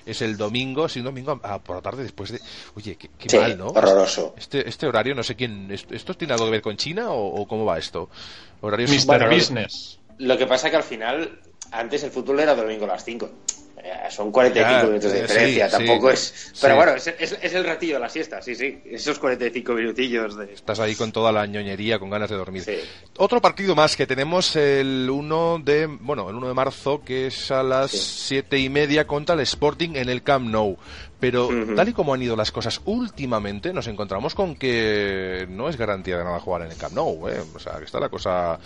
es, 0.07 0.23
el, 0.23 0.37
domingo, 0.37 0.89
sí, 0.89 1.01
un 1.01 1.07
domingo 1.07 1.41
por 1.65 1.77
la 1.77 1.83
tarde 1.83 2.03
después 2.03 2.33
de... 2.33 2.41
Oye, 2.75 2.97
qué, 2.97 3.39
mal, 3.39 3.59
¿no? 3.59 3.69
Horroroso. 3.69 4.35
Este, 4.37 4.69
este 4.69 4.87
horario, 4.87 5.15
no 5.15 5.23
sé 5.23 5.37
quién... 5.37 5.71
¿Esto 5.71 6.10
tiene 6.17 6.35
algo 6.35 6.47
que 6.47 6.53
ver 6.53 6.63
con 6.63 6.77
China 6.77 7.11
o, 7.11 7.47
cómo 7.47 7.65
va 7.65 7.79
esto? 7.79 8.09
Horarios 8.61 8.91
Mr. 8.91 9.29
Business. 9.29 9.99
Lo 10.19 10.37
que 10.37 10.47
pasa 10.47 10.67
es 10.67 10.71
que 10.71 10.77
al 10.77 10.83
final, 10.83 11.41
antes 11.71 12.03
el 12.03 12.11
fútbol 12.11 12.41
era 12.41 12.55
domingo 12.55 12.85
a 12.85 12.89
las 12.89 13.05
5. 13.05 13.31
Eh, 13.83 14.11
son 14.11 14.31
45 14.31 14.81
Ya, 14.83 14.87
minutos 14.87 15.11
de 15.13 15.19
eh, 15.19 15.23
diferencia, 15.23 15.71
sí, 15.71 15.77
tampoco 15.79 16.09
sí. 16.09 16.15
es... 16.15 16.53
Pero 16.61 16.75
Sí. 16.75 16.77
bueno, 16.77 16.93
es, 16.97 17.07
es- 17.07 17.39
es 17.41 17.55
el 17.55 17.65
ratillo 17.65 17.95
de 17.95 18.01
la 18.01 18.09
siesta, 18.11 18.43
sí, 18.43 18.55
sí. 18.55 18.79
Esos 18.85 19.19
45 19.19 19.73
minutillos 19.73 20.37
de... 20.37 20.53
Estás 20.53 20.81
ahí 20.81 20.95
con 20.95 21.13
toda 21.13 21.33
la 21.33 21.47
ñoñería, 21.47 21.99
con 21.99 22.11
ganas 22.11 22.29
de 22.29 22.37
dormir. 22.37 22.63
Sí. 22.63 22.77
Otro 23.17 23.41
partido 23.41 23.75
más 23.75 23.97
que 23.97 24.07
tenemos 24.07 24.55
el 24.57 25.09
1 25.11 25.63
de, 25.65 25.87
bueno, 25.87 26.29
el 26.29 26.37
1 26.37 26.49
de 26.49 26.55
marzo, 26.55 27.03
que 27.03 27.29
es 27.29 27.51
a 27.51 27.63
las 27.63 27.91
Sí. 27.91 27.99
siete 28.29 28.59
y 28.59 28.69
media 28.69 29.07
contra 29.07 29.35
el 29.35 29.41
Sporting 29.41 29.91
en 29.95 30.09
el 30.11 30.23
Camp 30.23 30.49
Nou. 30.51 30.77
Pero 31.19 31.51
tal 31.77 31.87
y 31.89 31.93
como 31.93 32.15
han 32.15 32.23
ido 32.23 32.35
las 32.35 32.51
cosas 32.51 32.81
últimamente, 32.87 33.73
nos 33.75 33.87
encontramos 33.89 34.35
con 34.35 34.57
que 34.57 35.47
no 35.51 35.69
es 35.69 35.77
garantía 35.77 36.17
de 36.17 36.25
nada 36.25 36.41
jugar 36.41 36.63
en 36.63 36.71
el 36.73 36.77
Camp 36.79 36.95
Nou, 36.95 37.29
¿eh? 37.29 37.43
O 37.55 37.59
sea, 37.59 37.77
que 37.79 37.85
está 37.85 38.01
la 38.01 38.09
cosa 38.09 38.59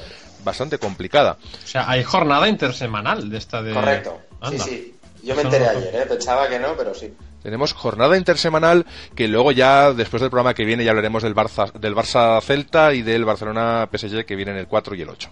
bastante 0.45 0.79
complicada. 0.79 1.37
O 1.43 1.67
sea, 1.67 1.89
hay 1.91 2.05
jornada 2.05 2.49
intersemanal 2.49 3.29
de 3.29 3.39
esta 3.39 3.61
de. 3.61 3.73
Correcto, 3.75 4.21
sí, 4.51 4.59
sí. 4.61 4.93
Yo 5.25 5.35
me 5.35 5.43
enteré 5.43 5.68
ayer, 5.68 5.95
¿eh? 5.95 6.07
pensaba 6.09 6.49
que 6.49 6.59
no, 6.59 6.77
pero 6.77 6.95
sí. 6.95 7.12
Tenemos 7.43 7.75
jornada 7.75 8.16
intersemanal 8.16 8.87
que 9.14 9.29
luego 9.29 9.53
ya, 9.53 9.93
después 9.93 10.22
del 10.22 10.31
programa 10.31 10.55
que 10.55 10.64
viene, 10.64 10.83
ya 10.83 10.93
hablaremos 10.93 11.22
del 11.22 11.35
Barça, 11.35 11.70
del 11.72 11.95
Barça 11.95 12.41
Celta 12.41 12.95
y 12.95 13.03
del 13.03 13.27
Barcelona 13.27 13.87
PSG 13.93 14.25
que 14.25 14.35
vienen 14.35 14.57
el 14.57 14.66
4 14.66 14.95
y 14.95 15.03
el 15.03 15.11
8. 15.11 15.29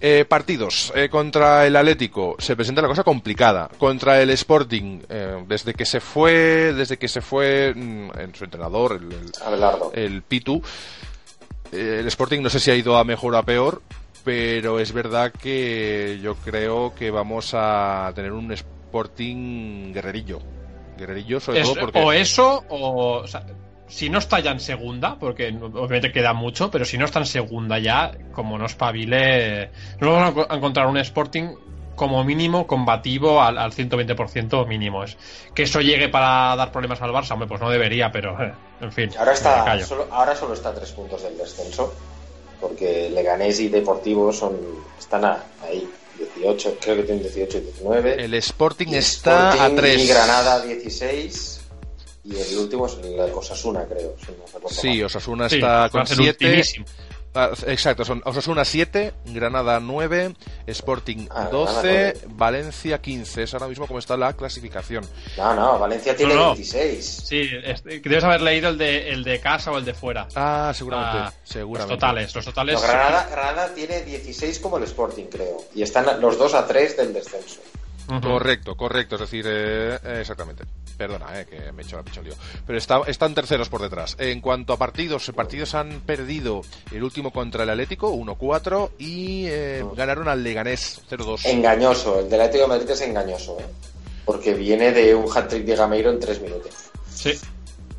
Eh, 0.00 0.24
partidos. 0.28 0.92
eh, 0.94 1.08
contra 1.08 1.66
el 1.66 1.74
Atlético 1.74 2.36
se 2.38 2.54
presenta 2.54 2.80
la 2.80 2.86
cosa 2.86 3.02
complicada. 3.02 3.68
Contra 3.76 4.22
el 4.22 4.30
Sporting, 4.30 5.00
eh, 5.08 5.44
desde 5.48 5.74
que 5.74 5.84
se 5.84 5.98
fue, 5.98 6.72
desde 6.74 6.96
que 6.96 7.08
se 7.08 7.20
fue 7.20 7.74
mm, 7.74 8.10
en 8.20 8.34
su 8.36 8.44
entrenador, 8.44 8.92
el, 8.92 10.00
el 10.00 10.22
Pitu, 10.22 10.62
eh, 11.72 11.96
el 12.00 12.06
Sporting 12.06 12.40
no 12.40 12.50
sé 12.50 12.60
si 12.60 12.70
ha 12.70 12.76
ido 12.76 12.96
a 12.96 13.02
mejor 13.02 13.34
o 13.34 13.38
a 13.38 13.42
peor, 13.42 13.82
pero 14.22 14.78
es 14.78 14.92
verdad 14.92 15.32
que 15.32 16.20
yo 16.22 16.36
creo 16.36 16.94
que 16.94 17.10
vamos 17.10 17.50
a 17.52 18.12
tener 18.14 18.32
un 18.32 18.52
Sporting 18.52 18.77
guerrerillo. 19.92 20.38
Guerrerillo 20.96 21.40
sobre 21.40 21.60
Es- 21.60 21.68
todo 21.68 21.80
porque... 21.80 22.00
O 22.02 22.12
eso, 22.12 22.64
o, 22.68 23.18
o 23.22 23.26
sea, 23.26 23.44
si 23.86 24.10
no 24.10 24.18
está 24.18 24.40
ya 24.40 24.50
en 24.50 24.60
segunda, 24.60 25.16
porque 25.18 25.48
obviamente 25.48 26.12
queda 26.12 26.32
mucho, 26.34 26.70
pero 26.70 26.84
si 26.84 26.98
no 26.98 27.04
está 27.04 27.20
en 27.20 27.26
segunda 27.26 27.78
ya, 27.78 28.12
como 28.32 28.58
no 28.58 28.66
espabile, 28.66 29.70
no 30.00 30.12
vamos 30.12 30.28
a 30.28 30.34
enco- 30.34 30.46
a 30.50 30.56
encontrar 30.56 30.86
un 30.88 30.98
Sporting 30.98 31.54
como 31.94 32.22
mínimo 32.22 32.66
combativo 32.66 33.40
al, 33.42 33.58
al 33.58 33.72
120% 33.72 34.66
mínimo. 34.66 35.02
Es 35.04 35.16
que 35.54 35.64
eso 35.64 35.80
llegue 35.80 36.08
para 36.08 36.54
dar 36.54 36.70
problemas 36.70 37.00
al 37.02 37.10
Barça, 37.12 37.32
hombre, 37.32 37.48
pues 37.48 37.60
no 37.60 37.70
debería, 37.70 38.12
pero 38.12 38.40
eh, 38.42 38.52
en 38.80 38.92
fin. 38.92 39.10
Ahora, 39.18 39.32
está, 39.32 39.80
solo, 39.80 40.06
ahora 40.10 40.36
solo 40.36 40.54
está 40.54 40.68
a 40.68 40.74
tres 40.74 40.92
puntos 40.92 41.22
del 41.24 41.36
descenso, 41.36 41.92
porque 42.60 43.10
Leganés 43.10 43.58
y 43.60 43.68
Deportivo 43.68 44.32
son, 44.32 44.56
están 44.98 45.24
a- 45.24 45.42
ahí, 45.62 45.90
18, 46.18 46.76
creo 46.80 46.96
que 46.96 47.02
tienen 47.04 47.22
18 47.22 47.58
y 47.58 47.60
19. 47.60 48.24
El 48.24 48.34
Sporting 48.34 48.86
Y 48.88 48.96
está 48.96 49.50
Sporting 49.50 49.72
a 49.74 49.80
3. 49.80 50.00
Y 50.00 50.06
Granada 50.06 50.60
16. 50.64 51.60
Y 52.24 52.36
el 52.36 52.58
último 52.58 52.86
es 52.86 52.94
el 53.02 53.18
Osasuna, 53.20 53.86
creo. 53.86 54.14
si 54.18 54.32
no 54.32 54.68
Sí. 54.68 55.02
Osasuna 55.02 55.48
Sí, 55.48 55.56
está 55.56 55.88
con 55.88 56.06
ser 56.06 56.18
7. 56.18 56.62
Ultimísimo. 57.34 57.70
exacto, 57.72 58.04
son 58.04 58.22
Osasuna 58.24 58.64
7, 58.64 59.12
Granada 59.26 59.80
9, 59.80 60.34
Sporting 60.66 61.26
Ah, 61.30 61.48
12, 61.50 61.82
Granada 61.82 62.12
Valencia 62.28 63.00
15. 63.00 63.42
Es 63.42 63.54
ahora 63.54 63.68
mismo 63.68 63.86
como 63.86 63.98
está 63.98 64.16
la 64.16 64.32
clasificación. 64.32 65.04
No, 65.36 65.54
no, 65.54 65.78
Valencia 65.78 66.16
tiene 66.16 66.34
No, 66.34 66.40
no. 66.40 66.46
26. 66.54 67.04
Sí, 67.24 67.48
este, 67.64 68.00
debes 68.00 68.24
haber 68.24 68.40
leído 68.42 68.68
el 68.70 68.78
de, 68.78 69.10
el 69.10 69.24
de 69.24 69.40
casa 69.40 69.70
o 69.70 69.78
el 69.78 69.84
de 69.84 69.94
fuera. 69.94 70.26
Ah, 70.34 70.72
seguramente. 70.74 71.18
Ah, 71.18 71.32
seguramente. 71.44 71.92
Los 71.94 71.98
totales, 72.00 72.34
los 72.34 72.44
totales. 72.44 72.74
No, 72.74 72.80
Granada, 72.86 73.28
Granada 73.30 73.74
tiene 73.74 74.02
16 74.02 74.58
como 74.60 74.78
el 74.78 74.84
Sporting, 74.84 75.24
creo. 75.30 75.64
Y 75.74 75.82
están 75.82 76.20
los 76.20 76.38
dos 76.38 76.54
a 76.54 76.66
3 76.66 76.96
del 76.96 77.12
descenso. 77.12 77.60
Correcto, 78.22 78.74
correcto, 78.76 79.16
es 79.16 79.20
decir, 79.20 79.44
eh, 79.46 79.98
eh, 80.02 80.18
exactamente. 80.20 80.64
Perdona, 80.96 81.40
eh, 81.40 81.46
que 81.46 81.72
me 81.72 81.82
he 81.82 81.84
hecho 81.84 81.96
la 82.02 82.22
lío. 82.22 82.34
Pero 82.66 82.78
está- 82.78 83.02
están 83.06 83.34
terceros 83.34 83.68
por 83.68 83.82
detrás. 83.82 84.16
En 84.18 84.40
cuanto 84.40 84.72
a 84.72 84.78
partidos, 84.78 85.30
partidos 85.34 85.74
han 85.74 86.00
perdido 86.00 86.62
el 86.90 87.04
último 87.04 87.30
contra 87.30 87.62
el 87.64 87.70
Atlético, 87.70 88.10
1-4, 88.10 88.92
y 88.98 89.44
eh, 89.46 89.84
ganaron 89.94 90.26
al 90.28 90.42
Leganés, 90.42 91.00
0-2. 91.08 91.44
Engañoso, 91.44 92.20
el 92.20 92.30
del 92.30 92.40
Atlético 92.40 92.62
de 92.64 92.68
Madrid 92.78 92.90
es 92.90 93.00
engañoso, 93.02 93.58
¿eh? 93.60 93.66
Porque 94.24 94.54
viene 94.54 94.92
de 94.92 95.14
un 95.14 95.26
hat-trick 95.34 95.64
de 95.64 95.76
Gameiro 95.76 96.10
en 96.10 96.18
3 96.20 96.40
minutos. 96.40 96.72
Sí. 97.14 97.32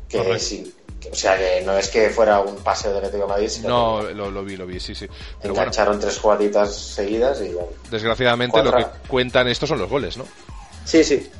Que 0.08 0.18
Correcto. 0.18 0.38
sí. 0.40 0.74
O 1.10 1.14
sea, 1.14 1.36
que 1.38 1.62
no 1.64 1.76
es 1.76 1.88
que 1.88 2.10
fuera 2.10 2.40
un 2.40 2.56
paseo 2.56 2.90
del 2.90 2.98
Atlético 3.04 3.24
de 3.26 3.28
Madrid, 3.32 3.48
sino 3.48 3.68
No, 4.00 4.06
que 4.08 4.14
lo, 4.14 4.30
lo 4.30 4.44
vi, 4.44 4.56
lo 4.56 4.66
vi, 4.66 4.80
sí, 4.80 4.94
sí. 4.94 5.06
Pero 5.40 5.54
bueno, 5.54 5.62
engancharon 5.62 5.98
tres 6.00 6.18
jugaditas 6.18 6.74
seguidas 6.76 7.40
y 7.40 7.48
bueno. 7.52 7.68
desgraciadamente 7.90 8.62
lo 8.62 8.72
que 8.72 8.86
cuentan 9.08 9.48
estos 9.48 9.68
son 9.68 9.78
los 9.78 9.88
goles, 9.88 10.16
¿no? 10.16 10.24
Sí, 10.84 11.04
sí. 11.04 11.30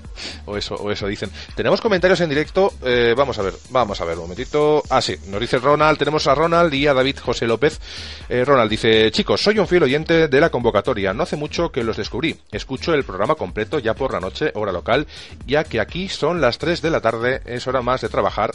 O 0.45 0.57
eso, 0.57 0.75
o 0.75 0.91
eso 0.91 1.07
dicen. 1.07 1.31
Tenemos 1.55 1.81
comentarios 1.81 2.21
en 2.21 2.29
directo. 2.29 2.75
eh, 2.85 3.15
vamos 3.17 3.39
a 3.39 3.43
ver, 3.43 3.55
vamos 3.71 3.99
a 4.01 4.05
ver 4.05 4.17
un 4.17 4.25
momentito. 4.25 4.83
Ah, 4.91 5.01
sí, 5.01 5.17
nos 5.29 5.41
dice 5.41 5.57
Ronald. 5.59 5.99
Tenemos 5.99 6.27
a 6.27 6.35
Ronald 6.35 6.75
y 6.75 6.87
a 6.87 6.93
David 6.93 7.19
José 7.21 7.47
López. 7.47 7.81
Eh, 8.29 8.45
Ronald 8.45 8.69
dice: 8.71 9.11
Chicos, 9.13 9.41
soy 9.43 9.59
un 9.59 9.67
fiel 9.67 9.85
oyente 9.85 10.29
de 10.29 10.41
la 10.41 10.51
convocatoria. 10.51 11.15
No 11.15 11.23
hace 11.23 11.37
mucho 11.37 11.73
que 11.73 11.83
los 11.85 11.97
descubrí. 11.97 12.39
Escucho 12.53 12.93
el 12.93 13.05
programa 13.05 13.35
completo 13.35 13.79
ya 13.79 13.95
por 13.95 14.13
la 14.13 14.21
noche, 14.21 14.51
hora 14.55 14.73
local, 14.73 15.07
ya 15.47 15.65
que 15.65 15.81
aquí 15.81 16.09
son 16.11 16.41
las 16.43 16.59
3 16.59 16.83
de 16.83 16.91
la 16.91 17.01
tarde, 17.01 17.41
es 17.47 17.67
hora 17.67 17.81
más 17.81 18.03
de 18.03 18.11
trabajar. 18.11 18.51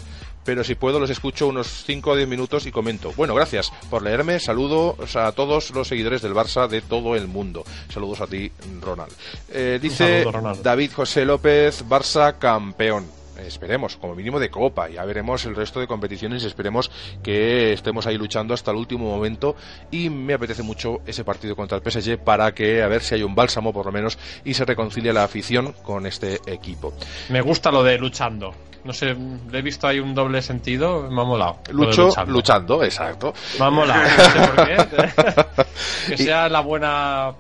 Pero 0.46 0.64
si 0.64 0.76
puedo, 0.76 1.00
los 1.00 1.10
escucho 1.10 1.48
unos 1.48 1.84
5 1.86 2.12
o 2.12 2.16
10 2.16 2.30
minutos 2.30 2.66
y 2.66 2.72
comento. 2.72 3.12
Bueno, 3.18 3.34
gracias 3.36 3.74
por 3.89 4.04
leerme. 4.04 4.39
Saludos 4.39 5.16
a 5.16 5.32
todos 5.32 5.72
los 5.72 5.88
seguidores 5.88 6.22
del 6.22 6.34
Barça 6.34 6.68
de 6.68 6.82
todo 6.82 7.16
el 7.16 7.28
mundo. 7.28 7.66
Saludos 7.91 8.22
a 8.22 8.28
ti, 8.28 8.52
Ronald. 8.80 9.12
Eh, 9.50 9.80
dice 9.82 10.22
saludo, 10.22 10.32
Ronald. 10.32 10.62
David 10.62 10.91
José 10.93 11.26
López, 11.26 11.84
Barça 11.88 12.38
campeón. 12.38 13.06
Esperemos, 13.38 13.98
como 13.98 14.16
mínimo 14.16 14.39
de 14.39 14.50
Copa, 14.50 14.89
ya 14.89 15.04
veremos 15.04 15.46
el 15.46 15.56
resto 15.56 15.80
de 15.80 15.88
competiciones 15.88 16.43
y 16.43 16.48
esperemos 16.48 16.89
que 17.22 17.74
estemos 17.74 18.08
ahí 18.08 18.18
luchando 18.18 18.54
hasta 18.54 18.72
el 18.72 18.78
último 18.78 19.06
momento 19.06 19.56
y 19.91 20.10
me 20.10 20.36
apetece 20.36 20.64
mucho 20.64 21.02
ese 21.06 21.26
partido 21.26 21.56
contra 21.56 21.78
el 21.78 21.84
PSG 21.84 22.18
para 22.18 22.54
que 22.54 22.82
a 22.82 22.88
ver 22.88 23.02
si 23.02 23.16
hay 23.16 23.24
un 23.24 23.36
bálsamo 23.36 23.74
por 23.74 23.88
lo 23.88 23.91
menos 23.91 24.18
y 24.46 24.54
se 24.54 24.64
reconcilie 24.64 25.12
la 25.12 25.24
afición 25.24 25.74
con 25.84 26.06
este 26.06 26.39
equipo. 26.46 26.93
Me 27.30 27.41
gusta 27.41 27.72
lo 27.72 27.84
de 27.84 27.98
luchando. 27.98 28.54
No 28.86 28.94
sé, 28.94 29.16
le 29.52 29.60
he 29.60 29.62
visto 29.64 29.88
ahí 29.88 30.00
un 30.00 30.14
doble 30.14 30.44
sentido, 30.44 31.10
me 31.10 31.22
ha 31.22 31.26
molado. 31.26 31.58
Lucho 31.72 32.12
luchando. 32.28 32.84
exacto. 32.84 33.34
Me 33.60 33.66
ha 33.66 33.70
molado, 33.72 34.04
no 34.04 34.24
sé 34.30 34.48
por 34.48 34.66
qué. 34.68 35.66
que 36.10 36.18
sea 36.18 36.48
la 36.50 36.60
buena 36.60 37.34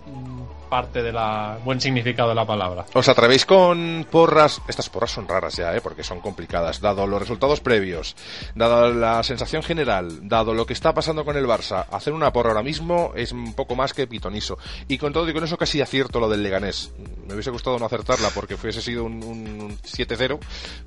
parte 0.69 1.01
de 1.01 1.11
la 1.11 1.57
buen 1.63 1.79
significado 1.81 2.29
de 2.29 2.35
la 2.35 2.45
palabra. 2.45 2.85
¿Os 2.93 3.09
atrevéis 3.09 3.45
con 3.45 4.05
porras? 4.09 4.61
Estas 4.67 4.89
porras 4.89 5.11
son 5.11 5.27
raras 5.27 5.55
ya, 5.55 5.75
¿eh? 5.75 5.81
porque 5.81 6.03
son 6.03 6.19
complicadas. 6.21 6.81
Dado 6.81 7.07
los 7.07 7.19
resultados 7.19 7.59
previos, 7.59 8.15
dado 8.55 8.93
la 8.93 9.23
sensación 9.23 9.63
general, 9.63 10.27
dado 10.27 10.53
lo 10.53 10.65
que 10.65 10.73
está 10.73 10.93
pasando 10.93 11.25
con 11.25 11.37
el 11.37 11.45
Barça, 11.45 11.85
hacer 11.91 12.13
una 12.13 12.31
porra 12.31 12.49
ahora 12.49 12.63
mismo 12.63 13.11
es 13.15 13.31
un 13.31 13.53
poco 13.53 13.75
más 13.75 13.93
que 13.93 14.07
pitoniso. 14.07 14.57
Y 14.87 14.97
con 14.97 15.13
todo 15.13 15.29
y 15.29 15.33
con 15.33 15.43
eso 15.43 15.57
casi 15.57 15.81
acierto 15.81 16.19
lo 16.19 16.29
del 16.29 16.43
Leganés. 16.43 16.91
Me 17.27 17.33
hubiese 17.33 17.51
gustado 17.51 17.79
no 17.79 17.85
acertarla 17.85 18.29
porque 18.29 18.57
fuese 18.57 18.81
sido 18.81 19.03
un, 19.03 19.23
un 19.23 19.77
7-0, 19.79 20.39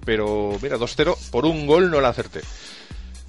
pero 0.05 0.53
mira, 0.63 0.77
2-0, 0.77 1.31
por 1.31 1.47
un 1.47 1.67
gol 1.67 1.91
no 1.91 2.01
la 2.01 2.09
acerté. 2.09 2.41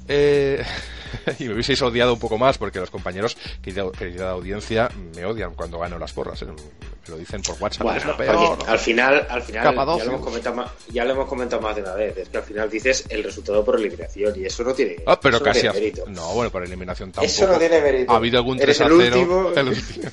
Eh, 0.09 0.63
y 1.39 1.45
me 1.45 1.53
hubieseis 1.53 1.81
odiado 1.81 2.13
un 2.13 2.19
poco 2.19 2.37
más 2.37 2.57
porque 2.57 2.79
los 2.79 2.89
compañeros, 2.89 3.37
querida, 3.61 3.85
querida 3.97 4.31
audiencia, 4.31 4.89
me 5.15 5.23
odian 5.25 5.53
cuando 5.55 5.79
gano 5.79 5.97
las 5.97 6.11
porras. 6.13 6.41
¿eh? 6.41 6.45
Me 6.47 7.11
lo 7.15 7.17
dicen 7.17 7.41
por 7.41 7.55
WhatsApp. 7.59 7.87
es 7.97 8.05
lo 8.05 8.15
Bueno, 8.17 8.57
peor. 8.57 8.69
al 8.69 8.77
final, 8.77 9.25
al 9.29 9.41
final 9.41 9.63
ya, 9.63 9.71
lo 9.85 10.01
hemos 10.03 10.21
comentado 10.21 10.55
más, 10.55 10.69
ya 10.91 11.05
lo 11.05 11.13
hemos 11.13 11.27
comentado 11.27 11.61
más 11.61 11.75
de 11.75 11.81
una 11.81 11.93
vez. 11.95 12.17
Es 12.17 12.29
que 12.29 12.37
al 12.37 12.43
final 12.43 12.69
dices 12.69 13.05
el 13.09 13.23
resultado 13.23 13.63
por 13.65 13.79
eliminación 13.79 14.33
y 14.39 14.45
eso 14.45 14.63
no 14.63 14.73
tiene, 14.73 14.97
Ah, 15.07 15.19
pero 15.19 15.37
eso 15.37 15.43
no 15.45 15.49
casi. 15.49 15.61
tiene 15.61 15.69
hace- 15.69 15.79
mérito. 15.79 16.03
No, 16.07 16.33
bueno, 16.33 16.51
para 16.51 16.65
eliminación 16.65 17.11
tampoco. 17.11 17.25
Eso 17.25 17.47
no 17.47 17.57
tiene 17.57 17.81
mérito. 17.81 18.11
Ha 18.11 18.15
habido 18.17 18.37
algún 18.37 18.61
Eres 18.61 18.77
3 18.77 18.81
a 18.81 18.93
el 18.93 19.01
0. 19.01 19.15
último. 19.19 19.51
el 19.55 19.67
último. 19.69 20.09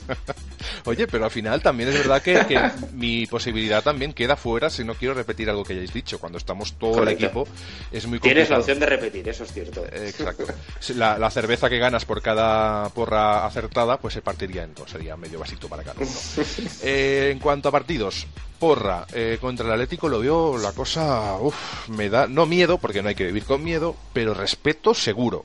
Oye, 0.86 1.07
pero 1.07 1.24
al 1.24 1.30
final 1.30 1.61
también 1.61 1.90
es 1.90 1.97
verdad 1.99 2.22
que, 2.22 2.47
que 2.47 2.59
mi 2.94 3.26
posibilidad 3.26 3.82
también 3.82 4.12
queda 4.14 4.36
fuera 4.36 4.70
si 4.70 4.82
no 4.84 4.94
quiero 4.94 5.12
repetir 5.14 5.51
algo 5.51 5.64
que 5.64 5.74
hayáis 5.74 5.92
dicho. 5.92 6.18
Cuando 6.18 6.38
estamos 6.38 6.74
todo 6.78 6.92
Correcto. 6.92 7.11
el 7.11 7.24
equipo, 7.24 7.49
es 7.92 8.07
muy 8.07 8.18
complicado. 8.18 8.20
Tienes 8.20 8.51
la 8.51 8.59
opción 8.59 8.78
de 8.80 8.86
repetir, 8.86 9.28
eso 9.28 9.44
es 9.44 9.53
cierto. 9.53 9.84
Exacto. 9.93 10.45
La, 10.95 11.18
la 11.18 11.30
cerveza 11.30 11.68
que 11.68 11.78
ganas 11.78 12.05
por 12.05 12.22
cada 12.22 12.89
porra 12.91 13.45
acertada, 13.45 13.99
pues 13.99 14.14
se 14.14 14.22
partiría 14.22 14.62
en 14.62 14.74
dos, 14.74 14.91
sería 14.91 15.16
medio 15.16 15.39
vasito 15.39 15.68
para 15.68 15.82
cada 15.82 16.01
uno. 16.01 16.11
Eh, 16.82 17.30
en 17.32 17.39
cuanto 17.39 17.68
a 17.68 17.72
partidos, 17.72 18.26
porra 18.59 19.07
eh, 19.12 19.39
contra 19.41 19.66
el 19.66 19.72
Atlético 19.72 20.09
lo 20.09 20.20
veo 20.20 20.59
la 20.59 20.72
cosa, 20.72 21.37
uf, 21.41 21.89
me 21.89 22.09
da, 22.09 22.26
no 22.26 22.47
miedo, 22.47 22.78
porque 22.78 23.03
no 23.03 23.09
hay 23.09 23.14
que 23.14 23.24
vivir 23.24 23.45
con 23.45 23.62
miedo, 23.62 23.97
pero 24.12 24.34
respeto 24.34 24.95
seguro. 24.95 25.45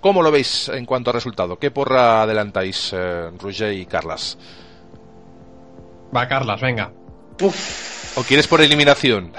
¿Cómo 0.00 0.22
lo 0.22 0.30
veis 0.30 0.68
en 0.68 0.86
cuanto 0.86 1.10
a 1.10 1.12
resultado? 1.12 1.58
¿Qué 1.58 1.70
porra 1.70 2.22
adelantáis, 2.22 2.92
eh, 2.92 3.30
Roger 3.38 3.72
y 3.72 3.86
Carlas? 3.86 4.38
Va, 6.14 6.28
Carlas, 6.28 6.60
venga. 6.60 6.92
¿O 8.16 8.22
quieres 8.22 8.46
por 8.46 8.60
eliminación? 8.60 9.32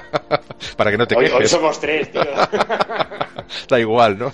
para 0.76 0.90
que 0.90 0.98
no 0.98 1.06
te 1.06 1.16
Hoy, 1.16 1.26
hoy 1.26 1.46
somos 1.46 1.78
tres, 1.80 2.10
tío. 2.10 2.22
Da 3.68 3.78
igual, 3.80 4.18
¿no? 4.18 4.32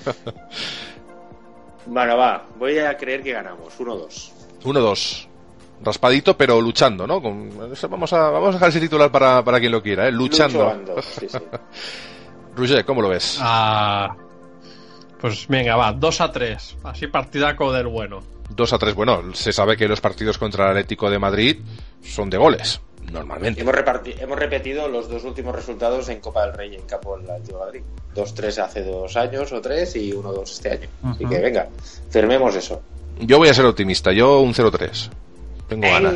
bueno, 1.87 2.16
va, 2.16 2.45
voy 2.59 2.78
a 2.78 2.97
creer 2.97 3.22
que 3.22 3.33
ganamos, 3.33 3.78
1-2. 3.78 4.30
1-2. 4.64 5.26
raspadito, 5.83 6.37
pero 6.37 6.61
luchando, 6.61 7.07
¿no? 7.07 7.20
Con, 7.20 7.51
vamos, 7.91 8.12
a, 8.12 8.30
vamos 8.30 8.51
a 8.51 8.53
dejar 8.53 8.68
ese 8.68 8.80
titular 8.80 9.11
para, 9.11 9.45
para 9.45 9.59
quien 9.59 9.72
lo 9.72 9.83
quiera, 9.83 10.07
¿eh? 10.09 10.12
Luchando. 10.12 10.74
Sí, 11.01 11.28
sí. 11.28 11.39
Roger, 12.57 12.85
¿cómo 12.85 13.03
lo 13.03 13.09
ves? 13.09 13.39
Ah, 13.41 14.14
pues 15.20 15.47
venga, 15.49 15.76
va, 15.76 15.93
2 15.93 16.20
a 16.20 16.30
3. 16.33 16.76
Así 16.85 17.07
partidaco 17.07 17.72
del 17.72 17.87
bueno. 17.87 18.20
2 18.51 18.72
a 18.72 18.78
3, 18.78 18.95
bueno, 18.95 19.35
se 19.35 19.53
sabe 19.53 19.76
que 19.76 19.89
los 19.89 20.01
partidos 20.01 20.37
contra 20.37 20.64
el 20.66 20.70
Atlético 20.72 21.09
de 21.09 21.18
Madrid 21.18 21.61
son 22.03 22.28
de 22.28 22.37
goles, 22.37 22.80
normalmente. 23.11 23.61
Hemos, 23.61 23.74
hemos 24.18 24.38
repetido 24.38 24.88
los 24.88 25.09
dos 25.09 25.24
últimos 25.24 25.55
resultados 25.55 26.09
en 26.09 26.20
Copa 26.20 26.46
del 26.46 26.55
Rey 26.55 26.74
en 26.74 26.82
Capo 26.82 27.16
del 27.18 27.30
Atlético 27.30 27.59
de 27.59 27.64
Madrid. 27.64 27.82
2-3 28.14 28.59
hace 28.59 28.84
dos 28.84 29.16
años 29.16 29.53
o 29.53 29.61
tres 29.61 29.96
y 29.96 30.12
1-2 30.12 30.42
este 30.42 30.70
año. 30.70 30.88
Así 31.03 31.24
que 31.24 31.38
venga, 31.40 31.68
firmemos 32.11 32.55
eso. 32.55 32.82
Yo 33.20 33.38
voy 33.38 33.48
a 33.48 33.55
ser 33.55 33.64
optimista, 33.64 34.12
yo 34.12 34.40
un 34.40 34.55
0-3. 34.55 35.11
Tengo 35.81 35.89
ganas. 35.89 36.14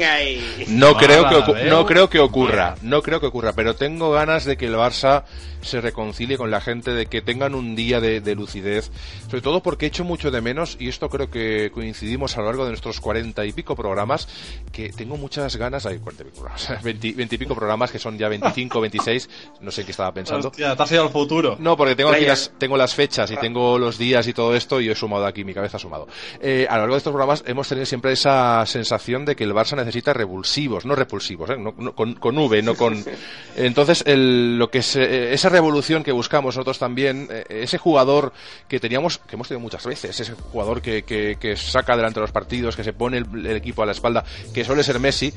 No 0.68 0.96
creo 0.96 1.28
que 1.28 1.64
no 1.64 1.86
creo 1.86 2.08
que 2.08 2.18
ocurra, 2.18 2.76
no 2.82 3.02
creo 3.02 3.20
que 3.20 3.26
ocurra, 3.26 3.52
pero 3.52 3.74
tengo 3.74 4.10
ganas 4.10 4.44
de 4.44 4.56
que 4.56 4.66
el 4.66 4.74
Barça 4.74 5.24
se 5.66 5.80
reconcilie 5.80 6.38
con 6.38 6.50
la 6.50 6.60
gente, 6.60 6.92
de 6.92 7.06
que 7.06 7.20
tengan 7.20 7.54
un 7.54 7.74
día 7.74 8.00
de, 8.00 8.34
lucidez, 8.34 8.90
sobre 9.26 9.40
todo 9.40 9.62
porque 9.62 9.86
he 9.86 9.88
hecho 9.88 10.04
mucho 10.04 10.30
de 10.30 10.40
menos, 10.40 10.76
y 10.78 10.88
esto 10.88 11.08
creo 11.08 11.30
que 11.30 11.70
coincidimos 11.72 12.36
a 12.36 12.40
lo 12.40 12.46
largo 12.46 12.64
de 12.64 12.70
nuestros 12.70 13.00
cuarenta 13.00 13.44
y 13.44 13.52
pico 13.52 13.74
programas, 13.74 14.28
que 14.72 14.90
tengo 14.90 15.16
muchas 15.16 15.56
ganas, 15.56 15.86
hay 15.86 15.98
cuarenta 15.98 16.22
y 16.22 16.26
pico 16.26 16.40
programas, 16.42 16.82
veinte, 17.16 17.34
y 17.34 17.38
pico 17.38 17.54
programas 17.54 17.90
que 17.90 17.98
son 17.98 18.16
ya 18.16 18.28
25, 18.28 18.80
26, 18.80 19.28
no 19.60 19.70
sé 19.70 19.84
qué 19.84 19.90
estaba 19.90 20.12
pensando. 20.12 20.48
Hostia, 20.48 20.76
te 20.76 20.82
has 20.82 20.92
ido 20.92 21.02
al 21.02 21.10
futuro. 21.10 21.56
No, 21.58 21.76
porque 21.76 21.96
tengo 21.96 22.10
aquí 22.10 22.24
las, 22.24 22.52
tengo 22.58 22.76
las 22.76 22.94
fechas 22.94 23.30
y 23.30 23.36
tengo 23.36 23.78
los 23.78 23.98
días 23.98 24.26
y 24.28 24.32
todo 24.32 24.54
esto, 24.54 24.80
y 24.80 24.88
he 24.88 24.94
sumado 24.94 25.26
aquí, 25.26 25.44
mi 25.44 25.54
cabeza 25.54 25.78
ha 25.78 25.80
sumado. 25.80 26.06
Eh, 26.40 26.66
a 26.68 26.74
lo 26.74 26.80
largo 26.82 26.94
de 26.94 26.98
estos 26.98 27.12
programas 27.12 27.42
hemos 27.46 27.68
tenido 27.68 27.86
siempre 27.86 28.12
esa 28.12 28.64
sensación 28.66 29.24
de 29.24 29.34
que 29.34 29.45
el 29.46 29.54
Barça 29.54 29.76
necesita 29.76 30.12
revulsivos, 30.12 30.84
no 30.84 30.94
repulsivos, 30.94 31.50
¿eh? 31.50 31.56
con, 31.94 32.14
con, 32.14 32.38
V, 32.38 32.62
no 32.62 32.74
con... 32.74 33.04
Entonces, 33.56 34.02
el, 34.06 34.58
lo 34.58 34.70
que 34.70 34.82
se, 34.82 35.32
esa 35.32 35.48
revolución 35.48 36.02
que 36.02 36.12
buscamos 36.12 36.56
nosotros 36.56 36.78
también, 36.78 37.28
eh, 37.30 37.44
ese 37.48 37.78
jugador 37.78 38.32
que 38.68 38.80
teníamos, 38.80 39.18
que 39.18 39.36
hemos 39.36 39.48
tenido 39.48 39.60
muchas 39.60 39.84
veces, 39.84 40.20
ese 40.20 40.32
jugador 40.34 40.82
que, 40.82 41.04
que, 41.04 41.56
saca 41.56 41.94
adelante 41.94 42.20
los 42.20 42.32
partidos, 42.32 42.76
que 42.76 42.84
se 42.84 42.92
pone 42.92 43.18
el, 43.18 43.46
equipo 43.46 43.82
a 43.82 43.86
la 43.86 43.92
espalda, 43.92 44.24
que 44.52 44.64
suele 44.64 44.82
ser 44.82 45.00
Messi, 45.00 45.32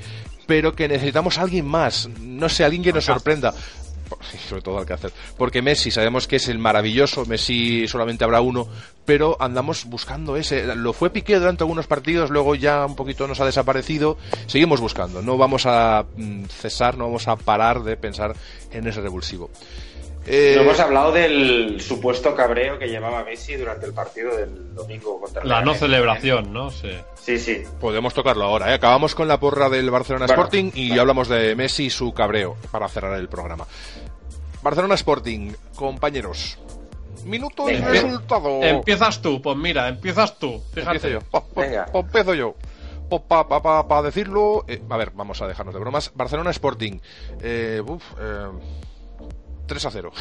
pero 0.46 0.76
que 0.76 0.88
necesitamos 0.88 1.38
a 1.38 1.42
alguien 1.42 1.66
más, 1.66 2.10
no 2.20 2.50
sé, 2.50 2.64
alguien 2.64 2.84
que 2.84 2.94
nos 2.94 3.06
sorprenda. 3.06 3.54
Sobre 4.50 4.62
todo 4.64 4.80
hacer 4.80 5.12
Porque 5.38 5.62
Messi 5.62 5.92
sabemos 5.92 6.28
que 6.28 6.38
es 6.38 6.48
el 6.48 6.58
maravilloso, 6.58 7.26
Messi 7.26 7.88
solamente 7.88 8.24
habrá 8.24 8.42
uno, 8.42 8.68
pero 9.10 9.36
andamos 9.40 9.86
buscando 9.86 10.38
ese. 10.38 10.76
Lo 10.76 10.94
fue 10.94 11.10
Piqué 11.10 11.40
durante 11.40 11.64
algunos 11.64 11.88
partidos, 11.88 12.30
luego 12.30 12.54
ya 12.54 12.86
un 12.86 12.96
poquito 12.96 13.28
nos 13.28 13.40
ha 13.40 13.46
desaparecido. 13.46 14.18
Seguimos 14.46 14.82
buscando, 14.82 15.24
no 15.24 15.36
vamos 15.36 15.66
a 15.66 16.06
mm, 16.16 16.44
cesar, 16.44 16.96
no 16.96 17.06
vamos 17.06 17.28
a 17.28 17.36
parar 17.36 17.82
de 17.82 17.98
pensar 17.98 18.36
en 18.72 18.86
ese 18.86 19.02
revulsivo. 19.02 19.50
Eh, 20.28 20.54
no 20.58 20.62
hemos 20.62 20.80
hablado 20.80 21.12
del 21.12 21.82
supuesto 21.82 22.36
cabreo 22.36 22.78
que 22.78 22.88
llevaba 22.88 23.24
Messi 23.24 23.56
durante 23.56 23.88
el 23.88 23.94
partido 23.94 24.38
del 24.38 24.76
domingo 24.76 25.20
contra 25.20 25.44
La 25.44 25.64
no 25.64 25.74
celebración, 25.74 26.54
¿no? 26.54 26.70
Sí. 26.70 26.92
sí, 27.16 27.40
sí. 27.40 27.64
Podemos 27.82 28.14
tocarlo 28.14 28.46
ahora. 28.46 28.70
¿eh? 28.70 28.76
Acabamos 28.76 29.16
con 29.16 29.28
la 29.28 29.40
porra 29.40 29.70
del 29.70 29.90
Barcelona 29.90 30.28
Sporting 30.28 30.70
y 30.76 31.00
hablamos 31.00 31.28
de 31.30 31.56
Messi 31.56 31.86
y 31.86 31.90
su 31.90 32.14
cabreo 32.14 32.58
para 32.70 32.88
cerrar 32.88 33.18
el 33.20 33.28
programa. 33.28 33.66
Barcelona 34.62 34.94
Sporting, 34.94 35.54
compañeros. 35.74 36.60
Minuto 37.26 37.70
y 37.70 37.78
resultado. 37.78 38.62
Empiezas 38.64 39.22
tú, 39.22 39.42
pues 39.42 39.58
mira, 39.58 39.88
empiezas 39.88 40.38
tú. 40.38 40.62
Empiezo 40.76 41.08
yo. 41.10 41.20
Pues, 41.32 41.44
pues, 41.54 41.70
pues 41.92 42.06
empiezo 42.06 42.34
yo. 42.34 42.56
Para 43.28 43.48
pa, 43.48 43.88
pa, 43.88 44.02
decirlo, 44.04 44.66
eh, 44.68 44.82
a 44.88 44.98
ver, 44.98 45.12
vamos 45.16 45.42
a 45.42 45.48
dejarnos 45.48 45.74
de 45.74 45.80
bromas. 45.80 46.12
Barcelona 46.14 46.52
Sporting. 46.52 47.00
Eh, 47.42 47.82
uf, 47.86 48.04
eh, 48.20 48.50
3 49.66 49.86
a 49.86 49.92
0. 49.92 50.12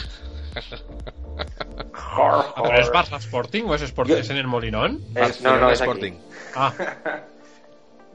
¿Pero 2.56 2.74
es 2.80 2.90
Barça 2.90 3.18
Sporting 3.18 3.64
o 3.64 3.74
es, 3.74 3.82
Sporting? 3.82 4.14
¿Es 4.14 4.30
en 4.30 4.38
el 4.38 4.46
Molinón? 4.46 5.02
no, 5.42 5.58
no, 5.58 5.70
es 5.70 5.80
Sporting. 5.80 6.14
Ah. 6.54 6.72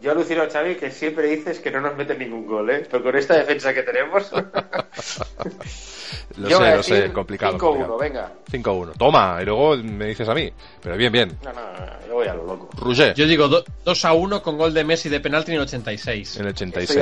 Yo 0.03 0.11
alucino 0.11 0.43
a 0.43 0.49
Xavi 0.49 0.75
que 0.75 0.91
siempre 0.91 1.27
dices 1.27 1.59
que 1.59 1.71
no 1.71 1.79
nos 1.79 1.95
mete 1.95 2.17
ningún 2.17 2.45
gol, 2.45 2.69
¿eh? 2.69 2.85
Pero 2.91 3.01
con 3.01 3.15
esta 3.15 3.37
defensa 3.37 3.73
que 3.73 3.83
tenemos... 3.83 4.29
lo 6.35 6.49
sé, 6.49 6.75
lo 6.75 6.83
sé, 6.83 7.13
complicado. 7.13 7.57
5-1, 7.57 7.97
venga. 7.97 8.33
5-1. 8.51 8.97
Toma, 8.97 9.39
y 9.41 9.45
luego 9.45 9.77
me 9.77 10.07
dices 10.07 10.27
a 10.27 10.33
mí. 10.33 10.51
Pero 10.81 10.97
bien, 10.97 11.09
bien. 11.09 11.37
No, 11.41 11.53
no, 11.53 11.61
no, 11.61 12.05
yo 12.05 12.15
voy 12.15 12.27
a 12.27 12.33
lo 12.33 12.45
loco. 12.45 12.69
Roger. 12.81 13.13
Yo 13.13 13.25
digo 13.25 13.47
2-1 13.47 14.41
con 14.41 14.57
gol 14.57 14.73
de 14.73 14.83
Messi 14.83 15.07
de 15.07 15.21
penalti 15.21 15.51
en 15.51 15.57
el 15.59 15.63
86. 15.63 16.35
En 16.35 16.41
el 16.41 16.47
86. 16.49 16.99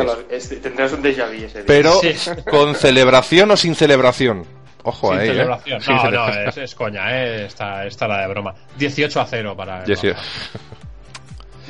tendrás 0.61 0.93
un 0.93 1.01
déjà 1.01 1.27
vu 1.27 1.43
ese 1.43 1.63
día. 1.63 1.65
Pero, 1.65 1.99
¿con 2.51 2.75
celebración 2.75 3.49
o 3.49 3.57
sin 3.57 3.73
celebración? 3.73 4.45
Ojo 4.83 5.09
sin 5.09 5.21
ahí, 5.21 5.27
¿eh? 5.27 5.31
celebración. 5.31 5.81
No, 5.87 6.11
no, 6.11 6.29
es, 6.29 6.55
es, 6.55 6.75
coña, 6.75 7.17
¿eh? 7.17 7.45
Esta, 7.45 7.87
esta 7.87 8.07
la 8.07 8.21
de 8.21 8.27
broma. 8.27 8.53
18 8.77 9.19
a 9.19 9.25
0 9.25 9.55
para... 9.57 9.83
18. 9.85 10.15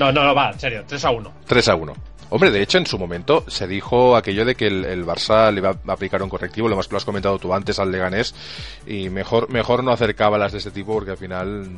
No, 0.02 0.12
no, 0.12 0.24
no, 0.24 0.34
va, 0.34 0.50
en 0.50 0.60
serio, 0.60 0.84
3 0.88 1.06
a 1.06 1.12
1. 1.12 1.34
3 1.46 1.68
a 1.70 1.76
1. 1.76 1.94
Hombre, 2.32 2.50
de 2.50 2.64
hecho, 2.64 2.80
en 2.80 2.88
su 2.88 2.98
momento 2.98 3.46
se 3.48 3.68
dijo 3.68 4.16
aquello 4.16 4.46
de 4.46 4.56
que 4.56 4.66
el, 4.66 5.06
Barça 5.06 5.52
le 5.52 5.60
iba 5.60 5.70
a 5.70 5.92
aplicar 5.94 6.24
un 6.24 6.30
correctivo, 6.30 6.68
lo 6.68 6.76
más 6.76 6.88
que 6.88 6.94
lo 6.94 6.98
has 6.98 7.06
comentado 7.06 7.38
tú 7.38 7.54
antes 7.54 7.78
al 7.78 7.92
Leganés, 7.92 8.34
y 8.88 9.10
mejor, 9.10 9.52
mejor 9.52 9.84
no 9.84 9.92
hacer 9.92 10.16
cábalas 10.16 10.54
de 10.54 10.58
este 10.58 10.72
tipo 10.72 10.94
porque 10.94 11.12
al 11.12 11.18
final 11.18 11.70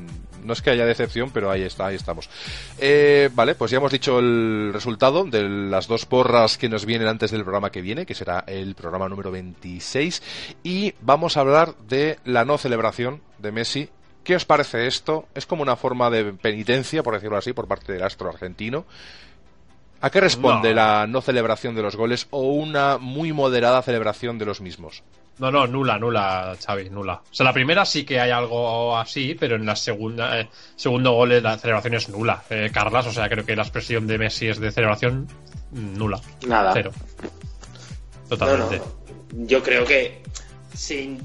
no 0.42 0.54
es 0.54 0.62
que 0.62 0.70
haya 0.70 0.86
decepción, 0.86 1.32
pero 1.32 1.52
ahí 1.52 1.64
está, 1.64 1.88
ahí 1.88 1.96
estamos. 1.96 2.30
Eh, 2.78 3.30
vale, 3.34 3.56
pues 3.56 3.72
ya 3.72 3.78
hemos 3.80 3.92
dicho 3.92 4.20
el 4.20 4.70
resultado 4.72 5.26
de 5.26 5.44
las 5.44 5.88
dos 5.88 6.06
porras 6.06 6.58
que 6.58 6.70
nos 6.70 6.86
vienen 6.86 7.10
antes 7.10 7.32
del 7.32 7.42
programa 7.42 7.72
que 7.72 7.82
viene, 7.82 8.06
que 8.06 8.16
será 8.16 8.46
el 8.48 8.76
programa 8.76 9.10
número 9.10 9.32
26, 9.32 10.24
y 10.64 10.94
vamos 11.02 11.36
a 11.36 11.42
hablar 11.42 11.76
de 11.90 12.20
la 12.24 12.46
no 12.46 12.58
celebración 12.58 13.22
de 13.40 13.52
Messi 13.52 13.90
¿Qué 14.24 14.36
os 14.36 14.46
parece 14.46 14.88
esto? 14.88 15.28
¿Es 15.36 15.46
como 15.46 15.62
una 15.62 15.76
forma 15.76 16.10
de 16.10 16.34
penitencia, 16.34 17.04
por 17.04 17.14
decirlo 17.14 17.38
así, 17.38 17.54
por 17.54 17.68
parte 17.68 17.94
del 17.94 18.04
astro 18.04 18.30
argentino? 18.30 18.86
¿A 20.02 20.10
qué 20.10 20.20
responde 20.20 20.74
la 20.74 21.08
no 21.08 21.22
celebración 21.22 21.76
de 21.76 21.82
los 21.82 21.96
goles 21.96 22.28
o 22.30 22.42
una 22.42 22.98
muy 22.98 23.32
moderada 23.32 23.82
celebración 23.82 24.38
de 24.38 24.46
los 24.46 24.60
mismos? 24.60 25.04
No, 25.40 25.50
no, 25.50 25.66
nula, 25.66 25.98
nula, 25.98 26.56
Xavi, 26.64 26.90
nula. 26.90 27.22
O 27.24 27.34
sea, 27.34 27.46
la 27.46 27.54
primera 27.54 27.86
sí 27.86 28.04
que 28.06 28.20
hay 28.20 28.30
algo 28.30 28.96
así, 28.98 29.36
pero 29.40 29.56
en 29.56 29.66
la 29.66 29.76
segunda, 29.76 30.40
eh, 30.40 30.50
segundo 30.76 31.14
gol 31.14 31.42
la 31.42 31.58
celebración 31.58 31.96
es 31.96 32.10
nula. 32.10 32.44
Eh, 32.50 32.70
Carlas, 32.72 33.08
o 33.08 33.12
sea, 33.12 33.30
creo 33.30 33.46
que 33.46 33.56
la 33.56 33.64
expresión 33.64 34.06
de 34.06 34.18
Messi 34.18 34.48
es 34.48 34.60
de 34.60 34.72
celebración 34.72 35.28
nula. 35.72 36.20
Nada. 36.48 36.72
Cero. 36.74 36.92
Totalmente. 38.30 38.82
Yo 39.32 39.64
creo 39.64 39.86
que 39.86 40.22
se, 40.74 41.18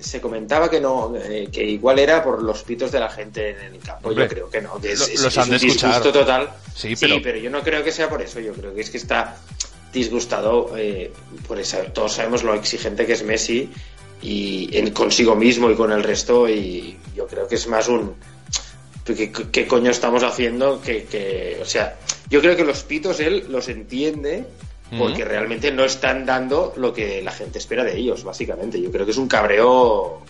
se, 0.00 0.20
comentaba 0.20 0.70
que 0.70 0.80
no 0.80 1.14
eh, 1.16 1.48
que 1.52 1.62
igual 1.64 1.98
era 1.98 2.24
por 2.24 2.42
los 2.42 2.62
pitos 2.62 2.90
de 2.90 3.00
la 3.00 3.10
gente 3.10 3.50
en 3.50 3.74
el 3.74 3.78
campo. 3.78 4.12
Yo 4.12 4.26
creo 4.26 4.48
que 4.50 4.60
no 4.60 4.80
que 4.80 4.92
es, 4.92 5.20
los 5.20 5.36
han 5.38 5.50
un 5.50 5.58
disgusto 5.58 6.12
total. 6.12 6.50
Sí, 6.74 6.94
pero... 6.96 7.36
yo 7.36 7.50
no 7.50 7.62
creo 7.62 7.84
que 7.84 7.92
sea 7.92 8.08
por 8.08 8.22
eso. 8.22 8.40
Yo 8.40 8.52
creo 8.52 8.74
que 8.74 8.80
es 8.80 8.90
que 8.90 8.96
está 8.96 9.36
disgustado 9.92 10.76
eh, 10.76 11.10
por 11.46 11.58
eso 11.58 11.78
todos 11.94 12.12
sabemos 12.12 12.42
lo 12.42 12.54
exigente 12.54 13.06
que 13.06 13.14
es 13.14 13.22
Messi 13.22 13.70
y 14.20 14.68
en 14.76 14.90
consigo 14.90 15.34
mismo 15.34 15.70
y 15.70 15.74
con 15.74 15.90
el 15.90 16.02
resto 16.02 16.48
y 16.48 16.98
yo 17.14 17.26
creo 17.26 17.48
que 17.48 17.54
es 17.54 17.66
más 17.66 17.88
un 17.88 18.14
¿qué, 19.14 19.66
coño 19.66 19.90
estamos 19.90 20.22
haciendo? 20.22 20.80
Que, 20.80 21.04
que, 21.04 21.58
o 21.62 21.64
sea, 21.64 21.96
yo 22.28 22.40
creo 22.40 22.56
que 22.56 22.64
los 22.64 22.82
pitos 22.82 23.20
él 23.20 23.46
los 23.48 23.68
entiende 23.68 24.44
porque 24.90 25.24
realmente 25.24 25.72
no 25.72 25.84
están 25.84 26.24
dando 26.24 26.72
lo 26.76 26.92
que 26.92 27.20
la 27.22 27.32
gente 27.32 27.58
espera 27.58 27.82
de 27.82 27.96
ellos, 27.96 28.22
básicamente. 28.22 28.80
Yo 28.80 28.90
creo 28.90 29.04
que 29.04 29.10
es 29.10 29.16
un 29.16 29.28
cabreo 29.28 30.22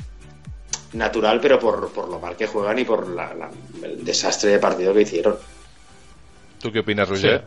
natural, 0.94 1.40
pero 1.40 1.58
por, 1.58 1.90
por 1.90 2.08
lo 2.08 2.18
mal 2.18 2.36
que 2.36 2.46
juegan 2.46 2.78
y 2.78 2.84
por 2.84 3.06
el 3.82 4.04
desastre 4.04 4.50
de 4.50 4.58
partido 4.58 4.94
que 4.94 5.02
hicieron. 5.02 5.36
¿Tú 6.60 6.72
qué 6.72 6.80
opinas, 6.80 7.08
Roger? 7.08 7.44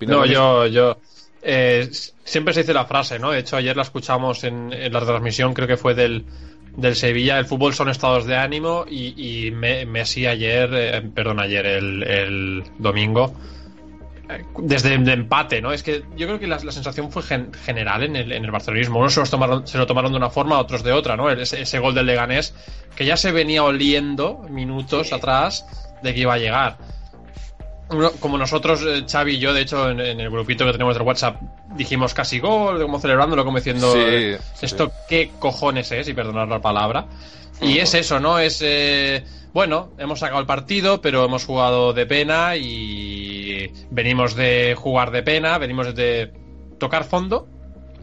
no, 0.00 0.26
yo, 0.26 0.66
yo 0.66 0.98
eh, 1.42 1.88
siempre 2.24 2.52
se 2.52 2.60
dice 2.60 2.74
la 2.74 2.84
frase, 2.84 3.18
¿no? 3.18 3.30
De 3.30 3.38
hecho, 3.38 3.56
ayer 3.56 3.76
la 3.76 3.82
escuchamos 3.82 4.44
en, 4.44 4.70
la 4.70 5.00
transmisión, 5.00 5.54
creo 5.54 5.66
que 5.66 5.78
fue 5.78 5.94
del, 5.94 6.26
del 6.76 6.94
Sevilla. 6.94 7.38
El 7.38 7.46
fútbol 7.46 7.72
son 7.72 7.88
estados 7.88 8.26
de 8.26 8.36
ánimo 8.36 8.84
y, 8.88 9.46
y 9.46 9.50
Messi 9.50 10.26
ayer, 10.26 10.70
eh, 10.74 11.02
perdón, 11.14 11.40
ayer, 11.40 11.64
el, 11.64 12.02
el 12.02 12.64
domingo 12.78 13.34
desde 14.58 14.94
el 14.94 15.08
empate, 15.08 15.60
¿no? 15.60 15.72
Es 15.72 15.82
que 15.82 16.04
yo 16.16 16.26
creo 16.26 16.38
que 16.38 16.46
la, 16.46 16.58
sensación 16.58 17.10
fue 17.10 17.22
general 17.22 18.02
en 18.02 18.16
el, 18.16 18.32
en 18.32 18.44
el 18.44 18.50
barcelonismo. 18.50 18.98
Unos 18.98 19.14
se, 19.14 19.22
tomaron, 19.24 19.66
se 19.66 19.78
lo 19.78 19.86
tomaron 19.86 20.12
de 20.12 20.18
una 20.18 20.30
forma, 20.30 20.58
otros 20.58 20.82
de 20.82 20.92
otra, 20.92 21.16
¿no? 21.16 21.30
Ese, 21.30 21.78
gol 21.78 21.94
del 21.94 22.06
Leganés, 22.06 22.54
que 22.96 23.04
ya 23.04 23.16
se 23.16 23.32
venía 23.32 23.62
oliendo 23.64 24.38
minutos 24.50 25.12
atrás 25.12 25.64
de 26.02 26.14
que 26.14 26.20
iba 26.20 26.34
a 26.34 26.38
llegar. 26.38 26.78
Como 28.20 28.38
nosotros, 28.38 28.82
eh, 28.86 29.04
Xavi 29.10 29.34
y 29.34 29.38
yo, 29.38 29.52
de 29.52 29.62
hecho, 29.62 29.90
en, 29.90 30.00
el 30.00 30.30
grupito 30.30 30.64
que 30.64 30.72
tenemos 30.72 30.94
del 30.94 31.02
WhatsApp, 31.02 31.40
dijimos 31.74 32.14
casi 32.14 32.38
gol, 32.38 32.80
como 32.80 33.00
celebrándolo, 33.00 33.44
como 33.44 33.58
diciendo, 33.58 33.92
eh, 33.96 34.38
¿esto 34.62 34.92
qué 35.08 35.32
cojones 35.40 35.90
es? 35.90 36.06
Y 36.06 36.14
perdonar 36.14 36.46
la 36.46 36.60
palabra. 36.60 37.06
Y 37.60 37.78
es 37.78 37.94
eso, 37.94 38.20
¿no? 38.20 38.38
Es, 38.38 38.60
eh, 38.62 39.24
bueno, 39.52 39.90
hemos 39.98 40.20
sacado 40.20 40.40
el 40.40 40.46
partido, 40.46 41.00
pero 41.00 41.24
hemos 41.24 41.44
jugado 41.44 41.92
de 41.92 42.06
pena 42.06 42.56
y 42.56 43.72
venimos 43.90 44.36
de 44.36 44.76
jugar 44.78 45.10
de 45.10 45.24
pena, 45.24 45.58
venimos 45.58 45.92
de 45.94 46.32
tocar 46.78 47.04
fondo. 47.04 47.48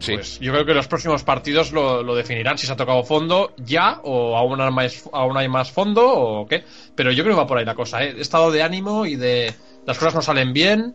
Pues 0.04 0.38
yo 0.38 0.52
creo 0.52 0.64
que 0.64 0.74
los 0.74 0.86
próximos 0.86 1.24
partidos 1.24 1.72
lo, 1.72 2.14
definirán 2.14 2.56
si 2.56 2.66
se 2.66 2.72
ha 2.72 2.76
tocado 2.76 3.02
fondo 3.02 3.52
ya 3.56 4.00
o 4.04 4.36
aún 4.36 4.60
hay, 4.60 4.70
más, 4.70 5.08
aún 5.12 5.36
hay 5.36 5.48
más 5.48 5.72
fondo 5.72 6.06
o 6.06 6.46
qué. 6.46 6.62
Pero 6.94 7.10
yo 7.10 7.24
creo 7.24 7.34
que 7.34 7.40
va 7.40 7.46
por 7.46 7.58
ahí 7.58 7.64
la 7.64 7.74
cosa. 7.74 8.04
¿eh? 8.04 8.14
Estado 8.18 8.52
de 8.52 8.62
ánimo 8.62 9.06
y 9.06 9.16
de 9.16 9.52
las 9.88 9.98
cosas 9.98 10.14
no 10.14 10.22
salen 10.22 10.52
bien, 10.52 10.94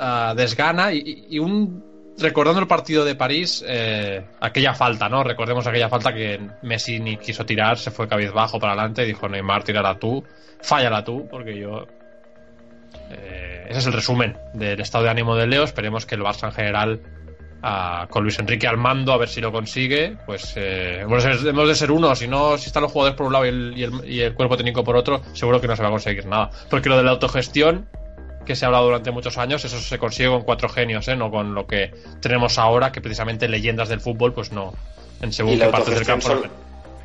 uh, 0.00 0.34
desgana 0.34 0.92
y, 0.92 1.38
un 1.38 1.84
recordando 2.18 2.60
el 2.60 2.66
partido 2.66 3.04
de 3.04 3.14
París, 3.14 3.62
eh, 3.68 4.24
aquella 4.40 4.72
falta, 4.72 5.08
¿no? 5.08 5.22
Recordemos 5.22 5.66
aquella 5.66 5.88
falta 5.88 6.14
que 6.14 6.40
Messi 6.62 7.00
ni 7.00 7.18
quiso 7.18 7.44
tirar, 7.44 7.76
se 7.76 7.90
fue 7.90 8.08
cabizbajo 8.08 8.58
para 8.58 8.72
adelante 8.72 9.02
y 9.02 9.08
dijo 9.08 9.28
Neymar, 9.28 9.62
tirala 9.64 9.98
tú, 9.98 10.24
fállala 10.62 11.04
tú, 11.04 11.28
porque 11.30 11.58
yo 11.58 11.86
eh, 13.10 13.66
ese 13.68 13.78
es 13.80 13.86
el 13.86 13.92
resumen 13.92 14.36
del 14.54 14.80
estado 14.80 15.04
de 15.04 15.10
ánimo 15.10 15.36
del 15.36 15.50
Leo. 15.50 15.64
Esperemos 15.64 16.06
que 16.06 16.14
el 16.14 16.22
Barça 16.22 16.46
en 16.46 16.52
general, 16.52 17.00
con 18.10 18.22
Luis 18.22 18.38
Enrique 18.38 18.66
al 18.66 18.76
mando, 18.76 19.12
a 19.12 19.16
ver 19.16 19.28
si 19.28 19.40
lo 19.40 19.52
consigue. 19.52 20.16
Pues 20.26 20.54
eh, 20.56 21.00
hemos, 21.00 21.24
de 21.24 21.74
ser, 21.74 21.90
uno. 21.90 22.14
Si 22.14 22.28
no, 22.28 22.56
si 22.58 22.66
están 22.66 22.82
los 22.82 22.92
jugadores 22.92 23.16
por 23.16 23.26
un 23.26 23.32
lado 23.32 23.46
y 23.46 24.20
el, 24.22 24.34
cuerpo 24.34 24.56
técnico 24.56 24.84
por 24.84 24.96
otro, 24.96 25.22
seguro 25.32 25.60
que 25.60 25.66
no 25.66 25.76
se 25.76 25.82
va 25.82 25.88
a 25.88 25.92
conseguir 25.92 26.26
nada. 26.26 26.50
Porque 26.70 26.88
lo 26.88 26.96
de 26.96 27.04
la 27.04 27.10
autogestión, 27.12 27.88
que 28.44 28.56
se 28.56 28.64
ha 28.64 28.68
hablado 28.68 28.86
durante 28.86 29.10
muchos 29.10 29.38
años, 29.38 29.64
eso 29.64 29.78
se 29.78 29.98
consigue 29.98 30.28
con 30.28 30.42
cuatro 30.42 30.68
genios, 30.68 31.06
¿eh? 31.08 31.16
no 31.16 31.30
con 31.30 31.54
lo 31.54 31.66
que 31.66 31.92
tenemos 32.20 32.58
ahora, 32.58 32.92
que 32.92 33.00
precisamente 33.00 33.48
leyendas 33.48 33.88
del 33.88 34.00
fútbol, 34.00 34.32
pues 34.32 34.52
no. 34.52 34.72
En 35.20 35.32
según 35.32 35.58
qué 35.58 35.66
parte 35.66 35.94
del 35.94 36.04
campo. 36.04 36.28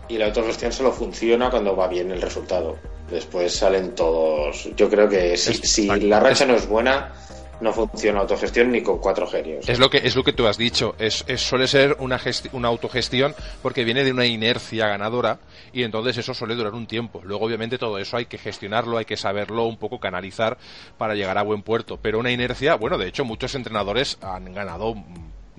y 0.08 0.18
la 0.18 0.26
autogestión 0.26 0.72
solo 0.72 0.92
funciona 0.92 1.50
cuando 1.50 1.76
va 1.76 1.88
bien 1.88 2.12
el 2.12 2.22
resultado. 2.22 2.78
Después 3.10 3.56
salen 3.56 3.96
todos. 3.96 4.70
Yo 4.76 4.90
creo 4.90 5.10
que 5.10 5.36
si, 5.38 5.88
la 6.02 6.20
racha 6.20 6.46
no 6.46 6.56
es 6.56 6.68
buena, 6.68 7.12
no 7.62 7.74
funciona 7.74 8.20
autogestión 8.20 8.72
ni 8.72 8.82
con 8.82 8.99
cuatro 8.99 9.28
genios. 9.28 9.68
Es 9.68 9.80
lo 9.80 9.89
que 9.89 9.97
es 9.97 10.16
lo 10.16 10.24
que 10.24 10.34
tú 10.34 10.47
has 10.47 10.57
dicho. 10.57 10.95
Es, 10.99 11.26
suele 11.38 11.68
ser 11.68 11.97
una, 11.99 12.20
una 12.53 12.68
autogestión 12.68 13.36
porque 13.62 13.84
viene 13.84 14.03
de 14.03 14.12
una 14.12 14.26
inercia 14.26 14.88
ganadora 14.88 15.39
y 15.74 15.84
entonces 15.84 16.18
eso 16.18 16.34
suele 16.34 16.55
durar 16.55 16.74
un 16.74 16.88
tiempo. 16.88 17.22
Luego 17.24 17.45
obviamente 17.45 17.78
todo 17.78 17.97
eso 17.97 18.18
hay 18.18 18.26
que 18.26 18.38
gestionarlo, 18.38 18.97
hay 18.97 19.05
que 19.05 19.18
saberlo 19.18 19.66
un 19.66 19.78
poco 19.78 19.99
canalizar 19.99 20.57
para 20.97 21.16
llegar 21.16 21.38
a 21.38 21.43
buen 21.43 21.62
puerto. 21.62 21.99
Pero 22.01 22.20
una 22.20 22.32
inercia, 22.32 22.76
bueno, 22.76 22.97
de 22.97 23.07
hecho 23.07 23.26
muchos 23.26 23.55
entrenadores 23.55 24.18
han 24.22 24.53
ganado 24.53 24.95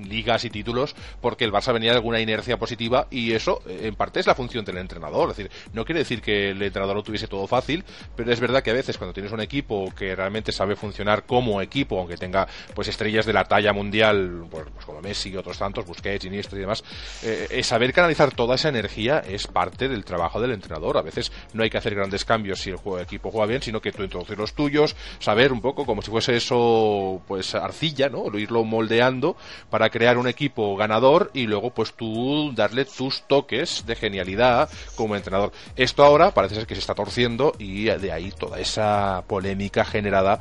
ligas 0.09 0.44
y 0.44 0.51
títulos 0.51 0.94
porque 1.20 1.44
el 1.44 1.53
Barça 1.53 1.72
venía 1.72 1.90
de 1.90 1.96
alguna 1.96 2.20
inercia 2.20 2.59
positiva 2.59 3.07
y 3.11 3.32
eso 3.32 3.62
eh, 3.66 3.82
en 3.84 3.94
parte 3.94 4.20
es 4.20 4.26
la 4.26 4.34
función 4.34 4.64
del 4.64 4.78
entrenador. 4.78 5.30
Es 5.30 5.36
decir, 5.36 5.53
no 5.72 5.84
quiere 5.84 6.01
decir 6.01 6.22
que 6.22 6.51
el 6.51 6.62
entrenador 6.62 6.96
lo 6.96 7.03
tuviese 7.03 7.26
todo 7.26 7.46
fácil, 7.46 7.84
pero 8.16 8.32
es 8.32 8.40
verdad 8.40 8.62
que 8.62 8.70
a 8.70 8.74
veces 8.74 8.98
cuando 8.98 9.12
tienes 9.12 9.32
un 9.32 9.40
equipo 9.40 9.92
que 9.96 10.14
realmente 10.14 10.53
sabe 10.53 10.76
funcionar 10.76 11.24
como 11.24 11.61
equipo, 11.61 11.98
aunque 11.98 12.16
tenga 12.16 12.46
pues 12.74 12.88
estrellas 12.88 13.26
de 13.26 13.32
la 13.32 13.44
talla 13.44 13.72
mundial, 13.72 14.46
pues, 14.51 14.66
pues 14.72 14.84
como 14.84 15.01
Messi 15.01 15.30
y 15.30 15.36
otros 15.36 15.59
tantos, 15.59 15.86
Busquets, 15.86 16.24
Iniesta 16.24 16.57
y 16.57 16.61
demás, 16.61 16.84
eh, 17.22 17.61
saber 17.62 17.92
canalizar 17.92 18.32
toda 18.34 18.55
esa 18.55 18.68
energía 18.68 19.20
es 19.20 19.46
parte 19.46 19.88
del 19.88 20.05
trabajo 20.05 20.40
del 20.40 20.53
entrenador. 20.53 20.96
A 20.96 21.03
veces 21.03 21.32
no 21.53 21.62
hay 21.62 21.70
que 21.70 21.78
hacer 21.78 21.94
grandes 21.94 22.24
cambios 22.24 22.61
si 22.61 22.70
el 22.70 22.76
juego, 22.76 22.98
equipo 23.01 23.30
juega 23.30 23.46
bien, 23.46 23.62
sino 23.62 23.80
que 23.80 23.92
tú 23.92 24.03
introducir 24.03 24.38
los 24.38 24.55
tuyos, 24.55 24.96
saber 25.18 25.53
un 25.53 25.61
poco 25.61 25.84
como 25.86 26.03
si 26.03 26.11
fuese 26.11 26.36
eso, 26.36 27.22
pues 27.26 27.55
arcilla, 27.55 28.09
¿no? 28.09 28.26
Irlo 28.38 28.64
moldeando 28.64 29.36
para 29.68 29.89
crear 29.91 30.18
un 30.18 30.28
equipo 30.28 30.76
ganador 30.76 31.30
y 31.34 31.47
luego 31.47 31.70
pues 31.70 31.93
tú 31.95 32.53
darle 32.55 32.84
tus 32.84 33.22
toques 33.22 33.84
de 33.86 33.97
genialidad 33.97 34.68
como 34.97 35.16
entrenador. 35.16 35.53
Esto 35.76 36.05
ahora 36.05 36.32
parece 36.32 36.55
ser 36.55 36.66
que 36.66 36.74
se 36.74 36.80
está 36.80 36.95
torciendo 36.95 37.53
y 37.59 37.84
de 37.84 38.12
ahí 38.12 38.30
toda 38.30 38.59
esa 38.59 39.24
polémica 39.26 39.84
generada 39.84 40.41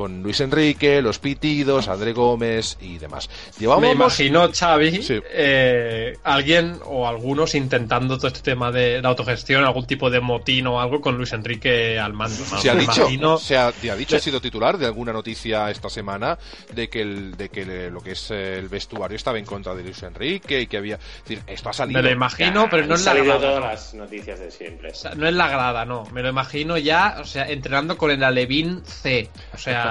con 0.00 0.22
Luis 0.22 0.40
Enrique, 0.40 1.02
los 1.02 1.18
pitidos, 1.18 1.88
André 1.88 2.14
Gómez 2.14 2.78
y 2.80 2.96
demás. 2.96 3.28
Me 3.58 3.92
imagino, 3.92 4.50
Xavi, 4.50 4.98
eh, 5.30 6.16
alguien 6.24 6.78
o 6.86 7.06
algunos 7.06 7.54
intentando 7.54 8.16
todo 8.16 8.28
este 8.28 8.40
tema 8.40 8.72
de 8.72 9.02
la 9.02 9.10
autogestión, 9.10 9.62
algún 9.62 9.86
tipo 9.86 10.08
de 10.08 10.20
motín 10.20 10.68
o 10.68 10.80
algo 10.80 11.02
con 11.02 11.18
Luis 11.18 11.34
Enrique 11.34 11.98
al 11.98 12.14
mando. 12.14 12.34
Se 12.34 12.70
ha 12.70 12.74
dicho, 12.74 13.36
se 13.36 13.58
ha, 13.58 13.70
dicho, 13.94 14.16
ha 14.16 14.20
sido 14.20 14.40
titular 14.40 14.78
de 14.78 14.86
alguna 14.86 15.12
noticia 15.12 15.70
esta 15.70 15.90
semana 15.90 16.38
de 16.72 16.88
que, 16.88 17.02
el, 17.02 17.36
de 17.36 17.50
que 17.50 17.90
lo 17.90 18.00
que 18.00 18.12
es 18.12 18.30
el 18.30 18.70
vestuario 18.70 19.16
estaba 19.16 19.38
en 19.38 19.44
contra 19.44 19.74
de 19.74 19.82
Luis 19.82 20.02
Enrique 20.02 20.62
y 20.62 20.66
que 20.66 20.78
había... 20.78 20.96
decir, 20.96 21.42
esto 21.46 21.68
ha 21.68 21.74
salido... 21.74 22.00
Me 22.00 22.08
lo 22.08 22.14
imagino, 22.14 22.68
pero 22.70 22.86
no 22.86 22.94
es 22.94 23.04
la 23.04 23.12
grada. 23.12 23.38
todas 23.38 23.60
las 23.60 23.92
noticias 23.92 24.38
de 24.38 24.50
siempre. 24.50 24.92
no 25.14 25.28
es 25.28 25.34
la 25.34 25.48
grada, 25.48 25.84
no. 25.84 26.04
Me 26.06 26.22
lo 26.22 26.30
imagino 26.30 26.78
ya, 26.78 27.18
o 27.20 27.24
sea, 27.26 27.46
entrenando 27.50 27.98
con 27.98 28.10
el 28.10 28.24
Alevín 28.24 28.82
C. 28.86 29.28
O 29.52 29.58
sea, 29.58 29.89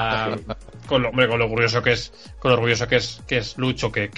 con 0.88 1.04
lo, 1.04 1.12
con 1.12 1.39
lo 1.39 1.50
curioso 1.50 1.82
que 1.82 1.91
es, 1.93 2.12
con 2.39 2.52
lo 2.52 2.58
orgulloso 2.58 2.88
que 2.88 2.97
es, 2.97 3.22
que 3.28 3.38
es 3.38 3.58
Lucho, 3.58 3.91
que, 3.91 4.10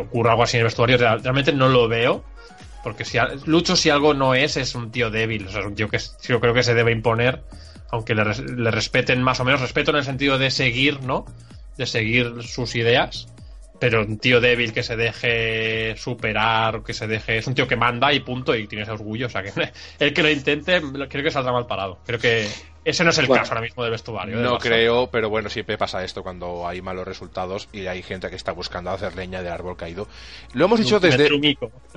ocurra 0.00 0.32
algo 0.32 0.42
así 0.42 0.56
en 0.56 0.60
el 0.60 0.64
vestuario, 0.64 0.96
realmente 0.98 1.52
no 1.52 1.68
lo 1.68 1.88
veo. 1.88 2.24
Porque 2.82 3.04
si 3.04 3.18
Lucho, 3.44 3.76
si 3.76 3.90
algo 3.90 4.14
no 4.14 4.34
es, 4.34 4.56
es 4.56 4.74
un 4.74 4.90
tío 4.90 5.10
débil. 5.10 5.46
O 5.46 5.50
sea, 5.50 5.60
es 5.60 5.66
un 5.66 5.74
tío 5.74 5.88
que 5.88 5.98
yo 6.22 6.40
creo 6.40 6.54
que 6.54 6.62
se 6.62 6.74
debe 6.74 6.92
imponer, 6.92 7.42
aunque 7.90 8.14
le, 8.14 8.24
le 8.24 8.70
respeten 8.70 9.22
más 9.22 9.40
o 9.40 9.44
menos, 9.44 9.60
respeto 9.60 9.90
en 9.90 9.98
el 9.98 10.04
sentido 10.04 10.38
de 10.38 10.50
seguir, 10.50 11.02
¿no? 11.02 11.26
De 11.76 11.86
seguir 11.86 12.42
sus 12.42 12.74
ideas 12.76 13.28
pero 13.78 14.02
un 14.02 14.18
tío 14.18 14.40
débil 14.40 14.72
que 14.72 14.82
se 14.82 14.96
deje 14.96 15.96
superar, 15.96 16.82
que 16.82 16.94
se 16.94 17.06
deje. 17.06 17.38
Es 17.38 17.46
un 17.46 17.54
tío 17.54 17.68
que 17.68 17.76
manda 17.76 18.12
y 18.12 18.20
punto, 18.20 18.54
y 18.54 18.66
tiene 18.66 18.82
ese 18.82 18.92
orgullo. 18.92 19.26
O 19.26 19.30
sea, 19.30 19.42
que 19.42 19.52
el 19.98 20.12
que 20.12 20.22
lo 20.22 20.30
intente, 20.30 20.80
creo 21.08 21.24
que 21.24 21.30
saldrá 21.30 21.52
mal 21.52 21.66
parado. 21.66 21.98
Creo 22.04 22.18
que 22.18 22.48
ese 22.88 23.04
no 23.04 23.10
es 23.10 23.18
el 23.18 23.28
caso 23.28 23.52
ahora 23.52 23.60
mismo 23.60 23.82
del 23.82 23.92
vestuario. 23.92 24.38
No 24.38 24.58
creo, 24.58 25.10
pero 25.10 25.28
bueno, 25.28 25.50
siempre 25.50 25.76
pasa 25.76 26.02
esto 26.04 26.22
cuando 26.22 26.66
hay 26.66 26.80
malos 26.80 27.06
resultados 27.06 27.68
y 27.72 27.86
hay 27.86 28.02
gente 28.02 28.30
que 28.30 28.36
está 28.36 28.52
buscando 28.52 28.90
hacer 28.90 29.14
leña 29.14 29.42
del 29.42 29.52
árbol 29.52 29.76
caído. 29.76 30.08
Lo 30.54 30.64
hemos 30.64 30.80
dicho 30.80 30.98
desde. 30.98 31.28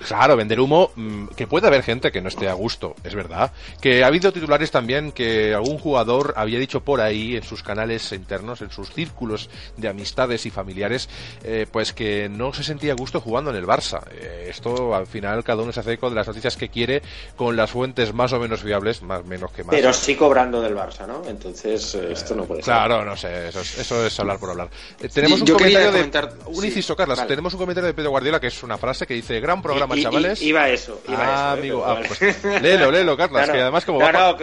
Claro, 0.07 0.35
vender 0.35 0.59
humo, 0.59 0.91
mm, 0.95 1.27
que 1.27 1.47
puede 1.47 1.67
haber 1.67 1.83
gente 1.83 2.11
que 2.11 2.21
no 2.21 2.27
esté 2.27 2.49
a 2.49 2.53
gusto, 2.53 2.95
es 3.03 3.15
verdad. 3.15 3.51
Que 3.79 4.03
ha 4.03 4.07
habido 4.07 4.33
titulares 4.33 4.71
también 4.71 5.11
que 5.11 5.53
algún 5.53 5.77
jugador 5.77 6.33
había 6.35 6.59
dicho 6.59 6.81
por 6.81 7.01
ahí 7.01 7.37
en 7.37 7.43
sus 7.43 7.63
canales 7.63 8.11
internos, 8.11 8.61
en 8.61 8.71
sus 8.71 8.91
círculos 8.91 9.49
de 9.77 9.87
amistades 9.87 10.45
y 10.45 10.49
familiares, 10.51 11.09
eh, 11.43 11.67
pues 11.71 11.93
que 11.93 12.29
no 12.29 12.53
se 12.53 12.63
sentía 12.63 12.93
a 12.93 12.95
gusto 12.95 13.21
jugando 13.21 13.51
en 13.51 13.55
el 13.55 13.65
Barça. 13.65 14.01
Eh, 14.11 14.47
esto 14.49 14.93
al 14.93 15.07
final 15.07 15.43
cada 15.43 15.63
uno 15.63 15.71
se 15.71 15.79
hace 15.79 15.93
eco 15.93 16.09
de 16.09 16.15
las 16.15 16.27
noticias 16.27 16.57
que 16.57 16.69
quiere 16.69 17.01
con 17.35 17.55
las 17.55 17.71
fuentes 17.71 18.13
más 18.13 18.33
o 18.33 18.39
menos 18.39 18.61
fiables, 18.61 19.01
más 19.01 19.25
menos 19.25 19.51
que 19.51 19.63
más. 19.63 19.71
Pero 19.71 19.93
sí 19.93 20.15
cobrando 20.15 20.61
del 20.61 20.75
Barça, 20.75 20.80
¿no? 21.07 21.23
Entonces, 21.27 21.95
eh, 21.95 22.11
esto 22.11 22.35
no 22.35 22.45
puede 22.45 22.61
ser. 22.61 22.73
Claro, 22.73 23.05
no 23.05 23.15
sé, 23.15 23.49
eso 23.49 24.05
es, 24.05 24.19
hablar 24.19 24.39
por 24.39 24.49
hablar. 24.49 24.69
Eh, 24.99 25.09
tenemos 25.09 25.41
un 25.41 25.47
comentario 25.47 25.91
de. 25.91 26.29
Un 26.47 26.65
inciso, 26.65 26.95
Carlos. 26.95 27.25
Tenemos 27.27 27.53
un 27.53 27.59
comentario 27.59 27.87
de 27.87 27.93
Pedro 27.93 28.09
Guardiola 28.11 28.39
que 28.39 28.47
es 28.47 28.63
una 28.63 28.77
frase 28.77 29.05
que 29.05 29.13
dice: 29.13 29.39
Gran 29.39 29.61
programa, 29.61 29.95
chavales. 29.95 30.41
iba 30.41 30.69
eso, 30.69 31.01
iba 31.07 31.19
ah, 31.19 31.53
eso. 31.53 31.59
amigo, 31.59 31.85
ah, 31.85 31.99
pues, 32.05 32.43
léelo, 32.61 32.91
léelo, 32.91 33.15
Carlos, 33.17 33.49
que 33.49 33.61
además 33.61 33.85
como. 33.85 33.99
No, 34.11 34.37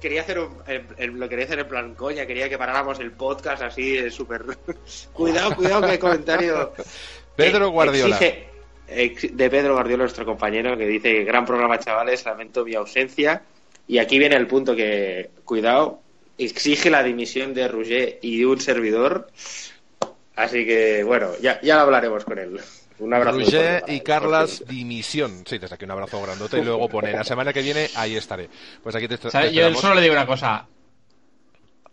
quería 0.00 0.22
hacer 0.22 0.38
un, 0.38 1.18
lo 1.18 1.28
quería 1.28 1.44
hacer 1.44 1.58
en 1.58 1.68
plan 1.68 1.94
coña, 1.94 2.24
quería 2.24 2.48
que 2.48 2.56
paráramos 2.56 3.00
el 3.00 3.12
podcast 3.12 3.62
así, 3.62 4.10
súper. 4.10 4.44
cuidado, 5.12 5.54
cuidado, 5.56 5.82
que 5.82 5.90
hay 5.92 5.98
comentario. 5.98 6.72
Pedro 7.36 7.70
Guardiola. 7.70 8.18
de 8.18 9.50
Pedro 9.50 9.74
Guardiola, 9.74 10.04
nuestro 10.04 10.24
compañero, 10.24 10.76
que 10.76 10.86
dice: 10.86 11.24
Gran 11.24 11.44
programa, 11.44 11.78
chavales, 11.78 12.24
lamento 12.24 12.64
mi 12.64 12.74
ausencia 12.74 13.42
y 13.88 13.98
aquí 13.98 14.18
viene 14.18 14.36
el 14.36 14.46
punto 14.46 14.76
que, 14.76 15.30
cuidado, 15.44 16.00
exige 16.36 16.90
la 16.90 17.02
dimisión 17.02 17.54
de 17.54 17.66
Rouget 17.66 18.18
y 18.20 18.38
de 18.38 18.46
un 18.46 18.60
servidor. 18.60 19.28
Así 20.36 20.66
que, 20.66 21.02
bueno, 21.02 21.30
ya, 21.40 21.58
ya 21.62 21.80
hablaremos 21.80 22.24
con 22.24 22.38
él. 22.38 22.60
Un 22.98 23.14
abrazo. 23.14 23.38
Rouget 23.38 23.88
y 23.88 24.00
Carlas, 24.00 24.62
dimisión. 24.68 25.42
Sí, 25.46 25.56
desde 25.56 25.74
aquí 25.74 25.86
un 25.86 25.90
abrazo 25.92 26.20
grandote 26.20 26.58
y 26.58 26.64
luego 26.64 26.86
pone, 26.88 27.12
la 27.12 27.24
semana 27.24 27.52
que 27.52 27.62
viene 27.62 27.88
ahí 27.96 28.14
estaré. 28.14 28.50
Pues 28.82 28.94
aquí 28.94 29.08
te, 29.08 29.16
te 29.16 29.52
Yo 29.52 29.74
solo 29.74 29.94
le 29.94 30.02
digo 30.02 30.12
una 30.12 30.26
cosa. 30.26 30.66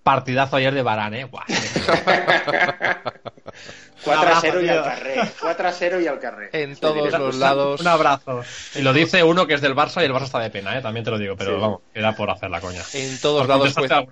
Partidazo 0.04 0.58
ayer 0.58 0.74
de 0.74 0.84
Barán, 0.84 1.14
¿eh? 1.16 1.28
4 4.06 4.30
a 4.30 4.42
0 4.42 4.62
y 4.62 4.70
al 4.70 4.84
carré. 4.84 5.16
4 5.42 5.68
a 5.68 5.72
0 5.72 6.02
y 6.02 6.08
al 6.08 6.20
carré. 6.20 6.50
En 6.54 6.76
todos 6.76 7.12
los 7.12 7.36
lados. 7.36 7.82
Un 7.82 7.88
abrazo. 7.88 8.44
Y 8.76 8.82
lo 8.82 8.94
dice 8.94 9.24
uno 9.24 9.48
que 9.48 9.56
es 9.56 9.62
del 9.62 9.76
Barça 9.76 10.02
y 10.02 10.06
el 10.06 10.14
Barça 10.14 10.26
está 10.26 10.40
de 10.40 10.50
pena, 10.50 10.78
¿eh? 10.78 10.82
también 10.82 11.04
te 11.04 11.12
lo 11.12 11.18
digo, 11.18 11.36
pero 11.36 11.60
vamos, 11.60 11.82
era 11.94 12.16
por 12.16 12.30
hacer 12.30 12.50
la 12.50 12.62
coña. 12.62 12.82
En 12.94 13.20
todos 13.20 13.48
lados 13.48 13.74
cuece... 13.74 14.08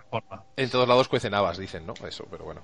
En 0.57 0.69
todos 0.69 0.87
lados 0.87 1.07
cuecen 1.07 1.33
habas, 1.33 1.57
dicen, 1.57 1.85
¿no? 1.85 1.93
Eso, 2.07 2.25
pero 2.29 2.43
bueno. 2.43 2.61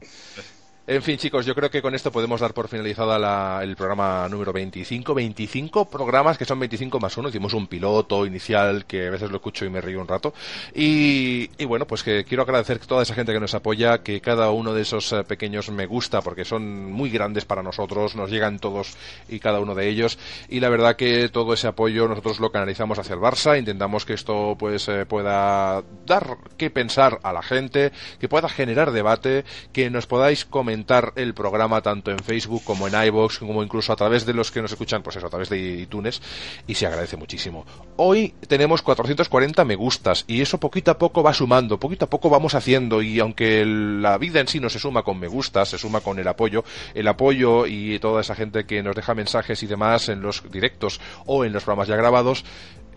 En 0.87 1.03
fin, 1.03 1.17
chicos, 1.17 1.45
yo 1.45 1.53
creo 1.53 1.69
que 1.69 1.83
con 1.83 1.93
esto 1.93 2.11
podemos 2.11 2.41
dar 2.41 2.55
por 2.55 2.67
finalizada 2.67 3.19
la, 3.19 3.59
el 3.61 3.75
programa 3.75 4.27
número 4.27 4.51
25. 4.51 5.13
25 5.13 5.87
programas 5.87 6.35
que 6.35 6.45
son 6.45 6.59
25 6.59 6.99
más 6.99 7.15
uno. 7.15 7.29
Hicimos 7.29 7.53
un 7.53 7.67
piloto 7.67 8.25
inicial 8.25 8.87
que 8.87 9.05
a 9.05 9.11
veces 9.11 9.29
lo 9.29 9.35
escucho 9.35 9.65
y 9.65 9.69
me 9.69 9.81
río 9.81 10.01
un 10.01 10.07
rato. 10.07 10.33
Y, 10.73 11.47
bueno, 11.65 11.85
pues 11.85 12.01
que 12.01 12.23
quiero 12.23 12.41
agradecer 12.41 12.79
a 12.81 12.87
toda 12.87 13.03
esa 13.03 13.13
gente 13.13 13.33
que 13.33 13.39
nos 13.39 13.53
apoya, 13.53 14.01
que 14.01 14.19
cada 14.19 14.49
uno 14.49 14.73
de 14.73 14.81
esos 14.81 15.13
eh, 15.13 15.23
pequeños 15.23 15.69
me 15.69 15.85
gusta, 15.85 16.21
porque 16.21 16.43
son 16.43 16.91
muy 16.91 17.11
grandes 17.11 17.45
para 17.45 17.61
nosotros, 17.61 18.15
nos 18.15 18.31
llegan 18.31 18.57
todos 18.57 18.97
y 19.27 19.39
cada 19.39 19.59
uno 19.59 19.75
de 19.75 19.89
ellos. 19.89 20.17
Y 20.49 20.59
la 20.59 20.69
verdad 20.69 20.95
que 20.95 21.29
todo 21.29 21.53
ese 21.53 21.67
apoyo 21.67 22.07
nosotros 22.07 22.39
lo 22.39 22.51
canalizamos 22.51 22.97
hacia 22.97 23.13
el 23.13 23.21
Barça, 23.21 23.59
intentamos 23.59 24.05
que 24.05 24.13
esto 24.13 24.55
pues 24.57 24.87
eh, 24.87 25.05
pueda 25.05 25.83
dar 26.07 26.37
que 26.57 26.71
pensar 26.71 27.19
a 27.21 27.31
la 27.31 27.43
gente, 27.43 27.91
que 28.19 28.27
pueda 28.27 28.49
generar 28.49 28.91
debate, 28.91 29.45
que 29.71 29.91
nos 29.91 30.07
podáis 30.07 30.45
comentar 30.45 30.78
el 31.15 31.33
programa 31.33 31.81
tanto 31.81 32.11
en 32.11 32.19
Facebook 32.19 32.63
como 32.63 32.87
en 32.87 32.93
iBox 33.07 33.39
como 33.39 33.63
incluso 33.63 33.93
a 33.93 33.95
través 33.95 34.25
de 34.25 34.33
los 34.33 34.51
que 34.51 34.61
nos 34.61 34.71
escuchan, 34.71 35.03
pues 35.03 35.15
eso, 35.15 35.27
a 35.27 35.29
través 35.29 35.49
de 35.49 35.59
iTunes 35.59 36.21
y 36.67 36.75
se 36.75 36.85
agradece 36.85 37.17
muchísimo. 37.17 37.65
Hoy 37.97 38.33
tenemos 38.47 38.81
440 38.81 39.65
me 39.65 39.75
gustas 39.75 40.25
y 40.27 40.41
eso 40.41 40.59
poquito 40.59 40.91
a 40.91 40.97
poco 40.97 41.23
va 41.23 41.33
sumando, 41.33 41.79
poquito 41.79 42.05
a 42.05 42.09
poco 42.09 42.29
vamos 42.29 42.55
haciendo 42.55 43.01
y 43.01 43.19
aunque 43.19 43.65
la 43.65 44.17
vida 44.17 44.39
en 44.39 44.47
sí 44.47 44.59
no 44.59 44.69
se 44.69 44.79
suma 44.79 45.03
con 45.03 45.19
me 45.19 45.27
gustas, 45.27 45.69
se 45.69 45.77
suma 45.77 46.01
con 46.01 46.19
el 46.19 46.27
apoyo, 46.27 46.63
el 46.93 47.07
apoyo 47.07 47.65
y 47.65 47.99
toda 47.99 48.21
esa 48.21 48.35
gente 48.35 48.65
que 48.65 48.83
nos 48.83 48.95
deja 48.95 49.15
mensajes 49.15 49.61
y 49.63 49.67
demás 49.67 50.09
en 50.09 50.21
los 50.21 50.43
directos 50.49 50.99
o 51.25 51.45
en 51.45 51.53
los 51.53 51.63
programas 51.63 51.87
ya 51.87 51.95
grabados, 51.95 52.45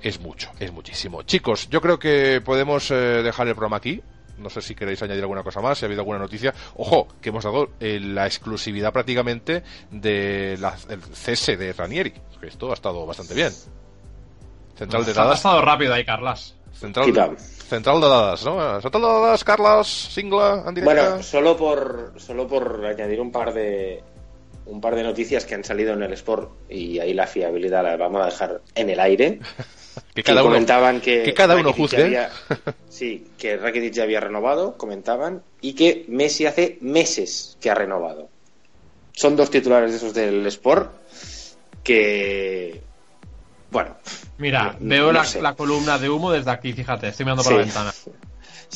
es 0.02 0.20
mucho, 0.20 0.50
es 0.59 0.72
muchísimo. 0.72 1.22
Chicos, 1.22 1.68
yo 1.70 1.80
creo 1.80 1.98
que 1.98 2.40
podemos 2.44 2.90
eh, 2.90 2.94
dejar 2.94 3.48
el 3.48 3.54
programa 3.54 3.76
aquí. 3.76 4.02
No 4.43 4.51
sé 4.51 4.60
si 4.60 4.74
queréis 4.74 5.02
añadir 5.02 5.23
alguna 5.23 5.43
cosa 5.43 5.60
más, 5.60 5.78
si 5.78 5.85
ha 5.85 5.86
habido 5.86 6.02
alguna 6.02 6.19
noticia. 6.19 6.52
Ojo, 6.77 7.09
que 7.20 7.31
hemos 7.31 7.44
dado 7.44 7.70
eh, 7.81 8.01
la 8.01 8.27
exclusividad 8.27 8.93
prácticamente 8.93 9.62
del 9.90 10.64
cese 11.12 11.56
de 11.56 11.73
Ranieri. 11.73 12.12
Que 12.40 12.48
esto 12.48 12.70
ha 12.70 12.74
estado 12.74 13.06
bastante 13.06 13.35
bien. 13.35 13.52
Central 14.77 15.05
de 15.05 15.12
dadas. 15.12 15.32
Ha 15.32 15.35
estado 15.35 15.62
rápido 15.62 15.94
ahí, 15.94 16.05
Carlas. 16.05 16.56
Central, 16.73 17.36
central 17.39 18.01
de 18.01 18.09
dadas, 18.09 18.44
¿no? 18.44 18.81
Central 18.81 19.02
de 19.02 19.09
dadas, 19.09 19.44
Carlas, 19.44 19.86
Singla, 19.86 20.64
Bueno, 20.82 21.23
solo 21.23 21.56
por, 21.56 22.14
solo 22.16 22.48
por 22.48 22.85
añadir 22.85 23.20
un 23.20 23.31
par 23.31 23.52
de 23.52 24.02
un 24.66 24.81
par 24.81 24.94
de 24.94 25.02
noticias 25.02 25.44
que 25.44 25.55
han 25.55 25.64
salido 25.64 25.93
en 25.93 26.02
el 26.02 26.12
Sport 26.12 26.51
y 26.70 26.98
ahí 26.98 27.14
la 27.14 27.27
fiabilidad 27.27 27.82
la 27.82 27.97
vamos 27.97 28.23
a 28.23 28.27
dejar 28.27 28.62
en 28.74 28.90
el 28.90 29.01
aire. 29.01 29.40
que 30.14 30.23
cada 30.23 30.43
uno, 30.43 30.51
comentaban 30.51 31.01
que, 31.01 31.32
cada 31.35 31.56
uno 31.56 31.73
juzgue. 31.73 32.28
sí, 32.89 33.27
que 33.39 33.56
Rakitic 33.56 33.93
ya 33.93 34.02
había 34.02 34.20
renovado, 34.20 34.77
comentaban, 34.77 35.43
y 35.60 35.74
que 35.74 36.05
Messi 36.09 36.47
hace 36.47 36.78
meses 36.81 37.56
que 37.60 37.70
ha 37.70 37.74
renovado. 37.74 38.28
Son 39.12 39.36
dos 39.36 39.51
titulares 39.51 39.90
de 39.90 39.97
esos 39.97 40.14
del 40.14 40.47
Sport 40.47 40.90
que 41.82 42.81
bueno. 43.70 43.97
Mira, 44.39 44.77
veo 44.81 45.12
la, 45.12 45.55
columna 45.55 45.98
de 45.98 46.10
humo 46.10 46.31
desde 46.31 46.51
aquí, 46.51 46.73
fíjate, 46.73 47.09
estoy 47.09 47.24
mirando 47.24 47.43
por 47.43 47.52
la 47.52 47.59
ventana. 47.59 47.94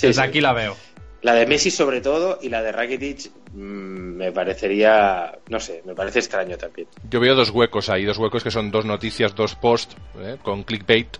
desde 0.01 0.23
aquí 0.23 0.41
la 0.41 0.53
veo. 0.53 0.77
La 1.23 1.35
de 1.35 1.47
Messi 1.47 1.71
sobre 1.71 2.01
todo 2.01 2.39
y 2.41 2.49
la 2.49 2.63
de 2.63 2.73
Rakitic 2.73 3.31
me 3.57 4.33
parecería, 4.33 5.39
no 5.49 5.59
sé, 5.59 5.83
me 5.87 5.95
parece 5.95 6.19
extraño 6.19 6.59
también. 6.59 6.89
Yo 7.09 7.21
veo 7.21 7.35
dos 7.35 7.49
huecos 7.49 7.89
ahí, 7.89 8.05
dos 8.05 8.19
huecos 8.19 8.45
que 8.45 8.51
son 8.51 8.71
dos 8.71 8.85
noticias, 8.85 9.35
dos 9.35 9.55
posts 9.55 9.97
¿eh? 10.19 10.37
con 10.43 10.63
clickbait 10.63 11.17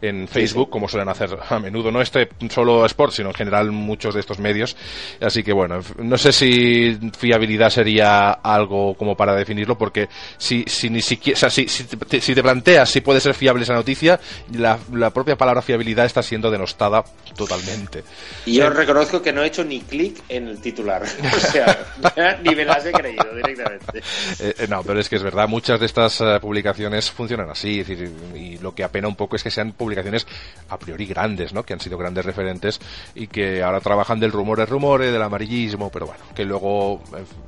en 0.00 0.28
Facebook, 0.28 0.70
como 0.70 0.88
suelen 0.88 1.08
hacer 1.08 1.36
a 1.48 1.58
menudo, 1.58 1.90
no 1.90 2.00
este 2.00 2.28
solo 2.48 2.86
Sport, 2.86 3.12
sino 3.12 3.30
en 3.30 3.34
general 3.34 3.72
muchos 3.72 4.14
de 4.14 4.20
estos 4.20 4.38
medios. 4.38 4.76
Así 5.20 5.42
que 5.42 5.52
bueno, 5.52 5.80
no 5.98 6.16
sé 6.16 6.32
si 6.32 6.98
fiabilidad 7.18 7.70
sería 7.70 8.30
algo 8.30 8.94
como 8.94 9.16
para 9.16 9.34
definirlo, 9.34 9.76
porque 9.76 10.08
si, 10.38 10.64
si 10.66 10.90
ni 10.90 11.02
siquiera, 11.02 11.50
si, 11.50 11.66
si, 11.68 11.84
te, 12.34 12.42
planteas 12.42 12.88
si 12.88 13.00
puede 13.00 13.20
ser 13.20 13.34
fiable 13.34 13.64
esa 13.64 13.74
noticia, 13.74 14.20
la, 14.52 14.78
la 14.92 15.10
propia 15.10 15.36
palabra 15.36 15.62
fiabilidad 15.62 16.06
está 16.06 16.22
siendo 16.22 16.50
denostada 16.50 17.04
totalmente. 17.36 18.04
Y 18.46 18.54
yo 18.54 18.70
reconozco 18.70 19.22
que 19.22 19.32
no 19.32 19.42
he 19.42 19.48
hecho 19.48 19.64
ni 19.64 19.80
clic 19.80 20.22
en 20.28 20.48
el 20.48 20.60
titular. 20.60 21.02
o 21.36 21.40
sea, 21.40 21.79
ni 22.44 22.54
me 22.54 22.64
las 22.64 22.84
he 22.86 22.92
creído 22.92 23.34
directamente. 23.34 24.02
Eh, 24.40 24.54
eh, 24.58 24.66
no, 24.68 24.82
pero 24.82 25.00
es 25.00 25.08
que 25.08 25.16
es 25.16 25.22
verdad, 25.22 25.48
muchas 25.48 25.80
de 25.80 25.86
estas 25.86 26.20
eh, 26.20 26.38
publicaciones 26.40 27.10
funcionan 27.10 27.50
así. 27.50 27.84
y 28.34 28.58
lo 28.58 28.74
que 28.74 28.84
apena 28.84 29.08
un 29.08 29.16
poco 29.16 29.36
es 29.36 29.42
que 29.42 29.50
sean 29.50 29.72
publicaciones 29.72 30.26
a 30.68 30.78
priori 30.78 31.06
grandes, 31.06 31.52
¿no? 31.52 31.64
Que 31.64 31.74
han 31.74 31.80
sido 31.80 31.98
grandes 31.98 32.24
referentes 32.24 32.80
y 33.14 33.26
que 33.26 33.62
ahora 33.62 33.80
trabajan 33.80 34.20
del 34.20 34.32
rumor 34.32 34.58
de 34.58 34.66
rumores, 34.66 35.12
del 35.12 35.22
amarillismo, 35.22 35.90
pero 35.90 36.06
bueno, 36.06 36.22
que 36.34 36.44
luego, 36.44 37.02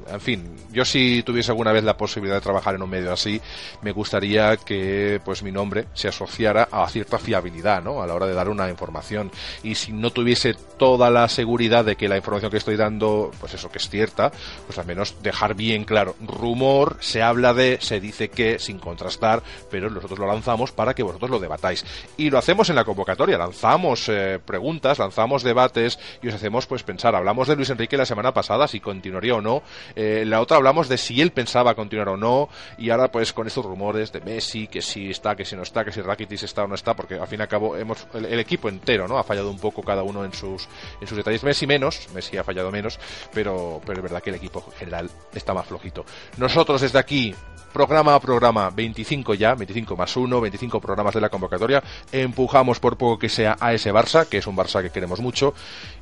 en 0.08 0.20
fin, 0.20 0.56
yo 0.70 0.84
si 0.84 1.22
tuviese 1.22 1.50
alguna 1.50 1.72
vez 1.72 1.84
la 1.84 1.96
posibilidad 1.96 2.36
de 2.36 2.42
trabajar 2.42 2.74
en 2.74 2.82
un 2.82 2.90
medio 2.90 3.12
así, 3.12 3.40
me 3.82 3.92
gustaría 3.92 4.56
que 4.56 5.20
pues 5.24 5.42
mi 5.42 5.52
nombre 5.52 5.86
se 5.94 6.08
asociara 6.08 6.68
a 6.70 6.88
cierta 6.88 7.18
fiabilidad, 7.18 7.82
¿no? 7.82 8.02
A 8.02 8.06
la 8.06 8.14
hora 8.14 8.26
de 8.26 8.34
dar 8.34 8.48
una 8.48 8.68
información. 8.68 9.30
Y 9.62 9.74
si 9.74 9.92
no 9.92 10.10
tuviese 10.10 10.54
toda 10.78 11.10
la 11.10 11.28
seguridad 11.28 11.84
de 11.84 11.96
que 11.96 12.08
la 12.08 12.16
información 12.16 12.50
que 12.50 12.58
estoy 12.58 12.76
dando, 12.76 13.30
pues 13.40 13.54
eso 13.54 13.70
que 13.70 13.78
es 13.78 13.88
cierta, 13.88 14.21
pues 14.66 14.78
al 14.78 14.86
menos 14.86 15.16
dejar 15.22 15.54
bien 15.54 15.84
claro, 15.84 16.14
rumor, 16.20 16.96
se 17.00 17.22
habla 17.22 17.54
de, 17.54 17.78
se 17.80 18.00
dice 18.00 18.28
que, 18.28 18.58
sin 18.58 18.78
contrastar, 18.78 19.42
pero 19.70 19.90
nosotros 19.90 20.18
lo 20.18 20.26
lanzamos 20.26 20.72
para 20.72 20.94
que 20.94 21.02
vosotros 21.02 21.30
lo 21.30 21.38
debatáis. 21.38 21.84
Y 22.16 22.30
lo 22.30 22.38
hacemos 22.38 22.70
en 22.70 22.76
la 22.76 22.84
convocatoria, 22.84 23.38
lanzamos 23.38 24.08
eh, 24.08 24.38
preguntas, 24.44 24.98
lanzamos 24.98 25.42
debates 25.42 25.98
y 26.22 26.28
os 26.28 26.34
hacemos 26.34 26.66
pues 26.66 26.82
pensar. 26.82 27.14
Hablamos 27.14 27.48
de 27.48 27.56
Luis 27.56 27.70
Enrique 27.70 27.96
la 27.96 28.06
semana 28.06 28.32
pasada, 28.32 28.68
si 28.68 28.80
continuaría 28.80 29.34
o 29.34 29.40
no. 29.40 29.62
Eh, 29.96 30.24
la 30.26 30.40
otra 30.40 30.56
hablamos 30.56 30.88
de 30.88 30.98
si 30.98 31.20
él 31.20 31.32
pensaba 31.32 31.74
continuar 31.74 32.08
o 32.10 32.16
no. 32.16 32.48
Y 32.78 32.90
ahora 32.90 33.10
pues 33.10 33.32
con 33.32 33.46
estos 33.46 33.64
rumores 33.64 34.12
de 34.12 34.20
Messi, 34.20 34.66
que 34.66 34.82
si 34.82 35.10
está, 35.10 35.34
que 35.36 35.44
si 35.44 35.56
no 35.56 35.62
está, 35.62 35.84
que 35.84 35.92
si 35.92 36.00
Rakitic 36.00 36.42
está 36.42 36.64
o 36.64 36.68
no 36.68 36.74
está, 36.74 36.94
porque 36.94 37.14
al 37.14 37.26
fin 37.26 37.40
y 37.40 37.42
al 37.42 37.48
cabo 37.48 37.76
hemos, 37.76 38.06
el, 38.14 38.38
equipo 38.38 38.68
entero, 38.68 39.08
¿no? 39.08 39.18
Ha 39.18 39.24
fallado 39.24 39.50
un 39.50 39.58
poco 39.58 39.82
cada 39.82 40.02
uno 40.02 40.24
en 40.24 40.32
sus, 40.32 40.68
en 41.00 41.06
sus 41.06 41.16
detalles. 41.16 41.42
Messi 41.42 41.66
menos, 41.66 42.08
Messi 42.14 42.36
ha 42.36 42.44
fallado 42.44 42.70
menos, 42.70 42.98
pero, 43.32 43.80
pero 43.86 44.01
es 44.02 44.10
verdad 44.10 44.22
que 44.22 44.30
el 44.30 44.36
equipo 44.36 44.64
en 44.66 44.72
general 44.72 45.10
está 45.32 45.54
más 45.54 45.66
flojito. 45.66 46.04
Nosotros 46.36 46.80
desde 46.80 46.98
aquí 46.98 47.34
programa 47.72 48.14
a 48.14 48.20
programa, 48.20 48.68
25 48.70 49.34
ya, 49.34 49.54
25 49.54 49.96
más 49.96 50.16
1, 50.16 50.40
25 50.40 50.80
programas 50.80 51.14
de 51.14 51.20
la 51.20 51.28
convocatoria, 51.30 51.82
empujamos 52.10 52.80
por 52.80 52.98
poco 52.98 53.18
que 53.18 53.28
sea 53.28 53.56
a 53.58 53.72
ese 53.72 53.92
Barça, 53.92 54.26
que 54.26 54.38
es 54.38 54.46
un 54.46 54.56
Barça 54.56 54.82
que 54.82 54.90
queremos 54.90 55.20
mucho, 55.20 55.54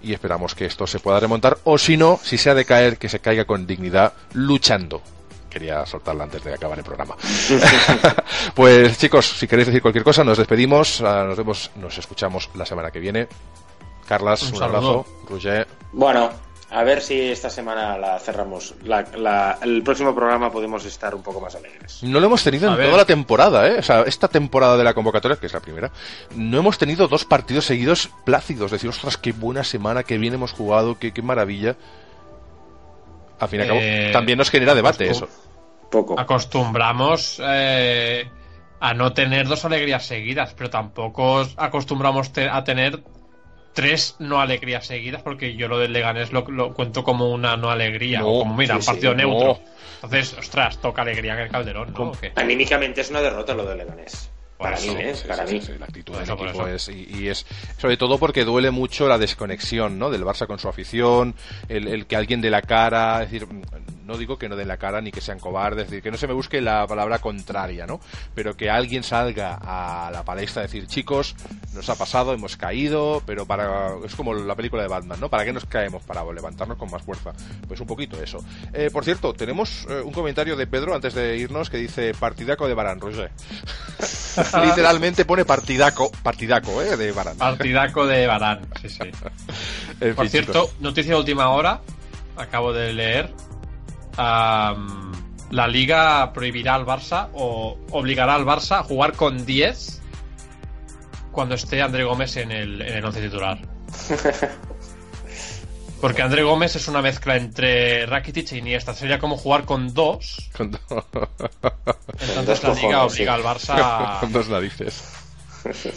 y 0.03 0.13
esperamos 0.13 0.55
que 0.55 0.67
esto 0.67 0.87
se 0.87 0.99
pueda 0.99 1.21
remontar, 1.21 1.59
o 1.65 1.79
si 1.79 1.97
no, 1.97 2.19
si 2.23 2.39
se 2.39 2.51
ha 2.51 2.55
de 2.55 2.65
caer, 2.65 2.99
que 2.99 3.09
se 3.09 3.21
caiga 3.21 3.45
con 3.45 3.67
dignidad, 3.67 4.15
luchando. 4.33 5.01
Quería 5.49 5.85
soltarla 5.85 6.25
antes 6.25 6.43
de 6.45 6.55
acabar 6.55 6.79
el 6.79 6.85
programa. 6.85 7.17
pues 8.55 8.99
chicos, 8.99 9.27
si 9.27 9.47
queréis 9.47 9.67
decir 9.67 9.83
cualquier 9.83 10.05
cosa, 10.05 10.25
nos 10.25 10.39
despedimos, 10.39 11.01
ah, 11.03 11.25
nos 11.27 11.37
vemos, 11.37 11.71
nos 11.77 11.99
escuchamos 11.99 12.51
la 12.55 12.65
semana 12.65 12.91
que 12.91 13.01
viene. 13.01 13.29
Carlas, 14.07 14.43
un, 14.43 14.57
un 14.57 14.63
abrazo. 14.63 15.07
Roger. 15.29 15.67
Bueno, 15.93 16.31
a 16.71 16.85
ver 16.85 17.03
si 17.03 17.21
esta 17.21 17.51
semana 17.51 17.99
la 17.99 18.19
cerramos. 18.21 18.75
el 19.63 19.83
próximo 19.83 20.15
programa 20.15 20.53
podemos 20.53 20.85
estar 20.85 21.15
un 21.15 21.23
poco 21.23 21.41
más 21.41 21.55
alegres. 21.57 22.03
No 22.03 22.21
lo 22.21 22.27
hemos 22.27 22.45
tenido 22.45 22.71
en 22.71 22.77
toda 22.77 22.97
la 22.97 23.05
temporada, 23.05 23.69
¿eh? 23.69 23.79
O 23.79 23.83
sea, 23.83 24.03
esta 24.03 24.29
temporada 24.29 24.77
de 24.77 24.85
la 24.85 24.95
convocatoria, 24.95 25.37
que 25.37 25.47
es 25.47 25.53
la 25.53 25.61
primera, 25.61 25.91
no 26.37 26.59
hemos 26.59 26.79
tenido 26.79 27.09
dos 27.09 27.25
partidos 27.25 27.65
seguidos 27.65 28.09
plácidos. 28.25 28.71
Decir, 28.71 28.89
ostras, 28.89 29.17
qué 29.17 29.33
buena 29.33 29.65
semana, 29.65 30.05
qué 30.05 30.17
bien 30.17 30.35
hemos 30.35 30.53
jugado, 30.53 30.97
qué, 30.99 31.13
qué 31.13 31.23
maravilla. 31.23 31.77
Al 33.41 33.49
fin 33.49 33.61
y 33.61 33.63
al 33.63 33.69
cabo, 33.69 33.81
eh, 33.83 34.11
también 34.13 34.39
nos 34.39 34.51
genera 34.51 34.75
debate 34.75 35.11
eso. 35.11 35.29
Poco. 35.91 36.21
Acostumbramos 36.21 37.41
eh, 37.45 38.29
a 38.79 38.95
no 38.95 39.13
tener 39.13 39.49
dos 39.49 39.65
alegrías 39.65 40.07
seguidas, 40.07 40.55
pero 40.55 40.71
tampoco 40.71 41.45
acostumbramos 41.57 42.31
a 42.39 42.63
tener 42.63 43.03
tres 43.73 44.17
no 44.19 44.41
alegrías 44.41 44.87
seguidas, 44.87 45.23
porque 45.23 45.55
yo 45.55 45.69
lo 45.69 45.79
del 45.79 45.93
Leganés 45.93 46.33
lo, 46.33 46.45
lo 46.49 46.75
cuento 46.75 47.05
como 47.05 47.31
una 47.31 47.57
no 47.57 47.71
alegría, 47.71 48.25
o 48.25 48.41
como, 48.41 48.57
mira, 48.57 48.77
un 48.77 48.85
partido 48.85 49.15
neutro. 49.15 49.61
Entonces, 50.03 50.37
ostras, 50.39 50.81
toca 50.81 51.03
alegría 51.03 51.35
en 51.35 51.41
el 51.41 51.49
Calderón, 51.51 51.93
¿no? 51.93 52.13
Anímicamente 52.37 53.03
es 53.03 53.11
una 53.11 53.21
derrota 53.21 53.55
lo 53.55 53.65
del 53.65 53.79
Leganés. 53.79 54.31
Para 54.61 54.79
mí, 54.79 54.89
¿eh? 54.89 55.15
para 55.27 55.47
mí. 55.47 55.61
la 55.79 55.87
actitud 55.87 56.15
del 56.15 56.31
equipo 56.31 56.67
es, 56.67 56.89
y, 56.91 57.29
es, 57.29 57.47
sobre 57.79 57.97
todo 57.97 58.19
porque 58.19 58.45
duele 58.45 58.71
mucho 58.71 59.09
la 59.09 59.17
desconexión, 59.17 59.99
¿no? 59.99 60.11
Del 60.11 60.23
Barça 60.23 60.47
con 60.47 60.59
su 60.59 60.69
afición, 60.69 61.35
el, 61.69 61.89
el 61.89 62.07
que 62.07 62.17
alguien 62.17 62.43
de 62.43 62.51
la 62.51 62.61
cara, 62.61 63.23
es 63.23 63.31
decir, 63.31 63.49
no 64.11 64.19
digo 64.19 64.39
que 64.39 64.49
no 64.49 64.57
den 64.57 64.67
la 64.67 64.77
cara 64.77 65.01
ni 65.01 65.13
que 65.13 65.21
sean 65.21 65.39
cobardes, 65.39 65.85
es 65.85 65.91
decir, 65.91 66.03
que 66.03 66.11
no 66.11 66.17
se 66.17 66.27
me 66.27 66.35
busque 66.35 66.61
la 66.61 66.85
palabra 66.87 67.21
contraria, 67.21 67.87
¿no? 67.87 68.01
Pero 68.35 68.57
que 68.57 68.69
alguien 68.69 69.05
salga 69.05 69.55
a 69.55 70.11
la 70.11 70.25
palestra 70.25 70.63
a 70.63 70.67
decir, 70.67 70.89
chicos, 70.89 71.37
nos 71.75 71.89
ha 71.89 71.95
pasado, 71.95 72.35
hemos 72.35 72.57
caído, 72.57 73.23
pero 73.25 73.47
para, 73.47 73.95
es 74.05 74.17
como 74.17 74.35
la 74.35 74.57
película 74.57 74.83
de 74.83 74.89
Batman, 74.89 75.21
¿no? 75.21 75.31
¿Para 75.31 75.45
qué 75.45 75.53
nos 75.53 75.65
caemos? 75.65 76.03
Para 76.03 76.25
levantarnos 76.33 76.77
con 76.77 76.91
más 76.91 77.03
fuerza. 77.03 77.33
Pues 77.69 77.81
un 77.81 77.87
poquito 77.87 78.21
eso. 78.21 78.45
Eh, 78.73 78.91
por 78.93 79.05
cierto, 79.05 79.33
tenemos 79.33 79.87
eh, 79.89 80.03
un 80.05 80.13
comentario 80.13 80.57
de 80.57 80.67
Pedro 80.67 80.95
antes 80.95 81.15
de 81.15 81.37
irnos 81.37 81.71
que 81.71 81.77
dice 81.77 82.13
partidaco 82.13 82.67
de 82.67 82.75
Barán, 82.75 83.01
Roger. 83.01 83.31
Literalmente 84.65 85.25
pone 85.25 85.45
partidaco, 85.45 86.11
partidaco, 86.23 86.83
¿eh? 86.83 86.97
De 86.97 87.13
Barán. 87.13 87.37
Partidaco 87.37 88.07
de 88.07 88.27
Barán, 88.27 88.61
sí, 88.81 88.89
sí. 88.89 89.01
por 90.17 90.29
cierto, 90.29 90.71
noticia 90.81 91.15
de 91.15 91.19
última 91.19 91.51
hora, 91.51 91.81
acabo 92.37 92.73
de 92.73 92.93
leer 92.93 93.35
la 95.51 95.67
liga 95.67 96.33
prohibirá 96.33 96.75
al 96.75 96.87
Barça 96.87 97.29
o 97.35 97.79
obligará 97.91 98.35
al 98.35 98.45
Barça 98.45 98.81
a 98.81 98.83
jugar 98.83 99.15
con 99.15 99.45
10 99.45 100.01
cuando 101.33 101.55
esté 101.55 101.83
André 101.83 102.05
Gómez 102.05 102.37
en 102.37 102.51
el, 102.51 102.83
en 102.83 102.95
el 102.95 103.05
once 103.05 103.21
titular. 103.21 103.59
Porque 106.01 106.23
André 106.23 106.43
Gómez 106.43 106.77
es 106.77 106.89
una 106.89 107.03
mezcla 107.03 107.37
entre 107.37 108.07
Rakitic 108.07 108.53
e 108.53 108.59
Iniesta. 108.59 108.95
Sería 108.95 109.19
como 109.19 109.37
jugar 109.37 109.65
con 109.65 109.93
dos. 109.93 110.51
Con 110.57 110.71
dos. 110.71 110.81
Entonces 112.21 112.63
la 112.63 112.75
liga 112.75 113.05
obliga 113.05 113.35
al 113.35 113.43
Barça. 113.43 114.21
Con 114.21 114.33
dos 114.33 114.49
narices. 114.49 115.05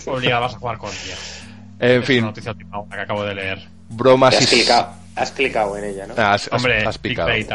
Obliga 0.05 0.37
al 0.37 0.43
Barça 0.43 0.55
a 0.55 0.59
jugar 0.59 0.77
con 0.77 0.91
10. 0.91 1.43
En 1.79 2.01
es 2.01 2.07
fin. 2.07 2.19
Una 2.19 2.27
noticia 2.27 2.53
que 2.53 2.99
acabo 2.99 3.23
de 3.23 3.35
leer. 3.35 3.67
Bromas 3.89 4.41
y. 4.41 4.65
has 5.15 5.31
clicado 5.31 5.77
en 5.77 5.83
ella, 5.83 6.07
¿no? 6.07 6.13
Ah, 6.17 6.33
has, 6.33 6.47
has- 6.47 6.53
Hombre, 6.53 6.85
has 6.85 6.97
picado. 6.97 7.29
ahí. 7.29 7.43
Sí, 7.43 7.49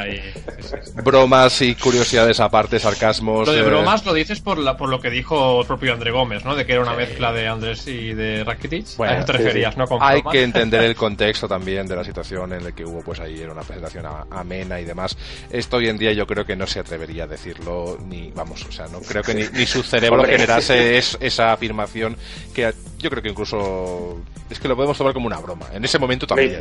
sí, 0.60 0.76
sí. 0.84 0.90
Bromas 1.02 1.60
y 1.62 1.74
curiosidades 1.74 2.38
aparte, 2.40 2.78
sarcasmos. 2.78 3.46
Lo 3.48 3.52
de 3.54 3.60
eh, 3.60 3.62
bromas 3.62 4.04
lo 4.04 4.14
dices 4.14 4.40
por, 4.40 4.58
la, 4.58 4.76
por 4.76 4.88
lo 4.88 5.00
que 5.00 5.10
dijo 5.10 5.60
el 5.62 5.66
propio 5.66 5.92
André 5.92 6.10
Gómez, 6.10 6.44
¿no? 6.44 6.54
De 6.54 6.64
que 6.66 6.72
era 6.72 6.82
una 6.82 6.94
mezcla 6.94 7.32
de 7.32 7.48
Andrés 7.48 7.86
y 7.88 8.14
de 8.14 8.44
Rakitic. 8.44 8.96
Bueno, 8.96 9.14
a 9.14 9.16
eso 9.18 9.26
te 9.26 9.32
sí, 9.32 9.38
referías, 9.38 9.74
sí. 9.74 9.80
¿no? 9.80 9.86
Con 9.86 9.98
Hay 10.02 10.16
bromas. 10.20 10.32
que 10.32 10.42
entender 10.42 10.82
el 10.84 10.94
contexto 10.96 11.48
también 11.48 11.86
de 11.86 11.96
la 11.96 12.04
situación 12.04 12.52
en 12.52 12.64
la 12.64 12.72
que 12.72 12.84
hubo, 12.84 13.00
pues 13.02 13.20
ahí 13.20 13.40
era 13.40 13.52
una 13.52 13.62
presentación 13.62 14.06
amena 14.30 14.80
y 14.80 14.84
demás. 14.84 15.16
Esto 15.50 15.78
hoy 15.78 15.88
en 15.88 15.98
día 15.98 16.12
yo 16.12 16.26
creo 16.26 16.44
que 16.44 16.56
no 16.56 16.66
se 16.66 16.80
atrevería 16.80 17.24
a 17.24 17.26
decirlo 17.26 17.98
ni, 18.06 18.30
vamos, 18.34 18.64
o 18.64 18.72
sea, 18.72 18.86
no 18.88 19.00
creo 19.00 19.22
que 19.22 19.34
ni, 19.34 19.42
ni 19.58 19.66
su 19.66 19.82
cerebro 19.82 20.20
Hombre. 20.20 20.32
generase 20.38 20.98
es- 20.98 21.16
esa 21.20 21.52
afirmación 21.52 22.16
que 22.54 22.72
yo 22.98 23.10
creo 23.10 23.22
que 23.22 23.28
incluso 23.28 24.20
es 24.50 24.58
que 24.58 24.68
lo 24.68 24.76
podemos 24.76 24.98
tomar 24.98 25.14
como 25.14 25.26
una 25.26 25.38
broma. 25.38 25.66
En 25.72 25.84
ese 25.84 25.98
momento 25.98 26.26
también. 26.26 26.60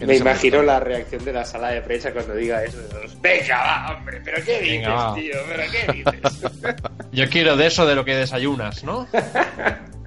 Me 0.00 0.16
imagino 0.16 0.58
momento 0.58 0.62
la 0.62 0.80
reacción 0.80 1.24
de 1.24 1.32
la 1.32 1.44
sala 1.44 1.68
de 1.70 1.80
prensa 1.82 2.12
cuando 2.12 2.34
diga 2.34 2.62
eso. 2.62 2.78
de 2.78 2.92
los, 3.02 3.20
Venga, 3.20 3.56
va, 3.58 3.96
hombre, 3.96 4.20
pero 4.24 4.44
¿qué 4.44 4.60
dices, 4.60 4.76
Venga, 4.78 4.94
va". 4.94 5.14
tío? 5.14 5.34
¿Pero 5.48 5.62
qué 5.72 5.92
dices? 5.92 6.50
Yo 7.12 7.28
quiero 7.30 7.56
de 7.56 7.66
eso 7.66 7.86
de 7.86 7.94
lo 7.94 8.04
que 8.04 8.14
desayunas, 8.14 8.84
¿no? 8.84 9.08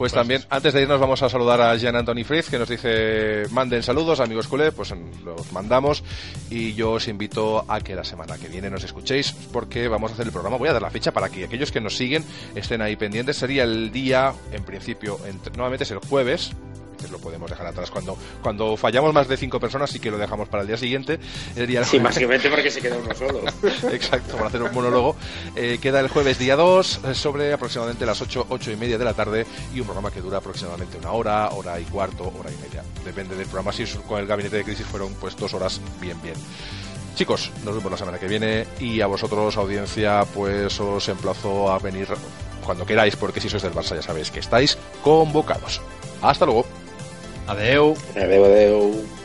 Pues 0.00 0.14
también, 0.14 0.42
antes 0.48 0.72
de 0.72 0.80
irnos, 0.80 0.98
vamos 0.98 1.22
a 1.22 1.28
saludar 1.28 1.60
a 1.60 1.76
Jean 1.76 1.94
Anthony 1.94 2.24
Fritz, 2.24 2.48
que 2.48 2.58
nos 2.58 2.70
dice: 2.70 3.42
manden 3.50 3.82
saludos, 3.82 4.18
amigos 4.20 4.48
culé, 4.48 4.72
pues 4.72 4.94
los 5.22 5.52
mandamos. 5.52 6.02
Y 6.48 6.72
yo 6.72 6.92
os 6.92 7.06
invito 7.06 7.66
a 7.68 7.82
que 7.82 7.94
la 7.94 8.02
semana 8.02 8.38
que 8.38 8.48
viene 8.48 8.70
nos 8.70 8.82
escuchéis, 8.82 9.32
porque 9.52 9.88
vamos 9.88 10.10
a 10.10 10.14
hacer 10.14 10.24
el 10.24 10.32
programa. 10.32 10.56
Voy 10.56 10.70
a 10.70 10.72
dar 10.72 10.80
la 10.80 10.90
fecha 10.90 11.12
para 11.12 11.28
que 11.28 11.44
aquellos 11.44 11.70
que 11.70 11.82
nos 11.82 11.98
siguen 11.98 12.24
estén 12.54 12.80
ahí 12.80 12.96
pendientes. 12.96 13.36
Sería 13.36 13.64
el 13.64 13.92
día, 13.92 14.32
en 14.52 14.64
principio, 14.64 15.18
entre- 15.26 15.52
nuevamente 15.54 15.84
es 15.84 15.90
el 15.90 15.98
jueves. 15.98 16.52
Que 17.00 17.08
lo 17.08 17.18
podemos 17.18 17.50
dejar 17.50 17.66
atrás 17.66 17.90
cuando 17.90 18.16
cuando 18.42 18.76
fallamos 18.76 19.12
más 19.12 19.28
de 19.28 19.36
cinco 19.36 19.58
personas 19.58 19.90
sí 19.90 19.98
que 19.98 20.10
lo 20.10 20.18
dejamos 20.18 20.48
para 20.48 20.62
el 20.62 20.66
día 20.66 20.76
siguiente 20.76 21.18
el 21.56 21.70
Sí, 21.84 21.98
básicamente 21.98 22.50
porque 22.50 22.70
se 22.70 22.80
queda 22.80 22.96
uno 22.96 23.14
solo. 23.14 23.42
Exacto, 23.92 24.34
para 24.36 24.48
hacer 24.48 24.62
un 24.62 24.72
monólogo. 24.72 25.16
Eh, 25.56 25.78
queda 25.80 26.00
el 26.00 26.08
jueves 26.08 26.38
día 26.38 26.56
2 26.56 27.00
eh, 27.04 27.14
sobre 27.14 27.52
aproximadamente 27.52 28.04
las 28.04 28.20
8, 28.20 28.46
8 28.48 28.72
y 28.72 28.76
media 28.76 28.98
de 28.98 29.04
la 29.04 29.14
tarde 29.14 29.46
y 29.74 29.80
un 29.80 29.86
programa 29.86 30.10
que 30.10 30.20
dura 30.20 30.38
aproximadamente 30.38 30.98
una 30.98 31.12
hora, 31.12 31.48
hora 31.50 31.78
y 31.78 31.84
cuarto, 31.84 32.32
hora 32.38 32.50
y 32.50 32.56
media. 32.56 32.82
Depende 33.04 33.36
del 33.36 33.46
programa. 33.46 33.72
Si 33.72 33.84
con 34.06 34.20
el 34.20 34.26
gabinete 34.26 34.56
de 34.56 34.64
crisis 34.64 34.86
fueron 34.86 35.14
pues 35.14 35.36
dos 35.36 35.54
horas 35.54 35.80
bien, 36.00 36.20
bien. 36.22 36.34
Chicos, 37.14 37.50
nos 37.64 37.74
vemos 37.74 37.90
la 37.90 37.98
semana 37.98 38.18
que 38.18 38.26
viene 38.26 38.66
y 38.78 39.00
a 39.00 39.06
vosotros, 39.06 39.56
audiencia, 39.56 40.24
pues 40.34 40.78
os 40.80 41.08
emplazo 41.08 41.70
a 41.70 41.78
venir 41.78 42.08
cuando 42.64 42.86
queráis, 42.86 43.16
porque 43.16 43.40
si 43.40 43.48
sois 43.48 43.62
del 43.62 43.72
Barça 43.74 43.94
ya 43.96 44.02
sabéis 44.02 44.30
que 44.30 44.40
estáis 44.40 44.78
convocados. 45.02 45.80
Hasta 46.22 46.46
luego. 46.46 46.64
Adeu. 47.46 47.96
Adeu, 48.16 48.44
adeu. 48.44 49.19